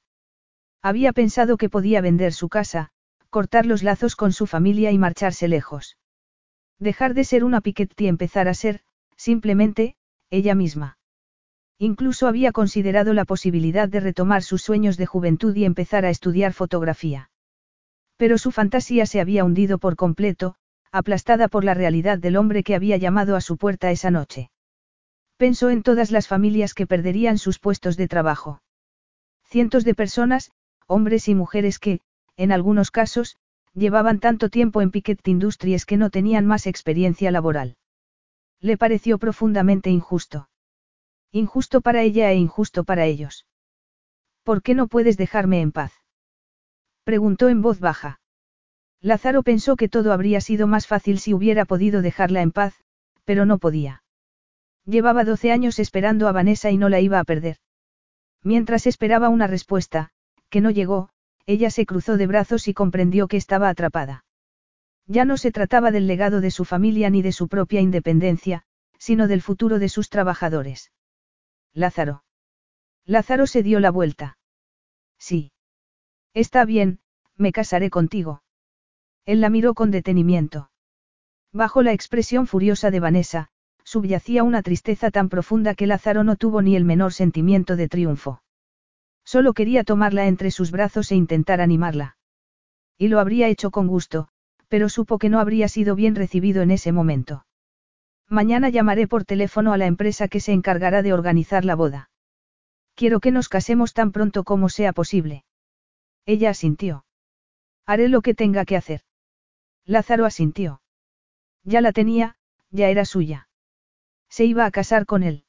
[0.81, 2.91] Había pensado que podía vender su casa,
[3.29, 5.97] cortar los lazos con su familia y marcharse lejos.
[6.77, 8.81] Dejar de ser una Piketty y empezar a ser,
[9.17, 9.95] simplemente,
[10.29, 10.98] ella misma.
[11.81, 16.51] Incluso había considerado la posibilidad de retomar sus sueños de juventud y empezar a estudiar
[16.51, 17.31] fotografía.
[18.17, 20.55] Pero su fantasía se había hundido por completo,
[20.91, 24.51] aplastada por la realidad del hombre que había llamado a su puerta esa noche.
[25.37, 28.61] Pensó en todas las familias que perderían sus puestos de trabajo.
[29.45, 30.51] Cientos de personas,
[30.85, 32.01] hombres y mujeres que,
[32.35, 33.37] en algunos casos,
[33.73, 37.77] llevaban tanto tiempo en Piquet Industries que no tenían más experiencia laboral.
[38.59, 40.48] Le pareció profundamente injusto.
[41.31, 43.45] Injusto para ella e injusto para ellos.
[44.43, 45.93] ¿Por qué no puedes dejarme en paz?
[47.03, 48.19] Preguntó en voz baja.
[49.01, 52.73] Lázaro pensó que todo habría sido más fácil si hubiera podido dejarla en paz,
[53.25, 54.03] pero no podía.
[54.85, 57.57] Llevaba doce años esperando a Vanessa y no la iba a perder.
[58.43, 60.09] Mientras esperaba una respuesta,
[60.49, 61.09] que no llegó,
[61.45, 64.25] ella se cruzó de brazos y comprendió que estaba atrapada.
[65.05, 68.63] Ya no se trataba del legado de su familia ni de su propia independencia,
[68.97, 70.91] sino del futuro de sus trabajadores.
[71.79, 72.23] Lázaro.
[73.05, 74.37] Lázaro se dio la vuelta.
[75.17, 75.53] Sí.
[76.33, 76.99] Está bien,
[77.37, 78.43] me casaré contigo.
[79.25, 80.71] Él la miró con detenimiento.
[81.53, 83.47] Bajo la expresión furiosa de Vanessa,
[83.85, 88.43] subyacía una tristeza tan profunda que Lázaro no tuvo ni el menor sentimiento de triunfo.
[89.23, 92.17] Solo quería tomarla entre sus brazos e intentar animarla.
[92.97, 94.27] Y lo habría hecho con gusto,
[94.67, 97.45] pero supo que no habría sido bien recibido en ese momento.
[98.29, 102.11] Mañana llamaré por teléfono a la empresa que se encargará de organizar la boda.
[102.93, 105.45] Quiero que nos casemos tan pronto como sea posible.
[106.25, 107.05] Ella asintió.
[107.87, 109.01] Haré lo que tenga que hacer.
[109.83, 110.81] Lázaro asintió.
[111.63, 112.35] Ya la tenía,
[112.69, 113.49] ya era suya.
[114.29, 115.45] Se iba a casar con él.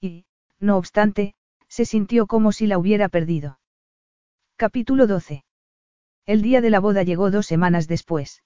[0.00, 0.24] Y,
[0.58, 1.36] no obstante,
[1.68, 3.60] se sintió como si la hubiera perdido.
[4.56, 5.44] Capítulo 12.
[6.26, 8.42] El día de la boda llegó dos semanas después.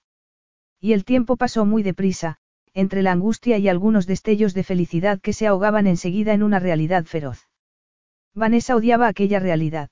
[0.79, 2.39] Y el tiempo pasó muy deprisa,
[2.77, 7.07] entre la angustia y algunos destellos de felicidad que se ahogaban enseguida en una realidad
[7.07, 7.49] feroz.
[8.35, 9.89] Vanessa odiaba aquella realidad.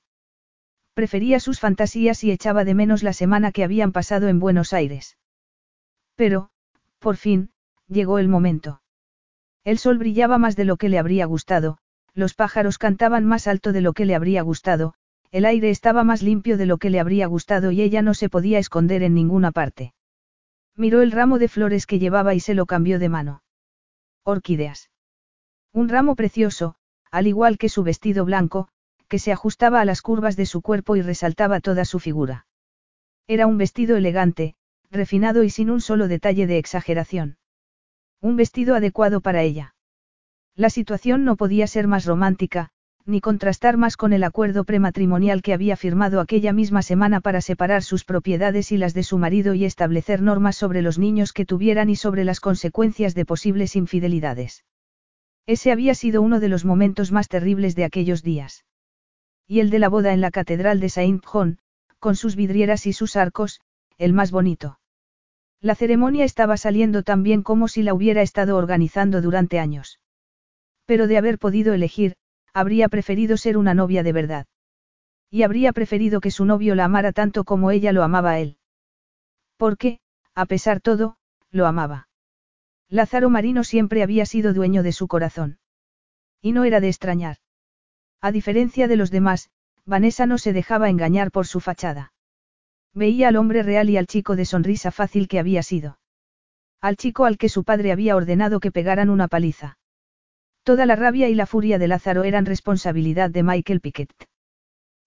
[0.93, 5.17] Prefería sus fantasías y echaba de menos la semana que habían pasado en Buenos Aires.
[6.15, 6.51] Pero,
[6.99, 7.49] por fin,
[7.87, 8.83] llegó el momento.
[9.63, 11.79] El sol brillaba más de lo que le habría gustado,
[12.13, 14.93] los pájaros cantaban más alto de lo que le habría gustado,
[15.31, 18.29] el aire estaba más limpio de lo que le habría gustado y ella no se
[18.29, 19.95] podía esconder en ninguna parte.
[20.75, 23.43] Miró el ramo de flores que llevaba y se lo cambió de mano.
[24.23, 24.89] Orquídeas.
[25.71, 26.75] Un ramo precioso,
[27.11, 28.67] al igual que su vestido blanco,
[29.07, 32.47] que se ajustaba a las curvas de su cuerpo y resaltaba toda su figura.
[33.27, 34.55] Era un vestido elegante,
[34.91, 37.37] refinado y sin un solo detalle de exageración.
[38.21, 39.75] Un vestido adecuado para ella.
[40.55, 42.71] La situación no podía ser más romántica,
[43.05, 47.83] ni contrastar más con el acuerdo prematrimonial que había firmado aquella misma semana para separar
[47.83, 51.89] sus propiedades y las de su marido y establecer normas sobre los niños que tuvieran
[51.89, 54.65] y sobre las consecuencias de posibles infidelidades.
[55.45, 58.65] Ese había sido uno de los momentos más terribles de aquellos días
[59.47, 61.59] y el de la boda en la Catedral de Saint-John,
[61.99, 63.61] con sus vidrieras y sus arcos,
[63.97, 64.79] el más bonito.
[65.61, 69.99] La ceremonia estaba saliendo tan bien como si la hubiera estado organizando durante años.
[70.85, 72.15] Pero de haber podido elegir,
[72.55, 74.45] habría preferido ser una novia de verdad.
[75.29, 78.57] Y habría preferido que su novio la amara tanto como ella lo amaba a él.
[79.57, 79.99] Porque,
[80.33, 81.17] a pesar todo,
[81.51, 82.07] lo amaba.
[82.87, 85.59] Lázaro Marino siempre había sido dueño de su corazón.
[86.41, 87.37] Y no era de extrañar.
[88.21, 89.49] A diferencia de los demás,
[89.85, 92.13] Vanessa no se dejaba engañar por su fachada.
[92.93, 95.99] Veía al hombre real y al chico de sonrisa fácil que había sido.
[96.79, 99.77] Al chico al que su padre había ordenado que pegaran una paliza.
[100.65, 104.09] Toda la rabia y la furia de Lázaro eran responsabilidad de Michael Piquet.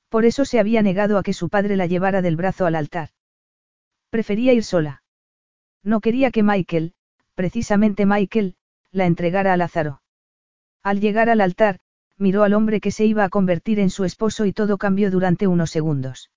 [0.08, 3.08] Por eso se había negado a que su padre la llevara del brazo al altar.
[4.08, 5.02] Prefería ir sola.
[5.82, 6.94] No quería que Michael,
[7.34, 8.54] precisamente Michael,
[8.92, 10.00] la entregara a Lázaro.
[10.84, 11.80] Al llegar al altar,
[12.16, 15.48] miró al hombre que se iba a convertir en su esposo y todo cambió durante
[15.48, 16.30] unos segundos.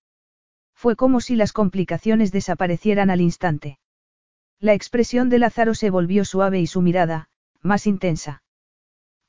[0.74, 3.78] Fue como si las complicaciones desaparecieran al instante.
[4.60, 7.30] La expresión de Lázaro se volvió suave y su mirada,
[7.62, 8.42] más intensa.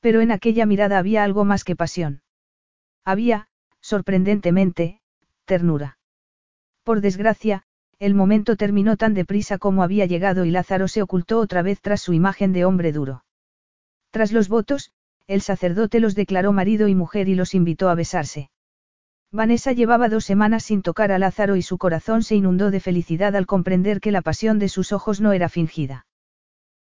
[0.03, 2.23] Pero en aquella mirada había algo más que pasión.
[3.05, 3.47] Había,
[3.79, 4.99] sorprendentemente,
[5.45, 5.97] ternura.
[6.83, 7.63] Por desgracia,
[7.99, 12.01] el momento terminó tan deprisa como había llegado y Lázaro se ocultó otra vez tras
[12.01, 13.23] su imagen de hombre duro.
[14.11, 14.91] Tras los votos,
[15.25, 18.49] el sacerdote los declaró marido y mujer y los invitó a besarse.
[19.31, 23.37] Vanessa llevaba dos semanas sin tocar a Lázaro y su corazón se inundó de felicidad
[23.37, 26.05] al comprender que la pasión de sus ojos no era fingida.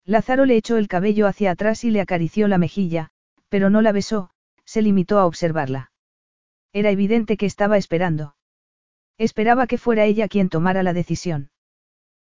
[0.05, 3.11] Lázaro le echó el cabello hacia atrás y le acarició la mejilla,
[3.49, 4.31] pero no la besó,
[4.65, 5.91] se limitó a observarla.
[6.73, 8.35] Era evidente que estaba esperando.
[9.17, 11.51] Esperaba que fuera ella quien tomara la decisión.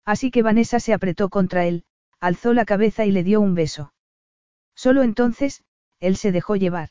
[0.05, 1.85] Así que Vanessa se apretó contra él,
[2.19, 3.93] alzó la cabeza y le dio un beso.
[4.75, 5.63] Solo entonces,
[5.99, 6.89] él se dejó llevar.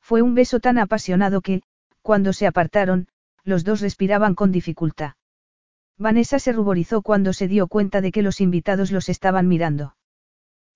[0.00, 1.62] Fue un beso tan apasionado que,
[2.02, 3.08] cuando se apartaron,
[3.44, 5.14] los dos respiraban con dificultad.
[6.00, 9.96] Vanessa se ruborizó cuando se dio cuenta de que los invitados los estaban mirando.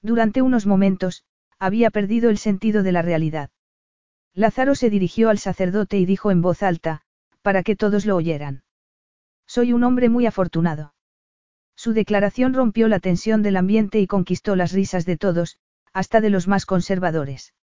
[0.03, 1.25] Durante unos momentos,
[1.59, 3.49] había perdido el sentido de la realidad.
[4.35, 7.01] Lázaro se dirigió al sacerdote y dijo en voz alta,
[7.41, 8.65] para que todos lo oyeran.
[9.47, 10.93] Soy un hombre muy afortunado.
[11.75, 15.57] Su declaración rompió la tensión del ambiente y conquistó las risas de todos,
[15.95, 17.55] hasta de los más conservadores.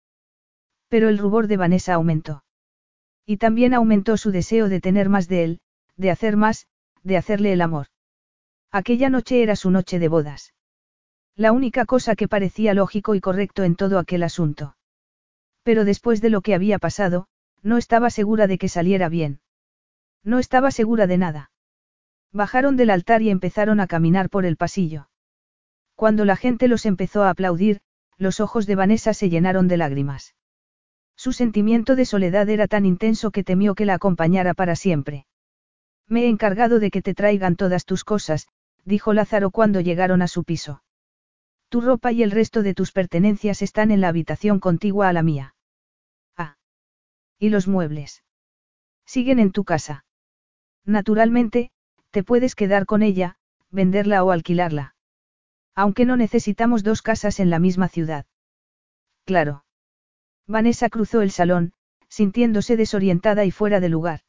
[0.87, 2.43] Pero el rubor de Vanessa aumentó.
[3.23, 5.59] Y también aumentó su deseo de tener más de él,
[5.95, 6.65] de hacer más,
[7.03, 7.87] de hacerle el amor.
[8.71, 10.53] Aquella noche era su noche de bodas.
[11.35, 14.75] La única cosa que parecía lógico y correcto en todo aquel asunto.
[15.63, 17.27] Pero después de lo que había pasado,
[17.63, 19.41] no estaba segura de que saliera bien.
[20.23, 21.51] No estaba segura de nada.
[22.31, 25.09] Bajaron del altar y empezaron a caminar por el pasillo.
[25.95, 27.81] Cuando la gente los empezó a aplaudir,
[28.17, 30.35] los ojos de Vanessa se llenaron de lágrimas.
[31.15, 35.25] Su sentimiento de soledad era tan intenso que temió que la acompañara para siempre.
[36.07, 38.47] Me he encargado de que te traigan todas tus cosas,
[38.85, 40.83] dijo Lázaro cuando llegaron a su piso.
[41.69, 45.23] Tu ropa y el resto de tus pertenencias están en la habitación contigua a la
[45.23, 45.55] mía.
[46.35, 46.57] Ah.
[47.39, 48.23] ¿Y los muebles?
[49.05, 50.05] Siguen en tu casa.
[50.85, 51.71] Naturalmente,
[52.09, 53.37] te puedes quedar con ella,
[53.69, 54.95] venderla o alquilarla.
[55.75, 58.25] Aunque no necesitamos dos casas en la misma ciudad.
[59.25, 59.63] Claro.
[60.47, 61.73] Vanessa cruzó el salón,
[62.09, 64.21] sintiéndose desorientada y fuera de lugar.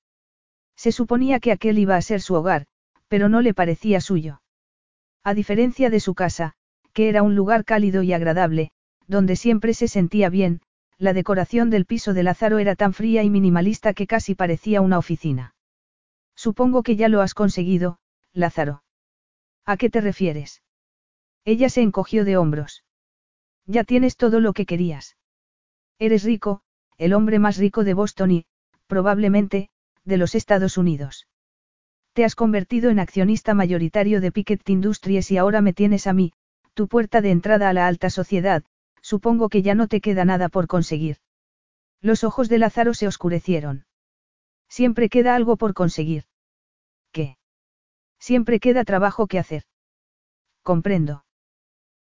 [0.77, 2.67] Se suponía que aquel iba a ser su hogar,
[3.09, 4.43] pero no le parecía suyo.
[5.23, 6.55] A diferencia de su casa,
[6.93, 8.73] que era un lugar cálido y agradable,
[9.07, 10.61] donde siempre se sentía bien,
[10.99, 14.99] la decoración del piso de Lázaro era tan fría y minimalista que casi parecía una
[14.99, 15.55] oficina.
[16.35, 17.99] Supongo que ya lo has conseguido,
[18.33, 18.83] Lázaro.
[19.65, 20.63] ¿A qué te refieres?
[21.45, 22.85] Ella se encogió de hombros.
[23.67, 25.17] Ya tienes todo lo que querías.
[25.99, 26.63] Eres rico,
[26.99, 28.47] el hombre más rico de Boston y,
[28.87, 29.71] probablemente,
[30.05, 31.29] de los Estados Unidos.
[32.13, 36.33] Te has convertido en accionista mayoritario de Pickett Industries y ahora me tienes a mí,
[36.75, 38.65] tu puerta de entrada a la alta sociedad,
[39.01, 41.19] supongo que ya no te queda nada por conseguir.
[42.01, 43.87] Los ojos de Lázaro se oscurecieron.
[44.69, 46.25] Siempre queda algo por conseguir.
[47.13, 47.37] ¿Qué?
[48.19, 49.65] Siempre queda trabajo que hacer.
[50.63, 51.25] Comprendo.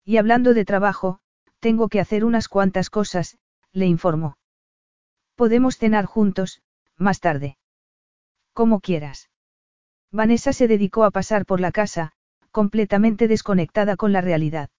[0.05, 1.21] Y hablando de trabajo,
[1.61, 3.39] tengo que hacer unas cuantas cosas,
[3.73, 4.39] le informó.
[5.35, 6.63] Podemos cenar juntos,
[6.97, 7.57] más tarde.
[8.53, 9.31] Como quieras.
[10.11, 12.13] Vanessa se dedicó a pasar por la casa,
[12.51, 14.71] completamente desconectada con la realidad.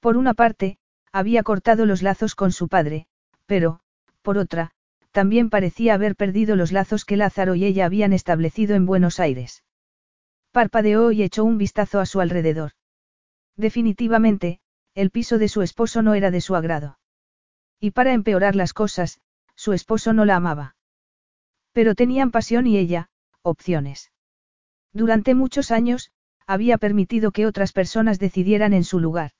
[0.00, 0.78] Por una parte,
[1.12, 3.06] había cortado los lazos con su padre,
[3.46, 3.80] pero,
[4.22, 4.72] por otra,
[5.12, 9.64] también parecía haber perdido los lazos que Lázaro y ella habían establecido en Buenos Aires.
[10.52, 12.72] Parpadeó y echó un vistazo a su alrededor.
[13.56, 14.60] Definitivamente,
[14.94, 16.98] el piso de su esposo no era de su agrado.
[17.78, 19.20] Y para empeorar las cosas,
[19.54, 20.76] su esposo no la amaba.
[21.72, 23.08] Pero tenían pasión y ella,
[23.42, 24.10] opciones.
[24.92, 26.10] Durante muchos años,
[26.46, 29.32] había permitido que otras personas decidieran en su lugar.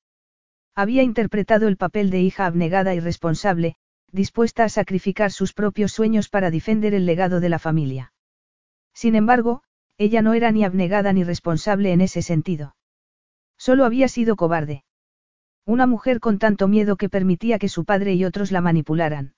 [0.74, 3.74] Había interpretado el papel de hija abnegada y responsable,
[4.12, 8.12] dispuesta a sacrificar sus propios sueños para defender el legado de la familia.
[8.94, 9.62] Sin embargo,
[9.98, 12.76] ella no era ni abnegada ni responsable en ese sentido.
[13.58, 14.84] Solo había sido cobarde.
[15.66, 19.34] Una mujer con tanto miedo que permitía que su padre y otros la manipularan.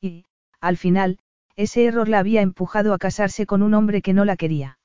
[0.00, 0.24] Y,
[0.60, 1.18] al final,
[1.56, 4.78] ese error la había empujado a casarse con un hombre que no la quería.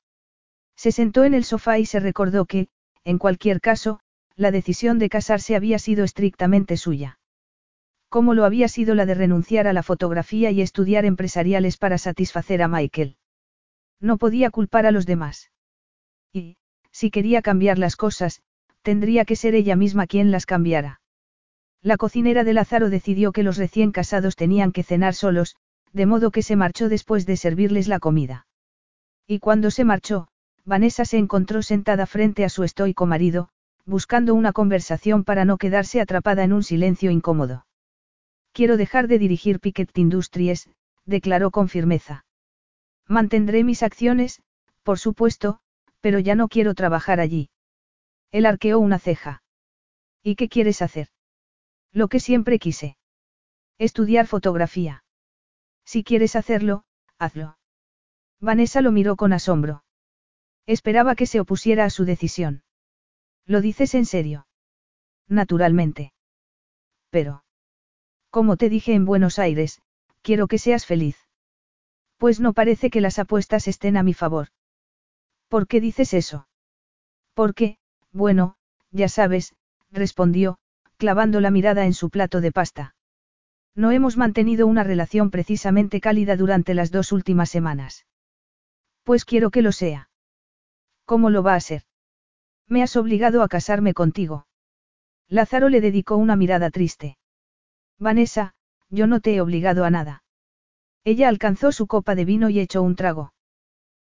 [0.76, 2.68] Se sentó en el sofá y se recordó que,
[3.04, 4.00] en cualquier caso,
[4.36, 7.18] la decisión de casarse había sido estrictamente suya.
[8.08, 12.62] Como lo había sido la de renunciar a la fotografía y estudiar empresariales para satisfacer
[12.62, 13.16] a Michael.
[14.00, 15.50] No podía culpar a los demás.
[16.32, 16.56] Y,
[16.90, 18.42] si quería cambiar las cosas,
[18.82, 21.00] tendría que ser ella misma quien las cambiara.
[21.82, 25.56] La cocinera de Lázaro decidió que los recién casados tenían que cenar solos,
[25.92, 28.46] de modo que se marchó después de servirles la comida.
[29.26, 30.28] Y cuando se marchó,
[30.64, 33.48] Vanessa se encontró sentada frente a su estoico marido,
[33.86, 37.66] buscando una conversación para no quedarse atrapada en un silencio incómodo.
[38.52, 40.68] Quiero dejar de dirigir Piquet Industries,
[41.06, 42.24] declaró con firmeza.
[43.06, 44.42] Mantendré mis acciones,
[44.82, 45.60] por supuesto,
[46.00, 47.50] pero ya no quiero trabajar allí.
[48.30, 49.42] Él arqueó una ceja.
[50.22, 51.08] ¿Y qué quieres hacer?
[51.92, 52.96] Lo que siempre quise.
[53.78, 55.02] Estudiar fotografía.
[55.92, 56.84] Si quieres hacerlo,
[57.18, 57.58] hazlo.
[58.38, 59.82] Vanessa lo miró con asombro.
[60.64, 62.62] Esperaba que se opusiera a su decisión.
[63.44, 64.46] ¿Lo dices en serio?
[65.26, 66.12] Naturalmente.
[67.10, 67.42] Pero.
[68.30, 69.82] Como te dije en Buenos Aires,
[70.22, 71.16] quiero que seas feliz.
[72.18, 74.50] Pues no parece que las apuestas estén a mi favor.
[75.48, 76.46] ¿Por qué dices eso?
[77.34, 77.78] Porque,
[78.12, 78.54] bueno,
[78.92, 79.56] ya sabes,
[79.90, 80.60] respondió,
[80.98, 82.94] clavando la mirada en su plato de pasta.
[83.74, 88.06] No hemos mantenido una relación precisamente cálida durante las dos últimas semanas.
[89.04, 90.10] Pues quiero que lo sea.
[91.04, 91.82] ¿Cómo lo va a ser?
[92.68, 94.46] Me has obligado a casarme contigo.
[95.28, 97.18] Lázaro le dedicó una mirada triste.
[97.98, 98.54] Vanessa,
[98.88, 100.22] yo no te he obligado a nada.
[101.04, 103.32] Ella alcanzó su copa de vino y echó un trago.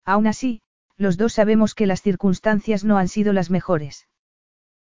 [0.04, 0.62] Aún así,
[0.96, 4.06] los dos sabemos que las circunstancias no han sido las mejores.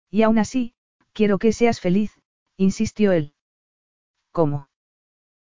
[0.10, 0.74] Y aún así,
[1.14, 2.12] quiero que seas feliz,
[2.58, 3.35] insistió él.
[4.36, 4.68] ¿Cómo?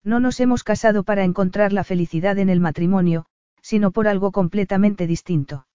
[0.03, 3.27] No nos hemos casado para encontrar la felicidad en el matrimonio,
[3.61, 5.67] sino por algo completamente distinto.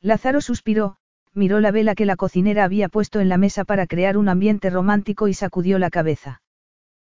[0.00, 0.96] Lázaro suspiró,
[1.34, 4.70] miró la vela que la cocinera había puesto en la mesa para crear un ambiente
[4.70, 6.40] romántico y sacudió la cabeza.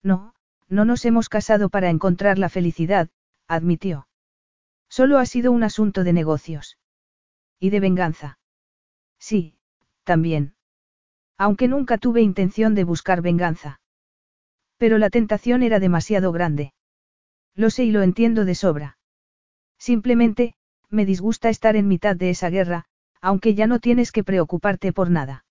[0.02, 0.34] No,
[0.68, 3.10] no nos hemos casado para encontrar la felicidad,
[3.48, 4.08] admitió.
[4.90, 6.80] Solo ha sido un asunto de negocios.
[7.60, 8.40] Y de venganza.
[9.20, 9.54] Sí,
[10.04, 10.56] también.
[11.38, 13.81] Aunque nunca tuve intención de buscar venganza.
[14.82, 16.74] Pero la tentación era demasiado grande.
[17.54, 18.98] Lo sé y lo entiendo de sobra.
[19.78, 20.56] Simplemente,
[20.90, 22.86] me disgusta estar en mitad de esa guerra,
[23.22, 25.46] aunque ya no tienes que preocuparte por nada.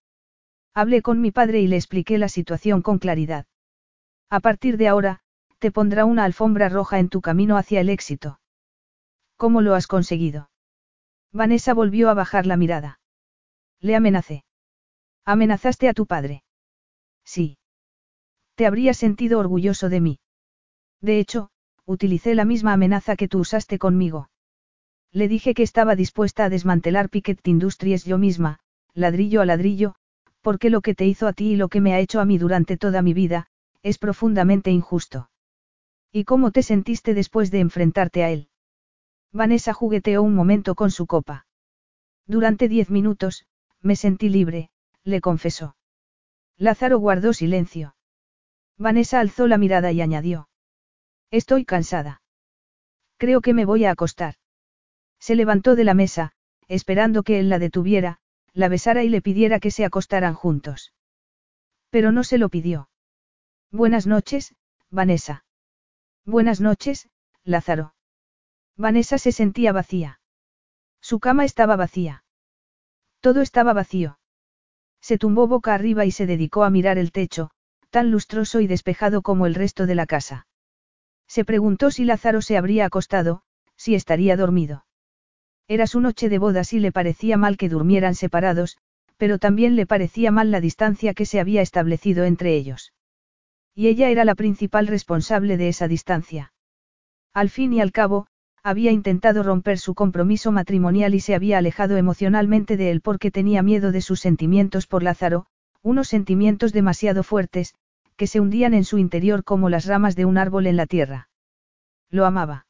[0.75, 3.47] Hablé con mi padre y le expliqué la situación con claridad.
[4.31, 5.21] A partir de ahora,
[5.61, 8.41] te pondrá una alfombra roja en tu camino hacia el éxito.
[9.37, 10.51] ¿Cómo lo has conseguido?
[11.31, 12.99] Vanessa volvió a bajar la mirada.
[13.79, 14.43] Le amenacé.
[15.25, 16.43] ¿Amenazaste a tu padre?
[17.25, 17.60] Sí.
[18.61, 20.19] Te sentido orgulloso de mí.
[21.01, 21.49] De hecho,
[21.87, 24.29] utilicé la misma amenaza que tú usaste conmigo.
[25.13, 28.59] Le dije que estaba dispuesta a desmantelar Piquet Industries yo misma,
[28.93, 29.95] ladrillo a ladrillo,
[30.43, 32.37] porque lo que te hizo a ti y lo que me ha hecho a mí
[32.37, 33.47] durante toda mi vida,
[33.83, 35.31] es profundamente injusto.
[36.13, 38.51] ¿Y cómo te sentiste después de enfrentarte a él?
[39.33, 41.47] Vanessa jugueteó un momento con su copa.
[42.27, 43.47] Durante diez minutos,
[43.81, 44.69] me sentí libre,
[45.03, 45.77] le confesó.
[46.59, 47.95] Lázaro guardó silencio.
[48.81, 50.49] Vanessa alzó la mirada y añadió.
[51.31, 52.23] Estoy cansada.
[53.19, 54.37] Creo que me voy a acostar.
[55.19, 56.33] Se levantó de la mesa,
[56.67, 58.21] esperando que él la detuviera,
[58.55, 60.95] la besara y le pidiera que se acostaran juntos.
[61.91, 62.89] Pero no se lo pidió.
[63.71, 64.55] Buenas noches,
[64.89, 65.45] Vanessa.
[66.25, 67.11] Buenas noches,
[67.45, 67.95] Lázaro.
[68.79, 70.21] Vanessa se sentía vacía.
[71.03, 72.25] Su cama estaba vacía.
[73.21, 74.19] Todo estaba vacío.
[75.03, 77.51] Se tumbó boca arriba y se dedicó a mirar el techo,
[77.91, 80.47] tan lustroso y despejado como el resto de la casa.
[81.29, 83.43] Se preguntó si Lázaro se habría acostado,
[83.77, 84.85] si estaría dormido.
[85.69, 88.79] Era su noche de bodas y le parecía mal que durmieran separados,
[89.17, 92.93] pero también le parecía mal la distancia que se había establecido entre ellos.
[93.75, 96.53] Y ella era la principal responsable de esa distancia.
[97.33, 98.27] Al fin y al cabo,
[98.63, 103.63] había intentado romper su compromiso matrimonial y se había alejado emocionalmente de él porque tenía
[103.63, 105.47] miedo de sus sentimientos por Lázaro,
[105.83, 107.75] unos sentimientos demasiado fuertes,
[108.17, 111.31] que se hundían en su interior como las ramas de un árbol en la tierra.
[112.11, 112.67] Lo amaba.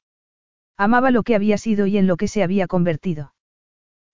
[0.76, 3.34] Amaba lo que había sido y en lo que se había convertido.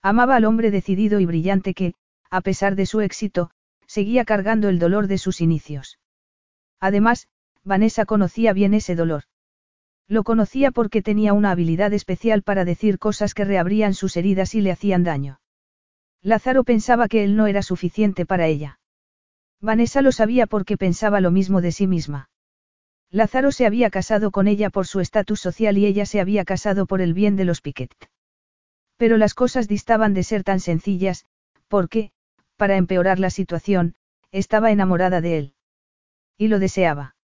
[0.01, 1.93] Amaba al hombre decidido y brillante que,
[2.29, 3.51] a pesar de su éxito,
[3.85, 5.99] seguía cargando el dolor de sus inicios.
[6.79, 7.27] Además,
[7.63, 9.23] Vanessa conocía bien ese dolor.
[10.07, 14.61] Lo conocía porque tenía una habilidad especial para decir cosas que reabrían sus heridas y
[14.61, 15.39] le hacían daño.
[16.21, 18.79] Lázaro pensaba que él no era suficiente para ella.
[19.61, 22.29] Vanessa lo sabía porque pensaba lo mismo de sí misma.
[23.09, 26.85] Lázaro se había casado con ella por su estatus social y ella se había casado
[26.85, 27.91] por el bien de los Piquet.
[28.97, 31.25] Pero las cosas distaban de ser tan sencillas,
[31.67, 32.11] porque,
[32.57, 33.95] para empeorar la situación,
[34.31, 35.53] estaba enamorada de él.
[36.37, 37.15] Y lo deseaba.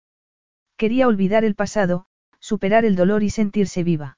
[0.77, 2.05] Quería olvidar el pasado,
[2.39, 4.17] superar el dolor y sentirse viva.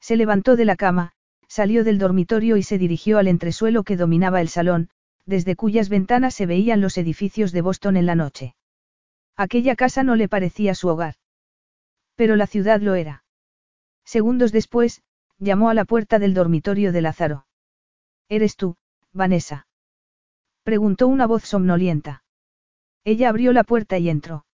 [0.00, 1.12] Se levantó de la cama,
[1.48, 4.90] salió del dormitorio y se dirigió al entresuelo que dominaba el salón,
[5.26, 8.54] desde cuyas ventanas se veían los edificios de Boston en la noche.
[9.36, 11.16] Aquella casa no le parecía su hogar.
[12.14, 13.24] Pero la ciudad lo era.
[14.04, 15.02] Segundos después,
[15.38, 17.46] llamó a la puerta del dormitorio de Lázaro.
[18.28, 18.76] ¿Eres tú,
[19.12, 19.66] Vanessa?
[20.62, 22.22] Preguntó una voz somnolienta.
[23.04, 24.46] Ella abrió la puerta y entró.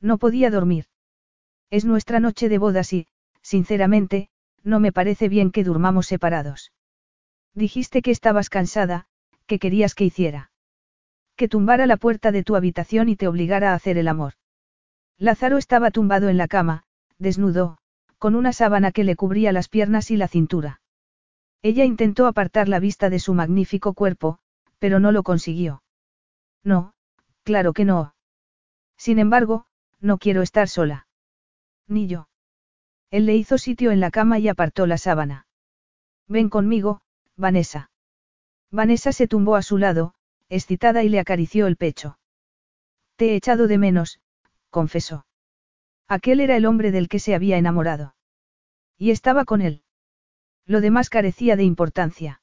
[0.00, 0.86] No podía dormir.
[1.70, 3.06] Es nuestra noche de bodas y,
[3.42, 4.30] sinceramente,
[4.62, 6.72] no me parece bien que durmamos separados.
[7.54, 9.06] Dijiste que estabas cansada,
[9.48, 10.52] que querías que hiciera
[11.38, 14.34] que tumbara la puerta de tu habitación y te obligara a hacer el amor.
[15.18, 16.82] Lázaro estaba tumbado en la cama,
[17.16, 17.78] desnudo,
[18.18, 20.80] con una sábana que le cubría las piernas y la cintura.
[21.62, 24.40] Ella intentó apartar la vista de su magnífico cuerpo,
[24.80, 25.84] pero no lo consiguió.
[26.64, 26.92] No,
[27.44, 28.14] claro que no.
[28.96, 29.66] Sin embargo,
[30.00, 31.06] no quiero estar sola.
[31.86, 32.28] Ni yo.
[33.12, 35.46] Él le hizo sitio en la cama y apartó la sábana.
[36.26, 37.00] Ven conmigo,
[37.36, 37.90] Vanessa.
[38.70, 40.14] Vanessa se tumbó a su lado,
[40.48, 42.18] excitada y le acarició el pecho.
[43.16, 44.20] Te he echado de menos,
[44.70, 45.26] confesó.
[46.06, 48.14] Aquel era el hombre del que se había enamorado.
[48.96, 49.82] Y estaba con él.
[50.66, 52.42] Lo demás carecía de importancia.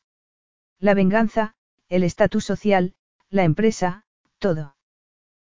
[0.80, 1.56] La venganza,
[1.90, 2.96] el estatus social,
[3.30, 4.06] la empresa,
[4.40, 4.76] todo.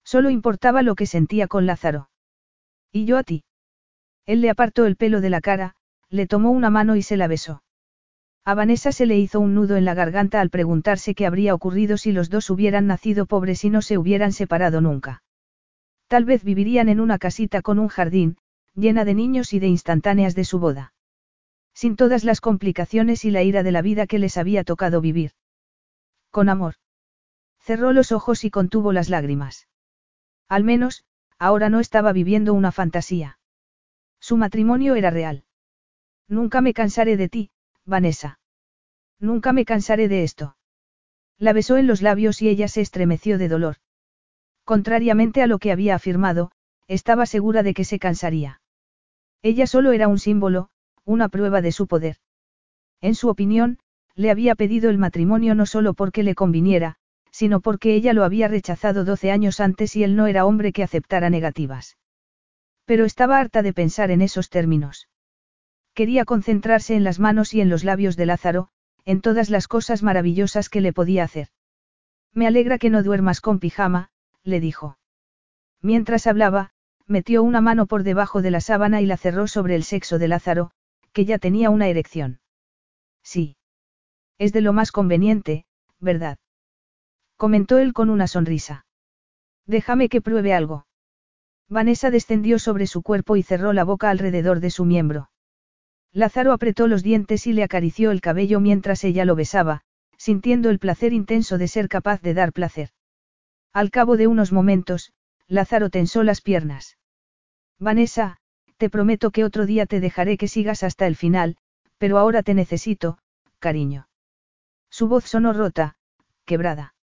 [0.04, 2.10] Solo importaba lo que sentía con Lázaro.
[2.92, 3.44] ¿Y yo a ti?
[4.26, 5.76] Él le apartó el pelo de la cara,
[6.10, 7.64] le tomó una mano y se la besó.
[8.44, 11.98] A Vanessa se le hizo un nudo en la garganta al preguntarse qué habría ocurrido
[11.98, 15.22] si los dos hubieran nacido pobres y no se hubieran separado nunca.
[16.08, 18.38] Tal vez vivirían en una casita con un jardín,
[18.74, 20.94] llena de niños y de instantáneas de su boda.
[21.74, 25.32] Sin todas las complicaciones y la ira de la vida que les había tocado vivir.
[26.32, 26.76] Con amor.
[27.60, 29.68] Cerró los ojos y contuvo las lágrimas.
[30.50, 31.06] Al menos,
[31.38, 33.40] ahora no estaba viviendo una fantasía.
[34.20, 35.44] Su matrimonio era real.
[36.28, 37.52] Nunca me cansaré de ti,
[37.86, 38.40] Vanessa.
[39.20, 40.56] Nunca me cansaré de esto.
[41.38, 43.78] La besó en los labios y ella se estremeció de dolor.
[44.64, 46.52] Contrariamente a lo que había afirmado,
[46.88, 48.62] estaba segura de que se cansaría.
[49.42, 50.70] Ella solo era un símbolo,
[51.04, 52.18] una prueba de su poder.
[53.02, 53.80] En su opinión,
[54.16, 56.98] le había pedido el matrimonio no solo porque le conviniera,
[57.32, 60.84] sino porque ella lo había rechazado doce años antes y él no era hombre que
[60.84, 61.98] aceptara negativas.
[62.86, 65.08] Pero estaba harta de pensar en esos términos.
[65.94, 68.70] Quería concentrarse en las manos y en los labios de Lázaro,
[69.06, 71.50] en todas las cosas maravillosas que le podía hacer.
[72.34, 74.10] Me alegra que no duermas con pijama,
[74.44, 74.98] le dijo.
[75.82, 76.72] Mientras hablaba,
[77.08, 80.28] metió una mano por debajo de la sábana y la cerró sobre el sexo de
[80.28, 80.72] Lázaro,
[81.12, 82.40] que ya tenía una erección.
[83.22, 83.58] Sí.
[84.38, 85.66] Es de lo más conveniente,
[86.00, 86.38] ¿verdad?
[87.36, 88.86] Comentó él con una sonrisa.
[89.66, 90.86] Déjame que pruebe algo.
[91.68, 95.31] Vanessa descendió sobre su cuerpo y cerró la boca alrededor de su miembro.
[96.14, 99.82] Lázaro apretó los dientes y le acarició el cabello mientras ella lo besaba,
[100.18, 102.90] sintiendo el placer intenso de ser capaz de dar placer.
[103.74, 105.14] Al cabo de unos momentos,
[105.48, 106.98] Lázaro tensó las piernas.
[107.80, 108.38] Vanessa,
[108.78, 111.56] Te prometo que otro día te dejaré que sigas hasta el final,
[111.98, 113.20] pero ahora te necesito,
[113.60, 114.08] cariño.
[114.90, 115.96] Su voz sonó rota,
[116.46, 116.96] quebrada.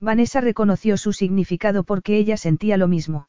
[0.00, 3.28] Vanessa reconoció su significado porque ella sentía lo mismo.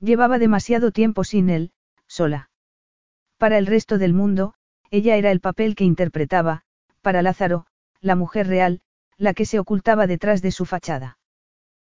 [0.00, 1.72] Llevaba demasiado tiempo sin él,
[2.06, 2.50] sola.
[3.38, 4.54] Para el resto del mundo,
[4.90, 6.62] ella era el papel que interpretaba,
[7.02, 7.66] para Lázaro,
[8.00, 8.80] la mujer real,
[9.16, 11.18] la que se ocultaba detrás de su fachada.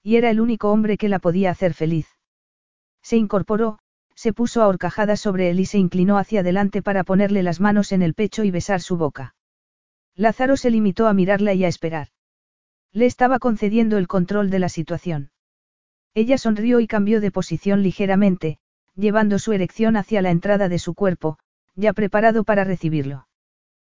[0.03, 2.09] Y era el único hombre que la podía hacer feliz.
[3.03, 3.79] Se incorporó,
[4.15, 7.93] se puso a horcajadas sobre él y se inclinó hacia adelante para ponerle las manos
[7.93, 9.37] en el pecho y besar su boca.
[10.17, 12.09] Lázaro se limitó a mirarla y a esperar.
[12.93, 15.31] Le estaba concediendo el control de la situación.
[16.15, 18.59] Ella sonrió y cambió de posición ligeramente,
[18.99, 21.39] llevando su erección hacia la entrada de su cuerpo,
[21.77, 23.29] ya preparado para recibirlo.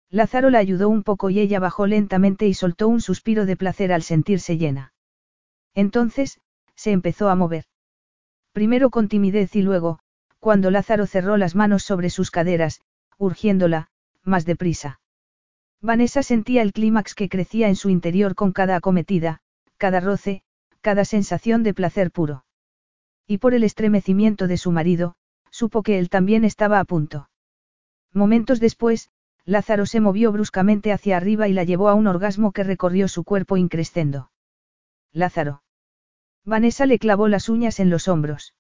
[0.10, 3.94] Lázaro la ayudó un poco y ella bajó lentamente y soltó un suspiro de placer
[3.94, 4.94] al sentirse llena.
[5.74, 6.42] Entonces,
[6.76, 7.66] se empezó a mover.
[8.52, 10.00] Primero con timidez y luego,
[10.40, 12.82] cuando Lázaro cerró las manos sobre sus caderas,
[13.18, 13.90] urgiéndola,
[14.24, 15.00] más deprisa.
[15.82, 19.40] Vanessa sentía el clímax que crecía en su interior con cada acometida,
[19.78, 20.42] cada roce,
[20.82, 22.44] cada sensación de placer puro.
[23.32, 25.14] Y por el estremecimiento de su marido,
[25.51, 27.30] supo que él también estaba a punto.
[28.11, 29.11] Momentos después,
[29.45, 33.24] Lázaro se movió bruscamente hacia arriba y la llevó a un orgasmo que recorrió su
[33.24, 34.32] cuerpo increscendo.
[35.14, 35.61] Lázaro.
[36.43, 38.56] Vanessa le clavó las uñas en los hombros.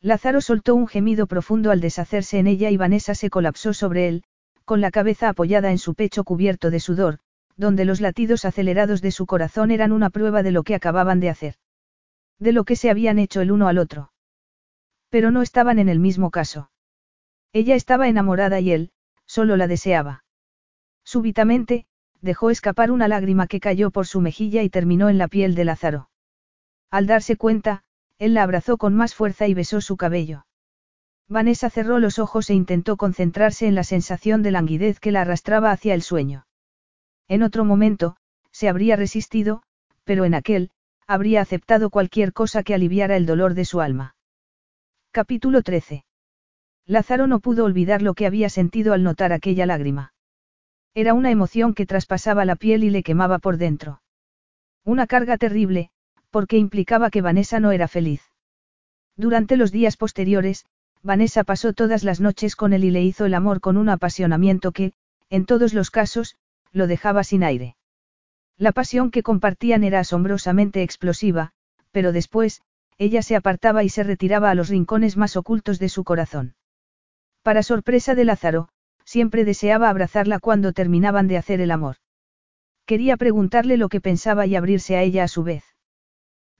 [0.00, 4.24] Lázaro soltó un gemido profundo al deshacerse en ella y Vanessa se colapsó sobre él,
[4.64, 7.20] con la cabeza apoyada en su pecho cubierto de sudor,
[7.56, 11.30] donde los latidos acelerados de su corazón eran una prueba de lo que acababan de
[11.30, 11.54] hacer.
[12.38, 14.12] De lo que se habían hecho el uno al otro.
[15.08, 16.70] Pero no estaban en el mismo caso.
[17.52, 18.90] Ella estaba enamorada y él,
[19.26, 20.24] solo la deseaba.
[21.04, 21.86] Súbitamente,
[22.20, 25.64] dejó escapar una lágrima que cayó por su mejilla y terminó en la piel de
[25.64, 26.10] Lázaro.
[26.90, 27.84] Al darse cuenta,
[28.18, 30.46] él la abrazó con más fuerza y besó su cabello.
[31.28, 35.70] Vanessa cerró los ojos e intentó concentrarse en la sensación de languidez que la arrastraba
[35.70, 36.46] hacia el sueño.
[37.28, 38.16] En otro momento,
[38.52, 39.62] se habría resistido,
[40.04, 40.70] pero en aquel,
[41.06, 44.16] habría aceptado cualquier cosa que aliviara el dolor de su alma.
[45.10, 46.04] Capítulo 13.
[46.86, 50.12] Lázaro no pudo olvidar lo que había sentido al notar aquella lágrima.
[50.94, 54.02] Era una emoción que traspasaba la piel y le quemaba por dentro.
[54.84, 55.90] Una carga terrible,
[56.30, 58.22] porque implicaba que Vanessa no era feliz.
[59.16, 60.66] Durante los días posteriores,
[61.02, 64.72] Vanessa pasó todas las noches con él y le hizo el amor con un apasionamiento
[64.72, 64.92] que,
[65.30, 66.36] en todos los casos,
[66.72, 67.76] lo dejaba sin aire.
[68.56, 71.52] La pasión que compartían era asombrosamente explosiva,
[71.90, 72.62] pero después,
[72.98, 76.54] ella se apartaba y se retiraba a los rincones más ocultos de su corazón.
[77.42, 78.68] Para sorpresa de Lázaro,
[79.04, 81.96] siempre deseaba abrazarla cuando terminaban de hacer el amor.
[82.86, 85.64] Quería preguntarle lo que pensaba y abrirse a ella a su vez.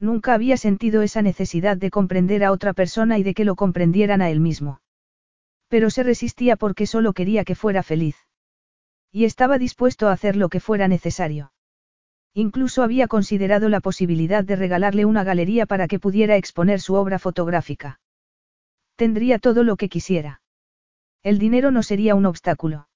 [0.01, 4.21] Nunca había sentido esa necesidad de comprender a otra persona y de que lo comprendieran
[4.21, 4.81] a él mismo.
[5.69, 8.17] Pero se resistía porque solo quería que fuera feliz.
[9.13, 11.54] Y estaba dispuesto a hacer lo que fuera necesario.
[12.35, 17.21] Incluso había considerado la posibilidad de regalarle una galería para que pudiera exponer su obra
[17.21, 18.01] fotográfica.
[18.97, 20.43] Tendría todo lo que quisiera.
[21.23, 22.89] El dinero no sería un obstáculo.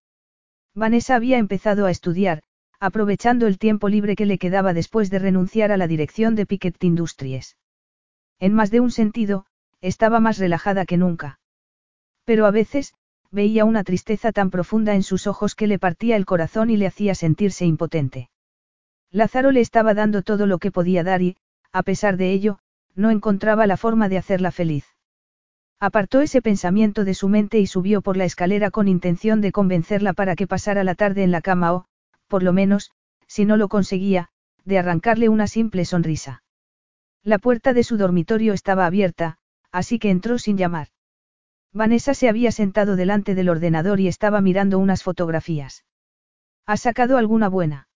[0.75, 2.42] Vanessa había empezado a estudiar,
[2.81, 6.83] aprovechando el tiempo libre que le quedaba después de renunciar a la dirección de Piquet
[6.83, 7.57] Industries.
[8.41, 9.47] En más de un sentido,
[9.81, 11.39] estaba más relajada que nunca.
[12.25, 12.92] Pero a veces,
[13.31, 16.86] veía una tristeza tan profunda en sus ojos que le partía el corazón y le
[16.86, 18.31] hacía sentirse impotente.
[19.11, 21.37] Lázaro le estaba dando todo lo que podía dar y,
[21.73, 22.59] a pesar de ello,
[22.95, 24.85] no encontraba la forma de hacerla feliz.
[25.81, 30.12] Apartó ese pensamiento de su mente y subió por la escalera con intención de convencerla
[30.12, 31.85] para que pasara la tarde en la cama o,
[32.27, 32.91] por lo menos,
[33.27, 34.28] si no lo conseguía,
[34.65, 36.43] de arrancarle una simple sonrisa.
[37.23, 39.39] La puerta de su dormitorio estaba abierta,
[39.70, 40.89] así que entró sin llamar.
[41.73, 45.85] Vanessa se había sentado delante del ordenador y estaba mirando unas fotografías.
[46.67, 47.88] ¿Has sacado alguna buena?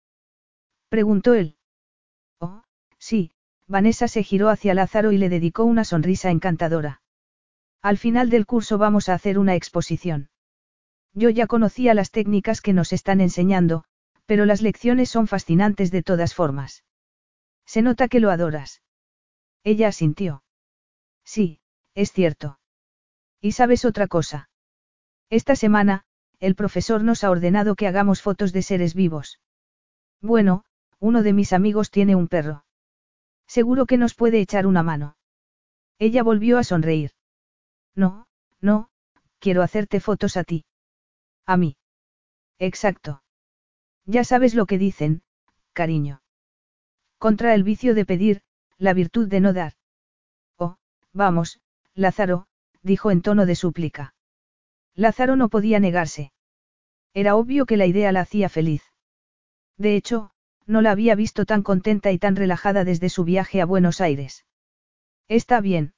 [0.93, 1.57] Preguntó él.
[2.39, 2.65] Oh,
[2.99, 3.31] sí,
[3.67, 7.01] Vanessa se giró hacia Lázaro y le dedicó una sonrisa encantadora.
[7.81, 10.29] Al final del curso vamos a hacer una exposición.
[11.15, 13.85] Yo ya conocía las técnicas que nos están enseñando,
[14.27, 16.85] pero las lecciones son fascinantes de todas formas.
[17.65, 18.83] Se nota que lo adoras.
[19.65, 20.45] Ella asintió.
[21.25, 21.61] Sí,
[21.95, 22.59] es cierto.
[23.41, 24.51] ¿Y sabes otra cosa?
[25.31, 26.05] Esta semana,
[26.39, 29.41] el profesor nos ha ordenado que hagamos fotos de seres vivos.
[30.21, 30.67] Bueno,
[31.03, 32.65] uno de mis amigos tiene un perro.
[33.49, 35.17] Seguro que nos puede echar una mano.
[35.99, 37.11] Ella volvió a sonreír.
[37.97, 38.29] No,
[38.61, 38.89] no,
[39.41, 40.65] quiero hacerte fotos a ti.
[41.45, 41.77] A mí.
[42.61, 43.25] Exacto.
[44.07, 45.23] Ya sabes lo que dicen,
[45.73, 46.23] cariño.
[47.19, 48.43] Contra el vicio de pedir,
[48.79, 49.73] la virtud de no dar.
[50.57, 50.77] Oh,
[51.13, 51.61] vamos,
[51.95, 52.47] Lázaro,
[52.81, 54.15] dijo en tono de súplica.
[54.95, 56.33] Lázaro no podía negarse.
[57.13, 58.85] Era obvio que la idea la hacía feliz.
[59.77, 60.33] De hecho,
[60.67, 64.45] no la había visto tan contenta y tan relajada desde su viaje a Buenos Aires.
[65.29, 65.95] Está bien.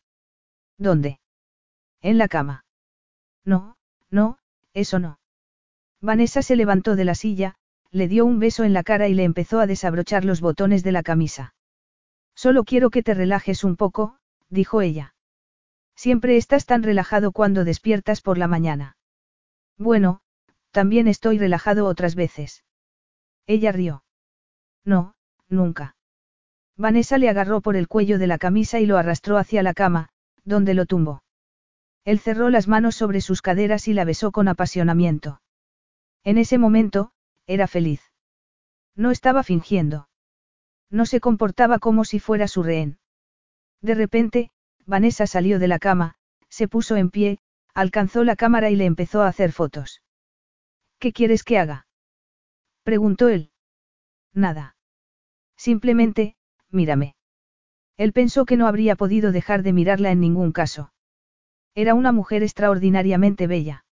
[0.78, 1.20] ¿Dónde?
[2.00, 2.64] En la cama.
[3.44, 3.76] No,
[4.10, 4.38] no,
[4.72, 5.18] eso no.
[6.00, 7.56] Vanessa se levantó de la silla,
[7.90, 10.92] le dio un beso en la cara y le empezó a desabrochar los botones de
[10.92, 11.54] la camisa.
[12.34, 14.18] Solo quiero que te relajes un poco,
[14.50, 15.14] dijo ella.
[15.94, 18.96] Siempre estás tan relajado cuando despiertas por la mañana.
[19.78, 20.20] Bueno,
[20.72, 22.64] también estoy relajado otras veces.
[23.46, 24.02] Ella rió.
[24.84, 25.14] No,
[25.48, 25.96] nunca.
[26.76, 30.10] Vanessa le agarró por el cuello de la camisa y lo arrastró hacia la cama,
[30.44, 31.22] donde lo tumbó.
[32.04, 35.40] Él cerró las manos sobre sus caderas y la besó con apasionamiento.
[36.22, 37.12] En ese momento,
[37.46, 38.02] era feliz.
[38.94, 40.08] No estaba fingiendo.
[40.90, 42.98] No se comportaba como si fuera su rehén.
[43.80, 44.50] De repente,
[44.86, 46.16] Vanessa salió de la cama,
[46.48, 47.38] se puso en pie,
[47.74, 50.02] alcanzó la cámara y le empezó a hacer fotos.
[50.98, 51.86] ¿Qué quieres que haga?
[52.82, 53.50] preguntó él.
[54.32, 54.73] Nada.
[55.56, 56.36] Simplemente,
[56.70, 57.14] mírame.
[57.96, 60.92] Él pensó que no habría podido dejar de mirarla en ningún caso.
[61.74, 63.84] Era una mujer extraordinariamente bella.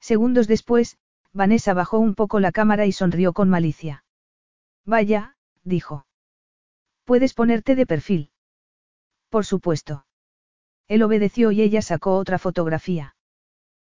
[0.00, 0.98] Segundos después,
[1.32, 4.04] Vanessa bajó un poco la cámara y sonrió con malicia.
[4.84, 6.06] Vaya, dijo.
[7.04, 8.30] Puedes ponerte de perfil.
[9.28, 10.06] Por supuesto.
[10.86, 13.14] Él obedeció y ella sacó otra fotografía.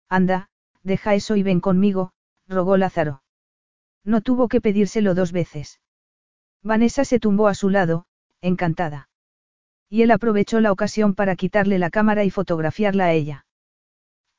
[0.08, 0.50] Anda,
[0.84, 2.14] deja eso y ven conmigo,
[2.48, 3.24] rogó Lázaro.
[4.04, 5.80] No tuvo que pedírselo dos veces.
[6.64, 8.06] Vanessa se tumbó a su lado,
[8.42, 9.10] encantada.
[9.90, 13.46] Y él aprovechó la ocasión para quitarle la cámara y fotografiarla a ella.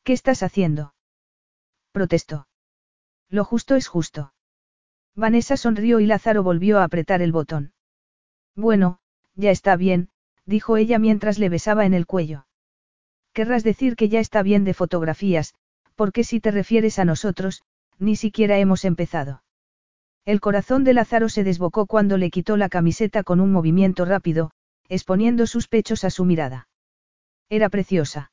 [0.04, 0.94] ¿Qué estás haciendo?
[1.92, 2.46] protestó.
[3.28, 4.32] Lo justo es justo.
[5.14, 7.72] Vanessa sonrió y Lázaro volvió a apretar el botón.
[8.56, 8.98] Bueno,
[9.34, 10.08] ya está bien,
[10.46, 12.46] dijo ella mientras le besaba en el cuello.
[13.32, 15.54] Querrás decir que ya está bien de fotografías,
[15.94, 17.62] porque si te refieres a nosotros,
[17.98, 19.41] ni siquiera hemos empezado.
[20.24, 24.52] El corazón de Lázaro se desbocó cuando le quitó la camiseta con un movimiento rápido,
[24.88, 26.68] exponiendo sus pechos a su mirada.
[27.48, 28.30] Era preciosa.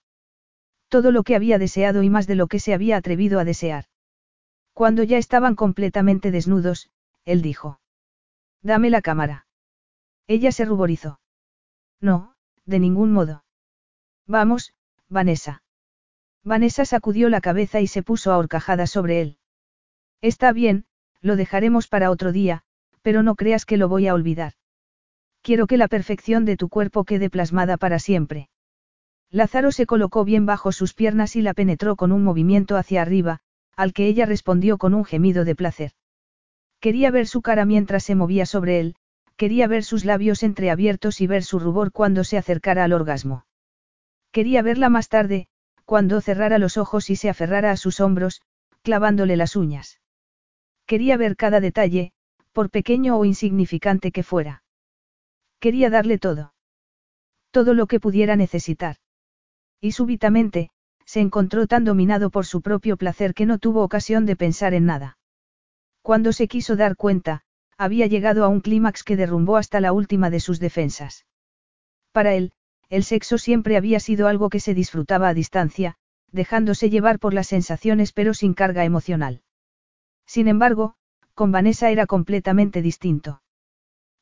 [0.88, 3.86] Todo lo que había deseado y más de lo que se había atrevido a desear.
[4.74, 6.90] Cuando ya estaban completamente desnudos,
[7.26, 7.80] él dijo.
[8.62, 9.48] Dame la cámara.
[10.28, 11.20] Ella se ruborizó.
[12.00, 12.36] No,
[12.66, 13.44] de ningún modo.
[14.28, 14.74] Vamos,
[15.10, 15.64] Vanessa.
[16.44, 19.38] Vanessa sacudió la cabeza y se puso a horcajada sobre él.
[20.22, 20.86] Está bien,
[21.22, 22.64] lo dejaremos para otro día,
[23.02, 24.54] pero no creas que lo voy a olvidar.
[25.42, 28.50] Quiero que la perfección de tu cuerpo quede plasmada para siempre.
[29.32, 33.40] Lázaro se colocó bien bajo sus piernas y la penetró con un movimiento hacia arriba,
[33.76, 35.92] al que ella respondió con un gemido de placer.
[36.80, 38.96] Quería ver su cara mientras se movía sobre él,
[39.36, 43.46] quería ver sus labios entreabiertos y ver su rubor cuando se acercara al orgasmo.
[44.32, 45.48] Quería verla más tarde,
[45.86, 48.42] cuando cerrara los ojos y se aferrara a sus hombros,
[48.82, 50.00] clavándole las uñas.
[50.90, 52.14] Quería ver cada detalle,
[52.52, 54.64] por pequeño o insignificante que fuera.
[55.60, 56.56] Quería darle todo.
[57.52, 58.96] Todo lo que pudiera necesitar.
[59.80, 60.72] Y súbitamente,
[61.06, 64.88] se encontró tan dominado por su propio placer que no tuvo ocasión de pensar en
[64.88, 65.20] nada.
[66.02, 67.44] Cuando se quiso dar cuenta,
[67.78, 71.28] había llegado a un clímax que derrumbó hasta la última de sus defensas.
[72.12, 72.52] Para él,
[72.90, 75.98] el sexo siempre había sido algo que se disfrutaba a distancia,
[76.32, 79.44] dejándose llevar por las sensaciones pero sin carga emocional.
[80.30, 80.94] Sin embargo,
[81.34, 83.42] con Vanessa era completamente distinto.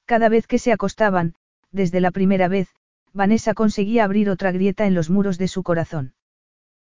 [0.06, 1.36] Cada vez que se acostaban,
[1.70, 2.70] desde la primera vez,
[3.12, 6.14] Vanessa conseguía abrir otra grieta en los muros de su corazón.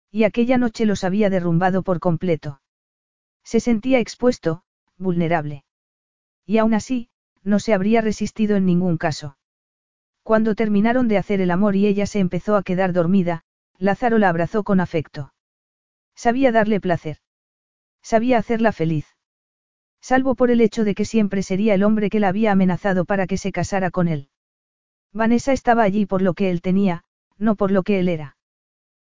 [0.09, 2.61] Y aquella noche los había derrumbado por completo.
[3.43, 4.63] Se sentía expuesto,
[4.97, 5.65] vulnerable.
[6.47, 7.09] Y aún así,
[7.43, 9.37] no se habría resistido en ningún caso.
[10.23, 13.43] Cuando terminaron de hacer el amor y ella se empezó a quedar dormida,
[13.77, 15.31] Lázaro la abrazó con afecto.
[16.15, 17.17] Sabía darle placer.
[18.01, 19.05] Sabía hacerla feliz.
[20.01, 23.27] Salvo por el hecho de que siempre sería el hombre que la había amenazado para
[23.27, 24.29] que se casara con él.
[25.13, 27.03] Vanessa estaba allí por lo que él tenía,
[27.37, 28.37] no por lo que él era.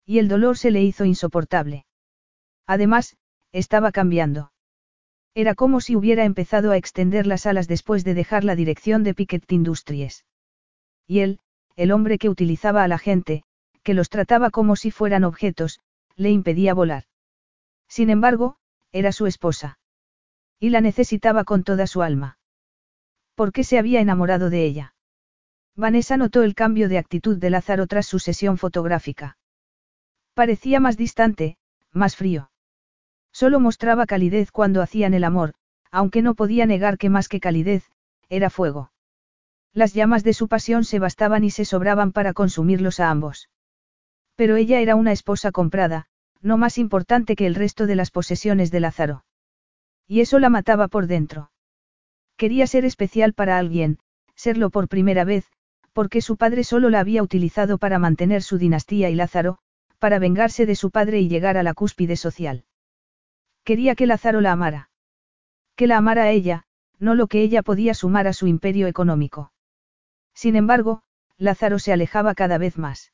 [0.05, 1.85] Y el dolor se le hizo insoportable.
[2.65, 3.17] Además,
[3.51, 4.51] estaba cambiando.
[5.35, 9.13] Era como si hubiera empezado a extender las alas después de dejar la dirección de
[9.13, 10.25] Piquet Industries.
[11.05, 11.39] Y él,
[11.75, 13.43] el hombre que utilizaba a la gente,
[13.83, 15.79] que los trataba como si fueran objetos,
[16.15, 17.05] le impedía volar.
[17.87, 18.57] Sin embargo,
[18.91, 19.79] era su esposa.
[20.59, 22.37] Y la necesitaba con toda su alma.
[23.35, 24.95] ¿Por qué se había enamorado de ella?
[25.75, 29.37] Vanessa notó el cambio de actitud de Lázaro tras su sesión fotográfica.
[30.33, 31.57] Parecía más distante,
[31.93, 32.51] más frío.
[33.31, 35.53] Solo mostraba calidez cuando hacían el amor,
[35.89, 37.89] aunque no podía negar que más que calidez,
[38.27, 38.91] era fuego.
[39.73, 43.49] Las llamas de su pasión se bastaban y se sobraban para consumirlos a ambos.
[44.35, 46.07] Pero ella era una esposa comprada,
[46.41, 49.25] no más importante que el resto de las posesiones de Lázaro.
[50.07, 51.51] Y eso la mataba por dentro.
[52.37, 53.99] Quería ser especial para alguien,
[54.35, 55.45] serlo por primera vez,
[55.93, 59.59] porque su padre solo la había utilizado para mantener su dinastía y Lázaro,
[59.99, 62.63] para vengarse de su padre y llegar a la cúspide social.
[63.65, 64.89] Quería que Lázaro la amara.
[65.75, 66.63] Que la amara a ella,
[66.99, 69.51] no lo que ella podía sumar a su imperio económico.
[70.33, 71.01] Sin embargo,
[71.37, 73.11] Lázaro se alejaba cada vez más.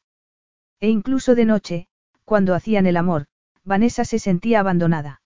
[0.79, 1.87] E incluso de noche,
[2.25, 3.27] cuando hacían el amor,
[3.63, 5.21] Vanessa se sentía abandonada.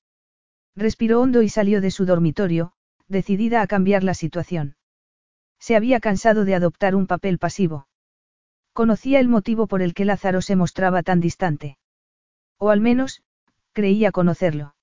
[0.75, 2.73] Respiró hondo y salió de su dormitorio,
[3.07, 4.75] decidida a cambiar la situación.
[5.59, 7.87] Se había cansado de adoptar un papel pasivo.
[8.73, 11.77] Conocía el motivo por el que Lázaro se mostraba tan distante.
[12.57, 13.23] O al menos,
[13.73, 14.75] creía conocerlo.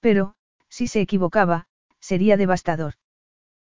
[0.00, 0.34] Pero,
[0.68, 1.66] si se equivocaba,
[2.00, 2.94] sería devastador.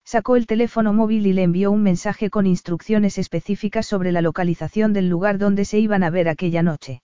[0.05, 4.93] Sacó el teléfono móvil y le envió un mensaje con instrucciones específicas sobre la localización
[4.93, 7.03] del lugar donde se iban a ver aquella noche.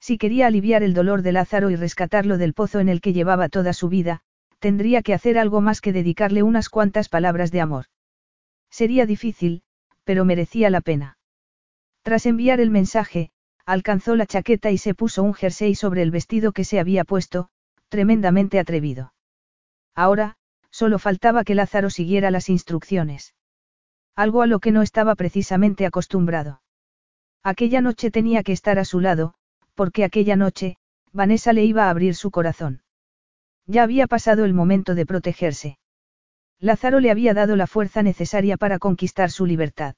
[0.00, 3.48] Si quería aliviar el dolor de Lázaro y rescatarlo del pozo en el que llevaba
[3.48, 4.20] toda su vida,
[4.58, 7.86] tendría que hacer algo más que dedicarle unas cuantas palabras de amor.
[8.70, 9.62] Sería difícil,
[10.04, 11.18] pero merecía la pena.
[12.02, 13.30] Tras enviar el mensaje,
[13.66, 17.50] alcanzó la chaqueta y se puso un jersey sobre el vestido que se había puesto,
[17.88, 19.12] tremendamente atrevido.
[19.94, 20.36] Ahora,
[20.70, 23.34] solo faltaba que Lázaro siguiera las instrucciones.
[24.14, 26.62] Algo a lo que no estaba precisamente acostumbrado.
[27.42, 29.34] Aquella noche tenía que estar a su lado,
[29.78, 30.76] porque aquella noche,
[31.12, 32.82] Vanessa le iba a abrir su corazón.
[33.64, 35.78] Ya había pasado el momento de protegerse.
[36.58, 39.94] Lázaro le había dado la fuerza necesaria para conquistar su libertad.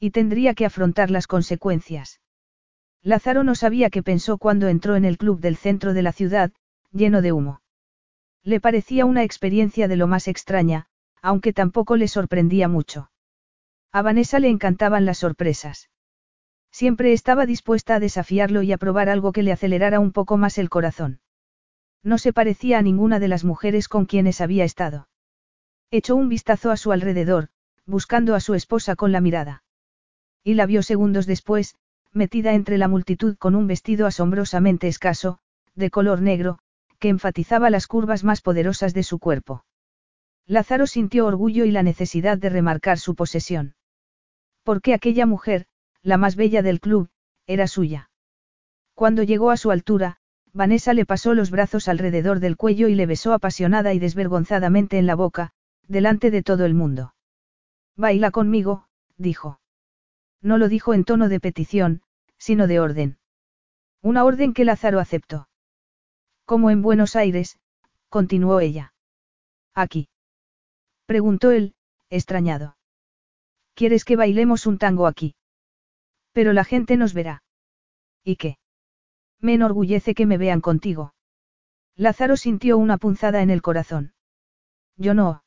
[0.00, 2.20] Y tendría que afrontar las consecuencias.
[3.00, 6.50] Lázaro no sabía qué pensó cuando entró en el club del centro de la ciudad,
[6.90, 7.62] lleno de humo.
[8.42, 10.86] Le parecía una experiencia de lo más extraña,
[11.22, 13.12] aunque tampoco le sorprendía mucho.
[13.92, 15.88] A Vanessa le encantaban las sorpresas.
[16.70, 20.58] Siempre estaba dispuesta a desafiarlo y a probar algo que le acelerara un poco más
[20.58, 21.20] el corazón.
[22.02, 25.08] No se parecía a ninguna de las mujeres con quienes había estado.
[25.90, 27.48] Echó un vistazo a su alrededor,
[27.86, 29.64] buscando a su esposa con la mirada.
[30.44, 31.76] Y la vio segundos después,
[32.12, 35.38] metida entre la multitud con un vestido asombrosamente escaso,
[35.74, 36.58] de color negro,
[36.98, 39.64] que enfatizaba las curvas más poderosas de su cuerpo.
[40.46, 43.74] Lázaro sintió orgullo y la necesidad de remarcar su posesión.
[44.62, 45.66] Porque aquella mujer,
[46.08, 47.10] la más bella del club,
[47.46, 48.10] era suya.
[48.94, 50.16] Cuando llegó a su altura,
[50.54, 55.06] Vanessa le pasó los brazos alrededor del cuello y le besó apasionada y desvergonzadamente en
[55.06, 55.52] la boca,
[55.86, 57.14] delante de todo el mundo.
[57.94, 58.88] Baila conmigo,
[59.18, 59.60] dijo.
[60.40, 62.02] No lo dijo en tono de petición,
[62.38, 63.18] sino de orden.
[64.00, 65.48] Una orden que Lázaro aceptó.
[66.46, 67.58] Como en Buenos Aires,
[68.08, 68.94] continuó ella.
[69.74, 70.08] Aquí.
[71.04, 71.74] Preguntó él,
[72.08, 72.78] extrañado.
[73.74, 75.34] ¿Quieres que bailemos un tango aquí?
[76.38, 77.42] Pero la gente nos verá.
[78.22, 78.58] ¿Y qué?
[79.40, 81.12] Me enorgullece que me vean contigo.
[81.96, 84.12] Lázaro sintió una punzada en el corazón.
[84.96, 85.42] Yo no.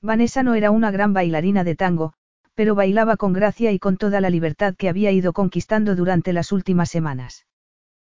[0.00, 2.12] Vanessa no era una gran bailarina de tango,
[2.54, 6.52] pero bailaba con gracia y con toda la libertad que había ido conquistando durante las
[6.52, 7.44] últimas semanas.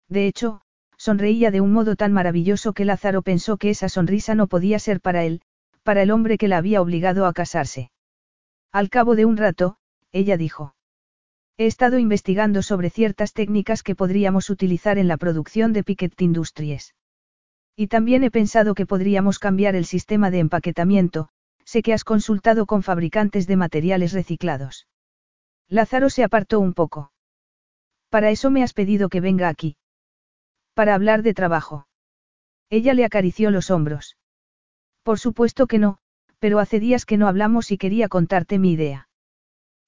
[0.09, 0.59] De hecho,
[0.97, 4.99] sonreía de un modo tan maravilloso que Lázaro pensó que esa sonrisa no podía ser
[4.99, 5.39] para él,
[5.83, 7.89] para el hombre que la había obligado a casarse.
[8.73, 9.77] Al cabo de un rato,
[10.11, 10.74] ella dijo.
[11.57, 16.95] He estado investigando sobre ciertas técnicas que podríamos utilizar en la producción de Piquet Industries.
[17.77, 21.29] Y también he pensado que podríamos cambiar el sistema de empaquetamiento,
[21.63, 24.87] sé que has consultado con fabricantes de materiales reciclados.
[25.69, 27.13] Lázaro se apartó un poco.
[28.09, 29.77] Para eso me has pedido que venga aquí.
[30.73, 31.87] Para hablar de trabajo.
[32.69, 34.17] Ella le acarició los hombros.
[35.03, 35.99] Por supuesto que no,
[36.39, 39.07] pero hace días que no hablamos y quería contarte mi idea.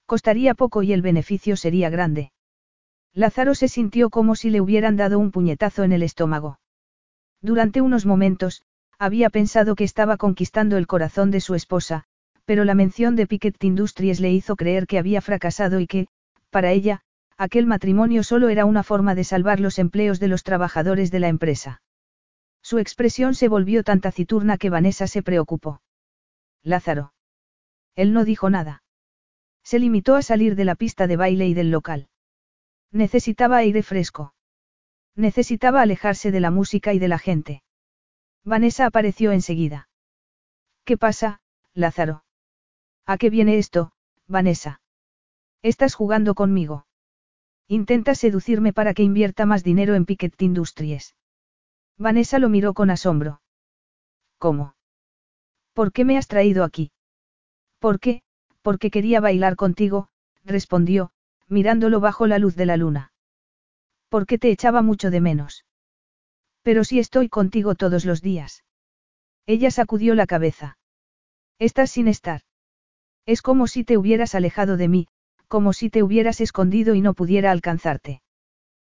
[0.08, 2.32] Costaría poco y el beneficio sería grande.
[3.12, 6.60] Lázaro se sintió como si le hubieran dado un puñetazo en el estómago.
[7.42, 8.62] Durante unos momentos,
[8.98, 12.04] había pensado que estaba conquistando el corazón de su esposa,
[12.46, 16.06] pero la mención de Piquet Industries le hizo creer que había fracasado y que,
[16.48, 17.02] para ella,
[17.36, 21.28] aquel matrimonio solo era una forma de salvar los empleos de los trabajadores de la
[21.28, 21.82] empresa.
[22.62, 25.82] Su expresión se volvió tan taciturna que Vanessa se preocupó.
[26.62, 27.12] Lázaro.
[27.94, 28.82] Él no dijo nada.
[29.68, 32.08] Se limitó a salir de la pista de baile y del local.
[32.90, 34.32] Necesitaba aire fresco.
[35.14, 37.62] Necesitaba alejarse de la música y de la gente.
[38.44, 39.90] Vanessa apareció enseguida.
[40.86, 41.42] ¿Qué pasa,
[41.74, 42.24] Lázaro?
[43.04, 43.92] ¿A qué viene esto,
[44.26, 44.80] Vanessa?
[45.60, 46.86] Estás jugando conmigo.
[47.66, 51.14] Intenta seducirme para que invierta más dinero en Piquet Industries.
[51.98, 53.42] Vanessa lo miró con asombro.
[54.38, 54.76] ¿Cómo?
[55.74, 56.90] ¿Por qué me has traído aquí?
[57.80, 58.22] ¿Por qué?
[58.68, 60.10] Porque quería bailar contigo,
[60.44, 61.10] respondió,
[61.48, 63.14] mirándolo bajo la luz de la luna.
[64.10, 65.64] Porque te echaba mucho de menos.
[66.60, 68.64] Pero si estoy contigo todos los días.
[69.46, 70.76] Ella sacudió la cabeza.
[71.58, 72.42] Estás sin estar.
[73.24, 75.08] Es como si te hubieras alejado de mí,
[75.46, 78.20] como si te hubieras escondido y no pudiera alcanzarte.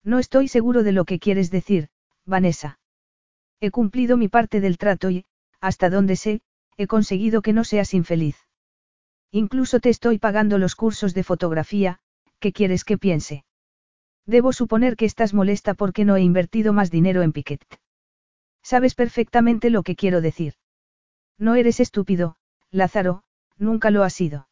[0.03, 1.89] No estoy seguro de lo que quieres decir,
[2.25, 2.80] Vanessa.
[3.59, 5.25] He cumplido mi parte del trato y,
[5.61, 6.41] hasta donde sé,
[6.75, 8.49] he conseguido que no seas infeliz.
[9.32, 11.99] Incluso te estoy pagando los cursos de fotografía,
[12.40, 13.45] ¿qué quieres que piense?
[14.25, 17.64] Debo suponer que estás molesta porque no he invertido más dinero en Piquet.
[18.64, 20.53] Sabes perfectamente lo que quiero decir.
[21.38, 22.35] No eres estúpido,
[22.72, 23.24] Lázaro,
[23.58, 24.48] nunca lo has sido.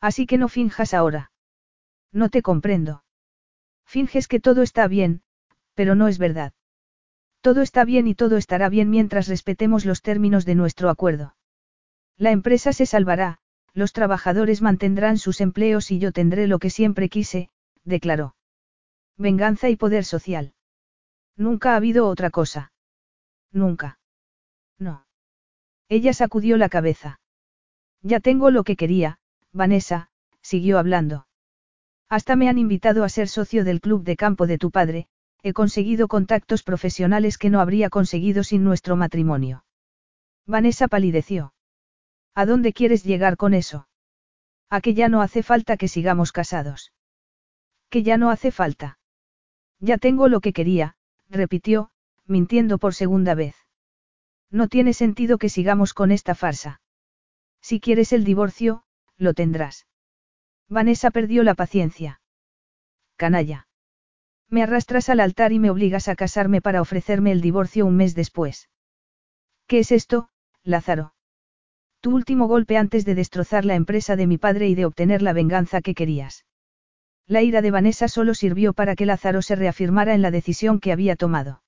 [0.00, 1.30] Así que no finjas ahora.
[2.12, 3.04] No te comprendo.
[3.86, 5.22] Finges que todo está bien,
[5.74, 6.52] pero no es verdad.
[7.40, 11.36] Todo está bien y todo estará bien mientras respetemos los términos de nuestro acuerdo.
[12.16, 13.38] La empresa se salvará,
[13.74, 17.50] los trabajadores mantendrán sus empleos y yo tendré lo que siempre quise,
[17.84, 18.34] declaró.
[19.16, 20.54] Venganza y poder social.
[21.36, 22.72] Nunca ha habido otra cosa.
[23.52, 23.98] Nunca.
[24.78, 25.06] No.
[25.88, 27.20] Ella sacudió la cabeza.
[28.02, 29.18] Ya tengo lo que quería,
[29.52, 31.26] Vanessa, siguió hablando.
[32.08, 35.06] Hasta me han invitado a ser socio del club de campo de tu padre,
[35.42, 39.64] he conseguido contactos profesionales que no habría conseguido sin nuestro matrimonio.
[40.46, 41.52] Vanessa palideció.
[42.34, 43.88] ¿A dónde quieres llegar con eso?
[44.68, 46.92] A que ya no hace falta que sigamos casados.
[47.88, 48.98] Que ya no hace falta.
[49.80, 50.96] Ya tengo lo que quería,
[51.28, 51.90] repitió,
[52.26, 53.56] mintiendo por segunda vez.
[54.50, 56.80] No tiene sentido que sigamos con esta farsa.
[57.60, 58.84] Si quieres el divorcio,
[59.16, 59.86] lo tendrás.
[60.68, 62.20] Vanessa perdió la paciencia.
[63.16, 63.68] Canalla.
[64.48, 68.14] Me arrastras al altar y me obligas a casarme para ofrecerme el divorcio un mes
[68.14, 68.68] después.
[69.66, 70.30] ¿Qué es esto,
[70.62, 71.14] Lázaro?
[72.00, 75.32] Tu último golpe antes de destrozar la empresa de mi padre y de obtener la
[75.32, 76.46] venganza que querías.
[77.26, 80.92] La ira de Vanessa solo sirvió para que Lázaro se reafirmara en la decisión que
[80.92, 81.62] había tomado.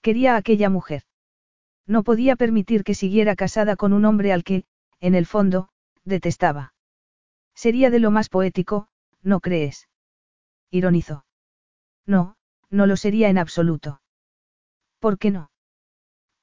[0.00, 1.02] Quería a aquella mujer.
[1.86, 4.64] No podía permitir que siguiera casada con un hombre al que,
[5.00, 5.68] en el fondo,
[6.04, 6.74] detestaba.
[7.54, 8.88] Sería de lo más poético,
[9.22, 9.88] ¿no crees?
[10.70, 11.24] Ironizó.
[12.06, 12.36] No,
[12.70, 14.00] no lo sería en absoluto.
[15.00, 15.50] ¿Por qué no?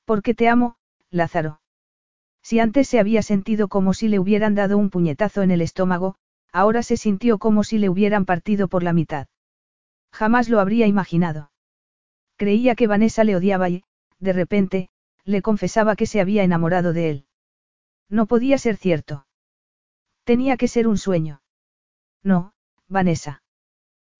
[0.05, 0.75] Porque te amo,
[1.09, 1.61] Lázaro.
[2.41, 6.15] Si antes se había sentido como si le hubieran dado un puñetazo en el estómago,
[6.51, 9.27] ahora se sintió como si le hubieran partido por la mitad.
[10.11, 11.51] Jamás lo habría imaginado.
[12.37, 13.83] Creía que Vanessa le odiaba y,
[14.19, 14.89] de repente,
[15.25, 17.25] le confesaba que se había enamorado de él.
[18.09, 19.27] No podía ser cierto.
[20.23, 21.41] Tenía que ser un sueño.
[22.23, 22.53] No,
[22.87, 23.43] Vanessa.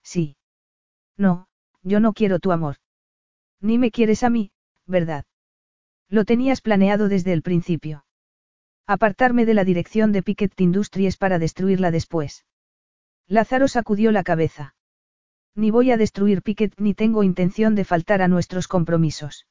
[0.03, 0.38] Sí.
[1.17, 1.48] No,
[1.81, 2.77] yo no quiero tu amor.
[3.61, 4.51] Ni me quieres a mí,
[4.85, 5.25] ¿verdad?
[6.07, 8.06] Lo tenías planeado desde el principio.
[8.92, 12.48] Apartarme de la dirección de Piquet Industries para destruirla después.
[13.27, 14.74] Lázaro sacudió la cabeza.
[15.53, 19.45] Ni voy a destruir Piquet ni tengo intención de faltar a nuestros compromisos.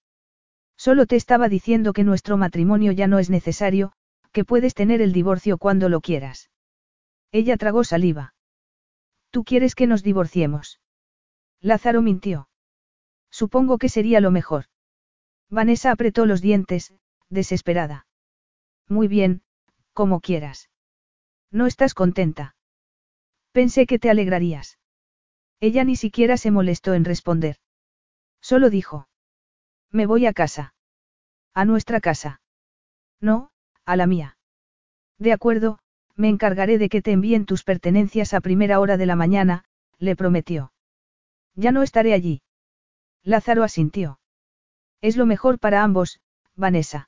[0.76, 3.92] Solo te estaba diciendo que nuestro matrimonio ya no es necesario,
[4.33, 6.50] que puedes tener el divorcio cuando lo quieras.
[7.31, 8.34] Ella tragó saliva.
[9.31, 10.81] ¿Tú quieres que nos divorciemos?
[11.60, 12.49] Lázaro mintió.
[13.31, 14.65] Supongo que sería lo mejor.
[15.49, 16.92] Vanessa apretó los dientes,
[17.31, 18.07] desesperada.
[18.89, 19.42] Muy bien,
[19.92, 20.70] como quieras.
[21.50, 22.57] ¿No estás contenta?
[23.52, 24.78] Pensé que te alegrarías.
[25.60, 27.57] Ella ni siquiera se molestó en responder.
[28.41, 29.08] Solo dijo.
[29.91, 30.75] Me voy a casa.
[31.55, 32.41] A nuestra casa.
[33.20, 33.50] No,
[33.84, 34.36] a la mía.
[35.18, 35.81] De acuerdo,
[36.15, 39.65] me encargaré de que te envíen tus pertenencias a primera hora de la mañana,
[39.99, 40.73] le prometió.
[41.55, 42.42] Ya no estaré allí.
[43.25, 44.20] Lázaro asintió.
[45.00, 46.20] Es lo mejor para ambos,
[46.55, 47.07] Vanessa.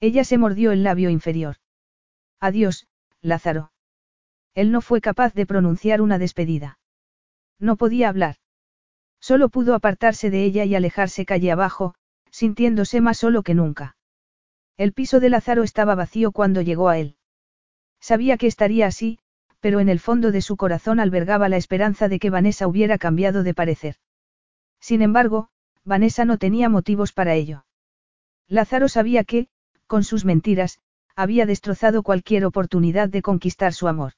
[0.00, 1.56] Ella se mordió el labio inferior.
[2.40, 2.86] Adiós,
[3.20, 3.72] Lázaro.
[4.54, 6.78] Él no fue capaz de pronunciar una despedida.
[7.58, 8.36] No podía hablar.
[9.20, 11.94] Solo pudo apartarse de ella y alejarse calle abajo,
[12.30, 13.96] sintiéndose más solo que nunca.
[14.76, 17.16] El piso de Lázaro estaba vacío cuando llegó a él.
[18.00, 19.18] Sabía que estaría así,
[19.58, 23.42] pero en el fondo de su corazón albergaba la esperanza de que Vanessa hubiera cambiado
[23.42, 23.96] de parecer.
[24.80, 25.48] Sin embargo,
[25.84, 27.64] Vanessa no tenía motivos para ello.
[28.46, 29.48] Lázaro sabía que,
[29.88, 30.78] con sus mentiras,
[31.16, 34.12] había destrozado cualquier oportunidad de conquistar su amor.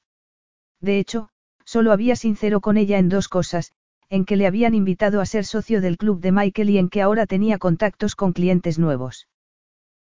[0.79, 1.29] De hecho,
[1.65, 3.71] solo había sincero con ella en dos cosas,
[4.09, 7.01] en que le habían invitado a ser socio del club de Michael y en que
[7.01, 9.27] ahora tenía contactos con clientes nuevos.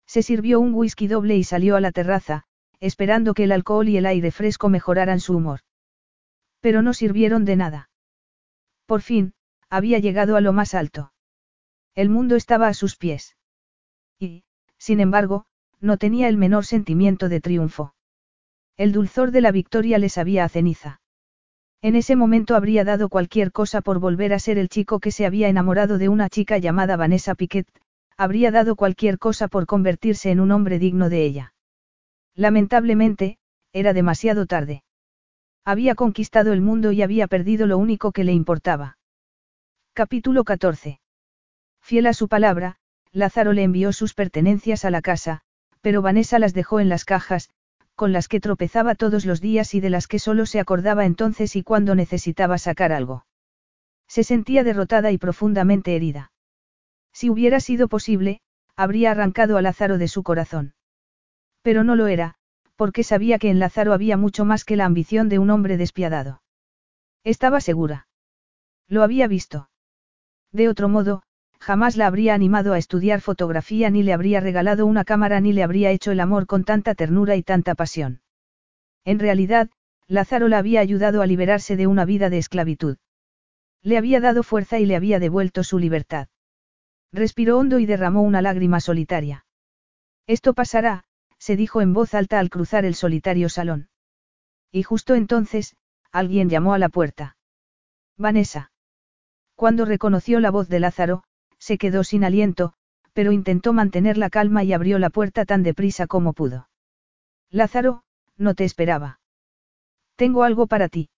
[0.07, 2.45] Se sirvió un whisky doble y salió a la terraza,
[2.81, 5.61] esperando que el alcohol y el aire fresco mejoraran su humor.
[6.61, 7.91] Pero no sirvieron de nada.
[8.87, 9.35] Por fin,
[9.69, 11.13] había llegado a lo más alto.
[11.95, 13.37] El mundo estaba a sus pies.
[14.19, 14.45] Y,
[14.79, 15.45] sin embargo,
[15.81, 17.95] no tenía el menor sentimiento de triunfo.
[18.77, 21.01] El dulzor de la victoria le sabía a ceniza.
[21.81, 25.27] En ese momento habría dado cualquier cosa por volver a ser el chico que se
[25.27, 27.69] había enamorado de una chica llamada Vanessa Piquet,
[28.17, 31.55] habría dado cualquier cosa por convertirse en un hombre digno de ella.
[32.35, 33.39] Lamentablemente,
[33.73, 34.83] era demasiado tarde.
[35.65, 38.99] Había conquistado el mundo y había perdido lo único que le importaba.
[39.93, 41.01] Capítulo 14.
[41.81, 42.77] Fiel a su palabra,
[43.13, 45.43] Lázaro le envió sus pertenencias a la casa,
[45.81, 47.51] pero Vanessa las dejó en las cajas,
[47.95, 51.57] con las que tropezaba todos los días y de las que solo se acordaba entonces
[51.57, 53.27] y cuando necesitaba sacar algo.
[54.07, 56.33] Se sentía derrotada y profundamente herida.
[57.13, 58.41] Si hubiera sido posible,
[58.77, 60.75] habría arrancado a Lázaro de su corazón.
[61.63, 62.37] Pero no lo era,
[62.77, 66.43] porque sabía que en Lázaro había mucho más que la ambición de un hombre despiadado.
[67.25, 68.07] Estaba segura.
[68.87, 69.69] Lo había visto.
[70.53, 71.23] De otro modo,
[71.61, 75.63] jamás la habría animado a estudiar fotografía ni le habría regalado una cámara ni le
[75.63, 78.23] habría hecho el amor con tanta ternura y tanta pasión.
[79.05, 79.71] En realidad,
[80.07, 82.97] Lázaro la había ayudado a liberarse de una vida de esclavitud.
[83.83, 86.29] Le había dado fuerza y le había devuelto su libertad.
[87.13, 89.47] Respiró hondo y derramó una lágrima solitaria.
[90.27, 91.05] Esto pasará,
[91.39, 93.89] se dijo en voz alta al cruzar el solitario salón.
[94.71, 95.77] Y justo entonces,
[96.13, 97.37] alguien llamó a la puerta.
[98.17, 98.73] Vanessa.
[99.55, 101.23] Cuando reconoció la voz de Lázaro,
[101.59, 102.75] se quedó sin aliento,
[103.13, 106.69] pero intentó mantener la calma y abrió la puerta tan deprisa como pudo.
[107.51, 108.05] Lázaro,
[108.37, 109.21] no te esperaba.
[110.17, 111.11] Tengo algo para ti.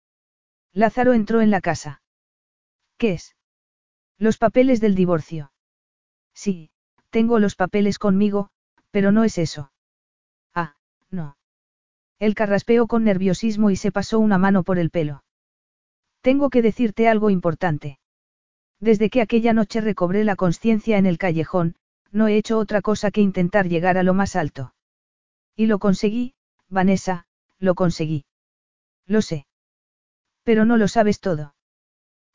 [0.72, 2.02] Lázaro entró en la casa.
[2.96, 3.36] ¿Qué es?
[4.18, 5.52] Los papeles del divorcio.
[6.34, 6.70] Sí,
[7.10, 8.50] tengo los papeles conmigo,
[8.90, 9.72] pero no es eso.
[10.54, 10.76] Ah,
[11.10, 11.36] no.
[12.18, 15.24] Él carraspeó con nerviosismo y se pasó una mano por el pelo.
[16.20, 17.98] Tengo que decirte algo importante.
[18.80, 21.76] Desde que aquella noche recobré la conciencia en el callejón,
[22.10, 24.74] no he hecho otra cosa que intentar llegar a lo más alto.
[25.54, 26.34] Y lo conseguí,
[26.68, 27.26] Vanessa,
[27.58, 28.24] lo conseguí.
[29.06, 29.46] Lo sé.
[30.42, 31.54] Pero no lo sabes todo.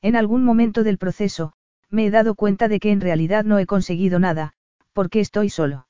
[0.01, 1.53] En algún momento del proceso,
[1.89, 4.53] me he dado cuenta de que en realidad no he conseguido nada,
[4.93, 5.87] porque estoy solo.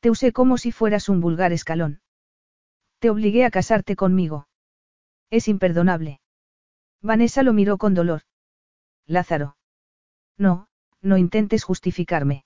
[0.00, 2.00] Te usé como si fueras un vulgar escalón.
[2.98, 4.48] Te obligué a casarte conmigo.
[5.28, 6.20] Es imperdonable.
[7.02, 8.22] Vanessa lo miró con dolor.
[9.10, 9.56] Lázaro.
[10.38, 10.68] No,
[11.02, 12.44] no intentes justificarme.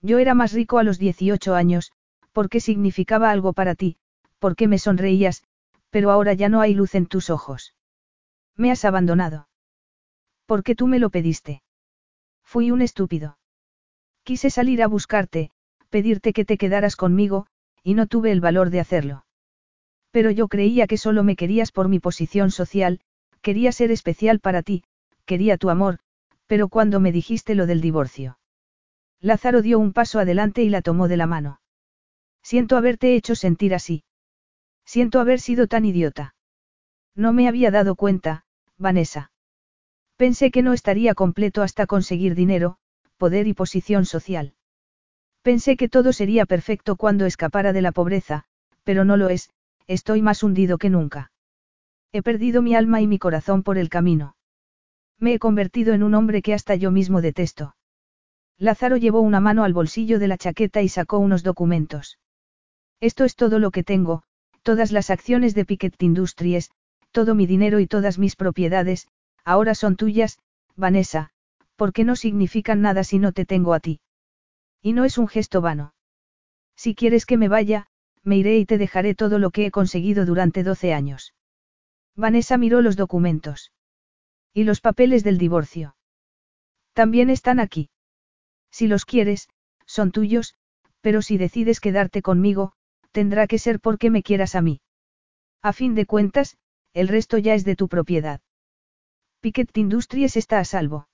[0.00, 1.92] Yo era más rico a los 18 años,
[2.32, 3.98] porque significaba algo para ti,
[4.38, 5.44] porque me sonreías,
[5.90, 7.74] pero ahora ya no hay luz en tus ojos.
[8.56, 9.48] Me has abandonado.
[10.46, 11.62] Porque tú me lo pediste.
[12.42, 13.38] Fui un estúpido.
[14.22, 15.50] Quise salir a buscarte,
[15.90, 17.46] pedirte que te quedaras conmigo,
[17.82, 19.26] y no tuve el valor de hacerlo.
[20.10, 23.00] Pero yo creía que solo me querías por mi posición social,
[23.42, 24.82] quería ser especial para ti,
[25.24, 25.98] quería tu amor,
[26.46, 28.38] pero cuando me dijiste lo del divorcio.
[29.20, 31.60] Lázaro dio un paso adelante y la tomó de la mano.
[32.42, 34.04] Siento haberte hecho sentir así.
[34.84, 36.34] Siento haber sido tan idiota.
[37.14, 38.44] No me había dado cuenta,
[38.76, 39.30] Vanessa.
[40.16, 42.76] Pensé que no estaría completo hasta conseguir dinero,
[43.16, 44.54] poder y posición social.
[45.42, 48.44] Pensé que todo sería perfecto cuando escapara de la pobreza,
[48.82, 49.50] pero no lo es,
[49.86, 51.32] estoy más hundido que nunca.
[52.12, 54.36] He perdido mi alma y mi corazón por el camino.
[55.24, 57.76] Me he convertido en un hombre que hasta yo mismo detesto.
[58.58, 62.18] Lázaro llevó una mano al bolsillo de la chaqueta y sacó unos documentos.
[63.00, 64.24] Esto es todo lo que tengo,
[64.62, 66.72] todas las acciones de Piquet Industries,
[67.10, 69.08] todo mi dinero y todas mis propiedades,
[69.46, 70.40] ahora son tuyas,
[70.76, 71.30] Vanessa,
[71.76, 74.00] porque no significan nada si no te tengo a ti.
[74.82, 75.94] Y no es un gesto vano.
[76.76, 77.86] Si quieres que me vaya,
[78.24, 81.32] me iré y te dejaré todo lo que he conseguido durante 12 años.
[82.14, 83.72] Vanessa miró los documentos.
[84.54, 85.96] ¿Y los papeles del divorcio?
[86.92, 87.90] También están aquí.
[88.70, 89.48] Si los quieres,
[89.84, 90.54] son tuyos,
[91.00, 92.72] pero si decides quedarte conmigo,
[93.10, 94.80] tendrá que ser porque me quieras a mí.
[95.60, 96.56] A fin de cuentas,
[96.92, 98.40] el resto ya es de tu propiedad.
[99.40, 101.08] Piquet Industries está a salvo.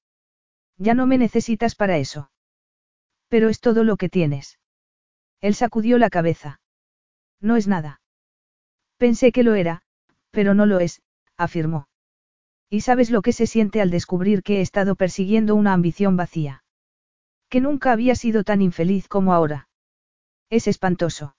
[0.76, 2.30] Ya no me necesitas para eso.
[3.28, 4.58] Pero es todo lo que tienes.
[5.40, 6.60] Él sacudió la cabeza.
[7.40, 8.00] No es nada.
[8.98, 9.82] Pensé que lo era,
[10.30, 11.02] pero no lo es,
[11.36, 11.89] afirmó.
[12.70, 16.62] Y sabes lo que se siente al descubrir que he estado persiguiendo una ambición vacía.
[17.48, 19.68] Que nunca había sido tan infeliz como ahora.
[20.50, 21.34] Es espantoso.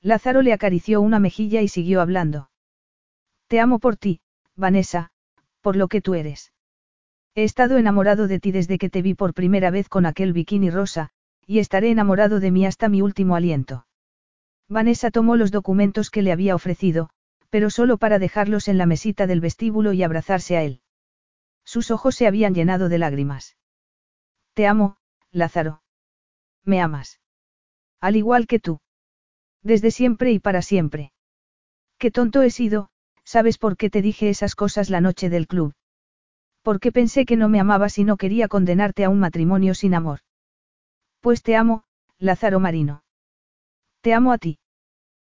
[0.00, 2.50] Lázaro le acarició una mejilla y siguió hablando.
[3.48, 4.20] Te amo por ti,
[4.54, 5.10] Vanessa,
[5.60, 6.52] por lo que tú eres.
[7.34, 10.70] He estado enamorado de ti desde que te vi por primera vez con aquel bikini
[10.70, 11.10] rosa,
[11.46, 13.86] y estaré enamorado de mí hasta mi último aliento.
[14.68, 17.10] Vanessa tomó los documentos que le había ofrecido,
[17.54, 20.80] pero solo para dejarlos en la mesita del vestíbulo y abrazarse a él.
[21.64, 23.56] Sus ojos se habían llenado de lágrimas.
[24.54, 24.96] Te amo,
[25.30, 25.80] Lázaro.
[26.64, 27.20] Me amas.
[28.00, 28.80] Al igual que tú.
[29.62, 31.12] Desde siempre y para siempre.
[31.96, 32.88] Qué tonto he sido,
[33.22, 35.74] ¿sabes por qué te dije esas cosas la noche del club?
[36.60, 40.22] Porque pensé que no me amabas y no quería condenarte a un matrimonio sin amor.
[41.20, 41.84] Pues te amo,
[42.18, 43.04] Lázaro Marino.
[44.00, 44.58] Te amo a ti.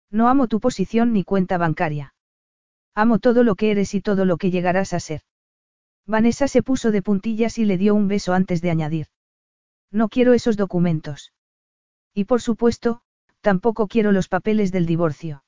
[0.09, 2.14] No amo tu posición ni cuenta bancaria.
[2.95, 5.21] Amo todo lo que eres y todo lo que llegarás a ser.
[6.07, 9.07] Vanessa se puso de puntillas y le dio un beso antes de añadir.
[9.91, 11.33] No quiero esos documentos.
[12.13, 13.01] Y por supuesto,
[13.41, 15.43] tampoco quiero los papeles del divorcio.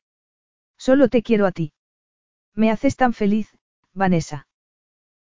[0.78, 1.74] Solo te quiero a ti.
[2.54, 3.58] Me haces tan feliz,
[3.94, 4.48] Vanessa.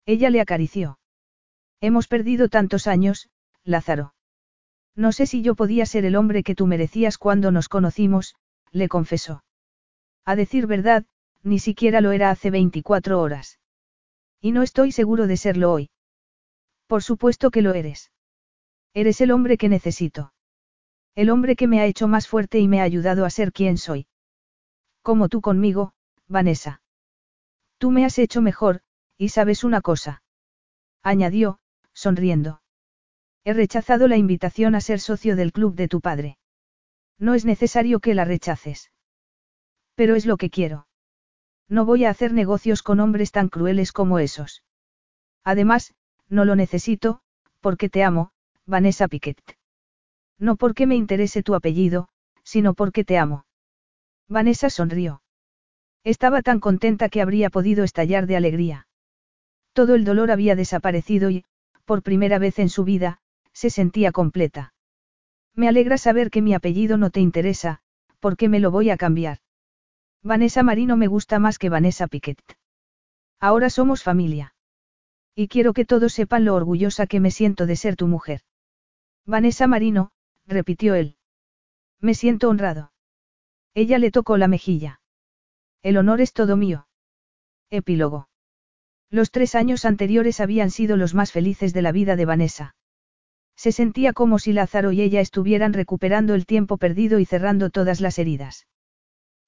[0.06, 0.98] Ella le acarició.
[1.80, 3.28] Hemos perdido tantos años,
[3.64, 4.14] Lázaro.
[4.96, 8.36] No sé si yo podía ser el hombre que tú merecías cuando nos conocimos,
[8.70, 9.44] le confesó.
[10.24, 11.04] A decir verdad,
[11.44, 13.60] ni siquiera lo era hace 24 horas.
[14.40, 15.90] Y no estoy seguro de serlo hoy.
[16.86, 18.10] Por supuesto que lo eres.
[18.94, 20.32] Eres el hombre que necesito.
[21.14, 23.78] El hombre que me ha hecho más fuerte y me ha ayudado a ser quien
[23.78, 24.06] soy.
[25.02, 25.92] Como tú conmigo,
[26.26, 26.82] Vanessa.
[27.78, 28.80] Tú me has hecho mejor,
[29.18, 30.22] y sabes una cosa.
[31.02, 31.58] Añadió,
[31.92, 32.62] sonriendo.
[33.44, 36.38] He rechazado la invitación a ser socio del club de tu padre.
[37.18, 38.90] No es necesario que la rechaces.
[39.94, 40.86] Pero es lo que quiero.
[41.68, 44.62] No voy a hacer negocios con hombres tan crueles como esos.
[45.44, 45.94] Además,
[46.28, 47.20] no lo necesito,
[47.60, 48.30] porque te amo,
[48.66, 49.40] Vanessa Piquet.
[50.38, 52.08] No porque me interese tu apellido,
[52.42, 53.46] sino porque te amo.
[54.28, 55.22] Vanessa sonrió.
[56.02, 58.86] Estaba tan contenta que habría podido estallar de alegría.
[59.72, 61.44] Todo el dolor había desaparecido y,
[61.84, 63.18] por primera vez en su vida,
[63.52, 64.74] se sentía completa.
[65.54, 67.80] Me alegra saber que mi apellido no te interesa,
[68.20, 69.38] porque me lo voy a cambiar.
[70.26, 72.38] Vanessa Marino me gusta más que Vanessa Piquet.
[73.40, 74.54] Ahora somos familia.
[75.34, 78.40] Y quiero que todos sepan lo orgullosa que me siento de ser tu mujer.
[79.26, 80.12] Vanessa Marino,
[80.46, 81.16] repitió él.
[82.00, 82.90] Me siento honrado.
[83.74, 85.02] Ella le tocó la mejilla.
[85.82, 86.88] El honor es todo mío.
[87.68, 88.30] Epílogo.
[89.10, 92.76] Los tres años anteriores habían sido los más felices de la vida de Vanessa.
[93.56, 98.00] Se sentía como si Lázaro y ella estuvieran recuperando el tiempo perdido y cerrando todas
[98.00, 98.66] las heridas.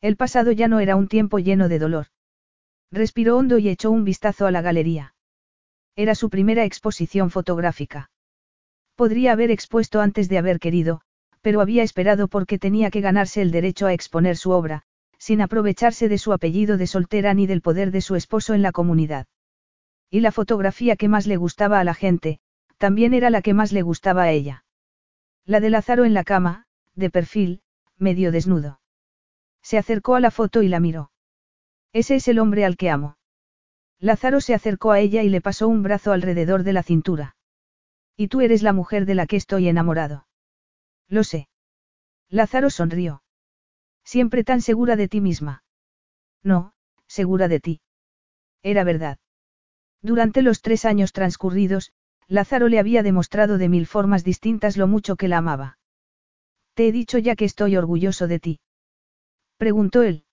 [0.00, 2.06] El pasado ya no era un tiempo lleno de dolor.
[2.90, 5.14] Respiró hondo y echó un vistazo a la galería.
[5.96, 8.10] Era su primera exposición fotográfica.
[8.94, 11.00] Podría haber expuesto antes de haber querido,
[11.40, 14.82] pero había esperado porque tenía que ganarse el derecho a exponer su obra,
[15.18, 18.72] sin aprovecharse de su apellido de soltera ni del poder de su esposo en la
[18.72, 19.26] comunidad.
[20.10, 22.38] Y la fotografía que más le gustaba a la gente,
[22.78, 24.64] también era la que más le gustaba a ella.
[25.44, 27.60] La de Lázaro en la cama, de perfil,
[27.96, 28.80] medio desnudo.
[29.66, 31.10] Se acercó a la foto y la miró.
[31.92, 33.18] Ese es el hombre al que amo.
[33.98, 37.34] Lázaro se acercó a ella y le pasó un brazo alrededor de la cintura.
[38.16, 40.28] Y tú eres la mujer de la que estoy enamorado.
[41.08, 41.48] Lo sé.
[42.28, 43.24] Lázaro sonrió.
[44.04, 45.64] Siempre tan segura de ti misma.
[46.44, 46.72] No,
[47.08, 47.80] segura de ti.
[48.62, 49.18] Era verdad.
[50.00, 51.92] Durante los tres años transcurridos,
[52.28, 55.78] Lázaro le había demostrado de mil formas distintas lo mucho que la amaba.
[56.74, 58.60] Te he dicho ya que estoy orgulloso de ti.
[59.56, 60.24] Preguntó él.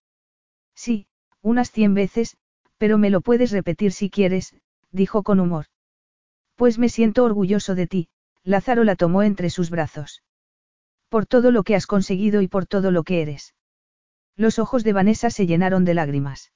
[0.76, 1.08] Sí,
[1.42, 2.38] unas cien veces,
[2.78, 4.56] pero me lo puedes repetir si quieres,
[4.92, 5.66] dijo con humor.
[6.56, 8.10] Pues me siento orgulloso de ti,
[8.44, 10.24] Lázaro la tomó entre sus brazos.
[11.10, 13.56] Por todo lo que has conseguido y por todo lo que eres.
[14.36, 16.52] Los ojos de Vanessa se llenaron de lágrimas.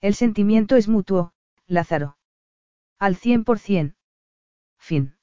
[0.00, 1.32] El sentimiento es mutuo,
[1.66, 2.16] Lázaro.
[2.98, 3.96] Al cien por cien.
[4.78, 5.16] Fin.